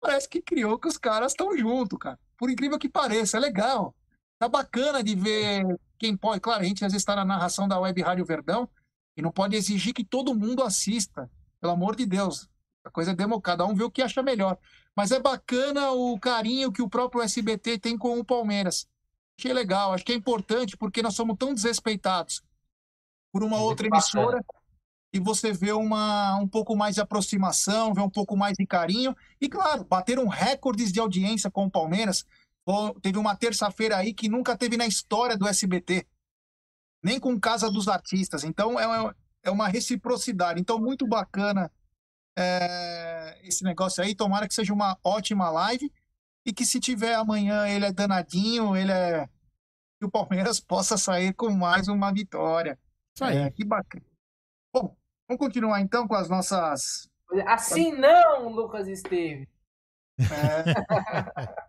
parece 0.00 0.28
que 0.28 0.40
criou 0.40 0.78
que 0.78 0.86
os 0.86 0.96
caras 0.96 1.32
estão 1.32 1.56
juntos, 1.58 1.98
cara. 1.98 2.18
Por 2.36 2.48
incrível 2.48 2.78
que 2.78 2.88
pareça, 2.88 3.36
é 3.36 3.40
legal. 3.40 3.92
Tá 4.38 4.48
bacana 4.48 5.02
de 5.02 5.16
ver 5.16 5.64
quem 5.98 6.16
pode. 6.16 6.40
Claro, 6.40 6.62
a 6.62 6.64
gente 6.64 6.84
às 6.84 6.92
vezes 6.92 7.02
está 7.02 7.16
na 7.16 7.24
narração 7.24 7.66
da 7.66 7.80
Web 7.80 8.00
Rádio 8.02 8.24
Verdão 8.24 8.70
e 9.16 9.22
não 9.22 9.32
pode 9.32 9.56
exigir 9.56 9.92
que 9.92 10.04
todo 10.04 10.36
mundo 10.36 10.62
assista. 10.62 11.28
Pelo 11.60 11.72
amor 11.72 11.96
de 11.96 12.06
Deus. 12.06 12.48
A 12.84 12.90
coisa 12.90 13.10
é 13.10 13.14
demo, 13.14 13.40
cada 13.40 13.66
um 13.66 13.74
vê 13.74 13.84
o 13.84 13.90
que 13.90 14.02
acha 14.02 14.22
melhor. 14.22 14.58
Mas 14.96 15.10
é 15.12 15.20
bacana 15.20 15.92
o 15.92 16.18
carinho 16.18 16.72
que 16.72 16.82
o 16.82 16.88
próprio 16.88 17.22
SBT 17.22 17.78
tem 17.78 17.96
com 17.98 18.18
o 18.18 18.24
Palmeiras. 18.24 18.88
Achei 19.38 19.52
legal, 19.52 19.92
acho 19.92 20.04
que 20.04 20.12
é 20.12 20.16
importante 20.16 20.76
porque 20.76 21.02
nós 21.02 21.14
somos 21.14 21.36
tão 21.38 21.54
desrespeitados 21.54 22.42
por 23.32 23.44
uma 23.44 23.58
É 23.58 23.60
outra 23.60 23.88
muito 23.88 23.90
bacana. 23.90 24.24
emissora 24.24 24.44
e 25.12 25.20
você 25.20 25.52
vê 25.52 25.72
uma, 25.72 26.36
um 26.36 26.46
pouco 26.48 26.76
mais 26.76 26.94
de 26.96 27.00
aproximação, 27.00 27.94
vê 27.94 28.00
um 28.00 28.10
pouco 28.10 28.36
mais 28.36 28.56
de 28.56 28.66
carinho. 28.66 29.16
E 29.40 29.48
claro, 29.48 29.84
bateram 29.84 30.26
recordes 30.28 30.92
de 30.92 31.00
audiência 31.00 31.50
com 31.50 31.66
o 31.66 31.70
Palmeiras. 31.70 32.26
Teve 33.00 33.18
uma 33.18 33.34
terça-feira 33.34 33.96
aí 33.96 34.12
que 34.12 34.28
nunca 34.28 34.56
teve 34.56 34.76
na 34.76 34.86
história 34.86 35.36
do 35.36 35.48
SBT, 35.48 36.06
nem 37.02 37.18
com 37.18 37.40
Casa 37.40 37.70
dos 37.70 37.88
Artistas. 37.88 38.44
Então 38.44 38.78
é 38.78 38.86
uma, 38.86 39.16
é 39.42 39.50
uma 39.50 39.68
reciprocidade. 39.68 40.60
Então, 40.60 40.78
muito 40.78 41.06
bacana 41.06 41.72
é, 42.38 43.40
esse 43.42 43.64
negócio 43.64 44.02
aí. 44.02 44.14
Tomara 44.14 44.46
que 44.46 44.54
seja 44.54 44.72
uma 44.72 44.96
ótima 45.02 45.50
live 45.50 45.92
e 46.46 46.52
que 46.52 46.64
se 46.64 46.78
tiver 46.78 47.14
amanhã 47.14 47.66
ele 47.68 47.86
é 47.86 47.92
danadinho, 47.92 48.76
ele 48.76 48.92
é. 48.92 49.28
Que 49.98 50.06
o 50.06 50.10
Palmeiras 50.10 50.60
possa 50.60 50.96
sair 50.96 51.34
com 51.34 51.50
mais 51.50 51.88
uma 51.88 52.12
vitória. 52.12 52.78
Isso 53.14 53.24
aí. 53.24 53.38
É, 53.38 53.50
que 53.50 53.64
bacana. 53.64 54.04
Bom, 54.72 54.96
vamos 55.28 55.44
continuar 55.44 55.80
então 55.80 56.06
com 56.06 56.14
as 56.14 56.28
nossas. 56.28 57.08
Assim 57.46 57.92
não, 57.92 58.48
Lucas 58.48 58.86
Esteves. 58.86 59.48
é, 60.18 60.18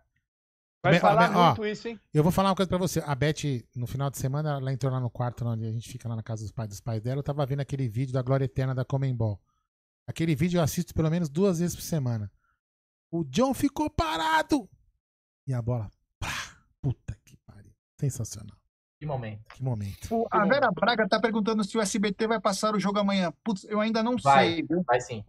Vai 0.82 0.98
falar 0.98 1.36
ó, 1.36 1.46
muito 1.48 1.66
isso, 1.66 1.88
hein? 1.88 2.00
Eu 2.12 2.22
vou 2.22 2.32
falar 2.32 2.48
uma 2.50 2.56
coisa 2.56 2.68
pra 2.68 2.78
você. 2.78 3.02
A 3.04 3.14
Beth, 3.14 3.64
no 3.76 3.86
final 3.86 4.08
de 4.08 4.16
semana, 4.16 4.56
ela 4.56 4.72
entrou 4.72 4.90
lá 4.90 4.98
no 4.98 5.10
quarto 5.10 5.44
onde 5.46 5.66
a 5.66 5.70
gente 5.70 5.90
fica 5.90 6.08
lá 6.08 6.16
na 6.16 6.22
casa 6.22 6.42
dos 6.42 6.52
pais 6.52 6.68
dos 6.70 6.80
pais 6.80 7.02
dela. 7.02 7.18
Eu 7.18 7.22
tava 7.22 7.44
vendo 7.44 7.60
aquele 7.60 7.86
vídeo 7.86 8.14
da 8.14 8.22
Glória 8.22 8.46
Eterna 8.46 8.74
da 8.74 8.84
Comembol. 8.84 9.38
Aquele 10.10 10.34
vídeo 10.34 10.58
eu 10.58 10.62
assisto 10.62 10.92
pelo 10.92 11.08
menos 11.08 11.28
duas 11.28 11.60
vezes 11.60 11.76
por 11.76 11.82
semana. 11.82 12.28
O 13.12 13.22
John 13.24 13.54
ficou 13.54 13.88
parado! 13.88 14.68
E 15.46 15.54
a 15.54 15.62
bola. 15.62 15.88
Pá, 16.18 16.56
puta 16.82 17.16
que 17.24 17.36
pariu. 17.46 17.72
Sensacional. 17.98 18.56
Que 18.98 19.06
momento. 19.06 19.54
Que 19.54 19.62
momento. 19.62 20.08
o- 20.14 20.26
a 20.30 20.44
Vera 20.44 20.70
Braga 20.72 21.08
tá 21.08 21.18
perguntando 21.20 21.62
se 21.64 21.78
o 21.78 21.80
SBT 21.80 22.26
vai 22.26 22.40
passar 22.40 22.74
o 22.74 22.80
jogo 22.80 22.98
amanhã. 22.98 23.32
Putz, 23.44 23.64
eu 23.64 23.80
ainda 23.80 24.02
não 24.02 24.16
Vai. 24.18 24.46
sei. 24.56 24.62
viu? 24.64 24.82
Vai 24.84 25.00
sim. 25.00 25.24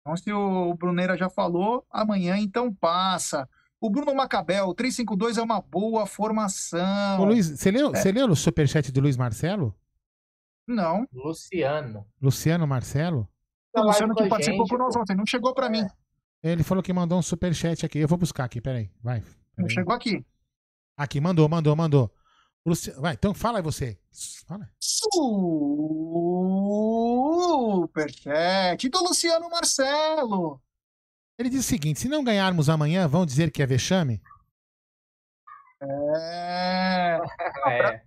Então, 0.00 0.16
se 0.16 0.32
o 0.32 0.74
Bruneira 0.74 1.16
já 1.16 1.28
falou, 1.28 1.84
amanhã 1.90 2.36
então 2.38 2.72
passa. 2.72 3.48
O 3.80 3.90
Bruno 3.90 4.14
Macabel, 4.14 4.72
352 4.74 5.36
é 5.38 5.42
uma 5.42 5.60
boa 5.60 6.06
formação. 6.06 7.20
Ô, 7.20 7.24
Luiz, 7.24 7.48
você 7.48 7.68
É. 7.68 7.72
leu, 7.72 7.90
você 7.90 8.12
leu 8.12 8.28
o 8.30 8.36
superchat 8.36 8.90
do 8.92 9.00
Luiz 9.00 9.16
Marcelo? 9.16 9.74
Não, 10.66 11.06
Luciano. 11.12 12.06
Luciano 12.20 12.66
Marcelo? 12.66 13.20
o 13.20 13.80
Tá 13.80 13.82
Luciano 13.82 14.14
live 14.14 14.24
que 14.24 14.28
participou 14.30 14.66
gente, 14.66 14.70
com 14.70 14.78
nós 14.78 14.96
ontem, 14.96 15.16
não 15.16 15.26
chegou 15.26 15.52
para 15.54 15.68
mim. 15.68 15.86
Ele 16.42 16.62
falou 16.62 16.82
que 16.82 16.92
mandou 16.92 17.18
um 17.18 17.22
superchat 17.22 17.84
aqui. 17.84 17.98
Eu 17.98 18.08
vou 18.08 18.18
buscar 18.18 18.44
aqui, 18.44 18.60
peraí. 18.60 18.90
Vai. 19.02 19.20
Não 19.20 19.26
peraí. 19.56 19.70
chegou 19.70 19.94
aqui. 19.94 20.24
Aqui, 20.96 21.20
mandou, 21.20 21.48
mandou, 21.48 21.74
mandou. 21.74 22.10
O 22.64 22.70
Luci- 22.70 22.92
Vai, 22.92 23.14
então 23.14 23.34
fala 23.34 23.58
aí 23.58 23.62
você. 23.62 23.98
Fala. 24.46 24.70
Superchat 27.44 28.88
do 28.88 28.98
Luciano 29.02 29.48
Marcelo. 29.50 30.60
Ele 31.38 31.48
diz 31.50 31.60
o 31.60 31.68
seguinte: 31.68 32.00
se 32.00 32.08
não 32.08 32.22
ganharmos 32.24 32.68
amanhã, 32.68 33.06
vão 33.08 33.26
dizer 33.26 33.50
que 33.50 33.62
é 33.62 33.66
vexame? 33.66 34.22
É. 35.82 37.18
É. 37.68 38.02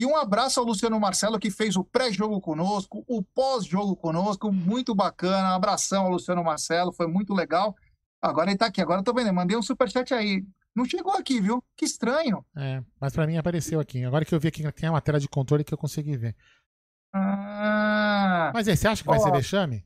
E 0.00 0.04
um 0.06 0.16
abraço 0.16 0.58
ao 0.58 0.66
Luciano 0.66 0.98
Marcelo, 0.98 1.38
que 1.38 1.50
fez 1.50 1.76
o 1.76 1.84
pré-jogo 1.84 2.40
conosco, 2.40 3.04
o 3.06 3.22
pós-jogo 3.22 3.94
conosco, 3.94 4.50
muito 4.52 4.94
bacana. 4.94 5.50
Um 5.50 5.54
abração 5.54 6.04
ao 6.06 6.10
Luciano 6.10 6.42
Marcelo, 6.42 6.92
foi 6.92 7.06
muito 7.06 7.32
legal. 7.32 7.74
Agora 8.20 8.50
ele 8.50 8.58
tá 8.58 8.66
aqui, 8.66 8.80
agora 8.80 9.00
eu 9.00 9.04
tô 9.04 9.14
vendo, 9.14 9.28
eu 9.28 9.34
mandei 9.34 9.56
um 9.56 9.62
superchat 9.62 10.12
aí. 10.12 10.44
Não 10.74 10.84
chegou 10.84 11.12
aqui, 11.12 11.40
viu? 11.40 11.62
Que 11.76 11.84
estranho. 11.84 12.44
É, 12.56 12.82
mas 13.00 13.12
pra 13.12 13.26
mim 13.26 13.36
apareceu 13.36 13.78
aqui. 13.78 14.02
Agora 14.04 14.24
que 14.24 14.34
eu 14.34 14.40
vi 14.40 14.48
aqui 14.48 14.62
que 14.64 14.72
tem 14.72 14.90
uma 14.90 15.00
tela 15.00 15.20
de 15.20 15.28
controle 15.28 15.62
que 15.62 15.72
eu 15.72 15.78
consegui 15.78 16.16
ver. 16.16 16.34
Ah, 17.12 18.50
Mas 18.52 18.66
aí, 18.66 18.76
você 18.76 18.88
acha 18.88 19.02
que 19.02 19.08
vai 19.08 19.18
Ó. 19.18 19.22
ser 19.22 19.30
vexame? 19.30 19.84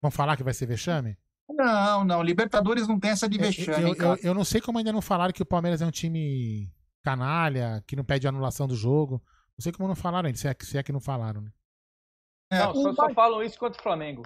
Vão 0.00 0.10
falar 0.12 0.36
que 0.36 0.44
vai 0.44 0.54
ser 0.54 0.66
vexame? 0.66 1.16
não, 1.50 2.04
não, 2.04 2.22
Libertadores 2.22 2.86
não 2.86 3.00
tem 3.00 3.10
essa 3.10 3.28
de 3.28 3.36
Eu, 3.36 3.42
vexame, 3.42 3.82
eu, 3.90 3.96
cara. 3.96 4.10
eu- 4.10 4.28
eu 4.28 4.34
não 4.34 4.44
sei 4.44 4.60
como 4.60 4.78
ainda 4.78 4.92
não 4.92 5.00
falaram 5.02 5.32
que 5.32 5.42
o 5.42 5.46
Palmeiras 5.46 5.82
é 5.82 5.86
um 5.86 5.90
time 5.90 6.70
canalha, 7.02 7.82
que 7.84 7.96
não 7.96 8.04
pede 8.04 8.28
anulação 8.28 8.68
do 8.68 8.76
jogo. 8.76 9.20
Não 9.58 9.62
sei 9.62 9.72
como 9.72 9.88
não 9.88 9.96
falaram 9.96 10.26
ainda, 10.28 10.38
se 10.38 10.46
é, 10.46 10.54
que- 10.54 10.64
se 10.64 10.78
é 10.78 10.82
que 10.82 10.92
não 10.92 11.00
falaram, 11.00 11.40
né? 11.40 11.50
É, 12.50 12.58
Não, 12.60 12.74
só, 12.74 12.94
só 12.94 13.10
falam 13.12 13.42
isso 13.42 13.58
contra 13.58 13.78
o 13.78 13.82
Flamengo. 13.82 14.22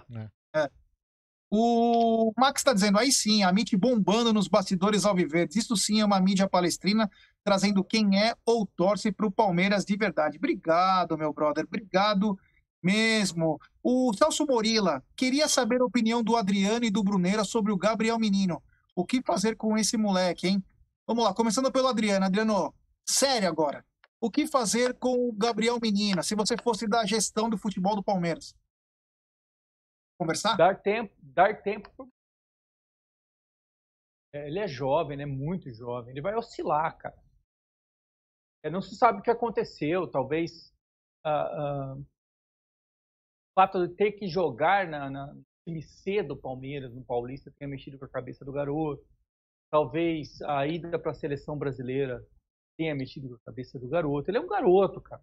O 1.55 2.33
Max 2.39 2.61
está 2.61 2.73
dizendo, 2.73 2.99
aí 2.99 3.13
sim, 3.13 3.43
a 3.43 3.51
MIT 3.51 3.77
bombando 3.77 4.33
nos 4.33 4.49
bastidores 4.49 5.05
alviverdes. 5.05 5.57
Isso 5.57 5.77
sim 5.77 6.01
é 6.01 6.05
uma 6.05 6.19
mídia 6.19 6.49
palestrina, 6.49 7.11
trazendo 7.45 7.85
quem 7.85 8.19
é 8.19 8.35
ou 8.47 8.65
torce 8.67 9.13
para 9.13 9.27
o 9.27 9.31
Palmeiras 9.31 9.85
de 9.85 9.95
verdade. 9.95 10.39
Obrigado, 10.39 11.19
meu 11.19 11.31
brother, 11.33 11.65
obrigado 11.65 12.39
mesmo. 12.83 13.61
O 13.83 14.15
Celso 14.15 14.47
Morila 14.47 15.05
queria 15.15 15.47
saber 15.47 15.83
a 15.83 15.85
opinião 15.85 16.23
do 16.23 16.37
Adriano 16.37 16.87
e 16.87 16.91
do 16.91 17.03
Bruneira 17.03 17.45
sobre 17.45 17.71
o 17.71 17.77
Gabriel 17.77 18.19
Menino. 18.19 18.63
O 18.97 19.05
que 19.05 19.21
fazer 19.23 19.55
com 19.55 19.77
esse 19.77 19.99
moleque, 19.99 20.47
hein? 20.49 20.65
Vamos 21.07 21.23
lá, 21.25 21.35
começando 21.35 21.71
pelo 21.71 21.89
Adriano. 21.89 22.25
Adriano, 22.25 22.75
sério 23.07 23.47
agora. 23.49 23.85
O 24.23 24.31
que 24.31 24.47
fazer 24.47 24.97
com 25.01 25.28
o 25.28 25.32
Gabriel 25.32 25.81
Menino, 25.82 26.23
se 26.23 26.36
você 26.36 26.57
fosse 26.57 26.86
da 26.86 27.05
gestão 27.05 27.51
do 27.51 27.59
futebol 27.59 27.97
do 27.97 28.05
Palmeiras? 28.05 28.57
Conversar? 30.16 30.57
Dar 30.57 30.81
tempo, 30.81 31.12
dar 31.20 31.61
tempo 31.61 32.09
É, 34.32 34.47
ele 34.47 34.61
é 34.61 34.69
jovem, 34.69 35.16
né? 35.16 35.27
Muito 35.27 35.69
jovem. 35.74 36.12
Ele 36.12 36.23
vai 36.23 36.36
oscilar, 36.36 36.97
cara. 36.97 37.20
É, 38.65 38.70
não 38.70 38.81
se 38.81 38.94
sabe 38.94 39.19
o 39.19 39.23
que 39.23 39.31
aconteceu. 39.31 40.09
Talvez 40.09 40.73
uh, 41.27 41.99
uh, 41.99 42.01
o 42.01 43.55
fato 43.57 43.89
de 43.89 43.93
ter 43.97 44.12
que 44.12 44.28
jogar 44.28 44.86
na, 44.86 45.11
na 45.11 45.35
time 45.65 45.82
C 45.82 46.23
do 46.23 46.36
Palmeiras, 46.36 46.94
no 46.94 47.05
Paulista, 47.05 47.53
tenha 47.59 47.69
mexido 47.69 47.99
com 47.99 48.05
a 48.05 48.09
cabeça 48.09 48.44
do 48.44 48.53
garoto. 48.53 49.05
Talvez 49.69 50.40
a 50.43 50.65
ida 50.65 50.97
para 50.97 51.11
a 51.11 51.15
seleção 51.15 51.59
brasileira 51.59 52.24
tenha 52.77 52.94
mexido 52.94 53.28
com 53.28 53.35
a 53.35 53.44
cabeça 53.47 53.78
do 53.78 53.89
garoto. 53.89 54.31
Ele 54.31 54.39
é 54.39 54.40
um 54.40 54.49
garoto, 54.49 55.01
cara. 55.01 55.23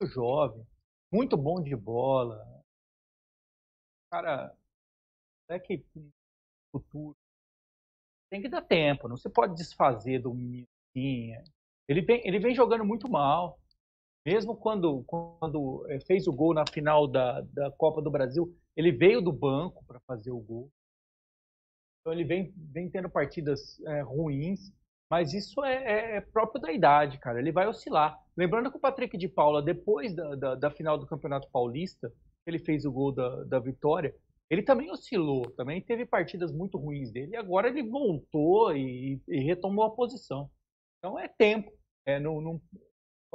Muito 0.00 0.12
jovem, 0.12 0.66
muito 1.12 1.36
bom 1.36 1.62
de 1.62 1.74
bola. 1.74 2.44
Cara, 4.10 4.54
é 5.48 5.58
que 5.58 5.84
futuro. 6.70 7.16
Tem 8.30 8.42
que 8.42 8.48
dar 8.48 8.62
tempo, 8.62 9.08
não 9.08 9.16
se 9.16 9.28
pode 9.30 9.54
desfazer 9.54 10.20
do 10.20 10.34
menino. 10.34 11.44
Ele 11.88 12.02
vem, 12.02 12.26
ele 12.26 12.38
vem 12.38 12.54
jogando 12.54 12.84
muito 12.84 13.08
mal. 13.08 13.58
Mesmo 14.26 14.56
quando, 14.56 15.04
quando 15.04 15.86
eh, 15.88 16.00
fez 16.00 16.26
o 16.26 16.32
gol 16.32 16.52
na 16.52 16.66
final 16.66 17.06
da, 17.06 17.42
da 17.42 17.70
Copa 17.70 18.02
do 18.02 18.10
Brasil, 18.10 18.52
ele 18.76 18.90
veio 18.90 19.22
do 19.22 19.32
banco 19.32 19.84
para 19.84 20.00
fazer 20.00 20.32
o 20.32 20.40
gol. 20.40 20.68
Então 22.00 22.12
ele 22.12 22.24
vem, 22.24 22.52
vem 22.56 22.90
tendo 22.90 23.08
partidas 23.08 23.80
é, 23.82 24.00
ruins, 24.00 24.72
mas 25.10 25.32
isso 25.32 25.64
é, 25.64 25.74
é, 25.74 26.16
é, 26.16 26.20
próprio 26.20 26.60
da 26.60 26.72
idade, 26.72 27.18
cara. 27.18 27.38
Ele 27.38 27.52
vai 27.52 27.66
oscilar. 27.66 28.18
Lembrando 28.36 28.70
que 28.70 28.76
o 28.76 28.80
Patrick 28.80 29.16
de 29.16 29.28
Paula, 29.28 29.62
depois 29.62 30.14
da, 30.14 30.34
da, 30.34 30.54
da 30.54 30.70
final 30.70 30.98
do 30.98 31.06
Campeonato 31.06 31.48
Paulista, 31.50 32.12
ele 32.46 32.58
fez 32.58 32.84
o 32.84 32.92
gol 32.92 33.12
da, 33.12 33.44
da 33.44 33.58
vitória, 33.58 34.14
ele 34.48 34.62
também 34.62 34.90
oscilou, 34.90 35.50
também 35.52 35.80
teve 35.80 36.06
partidas 36.06 36.52
muito 36.52 36.78
ruins 36.78 37.10
dele, 37.10 37.32
e 37.32 37.36
agora 37.36 37.68
ele 37.68 37.82
voltou 37.82 38.76
e, 38.76 39.20
e 39.26 39.40
retomou 39.40 39.84
a 39.84 39.94
posição. 39.94 40.48
Então 40.98 41.18
é 41.18 41.26
tempo. 41.26 41.72
É, 42.04 42.20
o, 42.20 42.60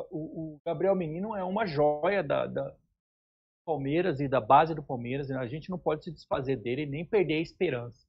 o, 0.09 0.61
Gabriel 0.65 0.95
Menino 0.95 1.35
é 1.35 1.43
uma 1.43 1.65
joia 1.65 2.23
da, 2.23 2.47
da, 2.47 2.75
Palmeiras 3.65 4.19
e 4.19 4.27
da 4.27 4.41
base 4.41 4.73
do 4.73 4.81
Palmeiras, 4.81 5.29
e 5.29 5.33
a 5.33 5.45
gente 5.47 5.69
não 5.69 5.77
pode 5.77 6.03
se 6.03 6.11
desfazer 6.11 6.55
dele 6.57 6.85
nem 6.85 7.05
perder 7.05 7.35
a 7.35 7.41
esperança. 7.41 8.07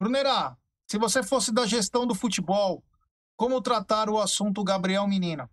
Brunerá, 0.00 0.56
se 0.92 0.98
você 0.98 1.22
fosse 1.22 1.54
da 1.54 1.64
gestão 1.64 2.06
do 2.06 2.14
futebol, 2.14 2.84
como 3.34 3.62
tratar 3.62 4.10
o 4.10 4.18
assunto 4.18 4.62
Gabriel 4.62 5.08
Menino? 5.08 5.48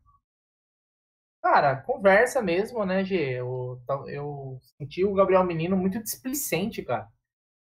Cara, 1.41 1.77
conversa 1.77 2.41
mesmo, 2.41 2.85
né, 2.85 3.05
Gê? 3.05 3.39
Eu, 3.39 3.81
eu 4.07 4.59
senti 4.77 5.05
o 5.05 5.13
Gabriel 5.13 5.45
Menino 5.45 5.77
muito 5.77 6.03
displicente, 6.03 6.83
cara. 6.83 7.07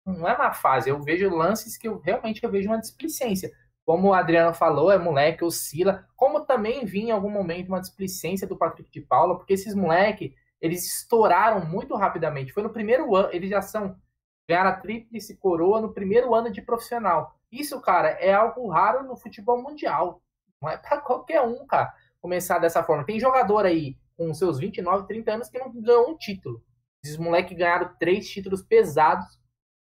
Não 0.03 0.27
é 0.27 0.33
uma 0.33 0.51
fase, 0.53 0.89
eu 0.89 0.99
vejo 1.03 1.29
lances 1.29 1.77
que 1.77 1.87
eu 1.87 1.99
realmente 1.99 2.43
eu 2.43 2.49
vejo 2.49 2.67
uma 2.67 2.79
displicência. 2.79 3.51
Como 3.85 4.07
o 4.07 4.13
Adriano 4.13 4.55
falou, 4.55 4.91
é 4.91 4.97
moleque, 4.97 5.43
oscila. 5.43 6.03
Como 6.15 6.47
também 6.47 6.83
vinha 6.83 7.09
em 7.09 7.11
algum 7.11 7.29
momento 7.29 7.67
uma 7.67 7.79
displicência 7.79 8.47
do 8.47 8.57
Patrick 8.57 8.89
de 8.89 9.01
Paula, 9.01 9.37
porque 9.37 9.53
esses 9.53 9.75
moleque, 9.75 10.33
eles 10.59 10.83
estouraram 10.83 11.63
muito 11.63 11.95
rapidamente. 11.95 12.51
Foi 12.53 12.63
no 12.63 12.73
primeiro 12.73 13.15
ano, 13.15 13.29
eles 13.31 13.51
já 13.51 13.61
são 13.61 13.95
ganharam 14.47 14.69
a 14.69 14.75
tríplice 14.77 15.37
coroa 15.37 15.81
no 15.81 15.93
primeiro 15.93 16.33
ano 16.33 16.51
de 16.51 16.61
profissional. 16.61 17.35
Isso, 17.51 17.79
cara, 17.81 18.09
é 18.11 18.33
algo 18.33 18.67
raro 18.69 19.03
no 19.03 19.17
futebol 19.17 19.61
mundial. 19.61 20.21
Não 20.61 20.69
é 20.69 20.77
para 20.77 20.99
qualquer 20.99 21.41
um, 21.41 21.65
cara 21.65 21.93
começar 22.21 22.59
dessa 22.59 22.83
forma. 22.83 23.05
Tem 23.05 23.19
jogador 23.19 23.65
aí 23.65 23.97
com 24.17 24.33
seus 24.33 24.59
29, 24.59 25.07
30 25.07 25.31
anos 25.31 25.49
que 25.49 25.59
não 25.59 25.71
ganhou 25.71 26.09
um 26.09 26.17
título. 26.17 26.61
Esses 27.03 27.17
moleques 27.17 27.57
ganharam 27.57 27.93
três 27.99 28.29
títulos 28.29 28.61
pesados. 28.61 29.25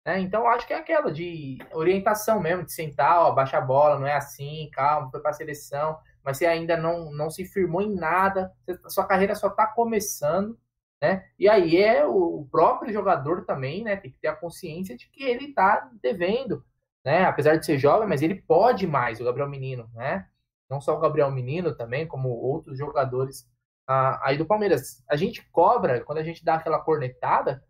Né? 0.06 0.20
Então, 0.20 0.46
acho 0.46 0.66
que 0.66 0.72
é 0.72 0.76
aquela 0.76 1.10
de 1.10 1.58
orientação 1.72 2.40
mesmo, 2.40 2.64
de 2.64 2.72
sentar, 2.72 3.20
ó, 3.20 3.32
baixa 3.32 3.58
a 3.58 3.60
bola, 3.60 3.98
não 3.98 4.06
é 4.06 4.14
assim, 4.14 4.70
calma, 4.72 5.10
foi 5.10 5.20
para 5.20 5.30
a 5.30 5.34
seleção, 5.34 5.98
mas 6.24 6.36
você 6.36 6.46
ainda 6.46 6.76
não, 6.76 7.10
não 7.12 7.30
se 7.30 7.44
firmou 7.44 7.82
em 7.82 7.94
nada, 7.94 8.52
sua 8.88 9.06
carreira 9.06 9.34
só 9.34 9.48
está 9.48 9.66
começando. 9.66 10.58
Né? 11.00 11.26
E 11.38 11.48
aí 11.48 11.76
é 11.76 12.04
o 12.06 12.46
próprio 12.50 12.92
jogador 12.92 13.44
também, 13.44 13.82
né? 13.82 13.96
Tem 13.96 14.10
que 14.10 14.18
ter 14.18 14.28
a 14.28 14.36
consciência 14.36 14.96
de 14.96 15.08
que 15.08 15.24
ele 15.24 15.46
está 15.46 15.90
devendo, 16.02 16.64
né? 17.04 17.24
Apesar 17.24 17.56
de 17.56 17.64
ser 17.64 17.78
jovem, 17.78 18.08
mas 18.08 18.22
ele 18.22 18.34
pode 18.34 18.86
mais, 18.86 19.20
o 19.20 19.24
Gabriel 19.24 19.48
Menino, 19.48 19.90
né? 19.94 20.26
não 20.70 20.80
só 20.80 20.96
o 20.96 21.00
Gabriel 21.00 21.30
Menino 21.32 21.74
também, 21.74 22.06
como 22.06 22.28
outros 22.28 22.78
jogadores 22.78 23.44
ah, 23.88 24.20
aí 24.22 24.38
do 24.38 24.46
Palmeiras. 24.46 25.02
A 25.10 25.16
gente 25.16 25.42
cobra, 25.50 26.02
quando 26.04 26.18
a 26.18 26.22
gente 26.22 26.44
dá 26.44 26.54
aquela 26.54 26.78
cornetada, 26.78 27.62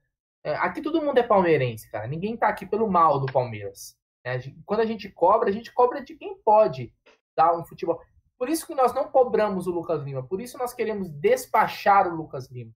é, 0.44 0.54
aqui 0.56 0.82
todo 0.82 1.02
mundo 1.02 1.18
é 1.18 1.22
palmeirense, 1.22 1.90
cara. 1.90 2.06
Ninguém 2.06 2.36
tá 2.36 2.48
aqui 2.48 2.66
pelo 2.66 2.88
mal 2.88 3.18
do 3.18 3.32
Palmeiras. 3.32 3.96
Né? 4.24 4.38
Quando 4.66 4.80
a 4.80 4.84
gente 4.84 5.08
cobra, 5.08 5.48
a 5.48 5.52
gente 5.52 5.72
cobra 5.72 6.04
de 6.04 6.14
quem 6.14 6.38
pode 6.44 6.92
dar 7.34 7.56
um 7.58 7.64
futebol. 7.64 8.00
Por 8.38 8.50
isso 8.50 8.66
que 8.66 8.74
nós 8.74 8.92
não 8.92 9.04
cobramos 9.04 9.66
o 9.66 9.70
Lucas 9.70 10.02
Lima, 10.02 10.22
por 10.22 10.40
isso 10.40 10.58
nós 10.58 10.74
queremos 10.74 11.10
despachar 11.10 12.06
o 12.06 12.14
Lucas 12.14 12.50
Lima. 12.50 12.72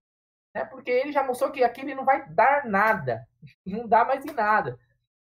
Né? 0.55 0.65
Porque 0.65 0.89
ele 0.89 1.11
já 1.11 1.23
mostrou 1.23 1.51
que 1.51 1.63
aqui 1.63 1.81
ele 1.81 1.93
não 1.93 2.05
vai 2.05 2.27
dar 2.29 2.65
nada, 2.65 3.27
não 3.63 3.87
dá 3.87 4.03
mais 4.03 4.25
em 4.25 4.31
nada. 4.31 4.79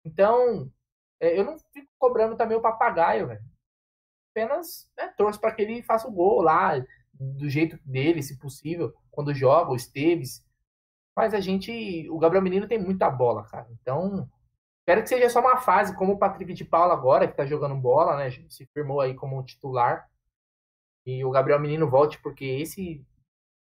Então, 0.04 0.72
é, 1.20 1.38
eu 1.38 1.44
não 1.44 1.56
fico 1.72 1.88
cobrando 1.98 2.36
também 2.36 2.56
o 2.56 2.62
papagaio, 2.62 3.28
velho 3.28 3.44
apenas 4.38 4.90
né, 4.96 5.12
torço 5.16 5.40
para 5.40 5.52
que 5.52 5.62
ele 5.62 5.82
faça 5.82 6.06
o 6.06 6.12
gol 6.12 6.40
lá, 6.40 6.72
do 7.12 7.48
jeito 7.48 7.78
dele, 7.84 8.22
se 8.22 8.38
possível, 8.38 8.94
quando 9.10 9.34
joga, 9.34 9.72
o 9.72 9.76
Esteves. 9.76 10.44
Mas 11.16 11.34
a 11.34 11.40
gente, 11.40 12.08
o 12.10 12.18
Gabriel 12.18 12.42
Menino 12.42 12.68
tem 12.68 12.78
muita 12.78 13.10
bola, 13.10 13.44
cara. 13.44 13.66
Então, 13.72 14.30
espero 14.80 15.02
que 15.02 15.08
seja 15.08 15.28
só 15.28 15.40
uma 15.40 15.56
fase, 15.56 15.96
como 15.96 16.12
o 16.12 16.18
Patrick 16.18 16.54
de 16.54 16.64
Paula 16.64 16.94
agora, 16.94 17.26
que 17.26 17.36
tá 17.36 17.44
jogando 17.44 17.74
bola, 17.74 18.16
né? 18.16 18.30
Se 18.48 18.66
firmou 18.66 19.00
aí 19.00 19.14
como 19.14 19.42
titular. 19.42 20.08
E 21.04 21.24
o 21.24 21.30
Gabriel 21.30 21.58
Menino 21.58 21.90
volte, 21.90 22.20
porque 22.22 22.44
esse. 22.44 23.04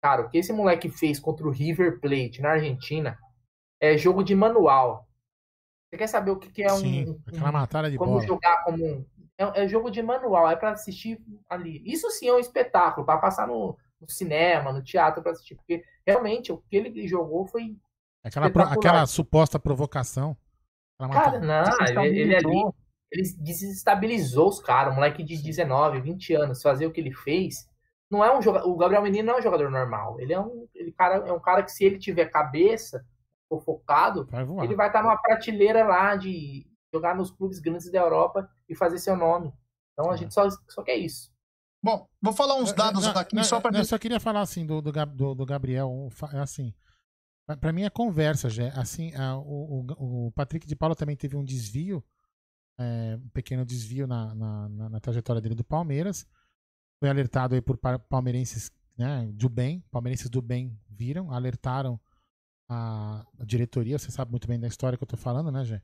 Cara, 0.03 0.23
o 0.23 0.29
que 0.29 0.37
esse 0.37 0.51
moleque 0.51 0.89
fez 0.89 1.17
contra 1.17 1.47
o 1.47 1.49
River 1.49 1.97
Plate 2.01 2.41
na 2.41 2.49
Argentina 2.51 3.17
é 3.79 3.97
jogo 3.97 4.21
de 4.21 4.35
manual. 4.35 5.07
Você 5.89 5.97
quer 5.97 6.07
saber 6.07 6.31
o 6.31 6.37
que, 6.37 6.51
que 6.51 6.61
é 6.61 6.67
Sim, 6.67 7.09
um. 7.09 7.21
Aquela 7.25 7.53
matada 7.53 7.89
de 7.89 7.97
como 7.97 8.11
bola. 8.11 8.27
jogar 8.27 8.65
como 8.65 8.85
um, 8.85 9.05
é, 9.37 9.63
é 9.63 9.67
jogo 9.69 9.89
de 9.89 10.03
manual, 10.03 10.49
é 10.49 10.57
para 10.57 10.71
assistir 10.71 11.23
ali. 11.49 11.81
Isso 11.85 12.11
sim 12.11 12.27
é 12.27 12.33
um 12.33 12.39
espetáculo, 12.39 13.05
para 13.05 13.17
passar 13.17 13.47
no, 13.47 13.77
no, 14.01 14.09
cinema, 14.09 14.73
no 14.73 14.83
teatro 14.83 15.23
para 15.23 15.31
assistir, 15.31 15.55
porque 15.55 15.81
realmente 16.05 16.51
o 16.51 16.57
que 16.57 16.75
ele 16.75 17.07
jogou 17.07 17.47
foi. 17.47 17.77
Aquela, 18.21 18.49
pro, 18.49 18.61
aquela 18.61 19.05
suposta 19.05 19.57
provocação. 19.57 20.35
Cara, 20.99 21.39
não, 21.39 22.03
ele, 22.03 22.19
ele 22.19 22.35
ali. 22.35 22.63
Ele 23.09 23.23
desestabilizou 23.39 24.49
os 24.49 24.59
caras, 24.59 24.91
um 24.91 24.95
moleque 24.95 25.23
de 25.23 25.41
19, 25.41 26.01
20 26.01 26.33
anos, 26.33 26.61
fazer 26.61 26.87
o 26.87 26.91
que 26.91 26.99
ele 26.99 27.13
fez. 27.13 27.71
Não 28.13 28.23
é 28.23 28.37
um 28.37 28.41
jogador. 28.41 28.69
O 28.69 28.77
Gabriel 28.77 29.01
Menino 29.01 29.27
não 29.27 29.35
é 29.35 29.39
um 29.39 29.43
jogador 29.43 29.69
normal. 29.69 30.19
Ele 30.19 30.33
é 30.33 30.39
um, 30.39 30.67
ele, 30.75 30.91
cara, 30.91 31.27
é 31.27 31.33
um 31.33 31.39
cara 31.39 31.63
que, 31.63 31.71
se 31.71 31.83
ele 31.83 31.97
tiver 31.97 32.25
cabeça, 32.25 33.03
focado, 33.61 34.25
vai 34.25 34.43
ele 34.63 34.75
vai 34.75 34.87
estar 34.87 35.03
numa 35.03 35.17
prateleira 35.17 35.85
lá 35.85 36.15
de 36.15 36.65
jogar 36.93 37.15
nos 37.15 37.31
clubes 37.31 37.59
grandes 37.59 37.91
da 37.91 37.99
Europa 37.99 38.49
e 38.67 38.75
fazer 38.75 38.99
seu 38.99 39.15
nome. 39.15 39.53
Então 39.93 40.11
a 40.11 40.15
é. 40.15 40.17
gente 40.17 40.33
só, 40.33 40.47
só 40.69 40.83
quer 40.83 40.95
isso. 40.95 41.31
Bom, 41.81 42.07
vou 42.21 42.33
falar 42.33 42.55
uns 42.55 42.71
dados 42.71 43.05
não, 43.05 43.13
daqui 43.13 43.35
não, 43.35 43.43
só 43.43 43.59
para. 43.59 43.77
Eu 43.77 43.85
só 43.85 43.97
queria 43.97 44.19
falar 44.19 44.41
assim 44.41 44.65
do, 44.65 44.81
do, 44.81 45.35
do 45.35 45.45
Gabriel, 45.45 46.09
assim. 46.41 46.73
Para 47.59 47.73
mim 47.73 47.83
é 47.83 47.89
conversa, 47.89 48.49
já. 48.49 48.69
Assim, 48.69 49.13
a, 49.15 49.37
o, 49.37 49.85
o 49.97 50.31
Patrick 50.31 50.65
de 50.65 50.77
Paulo 50.77 50.95
também 50.95 51.17
teve 51.17 51.35
um 51.35 51.43
desvio, 51.43 52.01
é, 52.79 53.19
um 53.21 53.29
pequeno 53.29 53.65
desvio 53.65 54.07
na, 54.07 54.33
na, 54.33 54.69
na, 54.69 54.89
na, 54.89 54.99
trajetória 55.01 55.41
dele 55.41 55.55
do 55.55 55.63
Palmeiras. 55.63 56.25
Foi 57.03 57.09
alertado 57.09 57.53
aí 57.53 57.59
por 57.59 57.77
palmeirenses 58.07 58.71
né, 58.97 59.29
do 59.33 59.49
bem, 59.49 59.83
palmeirenses 59.91 60.29
do 60.29 60.41
bem 60.41 60.73
viram, 60.89 61.33
alertaram 61.33 61.99
a, 62.69 63.25
diretoria. 63.45 63.99
Você 63.99 64.09
sabe 64.09 64.31
muito 64.31 64.47
bem 64.47 64.57
da 64.57 64.69
história 64.69 64.97
que 64.97 65.03
eu 65.03 65.07
tô 65.07 65.17
falando, 65.17 65.51
né, 65.51 65.65
Gê? 65.65 65.81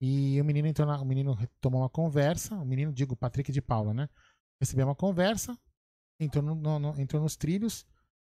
E 0.00 0.40
o 0.40 0.44
menino 0.44 0.66
entrou 0.66 0.88
na, 0.88 0.98
o 0.98 1.04
menino 1.04 1.36
tomou 1.60 1.82
uma 1.82 1.90
conversa, 1.90 2.54
o 2.54 2.64
menino, 2.64 2.94
digo, 2.94 3.14
Patrick 3.14 3.52
de 3.52 3.60
Paula, 3.60 3.92
né? 3.92 4.08
Recebeu 4.58 4.86
uma 4.86 4.94
conversa, 4.94 5.54
entrou, 6.18 6.42
no, 6.42 6.54
no, 6.54 6.98
entrou 6.98 7.20
nos 7.20 7.36
trilhos 7.36 7.84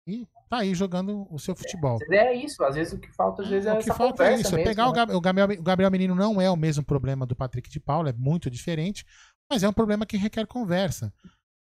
e 0.06 0.28
tá 0.48 0.60
aí 0.60 0.76
jogando 0.76 1.26
o 1.34 1.40
seu 1.40 1.56
futebol. 1.56 1.98
É 2.12 2.32
isso, 2.32 2.64
às 2.64 2.76
vezes 2.76 2.94
o 2.94 3.00
que 3.00 3.12
falta, 3.12 3.42
às 3.42 3.50
vezes 3.50 3.66
é, 3.66 3.74
o 3.74 3.80
que 3.80 3.92
falta 3.92 4.28
é 4.28 4.36
isso, 4.36 4.56
mesmo, 4.56 4.60
é 4.60 4.64
pegar 4.66 4.84
né? 4.84 4.90
o, 4.90 4.94
Gabriel, 4.94 5.18
o, 5.18 5.22
Gabriel, 5.22 5.60
o 5.60 5.64
Gabriel 5.64 5.90
Menino 5.90 6.14
não 6.14 6.40
é 6.40 6.48
o 6.48 6.56
mesmo 6.56 6.86
problema 6.86 7.26
do 7.26 7.36
Patrick 7.36 7.68
de 7.72 7.80
Paula, 7.80 8.12
é 8.12 8.14
muito 8.14 8.52
diferente, 8.52 9.04
mas 9.50 9.64
é 9.64 9.68
um 9.68 9.74
problema 9.74 10.06
que 10.06 10.16
requer 10.16 10.46
conversa. 10.46 11.12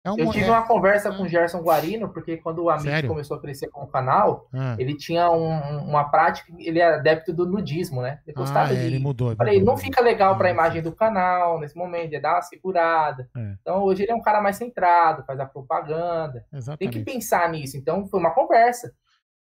É 0.05 0.11
um, 0.11 0.17
eu 0.19 0.29
tive 0.29 0.45
é... 0.45 0.51
uma 0.51 0.61
conversa 0.61 1.11
com 1.11 1.23
o 1.23 1.27
Gerson 1.27 1.61
Guarino, 1.61 2.07
porque 2.09 2.37
quando 2.37 2.63
o 2.63 2.69
Amit 2.69 3.07
começou 3.07 3.37
a 3.37 3.41
crescer 3.41 3.69
com 3.69 3.81
o 3.81 3.87
canal, 3.87 4.47
ah. 4.53 4.75
ele 4.77 4.95
tinha 4.95 5.31
um, 5.31 5.79
uma 5.79 6.03
prática, 6.03 6.53
ele 6.59 6.77
é 6.77 6.93
adepto 6.93 7.33
do 7.33 7.47
nudismo, 7.47 8.03
né? 8.03 8.19
Ele 8.27 8.35
gostava 8.35 8.69
ah, 8.69 8.73
é, 8.73 8.75
de. 8.75 8.85
Ele 8.85 8.99
mudou. 8.99 9.35
Falei, 9.35 9.57
mudou, 9.57 9.73
não 9.73 9.81
fica 9.81 9.99
legal 10.01 10.37
para 10.37 10.47
a 10.47 10.51
imagem 10.51 10.83
do 10.83 10.91
canal 10.91 11.59
nesse 11.59 11.75
momento, 11.75 12.13
é 12.13 12.19
dar 12.19 12.35
uma 12.35 12.41
segurada. 12.43 13.27
É. 13.35 13.55
Então 13.59 13.81
hoje 13.81 14.03
ele 14.03 14.11
é 14.11 14.15
um 14.15 14.21
cara 14.21 14.39
mais 14.39 14.57
centrado, 14.57 15.23
faz 15.25 15.39
a 15.39 15.45
propaganda. 15.47 16.45
Exatamente. 16.53 16.77
Tem 16.77 17.03
que 17.03 17.11
pensar 17.11 17.49
nisso. 17.49 17.75
Então 17.75 18.05
foi 18.05 18.19
uma 18.19 18.31
conversa. 18.31 18.93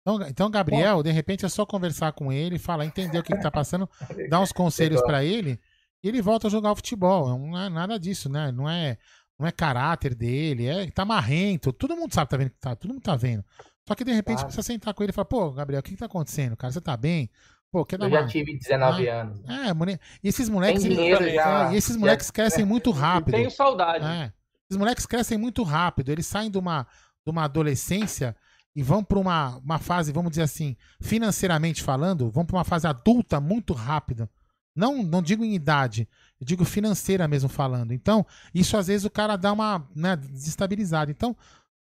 Então, 0.03 0.21
então 0.29 0.51
Gabriel, 0.51 0.97
Bom, 0.97 1.03
de 1.03 1.11
repente 1.11 1.47
é 1.47 1.49
só 1.49 1.65
conversar 1.65 2.13
com 2.13 2.31
ele, 2.31 2.59
falar, 2.59 2.85
entender 2.85 3.19
o 3.19 3.23
que 3.23 3.35
está 3.35 3.51
passando, 3.51 3.89
dar 4.29 4.41
uns 4.41 4.53
conselhos 4.53 5.01
para 5.03 5.25
ele 5.25 5.59
E 6.03 6.09
ele 6.09 6.21
volta 6.21 6.49
a 6.49 6.51
jogar 6.51 6.73
o 6.73 6.77
futebol. 6.77 7.39
Não 7.39 7.59
é 7.59 7.71
nada 7.71 7.99
disso, 7.99 8.29
né? 8.29 8.53
Não 8.53 8.69
é, 8.69 8.99
não 9.41 9.49
é 9.49 9.53
caráter 9.53 10.15
dele, 10.15 10.67
é 10.67 10.91
tá 10.91 11.05
marrento. 11.05 11.73
Todo 11.73 11.97
mundo 11.97 12.15
sabe, 12.15 12.31
tá 12.31 12.37
vendo 12.37 12.51
que 12.51 12.59
tá, 12.61 12.77
todo 12.77 12.93
mundo 12.93 13.03
tá 13.03 13.17
vendo. 13.17 13.45
Só 13.89 13.95
que 13.95 14.05
de 14.05 14.13
repente 14.13 14.37
Claro. 14.37 14.47
precisa 14.49 14.63
sentar 14.63 14.95
com 14.95 15.03
ele 15.03 15.11
e 15.11 15.15
falar, 15.15 15.25
pô, 15.25 15.51
Gabriel, 15.51 15.81
o 15.81 15.83
que, 15.83 15.91
que 15.93 15.97
tá 15.97 16.07
acontecendo, 16.07 16.57
cara? 16.57 16.73
Você 16.73 16.81
tá 16.81 16.97
bem? 16.97 17.29
Pô, 17.73 17.85
quer 17.85 17.99
dar 17.99 18.07
Eu 18.07 18.11
já 18.11 18.21
uma. 18.21 18.29
tive 18.29 18.57
19 18.59 19.09
Ah, 19.09 19.21
anos. 19.23 19.41
É, 19.49 19.73
mone- 19.73 19.99
e 20.23 20.29
esses 20.29 20.49
moleques. 20.49 20.83
Tem 20.83 20.93
eles- 20.93 20.99
dinheiro 20.99 21.25
é, 21.25 21.35
já. 21.35 21.73
e 21.73 21.77
esses 21.77 21.95
Já- 21.95 22.01
moleques 22.01 22.31
crescem 22.31 22.65
muito 22.65 22.91
rápido. 22.91 23.35
Tenho 23.35 23.51
saudade. 23.51 24.05
É. 24.05 24.33
Os 24.71 24.77
moleques 24.77 25.07
crescem 25.07 25.39
muito 25.39 25.63
rápido, 25.63 26.11
eles 26.11 26.27
saem 26.27 26.51
de 26.51 26.59
uma, 26.59 26.83
de 27.25 27.31
uma 27.31 27.45
adolescência 27.45 28.37
e 28.77 28.83
vão 28.83 29.03
para 29.03 29.19
uma, 29.19 29.57
uma 29.59 29.79
fase, 29.79 30.13
vamos 30.13 30.31
dizer 30.31 30.43
assim, 30.43 30.77
financeiramente 31.01 31.83
falando, 31.83 32.31
vão 32.31 32.45
para 32.45 32.57
uma 32.57 32.65
fase 32.65 32.87
adulta 32.87 33.41
muito 33.41 33.73
rápida. 33.73 34.31
Não, 34.77 35.03
não 35.03 35.21
digo 35.21 35.45
em 35.45 35.55
idade, 35.55 36.09
eu 36.41 36.47
digo 36.47 36.65
financeira 36.65 37.29
mesmo 37.29 37.49
falando. 37.49 37.93
Então, 37.93 38.27
isso 38.55 38.77
às 38.77 38.87
vezes 38.89 39.05
o 39.05 39.11
cara 39.11 39.37
dá 39.37 39.53
uma 39.53 39.87
né, 39.95 40.17
desestabilizada. 40.17 41.11
Então, 41.11 41.37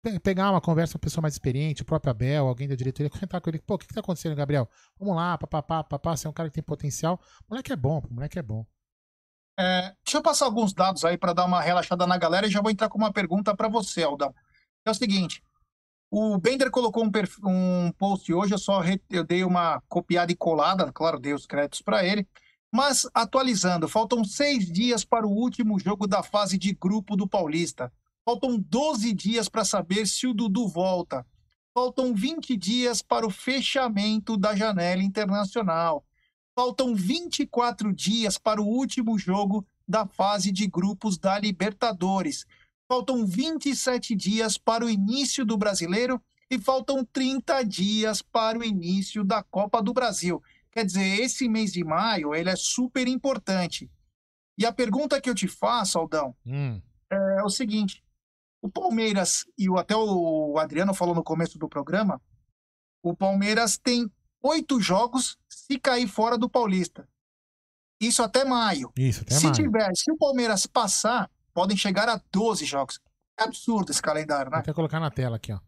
pe- 0.03 0.19
pegar 0.21 0.51
uma 0.51 0.61
conversa 0.61 0.95
com 0.95 0.99
uma 0.99 1.03
pessoa 1.03 1.23
mais 1.23 1.35
experiente, 1.35 1.83
o 1.83 1.85
próprio 1.85 2.11
Abel, 2.11 2.47
alguém 2.49 2.69
da 2.69 2.75
diretoria, 2.75 3.11
comentar 3.11 3.41
com 3.41 3.51
ele, 3.51 3.61
pô, 3.61 3.75
o 3.75 3.79
que, 3.79 3.87
que 3.87 3.95
tá 3.95 4.01
acontecendo, 4.01 4.37
Gabriel? 4.37 4.69
Vamos 4.99 5.17
lá, 5.17 5.39
papapá, 5.39 5.85
papá, 5.85 6.17
você 6.17 6.27
é 6.27 6.31
um 6.31 6.33
cara 6.33 6.49
que 6.51 6.55
tem 6.55 6.63
potencial. 6.65 7.21
O 7.49 7.53
moleque 7.55 7.73
é 7.73 7.77
bom, 7.77 8.03
o 8.11 8.15
moleque 8.15 8.39
é 8.39 8.43
bom. 8.43 8.67
É, 9.59 9.95
deixa 10.05 10.19
eu 10.19 10.23
passar 10.23 10.47
alguns 10.47 10.73
dados 10.73 11.05
aí 11.05 11.19
para 11.19 11.33
dar 11.35 11.45
uma 11.45 11.61
relaxada 11.61 12.07
na 12.07 12.17
galera 12.17 12.47
e 12.47 12.51
já 12.51 12.63
vou 12.63 12.71
entrar 12.71 12.89
com 12.89 12.97
uma 12.99 13.13
pergunta 13.13 13.55
para 13.55 13.69
você, 13.69 14.03
Aldão. 14.03 14.35
É 14.85 14.91
o 14.91 14.95
seguinte: 14.95 15.43
o 16.11 16.39
Bender 16.39 16.71
colocou 16.71 17.05
um, 17.05 17.11
um 17.45 17.93
post 17.93 18.33
hoje, 18.33 18.55
eu 18.55 18.59
só 18.59 18.83
eu 19.11 19.25
dei 19.25 19.45
uma 19.45 19.83
copiada 19.89 20.33
e 20.33 20.37
colada, 20.37 20.93
claro, 20.93 21.21
dei 21.21 21.35
os 21.35 21.47
créditos 21.47 21.83
para 21.83 22.05
ele. 22.05 22.29
Mas 22.73 23.09
atualizando, 23.13 23.89
faltam 23.89 24.25
seis 24.25 24.71
dias 24.71 25.05
para 25.05 25.27
o 25.27 25.33
último 25.33 25.79
jogo 25.79 26.07
da 26.07 26.23
fase 26.23 26.57
de 26.57 26.73
grupo 26.73 27.17
do 27.17 27.27
Paulista. 27.27 27.93
Faltam 28.25 28.57
12 28.59 29.13
dias 29.13 29.49
para 29.49 29.65
saber 29.65 30.07
se 30.07 30.27
o 30.27 30.35
Dudu 30.35 30.69
volta. 30.69 31.27
Faltam 31.75 32.15
20 32.15 32.57
dias 32.57 33.03
para 33.03 33.27
o 33.27 33.31
fechamento 33.31 34.37
da 34.37 34.55
janela 34.55 35.03
internacional. 35.03 36.05
Faltam 36.55 36.95
24 36.95 37.93
dias 37.93 38.39
para 38.39 38.61
o 38.61 38.67
último 38.67 39.19
jogo 39.19 39.67
da 39.87 40.07
fase 40.07 40.53
de 40.53 40.69
grupos 40.69 41.19
da 41.19 41.39
Libertadores. 41.41 42.47
Faltam 42.89 43.27
27 43.27 44.15
dias 44.15 44.57
para 44.57 44.85
o 44.85 44.91
início 44.91 45.45
do 45.45 45.57
Brasileiro 45.57 46.23
e 46.51 46.59
faltam 46.59 47.05
30 47.05 47.63
dias 47.65 48.23
para 48.23 48.59
o 48.59 48.65
início 48.65 49.25
da 49.25 49.43
Copa 49.43 49.83
do 49.83 49.93
Brasil. 49.93 50.43
Quer 50.73 50.85
dizer, 50.85 51.21
esse 51.21 51.49
mês 51.49 51.73
de 51.73 51.83
maio 51.85 52.35
ele 52.35 52.49
é 52.51 52.57
super 52.57 53.07
importante. 53.09 53.91
E 54.59 54.65
a 54.65 54.73
pergunta 54.73 55.21
que 55.21 55.29
eu 55.29 55.35
te 55.35 55.49
faço, 55.49 55.99
Aldão, 55.99 56.37
Hum, 56.47 56.81
é 57.11 57.43
o 57.43 57.49
seguinte: 57.51 58.05
o 58.63 58.71
Palmeiras, 58.71 59.45
e 59.59 59.69
o- 59.69 59.79
até 59.79 59.97
o 59.97 60.59
Adriano 60.59 60.95
falou 60.95 61.15
no 61.15 61.25
começo 61.25 61.59
do 61.59 61.69
programa, 61.69 62.21
o 63.03 63.17
Palmeiras 63.17 63.77
tem 63.79 64.11
oito 64.43 64.81
jogos 64.81 65.37
se 65.49 65.79
cair 65.79 66.07
fora 66.09 66.39
do 66.39 66.49
Paulista. 66.49 67.09
Isso 68.01 68.23
até 68.23 68.45
maio. 68.45 68.93
isso, 68.97 69.23
até 69.23 69.35
se 69.35 69.45
mais. 69.45 69.57
tiver, 69.57 69.91
se 69.97 70.11
o 70.11 70.17
Palmeiras 70.17 70.67
passar, 70.67 71.31
podem 71.53 71.77
chegar 71.77 72.09
a 72.09 72.23
12 72.33 72.65
jogos. 72.65 72.99
É 73.39 73.43
absurdo 73.45 73.91
esse 73.91 74.01
calendário, 74.01 74.51
Vou 74.51 74.57
né? 74.57 74.61
até 74.63 74.73
colocar 74.73 75.01
na 75.01 75.11
tela 75.11 75.37
aqui, 75.37 75.53
ó. 75.53 75.61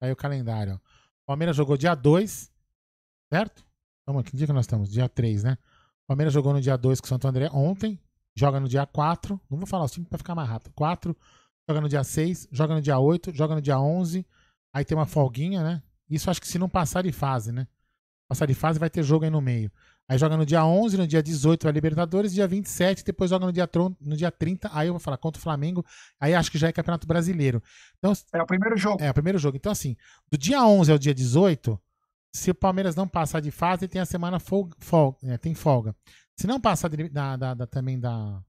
Aí 0.00 0.10
o 0.12 0.16
calendário, 0.16 0.74
ó. 0.74 0.78
Palmeiras 1.26 1.56
jogou 1.56 1.76
dia 1.76 1.94
2, 1.94 2.50
certo? 3.32 3.65
Vamos, 4.06 4.22
que 4.22 4.36
dia 4.36 4.46
que 4.46 4.52
nós 4.52 4.66
estamos? 4.66 4.88
Dia 4.88 5.08
3, 5.08 5.42
né? 5.42 5.58
Palmeiras 6.06 6.32
jogou 6.32 6.52
no 6.52 6.60
dia 6.60 6.76
2 6.76 7.00
com 7.00 7.06
o 7.06 7.08
Santo 7.08 7.26
André 7.26 7.50
ontem, 7.52 7.98
joga 8.36 8.60
no 8.60 8.68
dia 8.68 8.86
4, 8.86 9.40
não 9.50 9.58
vou 9.58 9.66
falar 9.66 9.84
os 9.84 9.90
times 9.90 10.08
pra 10.08 10.16
ficar 10.16 10.34
mais 10.34 10.48
rápido. 10.48 10.72
4, 10.74 11.16
joga 11.68 11.80
no 11.80 11.88
dia 11.88 12.04
6, 12.04 12.46
joga 12.52 12.74
no 12.74 12.80
dia 12.80 12.96
8, 12.98 13.34
joga 13.34 13.56
no 13.56 13.60
dia 13.60 13.80
11, 13.80 14.24
aí 14.72 14.84
tem 14.84 14.96
uma 14.96 15.06
folguinha, 15.06 15.64
né? 15.64 15.82
Isso 16.08 16.30
acho 16.30 16.40
que 16.40 16.46
se 16.46 16.56
não 16.56 16.68
passar 16.68 17.02
de 17.02 17.10
fase, 17.10 17.50
né? 17.50 17.66
Passar 18.28 18.46
de 18.46 18.54
fase 18.54 18.78
vai 18.78 18.88
ter 18.88 19.02
jogo 19.02 19.24
aí 19.24 19.30
no 19.30 19.40
meio. 19.40 19.72
Aí 20.08 20.16
joga 20.16 20.36
no 20.36 20.46
dia 20.46 20.64
11, 20.64 20.96
no 20.96 21.04
dia 21.06 21.20
18 21.20 21.64
vai 21.64 21.72
Libertadores, 21.72 22.32
dia 22.32 22.46
27, 22.46 23.02
depois 23.04 23.28
joga 23.28 23.44
no 23.44 23.52
dia, 23.52 23.68
no 24.00 24.16
dia 24.16 24.30
30, 24.30 24.70
aí 24.72 24.86
eu 24.86 24.92
vou 24.92 25.00
falar 25.00 25.16
contra 25.16 25.40
o 25.40 25.42
Flamengo, 25.42 25.84
aí 26.20 26.32
acho 26.32 26.48
que 26.48 26.58
já 26.58 26.68
é 26.68 26.72
Campeonato 26.72 27.08
Brasileiro. 27.08 27.60
Então, 27.98 28.12
É 28.32 28.40
o 28.40 28.46
primeiro 28.46 28.76
jogo. 28.76 29.02
é, 29.02 29.10
o 29.10 29.14
primeiro 29.14 29.36
jogo. 29.36 29.56
Então, 29.56 29.72
assim, 29.72 29.96
do 30.30 30.38
dia 30.38 30.64
11 30.64 30.92
ao 30.92 30.98
dia 30.98 31.12
18, 31.12 31.80
se 32.36 32.50
o 32.50 32.54
Palmeiras 32.54 32.94
não 32.94 33.08
passar 33.08 33.40
de 33.40 33.50
fase, 33.50 33.88
tem 33.88 34.00
a 34.00 34.06
semana 34.06 34.38
folga, 34.38 34.76
folga, 34.78 35.18
é, 35.22 35.38
tem 35.38 35.54
folga. 35.54 35.94
Se 36.38 36.46
não 36.46 36.60
passar 36.60 36.88
de- 36.88 37.08
da, 37.08 37.36
da- 37.36 37.54
da- 37.54 37.66
também 37.66 37.98
da, 37.98 38.42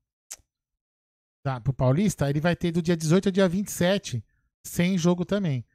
da, 1.45 1.59
pro 1.61 1.73
Paulista, 1.73 2.29
ele 2.29 2.41
vai 2.41 2.55
ter 2.55 2.71
do 2.71 2.81
dia 2.81 2.97
18 2.97 3.27
ao 3.27 3.31
dia 3.31 3.47
27, 3.47 4.23
sem 4.65 4.97
jogo 4.97 5.23
também. 5.25 5.65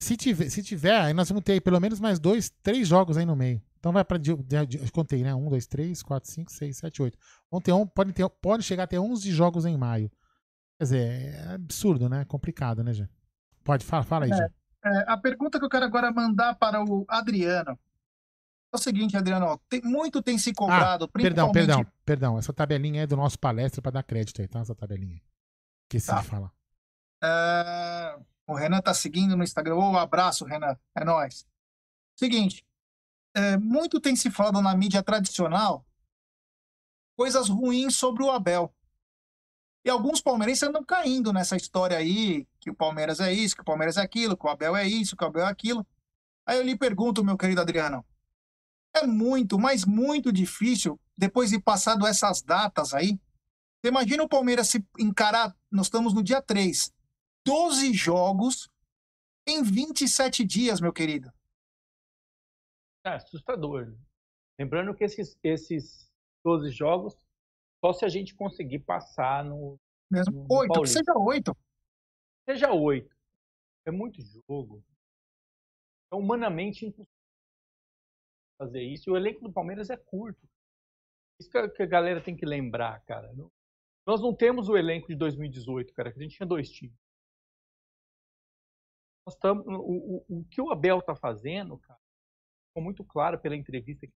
Se 0.00 0.16
tiver, 0.16 0.50
se 0.50 0.62
tiver, 0.62 1.00
aí 1.00 1.14
nós 1.14 1.28
vamos 1.28 1.44
ter 1.44 1.60
pelo 1.60 1.80
menos 1.80 2.00
mais 2.00 2.18
dois, 2.18 2.50
três 2.62 2.88
jogos 2.88 3.16
aí 3.16 3.24
no 3.24 3.36
meio. 3.36 3.62
Então 3.78 3.92
vai 3.92 4.04
para. 4.04 4.18
Contei, 4.92 5.22
né? 5.22 5.34
Um, 5.34 5.48
dois, 5.48 5.66
três, 5.66 6.02
quatro, 6.02 6.30
cinco, 6.30 6.52
seis, 6.52 6.76
sete, 6.76 7.02
oito. 7.02 7.18
Vão 7.50 7.60
ter 7.60 7.72
um, 7.72 7.86
pode, 7.86 8.12
ter, 8.12 8.28
pode 8.28 8.62
chegar 8.62 8.84
a 8.84 8.86
ter 8.86 8.98
11 8.98 9.30
jogos 9.32 9.64
em 9.64 9.76
maio. 9.76 10.10
Quer 10.78 10.84
dizer, 10.84 11.34
é 11.34 11.54
absurdo, 11.54 12.08
né? 12.08 12.24
Complicado, 12.24 12.82
né, 12.82 12.92
Jé? 12.92 13.08
Pode, 13.64 13.84
fala, 13.84 14.02
fala 14.02 14.24
aí, 14.26 14.32
É. 14.32 14.61
É, 14.84 15.04
a 15.12 15.16
pergunta 15.16 15.58
que 15.58 15.64
eu 15.64 15.68
quero 15.70 15.84
agora 15.84 16.10
mandar 16.12 16.54
para 16.56 16.82
o 16.84 17.04
Adriano 17.08 17.78
é 18.72 18.76
o 18.76 18.78
seguinte, 18.78 19.16
Adriano, 19.16 19.46
ó, 19.46 19.58
tem- 19.68 19.82
muito 19.82 20.22
tem 20.22 20.38
se 20.38 20.52
cobrado, 20.52 21.06
Perdão, 21.08 21.50
principalmente 21.52 21.66
perdão, 21.66 21.92
perdão. 22.04 22.38
Essa 22.38 22.52
tabelinha 22.52 23.02
é 23.02 23.06
do 23.06 23.16
nosso 23.16 23.38
palestra 23.38 23.80
para 23.82 23.92
dar 23.92 24.02
crédito 24.02 24.40
aí, 24.40 24.48
tá? 24.48 24.60
Essa 24.60 24.74
tabelinha. 24.74 25.20
Esqueci 25.84 26.06
Tá. 26.06 26.20
de 26.20 26.26
falar. 26.26 26.50
É, 27.22 28.18
o 28.46 28.54
Renan 28.54 28.80
tá 28.80 28.92
seguindo 28.94 29.36
no 29.36 29.44
Instagram. 29.44 29.76
Ô, 29.76 29.96
abraço, 29.96 30.44
Renan. 30.44 30.76
É 30.96 31.04
nóis. 31.04 31.46
Seguinte, 32.18 32.64
é, 33.36 33.56
muito 33.58 34.00
tem 34.00 34.16
se 34.16 34.30
falado 34.30 34.60
na 34.62 34.74
mídia 34.76 35.02
tradicional 35.02 35.86
coisas 37.16 37.48
ruins 37.48 37.94
sobre 37.94 38.22
o 38.24 38.30
Abel. 38.30 38.74
E 39.84 39.90
alguns 39.90 40.20
palmeirenses 40.20 40.62
andam 40.62 40.84
caindo 40.84 41.32
nessa 41.32 41.56
história 41.56 41.96
aí, 41.96 42.46
que 42.60 42.70
o 42.70 42.74
Palmeiras 42.74 43.18
é 43.20 43.32
isso, 43.32 43.56
que 43.56 43.62
o 43.62 43.64
Palmeiras 43.64 43.96
é 43.96 44.02
aquilo, 44.02 44.36
que 44.36 44.46
o 44.46 44.48
Abel 44.50 44.76
é 44.76 44.86
isso, 44.86 45.16
que 45.16 45.24
o 45.24 45.26
Abel 45.26 45.46
é 45.46 45.50
aquilo. 45.50 45.86
Aí 46.46 46.56
eu 46.56 46.62
lhe 46.62 46.76
pergunto, 46.76 47.24
meu 47.24 47.36
querido 47.36 47.60
Adriano, 47.60 48.04
é 48.94 49.06
muito, 49.06 49.58
mas 49.58 49.84
muito 49.84 50.32
difícil, 50.32 51.00
depois 51.16 51.50
de 51.50 51.60
passado 51.60 52.06
essas 52.06 52.42
datas 52.42 52.94
aí, 52.94 53.18
você 53.80 53.88
imagina 53.88 54.22
o 54.22 54.28
Palmeiras 54.28 54.68
se 54.68 54.84
encarar, 54.98 55.56
nós 55.70 55.86
estamos 55.86 56.14
no 56.14 56.22
dia 56.22 56.40
3, 56.40 56.92
12 57.44 57.92
jogos 57.92 58.70
em 59.46 59.62
27 59.62 60.44
dias, 60.44 60.80
meu 60.80 60.92
querido. 60.92 61.32
É 63.04 63.10
assustador. 63.10 63.86
né? 63.86 63.98
Lembrando 64.60 64.94
que 64.94 65.02
esses, 65.02 65.36
esses 65.42 66.08
12 66.44 66.70
jogos, 66.70 67.16
só 67.84 67.92
se 67.92 68.04
a 68.04 68.08
gente 68.08 68.34
conseguir 68.34 68.78
passar 68.80 69.44
no. 69.44 69.78
Mesmo 70.10 70.46
No 70.46 70.54
oito, 70.56 70.68
que 70.68 70.74
Paulista. 70.74 70.98
seja 70.98 71.18
oito. 71.18 71.56
Seja 72.48 72.72
oito. 72.72 73.16
É 73.86 73.90
muito 73.90 74.22
jogo. 74.22 74.84
É 76.12 76.14
humanamente 76.14 76.86
impossível 76.86 77.10
fazer 78.58 78.82
isso. 78.82 79.10
E 79.10 79.12
o 79.12 79.16
elenco 79.16 79.40
do 79.40 79.52
Palmeiras 79.52 79.90
é 79.90 79.96
curto. 79.96 80.48
Isso 81.40 81.50
que 81.50 81.58
a, 81.58 81.68
que 81.68 81.86
galera 81.86 82.22
tem 82.22 82.36
que 82.36 82.46
lembrar, 82.46 83.02
cara. 83.04 83.32
Nós 84.06 84.20
não 84.20 84.34
temos 84.34 84.68
o 84.68 84.76
elenco 84.76 85.08
de 85.08 85.16
2018, 85.16 85.92
cara, 85.92 86.12
que 86.12 86.18
a 86.18 86.22
gente 86.22 86.36
tinha 86.36 86.46
dois 86.46 86.70
times. 86.70 86.96
Nós 89.26 89.36
tamo, 89.36 89.62
o, 89.62 90.16
o, 90.16 90.40
o 90.40 90.44
que 90.44 90.60
o 90.60 90.70
Abel 90.70 91.00
tá 91.00 91.16
fazendo, 91.16 91.78
cara, 91.78 92.00
ficou 92.68 92.82
muito 92.82 93.04
claro 93.04 93.40
pela 93.40 93.56
entrevista. 93.56 94.06
que 94.06 94.12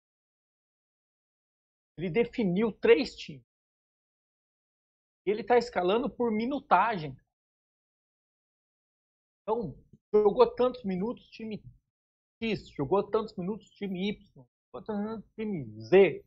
Ele 1.98 2.10
definiu 2.10 2.72
três 2.72 3.14
times. 3.14 3.51
Ele 5.26 5.42
tá 5.42 5.58
escalando 5.58 6.08
por 6.08 6.30
minutagem. 6.30 7.16
Então, 9.42 9.74
jogou 10.12 10.46
tantos 10.54 10.82
minutos 10.84 11.28
time 11.30 11.62
X, 12.42 12.68
jogou 12.70 13.02
tantos 13.10 13.36
minutos 13.36 13.70
time 13.70 14.08
Y, 14.10 14.46
jogou 14.72 14.84
tantos 14.86 15.30
time 15.34 15.64
Z. 15.82 16.24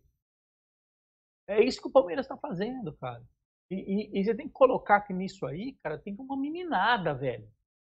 É 1.47 1.63
isso 1.63 1.81
que 1.81 1.88
o 1.88 1.91
Palmeiras 1.91 2.26
está 2.26 2.38
fazendo, 2.38 2.93
cara. 2.97 3.23
E, 3.69 3.76
e- 3.76 4.19
e 4.19 4.23
você 4.23 4.35
tem 4.35 4.47
que 4.47 4.53
colocar 4.53 5.01
que 5.01 5.13
nisso 5.13 5.45
aí, 5.45 5.73
cara, 5.84 5.97
tem 5.97 6.15
uma 6.19 6.38
meninada, 6.38 7.13
velho. 7.13 7.49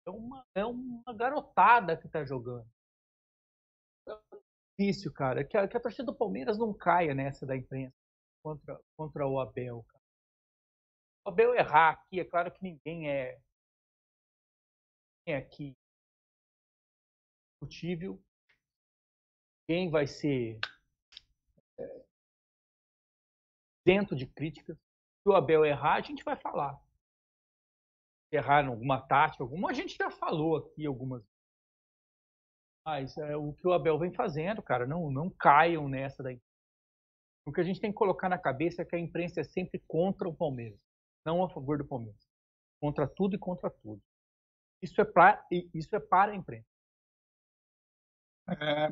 É 0.06 0.10
uma, 0.10 0.46
é 0.56 0.66
uma 0.66 1.14
garotada 1.14 1.96
que 1.98 2.08
tá 2.08 2.26
jogando. 2.26 2.68
É 4.08 4.14
difícil, 4.78 5.12
cara. 5.14 5.44
Que 5.46 5.58
a, 5.58 5.68
que 5.68 5.78
a 5.78 5.80
torcida 5.80 6.06
do 6.06 6.16
Palmeiras 6.16 6.58
não 6.58 6.74
caia 6.74 7.14
nessa 7.14 7.46
da 7.46 7.56
imprensa 7.56 7.96
contra, 8.44 8.80
contra 8.98 9.28
o 9.28 9.40
Abel, 9.40 9.84
cara. 9.88 9.99
O 11.26 11.30
Abel 11.30 11.54
errar 11.54 11.92
aqui, 11.92 12.20
é 12.20 12.26
claro 12.26 12.52
que 12.52 12.64
ninguém 12.64 13.10
é, 13.10 13.40
ninguém 15.26 15.36
é 15.36 15.38
aqui 15.38 15.78
discutível. 17.52 18.22
Quem 19.68 19.90
vai 19.90 20.08
ser 20.08 20.60
é, 21.78 22.06
dentro 23.86 24.16
de 24.16 24.26
críticas. 24.26 24.78
Se 24.78 25.30
o 25.30 25.36
Abel 25.36 25.66
errar, 25.66 25.96
a 25.96 26.02
gente 26.02 26.24
vai 26.24 26.36
falar. 26.36 26.80
Errar 28.32 28.64
em 28.64 28.68
alguma 28.68 29.02
tática, 29.08 29.44
alguma, 29.44 29.70
a 29.70 29.74
gente 29.74 29.96
já 29.98 30.10
falou 30.10 30.56
aqui 30.56 30.86
algumas 30.86 31.24
mas 32.90 33.16
é, 33.20 33.36
o 33.36 33.54
que 33.54 33.68
o 33.68 33.74
Abel 33.74 34.00
vem 34.00 34.12
fazendo, 34.12 34.64
cara, 34.64 34.88
não, 34.88 35.12
não 35.12 35.30
caiam 35.30 35.88
nessa 35.88 36.24
daí. 36.24 36.42
O 37.46 37.52
que 37.52 37.62
a 37.62 37.64
gente 37.64 37.80
tem 37.80 37.92
que 37.92 37.98
colocar 37.98 38.28
na 38.28 38.38
cabeça 38.38 38.82
é 38.82 38.86
que 38.86 38.96
a 38.96 39.00
imprensa 39.00 39.42
é 39.42 39.44
sempre 39.44 39.80
contra 39.88 40.28
o 40.28 40.36
Palmeiras, 40.36 40.80
não 41.30 41.44
a 41.44 41.50
favor 41.50 41.78
do 41.78 41.86
Palmeiras. 41.86 42.28
Contra 42.82 43.08
tudo 43.08 43.36
e 43.36 43.40
contra 43.40 43.70
tudo. 43.70 44.02
Isso 44.82 45.00
é, 45.00 45.06
pra, 45.06 45.46
isso 45.74 45.96
é 45.96 46.00
para 46.00 46.32
a 46.32 46.36
imprensa. 46.36 46.66
É, 48.50 48.92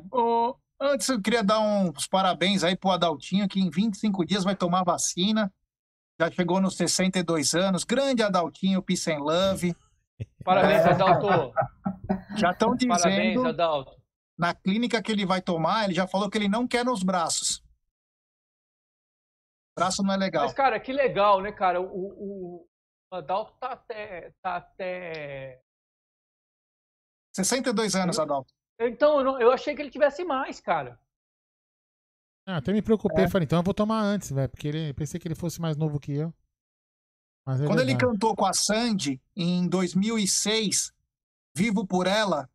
antes 0.80 1.08
eu 1.08 1.20
queria 1.20 1.42
dar 1.42 1.58
uns 1.58 2.06
parabéns 2.06 2.62
aí 2.62 2.76
pro 2.76 2.90
Adaltinho, 2.90 3.48
que 3.48 3.58
em 3.58 3.68
25 3.68 4.24
dias 4.24 4.44
vai 4.44 4.54
tomar 4.54 4.84
vacina. 4.84 5.52
Já 6.20 6.30
chegou 6.30 6.60
nos 6.60 6.76
62 6.76 7.54
anos. 7.54 7.84
Grande 7.84 8.22
Adaltinho, 8.22 8.82
Peace 8.82 9.10
and 9.10 9.18
Love. 9.18 9.74
Parabéns, 10.44 10.84
Adalto. 10.84 11.52
Já 12.36 12.52
estão 12.52 12.76
dizendo. 12.76 13.00
Parabéns, 13.00 13.44
Adalto. 13.44 13.96
Na 14.38 14.54
clínica 14.54 15.02
que 15.02 15.10
ele 15.10 15.26
vai 15.26 15.40
tomar, 15.40 15.84
ele 15.84 15.94
já 15.94 16.06
falou 16.06 16.30
que 16.30 16.38
ele 16.38 16.48
não 16.48 16.68
quer 16.68 16.84
nos 16.84 17.02
braços. 17.02 17.62
O 19.78 19.84
braço 19.84 20.02
não 20.02 20.14
é 20.14 20.16
legal. 20.16 20.44
Mas, 20.44 20.54
cara, 20.54 20.78
que 20.80 20.92
legal, 20.92 21.40
né, 21.40 21.52
cara? 21.52 21.80
O, 21.80 21.86
o, 21.86 22.68
o 23.10 23.16
Adalto 23.16 23.52
tá 23.58 23.72
até. 23.72 24.32
Tá 24.42 24.56
até. 24.56 25.62
62 27.34 27.94
anos, 27.94 28.18
Adalto. 28.18 28.52
Então, 28.80 29.18
eu, 29.18 29.24
não, 29.24 29.40
eu 29.40 29.52
achei 29.52 29.74
que 29.74 29.82
ele 29.82 29.90
tivesse 29.90 30.24
mais, 30.24 30.60
cara. 30.60 31.00
Ah, 32.46 32.56
até 32.56 32.72
me 32.72 32.80
preocupei, 32.80 33.24
é. 33.24 33.28
falei, 33.28 33.44
então 33.44 33.58
eu 33.58 33.62
vou 33.62 33.74
tomar 33.74 34.00
antes, 34.00 34.30
velho, 34.30 34.48
porque 34.48 34.68
ele, 34.68 34.94
pensei 34.94 35.20
que 35.20 35.28
ele 35.28 35.34
fosse 35.34 35.60
mais 35.60 35.76
novo 35.76 36.00
que 36.00 36.12
eu. 36.12 36.32
É 37.46 37.66
Quando 37.66 37.80
ele 37.80 37.96
cantou 37.96 38.34
com 38.34 38.44
a 38.44 38.52
Sandy 38.52 39.20
em 39.36 39.68
2006, 39.68 40.92
Vivo 41.56 41.86
por 41.86 42.06
Ela, 42.06 42.48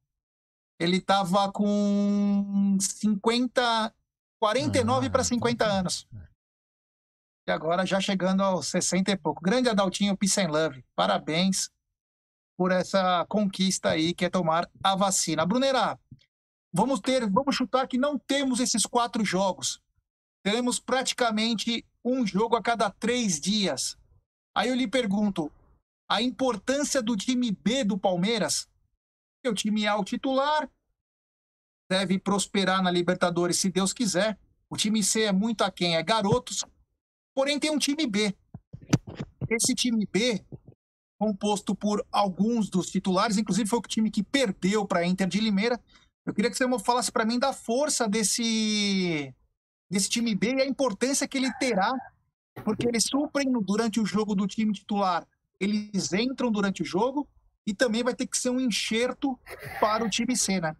ele 0.79 1.01
tava 1.01 1.51
com 1.51 2.77
50, 2.79 3.93
49 4.39 5.07
ah, 5.07 5.09
para 5.09 5.23
50 5.23 5.53
então... 5.53 5.77
anos. 5.77 6.07
E 6.11 6.32
agora 7.51 7.85
já 7.85 7.99
chegando 7.99 8.41
aos 8.41 8.67
60 8.67 9.11
e 9.11 9.17
pouco. 9.17 9.41
Grande 9.41 9.69
Adaltinho 9.69 10.15
Peace 10.17 10.45
Love. 10.45 10.83
Parabéns 10.95 11.69
por 12.57 12.71
essa 12.71 13.25
conquista 13.27 13.89
aí, 13.89 14.13
que 14.13 14.25
é 14.25 14.29
tomar 14.29 14.69
a 14.83 14.95
vacina. 14.95 15.45
Brunerá, 15.45 15.99
vamos 16.71 16.99
ter, 16.99 17.29
vamos 17.29 17.55
chutar 17.55 17.87
que 17.87 17.97
não 17.97 18.17
temos 18.17 18.59
esses 18.59 18.85
quatro 18.85 19.25
jogos. 19.25 19.81
Teremos 20.43 20.79
praticamente 20.79 21.85
um 22.03 22.25
jogo 22.25 22.55
a 22.55 22.61
cada 22.61 22.89
três 22.89 23.39
dias. 23.39 23.97
Aí 24.55 24.69
eu 24.69 24.75
lhe 24.75 24.87
pergunto, 24.87 25.51
a 26.09 26.21
importância 26.21 27.01
do 27.01 27.15
time 27.17 27.51
B 27.51 27.83
do 27.83 27.97
Palmeiras 27.97 28.67
o 29.49 29.53
time 29.53 29.87
A, 29.87 29.97
o 29.97 30.03
titular, 30.03 30.69
deve 31.89 32.17
prosperar 32.17 32.81
na 32.81 32.91
Libertadores 32.91 33.59
se 33.59 33.69
Deus 33.69 33.93
quiser. 33.93 34.37
O 34.69 34.77
time 34.77 35.03
C 35.03 35.23
é 35.23 35.31
muito 35.31 35.63
aquém, 35.63 35.95
é 35.95 36.03
garotos. 36.03 36.65
Porém, 37.35 37.59
tem 37.59 37.71
um 37.71 37.79
time 37.79 38.05
B. 38.05 38.33
Esse 39.49 39.73
time 39.73 40.07
B, 40.11 40.43
composto 41.19 41.75
por 41.75 42.05
alguns 42.11 42.69
dos 42.69 42.89
titulares, 42.89 43.37
inclusive 43.37 43.69
foi 43.69 43.79
o 43.79 43.83
time 43.83 44.11
que 44.11 44.23
perdeu 44.23 44.85
para 44.85 44.99
a 44.99 45.05
Inter 45.05 45.27
de 45.27 45.39
Limeira. 45.39 45.79
Eu 46.25 46.33
queria 46.33 46.49
que 46.49 46.57
você 46.57 46.67
falasse 46.79 47.11
para 47.11 47.25
mim 47.25 47.39
da 47.39 47.51
força 47.51 48.07
desse, 48.07 49.33
desse 49.89 50.09
time 50.09 50.33
B 50.35 50.55
e 50.55 50.61
a 50.61 50.65
importância 50.65 51.27
que 51.27 51.37
ele 51.37 51.51
terá, 51.59 51.91
porque 52.63 52.87
eles 52.87 53.05
suprem 53.05 53.51
durante 53.61 53.99
o 53.99 54.05
jogo 54.05 54.35
do 54.35 54.47
time 54.47 54.71
titular. 54.71 55.27
Eles 55.59 56.13
entram 56.13 56.51
durante 56.51 56.81
o 56.81 56.85
jogo 56.85 57.27
e 57.65 57.73
também 57.73 58.03
vai 58.03 58.13
ter 58.13 58.27
que 58.27 58.37
ser 58.37 58.49
um 58.49 58.59
enxerto 58.59 59.37
para 59.79 60.03
o 60.05 60.09
time 60.09 60.35
C, 60.35 60.59
né? 60.59 60.75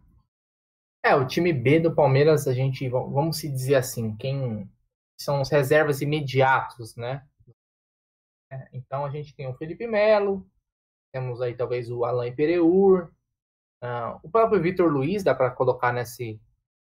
É, 1.02 1.14
o 1.14 1.26
time 1.26 1.52
B 1.52 1.80
do 1.80 1.94
Palmeiras, 1.94 2.48
a 2.48 2.54
gente, 2.54 2.88
vamos 2.88 3.36
se 3.36 3.48
dizer 3.48 3.74
assim, 3.74 4.16
quem 4.16 4.68
são 5.18 5.40
os 5.40 5.50
reservas 5.50 6.00
imediatos, 6.00 6.96
né? 6.96 7.26
É, 8.50 8.68
então 8.72 9.04
a 9.04 9.10
gente 9.10 9.34
tem 9.34 9.46
o 9.48 9.54
Felipe 9.54 9.86
Melo, 9.86 10.46
temos 11.12 11.40
aí 11.40 11.54
talvez 11.54 11.90
o 11.90 12.04
Alain 12.04 12.34
Pereur, 12.34 13.10
uh, 13.82 14.20
o 14.22 14.30
próprio 14.30 14.60
Vitor 14.60 14.90
Luiz, 14.90 15.22
dá 15.22 15.34
para 15.34 15.50
colocar 15.50 15.92
nesse, 15.92 16.40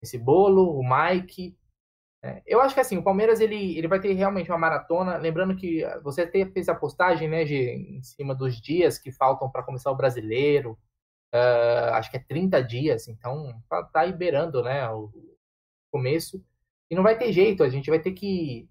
nesse 0.02 0.18
bolo, 0.18 0.78
o 0.78 0.82
Mike, 0.82 1.56
é, 2.26 2.42
eu 2.44 2.60
acho 2.60 2.74
que 2.74 2.80
assim, 2.80 2.96
o 2.96 3.02
Palmeiras 3.04 3.40
ele, 3.40 3.78
ele 3.78 3.86
vai 3.86 4.00
ter 4.00 4.12
realmente 4.12 4.50
uma 4.50 4.58
maratona. 4.58 5.16
Lembrando 5.16 5.54
que 5.54 5.84
você 6.02 6.22
até 6.22 6.44
fez 6.46 6.68
a 6.68 6.74
postagem, 6.74 7.28
né, 7.28 7.44
em 7.44 8.02
cima 8.02 8.34
dos 8.34 8.60
dias 8.60 8.98
que 8.98 9.12
faltam 9.12 9.50
para 9.50 9.62
começar 9.62 9.90
o 9.90 9.96
brasileiro. 9.96 10.78
Uh, 11.34 11.94
acho 11.94 12.10
que 12.10 12.16
é 12.16 12.20
30 12.20 12.62
dias, 12.62 13.08
então 13.08 13.60
tá, 13.68 13.82
tá 13.84 14.04
liberando 14.04 14.62
né, 14.62 14.88
o 14.90 15.12
começo. 15.92 16.42
E 16.90 16.94
não 16.94 17.02
vai 17.02 17.18
ter 17.18 17.32
jeito, 17.32 17.62
a 17.62 17.68
gente 17.68 17.90
vai 17.90 17.98
ter 17.98 18.12
que 18.12 18.68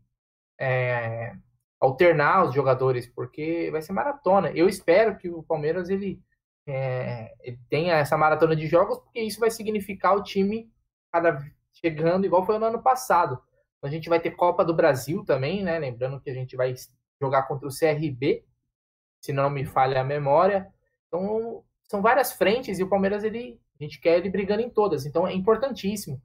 é, 0.59 1.35
alternar 1.79 2.45
os 2.45 2.55
jogadores, 2.55 3.07
porque 3.07 3.69
vai 3.71 3.81
ser 3.81 3.93
maratona. 3.93 4.51
Eu 4.51 4.67
espero 4.69 5.17
que 5.17 5.29
o 5.29 5.43
Palmeiras 5.43 5.89
ele, 5.89 6.21
é, 6.65 7.33
ele 7.41 7.59
tenha 7.69 7.95
essa 7.95 8.17
maratona 8.17 8.55
de 8.55 8.67
jogos, 8.67 8.99
porque 8.99 9.19
isso 9.19 9.39
vai 9.39 9.51
significar 9.51 10.15
o 10.15 10.23
time 10.23 10.71
cada 11.11 11.43
chegando, 11.73 12.25
igual 12.25 12.45
foi 12.45 12.57
no 12.57 12.65
ano 12.65 12.81
passado. 12.81 13.39
A 13.81 13.89
gente 13.89 14.09
vai 14.09 14.19
ter 14.19 14.31
Copa 14.31 14.65
do 14.65 14.73
Brasil 14.73 15.23
também, 15.23 15.63
né? 15.63 15.77
Lembrando 15.77 16.19
que 16.19 16.29
a 16.29 16.33
gente 16.33 16.55
vai 16.55 16.73
jogar 17.21 17.43
contra 17.43 17.67
o 17.67 17.71
CRB, 17.71 18.43
se 19.21 19.31
não 19.31 19.49
me 19.49 19.65
falha 19.65 20.01
a 20.01 20.03
memória. 20.03 20.73
Então, 21.07 21.63
são 21.87 22.01
várias 22.01 22.33
frentes 22.33 22.79
e 22.79 22.83
o 22.83 22.89
Palmeiras, 22.89 23.23
ele, 23.23 23.59
a 23.79 23.83
gente 23.83 23.99
quer 23.99 24.17
ele 24.17 24.29
brigando 24.29 24.61
em 24.61 24.69
todas. 24.69 25.05
Então, 25.05 25.27
é 25.27 25.33
importantíssimo. 25.33 26.19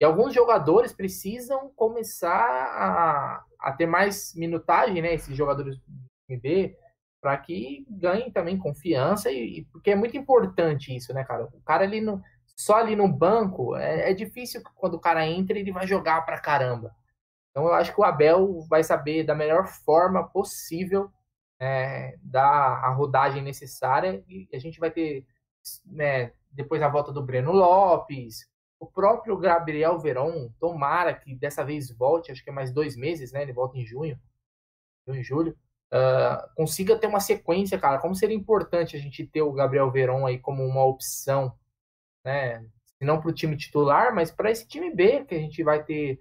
E 0.00 0.04
alguns 0.04 0.34
jogadores 0.34 0.92
precisam 0.92 1.70
começar 1.74 2.30
a, 2.30 3.44
a 3.58 3.72
ter 3.72 3.86
mais 3.86 4.34
minutagem, 4.34 5.00
né? 5.00 5.14
Esses 5.14 5.36
jogadores 5.36 5.78
do 5.78 6.40
B, 6.40 6.76
para 7.20 7.36
que 7.38 7.86
ganhem 7.88 8.30
também 8.30 8.58
confiança 8.58 9.30
e, 9.30 9.60
e, 9.60 9.64
porque 9.66 9.90
é 9.90 9.96
muito 9.96 10.16
importante 10.16 10.94
isso, 10.94 11.12
né, 11.14 11.24
cara? 11.24 11.44
O 11.46 11.60
cara 11.62 11.84
ele 11.84 12.00
não 12.00 12.22
só 12.56 12.76
ali 12.76 12.96
no 12.96 13.08
banco, 13.08 13.76
é, 13.76 14.10
é 14.10 14.14
difícil 14.14 14.62
quando 14.74 14.94
o 14.94 15.00
cara 15.00 15.26
entra 15.26 15.58
ele 15.58 15.72
vai 15.72 15.86
jogar 15.86 16.24
pra 16.24 16.40
caramba. 16.40 16.94
Então 17.50 17.64
eu 17.64 17.74
acho 17.74 17.94
que 17.94 18.00
o 18.00 18.04
Abel 18.04 18.60
vai 18.68 18.82
saber 18.82 19.24
da 19.24 19.34
melhor 19.34 19.66
forma 19.66 20.26
possível 20.28 21.10
é, 21.60 22.16
dar 22.22 22.84
a 22.84 22.90
rodagem 22.92 23.42
necessária 23.42 24.22
e 24.28 24.48
a 24.52 24.58
gente 24.58 24.78
vai 24.78 24.90
ter 24.90 25.26
né, 25.84 26.32
depois 26.50 26.82
a 26.82 26.88
volta 26.88 27.12
do 27.12 27.22
Breno 27.22 27.52
Lopes, 27.52 28.48
o 28.78 28.86
próprio 28.86 29.36
Gabriel 29.36 29.98
Veron, 29.98 30.50
tomara 30.60 31.14
que 31.14 31.34
dessa 31.34 31.64
vez 31.64 31.90
volte, 31.90 32.30
acho 32.30 32.44
que 32.44 32.50
é 32.50 32.52
mais 32.52 32.72
dois 32.72 32.96
meses, 32.96 33.32
né? 33.32 33.42
Ele 33.42 33.52
volta 33.52 33.78
em 33.78 33.86
junho, 33.86 34.18
em 35.08 35.22
julho. 35.22 35.56
Uh, 35.92 36.54
consiga 36.56 36.98
ter 36.98 37.06
uma 37.06 37.20
sequência, 37.20 37.78
cara. 37.78 37.98
Como 37.98 38.14
seria 38.14 38.36
importante 38.36 38.96
a 38.96 38.98
gente 38.98 39.26
ter 39.26 39.42
o 39.42 39.52
Gabriel 39.52 39.90
Veron 39.90 40.26
aí 40.26 40.38
como 40.38 40.64
uma 40.64 40.84
opção 40.84 41.56
né? 42.26 42.66
Não 43.00 43.20
para 43.20 43.30
o 43.30 43.32
time 43.32 43.56
titular, 43.56 44.12
mas 44.12 44.32
para 44.32 44.50
esse 44.50 44.66
time 44.66 44.92
B, 44.92 45.24
que 45.24 45.34
a 45.34 45.38
gente 45.38 45.62
vai 45.62 45.84
ter 45.84 46.20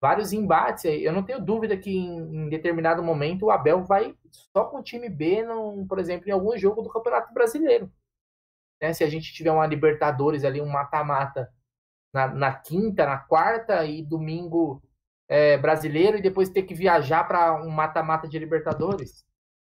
vários 0.00 0.32
embates. 0.32 0.84
Eu 0.84 1.12
não 1.12 1.22
tenho 1.22 1.42
dúvida 1.42 1.76
que 1.76 1.90
em, 1.90 2.18
em, 2.18 2.48
determinado 2.50 3.02
momento 3.02 3.46
o 3.46 3.50
Abel 3.50 3.82
vai 3.82 4.14
só 4.30 4.64
com 4.66 4.78
o 4.78 4.82
time 4.82 5.08
B, 5.08 5.42
num, 5.42 5.86
por 5.86 5.98
exemplo, 5.98 6.28
em 6.28 6.32
algum 6.32 6.56
jogo 6.58 6.82
do 6.82 6.90
Campeonato 6.90 7.32
Brasileiro. 7.32 7.90
Né? 8.80 8.92
Se 8.92 9.02
a 9.02 9.08
gente 9.08 9.32
tiver 9.32 9.50
uma 9.50 9.66
Libertadores 9.66 10.44
ali, 10.44 10.60
um 10.60 10.68
mata-mata 10.68 11.50
na, 12.12 12.28
na, 12.28 12.52
quinta, 12.52 13.06
na 13.06 13.18
quarta 13.18 13.84
e 13.84 14.02
domingo 14.02 14.82
é, 15.28 15.56
brasileiro 15.58 16.18
e 16.18 16.22
depois 16.22 16.48
ter 16.48 16.62
que 16.62 16.74
viajar 16.74 17.24
para 17.24 17.62
um 17.62 17.70
mata-mata 17.70 18.28
de 18.28 18.38
Libertadores, 18.38 19.24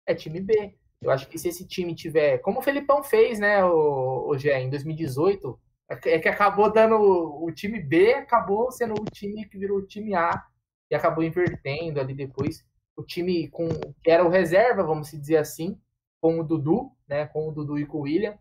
é 0.05 0.15
time 0.15 0.41
B. 0.41 0.75
Eu 1.01 1.11
acho 1.11 1.27
que 1.27 1.37
se 1.37 1.49
esse 1.49 1.67
time 1.67 1.93
tiver, 1.93 2.39
como 2.39 2.59
o 2.59 2.61
Felipão 2.61 3.03
fez, 3.03 3.39
né, 3.39 3.63
o, 3.63 4.29
o 4.29 4.37
Gé, 4.37 4.61
em 4.61 4.69
2018, 4.69 5.59
é 5.89 6.19
que 6.19 6.29
acabou 6.29 6.71
dando 6.71 6.95
o 6.95 7.51
time 7.51 7.79
B, 7.79 8.13
acabou 8.13 8.71
sendo 8.71 8.93
o 8.93 9.05
time 9.05 9.45
que 9.45 9.57
virou 9.57 9.79
o 9.79 9.85
time 9.85 10.15
A 10.15 10.43
e 10.89 10.95
acabou 10.95 11.23
invertendo 11.23 11.99
ali 11.99 12.13
depois 12.13 12.65
o 12.95 13.03
time 13.03 13.47
com 13.49 13.67
que 14.01 14.09
era 14.09 14.23
o 14.23 14.29
reserva, 14.29 14.83
vamos 14.83 15.11
dizer 15.11 15.37
assim, 15.37 15.79
com 16.21 16.39
o 16.39 16.43
Dudu, 16.43 16.91
né, 17.07 17.25
com 17.27 17.49
o 17.49 17.51
Dudu 17.51 17.77
e 17.77 17.85
com 17.85 17.99
o 17.99 18.01
William, 18.01 18.37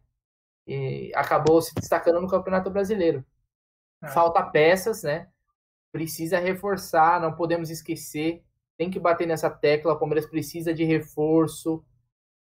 e 0.66 1.10
acabou 1.14 1.60
se 1.60 1.74
destacando 1.74 2.20
no 2.20 2.28
Campeonato 2.28 2.70
Brasileiro. 2.70 3.24
É. 4.03 4.09
Falta 4.09 4.43
peças, 4.43 5.03
né? 5.03 5.29
Precisa 5.93 6.39
reforçar, 6.39 7.20
não 7.20 7.35
podemos 7.35 7.70
esquecer, 7.70 8.43
tem 8.77 8.91
que 8.91 8.99
bater 8.99 9.27
nessa 9.27 9.51
tecla, 9.51 9.93
o 9.93 9.99
Palmeiras 9.99 10.27
precisa 10.27 10.74
de 10.74 10.85
reforço, 10.85 11.85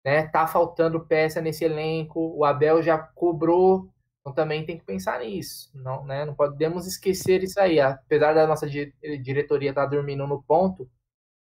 né? 0.04 0.26
Tá 0.28 0.46
faltando 0.46 1.06
peça 1.06 1.40
nesse 1.40 1.64
elenco, 1.64 2.20
o 2.36 2.44
Abel 2.44 2.82
já 2.82 2.98
cobrou, 2.98 3.90
então 4.20 4.32
também 4.32 4.66
tem 4.66 4.76
que 4.76 4.84
pensar 4.84 5.20
nisso, 5.20 5.70
não, 5.74 6.04
né? 6.04 6.24
Não 6.24 6.34
podemos 6.34 6.86
esquecer 6.86 7.42
isso 7.42 7.60
aí, 7.60 7.78
apesar 7.80 8.34
da 8.34 8.46
nossa 8.46 8.68
diretoria 8.68 9.70
estar 9.70 9.84
tá 9.84 9.90
dormindo 9.90 10.26
no 10.26 10.42
ponto, 10.42 10.90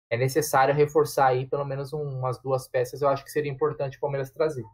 é 0.09 0.17
necessário 0.17 0.75
reforçar 0.75 1.27
aí 1.27 1.47
pelo 1.47 1.63
menos 1.63 1.93
um, 1.93 2.01
umas 2.01 2.37
duas 2.41 2.67
peças. 2.67 3.01
Eu 3.01 3.07
acho 3.07 3.23
que 3.23 3.31
seria 3.31 3.51
importante 3.51 3.97
o 3.97 3.99
Palmeiras 4.01 4.29
trazer. 4.29 4.65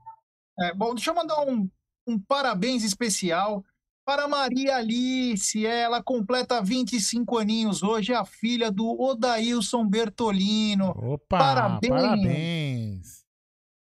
É, 0.59 0.73
bom, 0.73 0.95
deixa 0.95 1.11
eu 1.11 1.15
mandar 1.15 1.41
um, 1.41 1.69
um 2.07 2.19
parabéns 2.19 2.83
especial 2.83 3.63
para 4.07 4.25
Maria 4.25 4.77
Alice. 4.77 5.65
Ela 5.65 6.01
completa 6.01 6.61
25 6.61 7.37
aninhos 7.37 7.83
hoje, 7.83 8.13
é 8.13 8.15
a 8.15 8.23
filha 8.23 8.71
do 8.71 8.97
Odailson 8.97 9.85
Bertolino. 9.85 10.91
Opa, 10.91 11.37
Parabéns. 11.37 11.89
parabéns. 11.89 13.25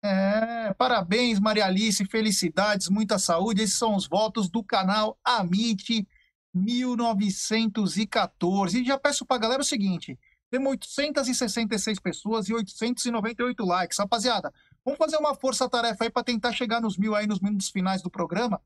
É, 0.02 0.74
parabéns, 0.78 1.42
Maria 1.42 1.66
Alice, 1.66 2.06
felicidades, 2.06 2.88
muita 2.88 3.20
saúde. 3.20 3.64
Esses 3.64 3.76
são 3.76 3.98
os 3.98 4.08
votos 4.08 4.50
do 4.50 4.64
canal 4.64 5.20
Amit 5.26 6.08
1914. 6.54 8.80
E 8.80 8.86
já 8.86 8.98
peço 8.98 9.26
pra 9.26 9.38
galera 9.38 9.62
o 9.62 9.66
seguinte: 9.66 10.18
temos 10.50 10.72
866 10.72 12.00
pessoas 12.00 12.48
e 12.48 12.54
898 12.54 13.66
likes. 13.66 14.00
Rapaziada, 14.00 14.54
vamos 14.86 14.98
fazer 14.98 15.18
uma 15.18 15.36
força-tarefa 15.36 16.06
aí 16.06 16.10
para 16.10 16.24
tentar 16.24 16.54
chegar 16.54 16.80
nos 16.80 16.98
mil 16.98 17.14
aí 17.14 17.28
nos 17.28 17.42
minutos 17.42 17.70
finais 17.70 18.02
do 18.02 18.10
programa. 18.10 18.62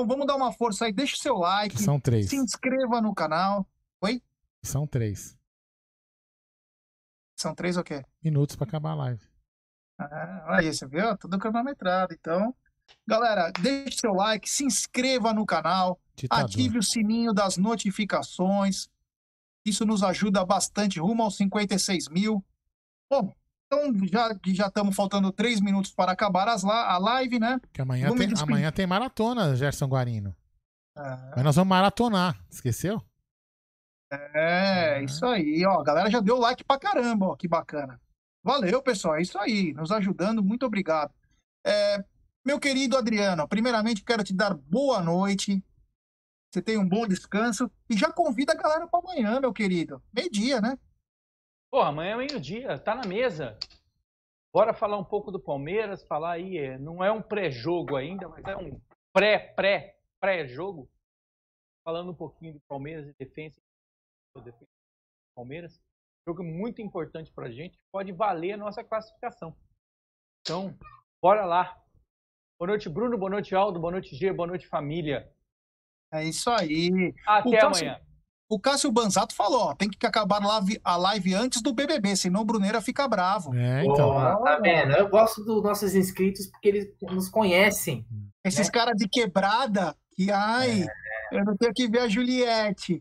Então 0.00 0.08
vamos 0.08 0.26
dar 0.26 0.34
uma 0.36 0.50
força 0.50 0.86
aí, 0.86 0.92
deixa 0.94 1.14
o 1.14 1.18
seu 1.18 1.34
like, 1.36 1.76
Que 1.76 1.82
são 1.82 2.00
três. 2.00 2.30
se 2.30 2.36
inscreva 2.36 3.02
no 3.02 3.14
canal. 3.14 3.68
Oi? 4.00 4.22
São 4.62 4.86
três 4.86 5.36
São 7.36 7.54
três 7.54 7.76
ou 7.76 7.84
quê? 7.84 8.02
minutos 8.22 8.56
pra 8.56 8.66
acabar 8.66 8.92
a 8.92 8.94
live. 8.94 9.22
Ah, 9.98 10.56
aí, 10.56 10.72
você 10.72 10.86
viu? 10.86 11.16
Tudo 11.18 11.38
cronometrado. 11.38 12.14
Então, 12.14 12.54
galera, 13.06 13.52
deixe 13.60 13.98
seu 13.98 14.14
like, 14.14 14.48
se 14.48 14.64
inscreva 14.64 15.34
no 15.34 15.44
canal, 15.44 16.00
Ditador. 16.16 16.46
ative 16.46 16.78
o 16.78 16.82
sininho 16.82 17.34
das 17.34 17.58
notificações. 17.58 18.88
Isso 19.66 19.84
nos 19.84 20.02
ajuda 20.02 20.42
bastante 20.46 20.98
rumo 20.98 21.22
aos 21.22 21.36
56 21.36 22.08
mil. 22.08 22.42
Bom, 23.10 23.34
então 23.72 23.92
já 24.08 24.34
que 24.34 24.52
já 24.54 24.66
estamos 24.66 24.96
faltando 24.96 25.30
três 25.30 25.60
minutos 25.60 25.92
para 25.92 26.10
acabar 26.10 26.48
as 26.48 26.62
la- 26.64 26.92
a 26.92 26.98
live, 26.98 27.38
né? 27.38 27.60
Que 27.72 27.80
amanhã 27.80 28.12
tem, 28.16 28.28
amanhã 28.40 28.72
tem 28.72 28.86
maratona, 28.86 29.54
Gerson 29.54 29.86
Guarino. 29.86 30.34
Ah, 30.96 31.32
Mas 31.36 31.44
nós 31.44 31.56
vamos 31.56 31.68
maratonar, 31.70 32.44
esqueceu? 32.50 33.00
É, 34.12 35.02
isso 35.04 35.24
aí, 35.24 35.64
ó. 35.64 35.80
A 35.80 35.84
galera 35.84 36.10
já 36.10 36.18
deu 36.20 36.36
like 36.36 36.64
pra 36.64 36.78
caramba, 36.78 37.26
ó. 37.26 37.36
Que 37.36 37.46
bacana. 37.46 38.00
Valeu, 38.44 38.82
pessoal. 38.82 39.14
É 39.16 39.22
isso 39.22 39.38
aí. 39.38 39.72
Nos 39.72 39.92
ajudando. 39.92 40.42
Muito 40.42 40.66
obrigado. 40.66 41.14
É, 41.64 42.04
meu 42.44 42.58
querido 42.58 42.96
Adriano, 42.96 43.46
primeiramente 43.46 44.02
quero 44.02 44.24
te 44.24 44.34
dar 44.34 44.52
boa 44.54 45.00
noite. 45.00 45.62
Você 46.52 46.60
tenha 46.60 46.80
um 46.80 46.88
bom 46.88 47.06
descanso. 47.06 47.70
E 47.88 47.96
já 47.96 48.10
convida 48.12 48.52
a 48.52 48.56
galera 48.56 48.88
para 48.88 48.98
amanhã, 48.98 49.38
meu 49.40 49.52
querido. 49.52 50.02
Meio-dia, 50.12 50.60
né? 50.60 50.76
Pô, 51.70 51.80
amanhã 51.80 52.14
é 52.14 52.16
meio-dia, 52.16 52.78
tá 52.78 52.94
na 52.94 53.06
mesa. 53.06 53.56
Bora 54.52 54.74
falar 54.74 54.98
um 54.98 55.04
pouco 55.04 55.30
do 55.30 55.38
Palmeiras, 55.38 56.02
falar 56.02 56.32
aí, 56.32 56.58
é, 56.58 56.76
não 56.76 57.04
é 57.04 57.12
um 57.12 57.22
pré-jogo 57.22 57.94
ainda, 57.96 58.28
mas 58.28 58.44
é 58.44 58.56
um 58.56 58.80
pré-pré-pré-jogo. 59.12 60.90
Falando 61.84 62.10
um 62.10 62.14
pouquinho 62.14 62.54
do 62.54 62.60
Palmeiras 62.68 63.08
e 63.08 63.14
defesa 63.14 63.60
do 64.34 64.42
defesa 64.42 64.64
do 64.64 65.34
Palmeiras. 65.36 65.80
Jogo 66.26 66.42
muito 66.42 66.82
importante 66.82 67.32
pra 67.32 67.50
gente, 67.50 67.78
pode 67.92 68.10
valer 68.12 68.52
a 68.52 68.56
nossa 68.56 68.82
classificação. 68.82 69.56
Então, 70.40 70.76
bora 71.22 71.44
lá. 71.44 71.80
Boa 72.58 72.68
noite, 72.68 72.88
Bruno, 72.88 73.16
boa 73.16 73.30
noite, 73.30 73.54
Aldo, 73.54 73.80
boa 73.80 73.92
noite, 73.92 74.14
G, 74.16 74.32
boa 74.32 74.46
noite, 74.48 74.66
família. 74.66 75.32
É 76.12 76.24
isso 76.24 76.50
aí. 76.50 77.14
Até 77.24 77.58
Cássio- 77.60 77.86
amanhã. 77.86 78.09
O 78.50 78.58
Cássio 78.58 78.90
Banzato 78.90 79.32
falou, 79.32 79.68
ó, 79.68 79.74
tem 79.74 79.88
que 79.88 80.04
acabar 80.04 80.42
a 80.42 80.96
live, 80.96 81.34
a 81.34 81.38
antes 81.38 81.62
do 81.62 81.72
BBB, 81.72 82.16
senão 82.16 82.40
o 82.40 82.44
Bruneira 82.44 82.80
fica 82.80 83.06
bravo. 83.06 83.54
É, 83.54 83.84
então. 83.84 84.10
Porra, 84.10 84.36
tá 84.42 84.58
vendo? 84.58 84.92
Eu 84.92 85.08
gosto 85.08 85.44
dos 85.44 85.62
nossos 85.62 85.94
inscritos 85.94 86.46
porque 86.46 86.68
eles 86.68 86.88
nos 87.00 87.28
conhecem. 87.28 88.04
Esses 88.44 88.66
né? 88.66 88.72
caras 88.72 88.96
de 88.96 89.08
quebrada, 89.08 89.94
que 90.16 90.32
ai, 90.32 90.84
eu 91.30 91.44
não 91.44 91.56
tenho 91.56 91.72
que 91.72 91.88
ver 91.88 92.00
a 92.00 92.08
Juliette. 92.08 93.00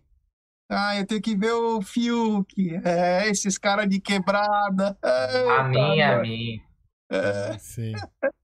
Ai, 0.69 1.01
eu 1.01 1.07
tenho 1.07 1.21
que 1.21 1.35
ver 1.35 1.53
o 1.53 1.81
Fiuk. 1.81 2.53
É, 2.85 3.27
esses 3.27 3.57
caras 3.57 3.89
de 3.89 3.99
quebrada. 3.99 4.95
A 5.01 5.27
Eita, 5.35 5.63
minha, 5.63 6.13
a 6.13 6.17
mano. 6.17 6.68
Minha. 7.09 7.59
Sei. 7.59 7.93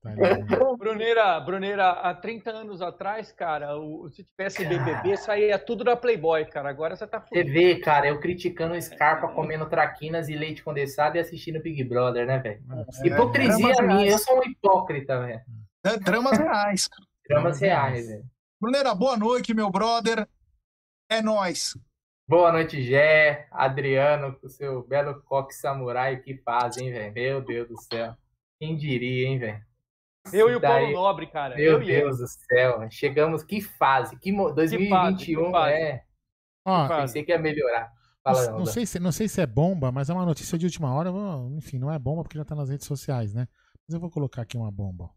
Tá 0.02 0.14
ligado. 0.14 0.78
Bruneira, 0.78 1.40
Bruneira, 1.40 1.90
há 1.92 2.14
30 2.14 2.52
anos 2.52 2.82
atrás, 2.82 3.32
cara, 3.32 3.78
o- 3.78 4.10
se 4.10 4.24
tivesse 4.24 4.66
BBB, 4.66 5.18
saía 5.18 5.58
tudo 5.58 5.84
da 5.84 5.96
Playboy, 5.96 6.46
cara. 6.46 6.70
Agora 6.70 6.96
você 6.96 7.08
tá 7.08 7.20
Você 7.20 7.28
fudido. 7.44 7.52
vê, 7.54 7.80
cara, 7.80 8.08
eu 8.08 8.20
criticando 8.20 8.74
o 8.76 8.82
Scarpa 8.82 9.28
comendo 9.30 9.68
traquinas 9.68 10.30
e 10.30 10.36
leite 10.36 10.64
condensado 10.64 11.18
e 11.18 11.20
assistindo 11.20 11.62
Big 11.62 11.84
Brother, 11.84 12.26
né, 12.26 12.40
velho? 12.40 12.62
Hipocrisia 13.04 13.74
dramas 13.74 13.80
minha, 13.82 14.02
eu 14.02 14.08
reais. 14.10 14.24
sou 14.24 14.38
um 14.40 14.44
hipócrita, 14.44 15.20
velho. 15.22 15.42
É, 15.84 15.98
Dramas 15.98 16.38
reais. 16.38 16.90
Dramas 17.28 17.60
reais, 17.60 18.08
velho. 18.08 18.24
Bruneira, 18.60 18.96
boa 18.96 19.18
noite, 19.18 19.54
meu 19.54 19.70
brother. 19.70 20.28
É 21.10 21.22
nóis. 21.22 21.78
Boa 22.28 22.52
noite, 22.52 22.82
Gé, 22.82 23.48
Adriano, 23.52 24.34
com 24.40 24.48
o 24.48 24.50
seu 24.50 24.82
belo 24.84 25.22
coque 25.26 25.54
samurai 25.54 26.18
que 26.18 26.36
faz, 26.44 26.78
hein, 26.78 26.92
velho? 26.92 27.14
Meu 27.14 27.42
Deus 27.42 27.68
do 27.68 27.80
céu. 27.80 28.16
Quem 28.60 28.76
diria, 28.76 29.28
hein, 29.28 29.40
velho? 29.40 29.66
Eu 30.34 30.50
e 30.50 30.56
o 30.56 30.62
Paulo 30.62 30.92
Nobre, 30.92 31.28
cara. 31.28 31.56
Meu 31.56 31.74
eu 31.74 31.84
e. 31.84 31.86
Deus 31.86 32.18
do 32.18 32.28
céu, 32.28 32.88
chegamos, 32.90 33.44
que 33.44 33.62
fase, 33.62 34.18
que 34.18 34.32
mo- 34.32 34.52
2021, 34.52 35.46
que 35.46 35.52
fase. 35.52 35.74
é. 35.74 36.04
Ó, 36.66 36.88
fase. 36.88 37.02
Pensei 37.02 37.24
que 37.24 37.32
ia 37.32 37.40
melhorar. 37.40 37.94
Fala, 38.24 38.52
não, 38.54 38.66
sei 38.66 38.86
se, 38.88 39.00
não 39.00 39.12
sei 39.12 39.28
se 39.28 39.40
é 39.40 39.46
bomba, 39.46 39.92
mas 39.92 40.10
é 40.10 40.14
uma 40.14 40.26
notícia 40.26 40.58
de 40.58 40.66
última 40.66 40.92
hora. 40.92 41.12
Enfim, 41.56 41.78
não 41.78 41.92
é 41.92 42.00
bomba 42.00 42.24
porque 42.24 42.38
já 42.40 42.44
tá 42.44 42.56
nas 42.56 42.70
redes 42.70 42.88
sociais, 42.88 43.36
né? 43.36 43.48
Mas 43.88 43.94
eu 43.94 44.00
vou 44.00 44.10
colocar 44.10 44.42
aqui 44.42 44.58
uma 44.58 44.72
bomba. 44.72 45.12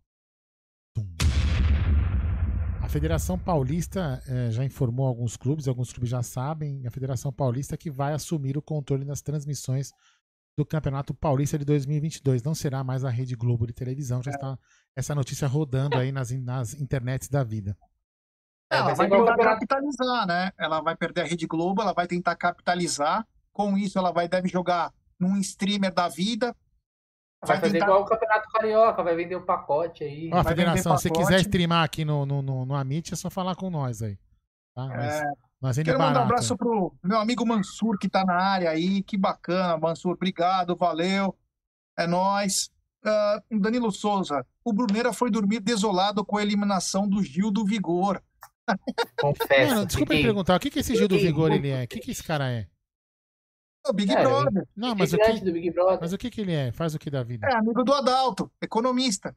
A 2.83 2.89
Federação 2.91 3.39
Paulista 3.39 4.23
eh, 4.27 4.51
já 4.51 4.65
informou 4.65 5.07
alguns 5.07 5.37
clubes, 5.37 5.69
alguns 5.69 5.91
clubes 5.93 6.11
já 6.11 6.23
sabem, 6.23 6.87
a 6.87 6.91
Federação 6.91 7.33
Paulista 7.33 7.77
que 7.77 7.91
vai 7.91 8.13
assumir 8.13 8.57
o 8.59 8.63
controle 8.63 9.05
das 9.05 9.21
transmissões 9.23 9.91
do 10.59 10.67
Campeonato 10.67 11.15
Paulista 11.15 11.57
de 11.57 11.65
2022. 11.65 12.43
Não 12.43 12.53
será 12.53 12.83
mais 12.83 13.05
a 13.05 13.11
Rede 13.11 13.37
Globo 13.37 13.65
de 13.65 13.73
televisão, 13.73 14.21
já 14.21 14.33
está 14.33 14.59
essa 14.97 15.15
notícia 15.15 15.47
rodando 15.47 15.97
aí 15.97 16.11
nas, 16.11 16.33
nas 16.33 16.75
internets 16.75 17.29
da 17.29 17.45
vida. 17.45 17.77
É, 18.71 18.77
Ela 18.79 18.93
vai 18.93 19.07
o 19.07 19.11
tentar 19.11 19.37
capitalizar, 19.37 20.27
né? 20.27 20.51
Ela 20.59 20.81
vai 20.81 20.97
perder 20.97 21.21
a 21.23 21.25
Rede 21.25 21.47
Globo, 21.47 21.81
ela 21.81 21.93
vai 21.95 22.07
tentar 22.09 22.35
capitalizar. 22.35 23.25
Com 23.53 23.79
isso, 23.79 23.99
ela 23.99 24.11
vai 24.11 24.29
deve 24.29 24.49
jogar 24.49 24.93
num 25.19 25.37
streamer 25.39 25.93
da 25.95 26.09
vida. 26.09 26.55
Vai 27.41 27.57
Vai 27.57 27.61
fazer 27.61 27.73
tentar- 27.75 27.87
igual 27.87 28.03
o 28.03 28.05
Campeonato 28.05 28.49
Carioca, 28.51 29.03
vai 29.05 29.15
vender 29.15 29.37
o 29.37 29.45
pacote 29.47 30.03
aí. 30.03 30.29
Ó, 30.33 30.43
Federação, 30.43 30.99
se 30.99 31.09
quiser 31.09 31.41
streamar 31.41 31.85
aqui 31.85 32.05
no, 32.05 32.27
no, 32.27 32.43
no, 32.43 32.67
no 32.67 32.75
Amit, 32.75 33.13
é 33.15 33.17
só 33.17 33.31
falar 33.31 33.55
com 33.55 33.71
nós 33.71 34.03
aí. 34.03 34.19
Tá? 34.75 34.87
Nós, 34.87 35.21
É, 35.21 35.25
nós 35.61 35.77
vende 35.77 35.91
Quero 35.91 35.99
mandar 35.99 36.21
um 36.21 36.23
abraço 36.25 36.57
pro 36.57 36.95
meu 37.03 37.19
amigo 37.19 37.45
Mansur, 37.47 37.99
que 37.99 38.09
tá 38.09 38.25
na 38.25 38.35
área 38.35 38.71
aí. 38.71 39.03
Que 39.03 39.17
bacana, 39.17 39.77
Mansur. 39.77 40.13
Obrigado, 40.13 40.77
valeu. 40.77 41.37
É 41.99 42.07
nóis. 42.07 42.71
Ah, 43.05 43.43
Danilo 43.51 43.91
Souza. 43.91 44.45
O 44.65 44.73
Bruneira 44.73 45.13
foi 45.13 45.31
dormir 45.31 45.61
desolado 45.61 46.25
com 46.25 46.37
a 46.37 46.43
eliminação 46.43 47.09
do 47.09 47.23
Gil 47.23 47.51
do 47.51 47.65
Vigor. 47.65 48.23
Confesso. 49.21 49.75
Mano, 49.75 49.87
desculpa 49.87 50.13
me 50.13 50.19
fiquei- 50.19 50.23
perguntar, 50.31 50.57
o 50.57 50.61
que, 50.61 50.71
que 50.71 50.79
esse 50.81 50.95
Gil 50.95 51.09
do 51.09 51.15
fiquei 51.15 51.29
Vigor 51.31 51.51
ele 51.53 51.69
é? 51.71 51.85
O 51.85 51.89
que, 51.89 52.01
que 52.01 52.11
esse 52.11 52.23
cara 52.23 52.51
é? 52.51 52.67
O 53.89 53.93
Big 53.93 54.13
É, 54.13 54.23
Brother. 54.23 54.69
Não, 54.77 54.95
mas 54.95 55.13
o 55.15 55.17
que, 55.17 55.41
do 55.41 55.53
Big 55.53 55.71
Brother. 55.71 55.99
mas 56.01 56.13
o 56.13 56.19
que, 56.19 56.31
que 56.31 56.41
ele 56.43 56.53
é? 56.53 56.71
Faz 56.73 56.95
o 56.95 56.99
que 56.99 57.09
da 57.11 57.23
vida? 57.23 57.47
É 57.49 57.55
amigo 57.57 57.83
do 57.83 57.95
Adalto, 57.95 58.51
economista. 58.61 59.35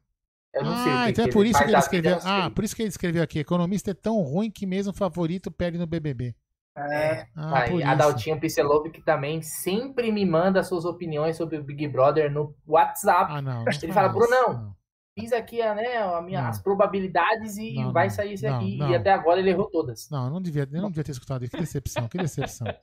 Eu 0.54 0.64
não 0.64 0.76
sei 0.82 0.92
o 0.92 0.96
Ah, 0.96 1.04
que 1.04 1.10
então 1.12 1.24
que 1.24 1.30
é 1.30 1.32
por 1.32 1.46
isso 1.46 1.58
que 1.58 1.64
ele 1.64 1.76
escreveu. 1.78 2.18
Ah, 2.24 2.42
sei. 2.42 2.50
por 2.50 2.64
isso 2.64 2.76
que 2.76 2.82
ele 2.82 2.88
escreveu 2.90 3.22
aqui. 3.22 3.38
Economista 3.38 3.90
é 3.90 3.94
tão 3.94 4.20
ruim 4.20 4.50
que 4.50 4.66
mesmo 4.66 4.92
o 4.92 4.94
favorito 4.96 5.50
perde 5.50 5.78
no 5.78 5.86
BBB. 5.86 6.34
É, 6.76 7.26
Ah, 7.36 7.60
Aí. 7.60 7.82
Adaltinho 7.82 8.40
Pisselov, 8.40 8.88
que 8.90 9.00
também 9.02 9.42
sempre 9.42 10.10
me 10.10 10.24
manda 10.24 10.62
suas 10.62 10.84
opiniões 10.84 11.36
sobre 11.36 11.58
o 11.58 11.62
Big 11.64 11.86
Brother 11.88 12.30
no 12.32 12.54
WhatsApp. 12.66 13.30
Ah, 13.32 13.42
não. 13.42 13.64
não 13.64 13.72
Ele 13.82 13.92
fala 13.92 14.08
Brunão, 14.08 14.42
isso, 14.50 14.52
não. 14.60 14.76
Fiz 15.18 15.32
aqui 15.34 15.60
a, 15.60 15.74
né, 15.74 15.98
a 15.98 16.22
minha, 16.22 16.48
as 16.48 16.58
probabilidades 16.62 17.58
e 17.58 17.74
Não, 17.74 17.92
vai 17.92 18.06
não, 18.08 18.14
sair 18.14 18.32
isso 18.32 18.46
aqui. 18.48 18.78
não. 18.78 18.88
E 18.90 18.94
até 18.96 19.10
agora 19.12 19.38
ele 19.40 19.50
errou 19.50 19.66
todas. 19.70 20.08
Não, 20.10 20.24
eu 20.24 20.30
não 20.30 20.40
devia, 20.40 20.66
eu 20.70 20.80
não 20.80 20.88
devia 20.88 21.04
ter 21.04 21.12
escutado 21.12 21.44
isso. 21.44 21.50
Que 21.52 21.60
decepção, 21.60 22.08
que 22.08 22.18
decepção. 22.18 22.66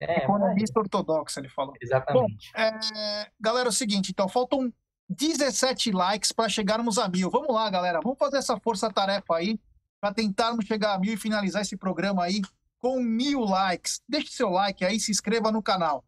É, 0.00 0.22
economista 0.22 0.78
ortodoxo, 0.78 1.40
ele 1.40 1.48
falou. 1.48 1.74
exatamente. 1.82 2.52
É, 2.56 3.26
galera, 3.40 3.66
é 3.66 3.68
o 3.68 3.72
seguinte, 3.72 4.12
então, 4.12 4.28
faltam 4.28 4.72
17 5.08 5.90
likes 5.92 6.32
para 6.32 6.48
chegarmos 6.48 6.98
a 6.98 7.08
mil. 7.08 7.30
Vamos 7.30 7.54
lá, 7.54 7.68
galera, 7.70 8.00
vamos 8.02 8.18
fazer 8.18 8.38
essa 8.38 8.58
força-tarefa 8.58 9.36
aí 9.36 9.58
para 10.00 10.14
tentarmos 10.14 10.64
chegar 10.64 10.94
a 10.94 10.98
mil 10.98 11.14
e 11.14 11.16
finalizar 11.16 11.62
esse 11.62 11.76
programa 11.76 12.24
aí 12.24 12.40
com 12.78 13.00
mil 13.00 13.40
likes. 13.40 14.02
Deixe 14.08 14.28
seu 14.28 14.50
like 14.50 14.84
aí, 14.84 15.00
se 15.00 15.10
inscreva 15.10 15.50
no 15.50 15.62
canal. 15.62 16.04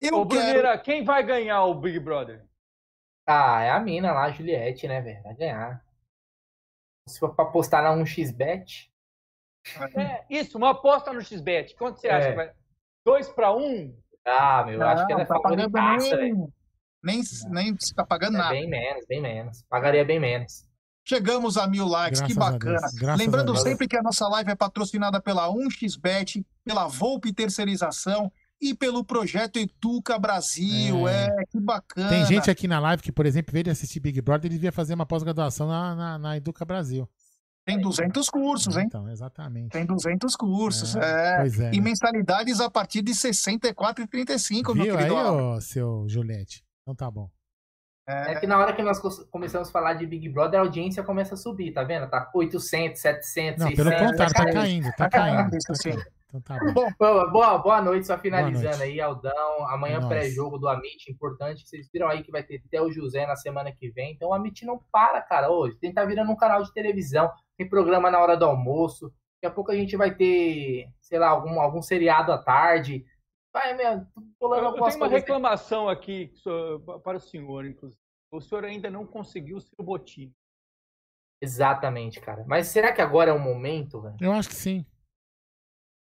Eu 0.00 0.20
Ô, 0.20 0.26
quero... 0.26 0.82
Quem 0.82 1.04
vai 1.04 1.22
ganhar 1.22 1.64
o 1.64 1.74
Big 1.74 1.98
Brother? 2.00 2.44
Ah, 3.26 3.62
é 3.62 3.70
a 3.70 3.78
mina 3.78 4.12
lá, 4.12 4.24
a 4.24 4.30
Juliette, 4.30 4.88
né, 4.88 5.00
velho? 5.00 5.22
Vai 5.22 5.34
ganhar. 5.34 5.84
Se 7.08 7.20
for 7.20 7.34
pra 7.34 7.44
postar 7.44 7.82
na 7.82 7.94
1xBet, 7.94 8.90
É, 9.96 10.24
isso, 10.28 10.58
uma 10.58 10.70
aposta 10.70 11.12
no 11.12 11.22
XBET. 11.22 11.76
Quanto 11.76 12.00
você 12.00 12.08
acha? 12.08 12.28
É. 12.28 12.30
que 12.30 12.36
vai? 12.36 12.52
2 13.04 13.28
para 13.30 13.52
1? 13.52 13.96
Ah, 14.24 14.64
meu, 14.64 14.80
eu 14.80 14.86
acho 14.86 15.06
que 15.06 15.12
ela 15.12 15.22
é 15.22 15.24
tá 15.24 15.34
favoritaça, 15.40 16.16
velho. 16.16 16.52
Nem, 17.02 17.22
nem, 17.50 17.64
nem 17.72 17.76
tá 17.94 18.04
pagando 18.04 18.36
É 18.36 18.38
nada. 18.38 18.50
bem 18.50 18.68
menos, 18.68 19.04
bem 19.08 19.20
menos. 19.20 19.62
Pagaria 19.68 20.04
bem 20.04 20.20
menos. 20.20 20.64
Chegamos 21.04 21.56
a 21.58 21.66
mil 21.66 21.86
likes, 21.86 22.20
que 22.20 22.32
Graças 22.32 22.48
a 22.48 22.52
bacana. 22.52 23.16
Lembrando 23.16 23.56
sempre 23.56 23.88
que 23.88 23.96
a 23.96 24.02
nossa 24.02 24.28
live 24.28 24.50
é 24.50 24.54
patrocinada 24.54 25.20
pela 25.20 25.48
1xBet, 25.48 26.44
pela 26.64 26.86
Volpe 26.86 27.32
Terceirização 27.32 28.30
e 28.60 28.72
pelo 28.72 29.04
projeto 29.04 29.58
Educa 29.58 30.16
Brasil. 30.16 31.08
É. 31.08 31.26
É, 31.26 31.44
que 31.50 31.58
bacana. 31.58 32.08
Tem 32.08 32.24
gente 32.26 32.48
aqui 32.48 32.68
na 32.68 32.78
live 32.78 33.02
que, 33.02 33.10
por 33.10 33.26
exemplo, 33.26 33.52
veio 33.52 33.64
de 33.64 33.70
assistir 33.70 33.98
Big 33.98 34.20
Brother 34.20 34.46
e 34.46 34.54
devia 34.54 34.70
fazer 34.70 34.94
uma 34.94 35.04
pós-graduação 35.04 35.66
na, 35.66 35.94
na, 35.96 36.18
na 36.18 36.36
Educa 36.36 36.64
Brasil. 36.64 37.08
Tem 37.64 37.80
200 37.80 38.28
cursos, 38.28 38.76
hein? 38.76 38.84
Então, 38.86 39.08
exatamente. 39.08 39.70
Tem 39.70 39.86
200 39.86 40.34
cursos, 40.36 40.96
É, 40.96 41.00
é. 41.34 41.36
Pois 41.38 41.60
é. 41.60 41.70
E 41.72 41.76
né? 41.78 41.82
mensalidades 41.82 42.60
a 42.60 42.70
partir 42.70 43.02
de 43.02 43.12
R$ 43.12 43.18
64,35, 43.18 44.74
meu 44.74 44.84
aí, 44.84 44.90
querido. 44.96 45.16
Alan. 45.16 45.56
ô, 45.56 45.60
seu 45.60 46.04
Juliette? 46.08 46.64
Então 46.82 46.94
tá 46.94 47.10
bom. 47.10 47.28
É 48.06 48.34
que 48.40 48.48
na 48.48 48.58
hora 48.58 48.72
que 48.72 48.82
nós 48.82 48.98
co- 48.98 49.24
começamos 49.30 49.68
a 49.68 49.72
falar 49.72 49.94
de 49.94 50.04
Big 50.06 50.28
Brother, 50.28 50.58
a 50.58 50.64
audiência 50.64 51.04
começa 51.04 51.34
a 51.34 51.36
subir, 51.36 51.72
tá 51.72 51.84
vendo? 51.84 52.10
Tá 52.10 52.28
800, 52.34 53.00
700, 53.00 53.60
Não, 53.60 53.68
600. 53.68 53.76
pelo 53.94 54.06
contrário, 54.08 54.34
tá 54.34 54.52
caindo. 54.52 54.92
tá 54.96 55.08
caindo. 55.08 55.50
tá 55.50 55.74
caindo. 55.84 56.02
Então 56.26 56.40
tá 56.40 56.58
bom. 56.72 56.88
Boa, 56.98 57.30
boa, 57.30 57.58
boa 57.58 57.80
noite, 57.80 58.06
só 58.06 58.18
finalizando 58.18 58.78
noite. 58.78 58.82
aí, 58.82 59.00
Aldão. 59.00 59.66
Amanhã 59.68 60.00
É 60.02 60.08
pré-jogo 60.08 60.58
do 60.58 60.66
Amit, 60.68 61.10
importante. 61.12 61.64
Vocês 61.64 61.88
viram 61.92 62.08
aí 62.08 62.22
que 62.24 62.32
vai 62.32 62.42
ter 62.42 62.60
até 62.66 62.82
o 62.82 62.90
José 62.90 63.24
na 63.24 63.36
semana 63.36 63.70
que 63.70 63.88
vem. 63.90 64.12
Então 64.12 64.30
o 64.30 64.34
Amit 64.34 64.64
não 64.66 64.80
para, 64.90 65.20
cara. 65.22 65.50
Hoje 65.50 65.76
tem 65.76 65.92
tá 65.92 66.04
virando 66.04 66.32
um 66.32 66.36
canal 66.36 66.62
de 66.64 66.72
televisão, 66.72 67.30
tem 67.56 67.68
programa 67.68 68.10
na 68.10 68.18
hora 68.18 68.36
do 68.36 68.44
almoço. 68.46 69.12
Daqui 69.40 69.52
a 69.52 69.54
pouco 69.54 69.70
a 69.70 69.76
gente 69.76 69.96
vai 69.96 70.12
ter, 70.14 70.88
sei 71.00 71.18
lá, 71.18 71.28
algum, 71.28 71.60
algum 71.60 71.82
seriado 71.82 72.32
à 72.32 72.38
tarde. 72.38 73.04
Vai, 73.52 73.74
meu, 73.74 74.00
tô 74.14 74.20
Eu, 74.20 74.26
pulando 74.38 74.60
eu 74.62 74.66
algumas 74.68 74.94
tenho 74.94 75.04
uma 75.04 75.10
reclamação 75.10 75.88
aqui 75.88 76.32
para 77.04 77.16
o 77.16 77.20
senhor, 77.20 77.66
inclusive. 77.66 78.00
O 78.30 78.40
senhor 78.40 78.64
ainda 78.64 78.90
não 78.90 79.06
conseguiu 79.06 79.58
o 79.58 79.60
Ciro 79.60 79.82
Bottini. 79.84 80.34
Exatamente, 81.40 82.20
cara. 82.20 82.44
Mas 82.46 82.68
será 82.68 82.92
que 82.92 83.02
agora 83.02 83.30
é 83.30 83.34
o 83.34 83.38
momento, 83.38 84.00
velho? 84.00 84.16
Eu 84.20 84.32
acho 84.32 84.48
que 84.48 84.54
sim. 84.54 84.86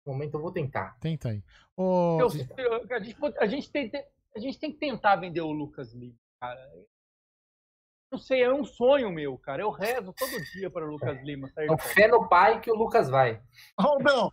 O 0.05 0.11
momento 0.11 0.35
eu 0.35 0.41
vou 0.41 0.51
tentar. 0.51 0.97
Tenta 0.99 1.29
aí. 1.29 1.43
Ô, 1.75 2.17
Eu- 2.21 2.27
a, 2.27 2.99
gente, 2.99 3.17
a 3.39 3.45
gente 3.47 3.71
tem, 3.71 3.91
a 4.35 4.39
gente 4.39 4.59
tem 4.59 4.71
que 4.71 4.77
tentar 4.77 5.15
vender 5.17 5.41
o 5.41 5.51
Lucas 5.51 5.93
Lima, 5.93 6.17
cara. 6.39 6.61
Não 8.11 8.19
sei, 8.19 8.43
é 8.43 8.53
um 8.53 8.63
sonho 8.63 9.11
meu, 9.11 9.37
cara. 9.39 9.63
Eu 9.63 9.71
rezo 9.71 10.13
todo 10.13 10.39
dia 10.53 10.69
para 10.69 10.85
o 10.85 10.91
Lucas 10.91 11.19
Lima 11.23 11.49
sair 11.49 11.65
Então, 11.65 11.77
fé 11.79 12.07
no 12.07 12.29
pai 12.29 12.61
que 12.61 12.69
o 12.71 12.75
Lucas 12.75 13.09
vai. 13.09 13.41
Aldão, 13.75 14.31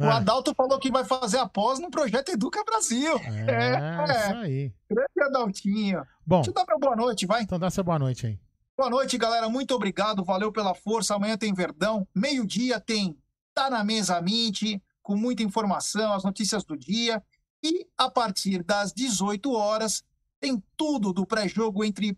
o 0.00 0.10
ah, 0.10 0.16
Adalto 0.16 0.54
falou 0.54 0.78
que 0.78 0.90
vai 0.90 1.04
fazer 1.04 1.38
a 1.38 1.48
pós 1.48 1.78
no 1.78 1.90
projeto 1.90 2.30
Educa 2.30 2.64
Brasil. 2.64 3.16
é, 3.18 4.04
isso 4.10 4.36
aí. 4.36 4.72
Grande 4.88 5.22
Adaltinho. 5.22 6.02
Bom, 6.26 6.36
Deixa 6.36 6.50
eu 6.50 6.54
dar 6.54 6.64
meu 6.66 6.78
boa 6.78 6.96
noite, 6.96 7.26
vai. 7.26 7.42
então 7.42 7.58
dá 7.58 7.70
seu 7.70 7.84
boa 7.84 7.98
noite 7.98 8.26
aí. 8.26 8.40
Boa 8.76 8.88
noite, 8.88 9.18
galera. 9.18 9.48
Muito 9.48 9.74
obrigado. 9.74 10.24
Valeu 10.24 10.50
pela 10.50 10.74
força. 10.74 11.14
Amanhã 11.14 11.36
tem 11.36 11.52
Verdão. 11.52 12.08
Meio-dia 12.14 12.80
tem 12.80 13.14
Tá 13.52 13.68
na 13.68 13.84
Mesa 13.84 14.20
Mint, 14.22 14.80
com 15.02 15.16
muita 15.16 15.42
informação, 15.42 16.12
as 16.12 16.24
notícias 16.24 16.64
do 16.64 16.76
dia. 16.76 17.22
E 17.62 17.86
a 17.98 18.10
partir 18.10 18.62
das 18.62 18.92
18 18.92 19.52
horas 19.52 20.02
tem 20.40 20.62
tudo 20.76 21.12
do 21.12 21.26
pré-jogo 21.26 21.84
entre 21.84 22.16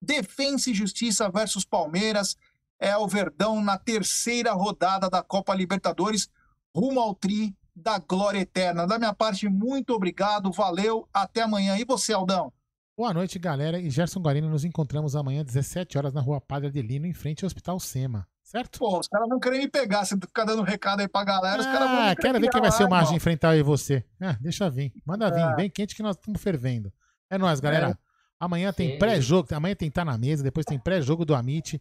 Defensa 0.00 0.70
e 0.70 0.74
Justiça 0.74 1.30
versus 1.30 1.64
Palmeiras. 1.64 2.36
É 2.80 2.96
o 2.96 3.06
Verdão 3.06 3.62
na 3.62 3.78
terceira 3.78 4.52
rodada 4.52 5.08
da 5.08 5.22
Copa 5.22 5.54
Libertadores, 5.54 6.28
rumo 6.74 7.00
ao 7.00 7.14
tri 7.14 7.54
da 7.74 7.98
glória 7.98 8.38
eterna. 8.40 8.86
Da 8.86 8.98
minha 8.98 9.14
parte, 9.14 9.48
muito 9.48 9.90
obrigado. 9.94 10.50
Valeu. 10.52 11.08
Até 11.12 11.42
amanhã. 11.42 11.76
E 11.78 11.84
você, 11.84 12.12
Aldão? 12.12 12.52
Boa 12.96 13.14
noite, 13.14 13.38
galera. 13.38 13.80
E 13.80 13.88
Gerson 13.90 14.20
Guarino, 14.20 14.48
nos 14.50 14.64
encontramos 14.64 15.16
amanhã, 15.16 15.42
17 15.42 15.96
horas, 15.96 16.12
na 16.12 16.20
rua 16.20 16.40
Padre 16.40 16.68
Adelino, 16.68 17.06
em 17.06 17.14
frente 17.14 17.42
ao 17.44 17.46
Hospital 17.46 17.80
Sema. 17.80 18.26
Certo? 18.42 18.78
Pô, 18.78 18.98
os 18.98 19.08
caras 19.08 19.28
não 19.30 19.40
querem 19.40 19.60
me 19.60 19.68
pegar. 19.68 20.04
Se 20.04 20.18
tu 20.18 20.26
ficar 20.26 20.44
dando 20.44 20.62
recado 20.62 21.00
aí 21.00 21.08
pra 21.08 21.24
galera, 21.24 21.58
os 21.60 21.66
caras 21.66 21.88
vão 21.90 22.00
Ah, 22.00 22.14
quero 22.14 22.38
ver 22.38 22.50
quem 22.50 22.60
vai 22.60 22.70
lá, 22.70 22.76
ser 22.76 22.84
o 22.84 22.90
mais 22.90 23.04
de 23.04 23.06
irmão. 23.08 23.16
enfrentar 23.16 23.54
eu 23.56 23.60
e 23.60 23.62
você. 23.62 24.04
Ah, 24.20 24.36
deixa 24.38 24.68
vir. 24.68 24.92
Manda 25.06 25.30
vir. 25.30 25.40
É. 25.40 25.54
Vem 25.56 25.70
quente 25.70 25.94
que 25.96 26.02
nós 26.02 26.16
estamos 26.16 26.40
fervendo. 26.42 26.92
É 27.30 27.38
nóis, 27.38 27.60
galera. 27.60 27.98
Amanhã 28.38 28.70
tem 28.72 28.98
pré-jogo. 28.98 29.48
Amanhã 29.54 29.74
tem 29.74 29.90
Tá 29.90 30.04
na 30.04 30.18
Mesa. 30.18 30.42
Depois 30.42 30.66
tem 30.66 30.78
pré-jogo 30.78 31.24
do 31.24 31.34
Amit. 31.34 31.80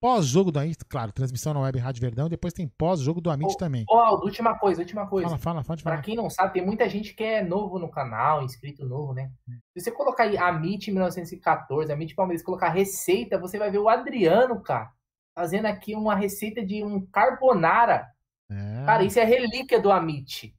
Pós-jogo 0.00 0.52
do 0.52 0.58
Amit. 0.58 0.84
Claro, 0.88 1.10
transmissão 1.10 1.54
na 1.54 1.60
Web 1.60 1.78
Rádio 1.78 2.00
Verdão. 2.00 2.28
Depois 2.28 2.52
tem 2.52 2.68
pós-jogo 2.68 3.20
do 3.20 3.30
Amit 3.30 3.56
também. 3.56 3.84
Aldo, 3.88 4.24
última 4.24 4.58
coisa, 4.58 4.82
última 4.82 5.06
coisa. 5.06 5.28
Fala, 5.28 5.38
fala, 5.38 5.64
pode 5.64 5.82
Pra 5.82 6.02
quem 6.02 6.14
não 6.14 6.28
sabe, 6.28 6.52
tem 6.52 6.64
muita 6.64 6.88
gente 6.88 7.14
que 7.14 7.24
é 7.24 7.42
novo 7.42 7.78
no 7.78 7.90
canal, 7.90 8.42
inscrito 8.42 8.84
novo, 8.84 9.14
né? 9.14 9.30
Se 9.72 9.80
você 9.80 9.90
colocar 9.90 10.24
aí 10.24 10.36
Amit 10.36 10.90
1914, 10.90 11.92
Amit 11.92 12.14
Palmeiras, 12.14 12.44
colocar 12.44 12.68
receita, 12.68 13.38
você 13.38 13.58
vai 13.58 13.70
ver 13.70 13.78
o 13.78 13.88
Adriano, 13.88 14.60
cara, 14.60 14.92
fazendo 15.34 15.66
aqui 15.66 15.94
uma 15.94 16.14
receita 16.14 16.64
de 16.64 16.84
um 16.84 17.04
carbonara. 17.06 18.06
É. 18.50 18.84
Cara, 18.84 19.02
isso 19.02 19.18
é 19.18 19.24
relíquia 19.24 19.80
do 19.80 19.90
Amit. 19.90 20.54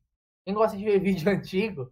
Quem 0.46 0.54
gosta 0.54 0.76
de 0.76 0.84
ver 0.84 1.00
vídeo 1.00 1.32
antigo, 1.32 1.92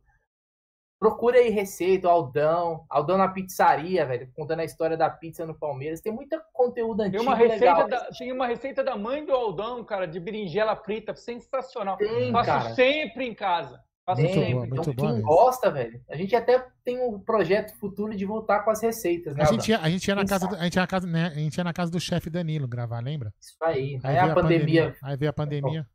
procura 0.99 1.37
aí 1.37 1.49
receita, 1.49 2.07
o 2.07 2.11
Aldão, 2.11 2.85
Aldão 2.89 3.17
na 3.17 3.27
pizzaria, 3.27 4.05
velho, 4.05 4.29
contando 4.33 4.61
a 4.61 4.65
história 4.65 4.97
da 4.97 5.09
pizza 5.09 5.45
no 5.45 5.53
Palmeiras. 5.57 6.01
Tem 6.01 6.11
muito 6.11 6.39
conteúdo 6.53 6.97
Tem 6.97 7.07
antigo 7.07 7.23
uma, 7.23 7.35
e 7.35 7.47
receita 7.47 7.65
legal. 7.65 7.87
da, 7.87 8.05
tem 8.17 8.31
uma 8.31 8.47
receita 8.47 8.83
da 8.83 8.95
mãe 8.95 9.25
do 9.25 9.33
Aldão, 9.33 9.83
cara, 9.83 10.07
de 10.07 10.19
berinjela 10.19 10.75
frita, 10.75 11.15
sensacional. 11.15 11.97
Tem, 11.97 12.31
Faço 12.31 12.49
cara. 12.49 12.73
sempre 12.73 13.25
em 13.25 13.33
casa. 13.33 13.79
Faço 14.05 14.21
Muito 14.21 14.33
sempre. 14.35 14.53
boa, 14.53 14.65
em 14.65 14.69
muito 14.69 14.75
casa. 14.75 14.91
então, 14.91 15.03
boa 15.03 15.07
quem 15.07 15.15
mesmo. 15.15 15.27
gosta, 15.27 15.71
velho, 15.71 16.01
a 16.07 16.15
gente 16.15 16.35
até 16.35 16.63
tem 16.83 17.01
um 17.01 17.19
projeto 17.19 17.75
futuro 17.79 18.15
de 18.15 18.23
voltar 18.23 18.59
com 18.59 18.69
as 18.69 18.81
receitas, 18.81 19.35
né? 19.35 19.43
A 19.43 19.45
gente, 19.47 19.69
ia, 19.69 19.79
a 19.79 19.89
gente 19.89 20.07
ia 20.07 20.13
na 20.15 20.25
casa, 20.25 20.47
do, 20.47 20.55
a 20.55 20.63
gente 20.63 20.75
ia 20.75 20.81
na 20.81 20.87
casa, 20.87 21.07
né, 21.07 21.25
a 21.25 21.39
gente 21.39 21.57
ia 21.57 21.63
na 21.63 21.73
casa 21.73 21.91
do 21.91 21.99
chefe 21.99 22.29
Danilo 22.29 22.67
gravar, 22.67 22.99
lembra? 23.03 23.33
Isso 23.41 23.55
aí. 23.63 23.99
Aí, 24.03 24.15
veio 24.15 24.31
a 24.31 24.35
pandemia. 24.35 24.95
Aí 25.01 25.17
veio 25.17 25.29
a 25.31 25.33
pandemia. 25.33 25.87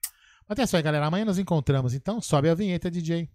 Mas 0.48 0.58
é 0.58 0.62
isso 0.64 0.76
aí, 0.76 0.82
galera. 0.82 1.06
Amanhã 1.06 1.24
nos 1.24 1.38
encontramos. 1.38 1.94
Então, 1.94 2.20
sobe 2.20 2.48
a 2.50 2.54
vinheta, 2.54 2.90
DJ. 2.90 3.30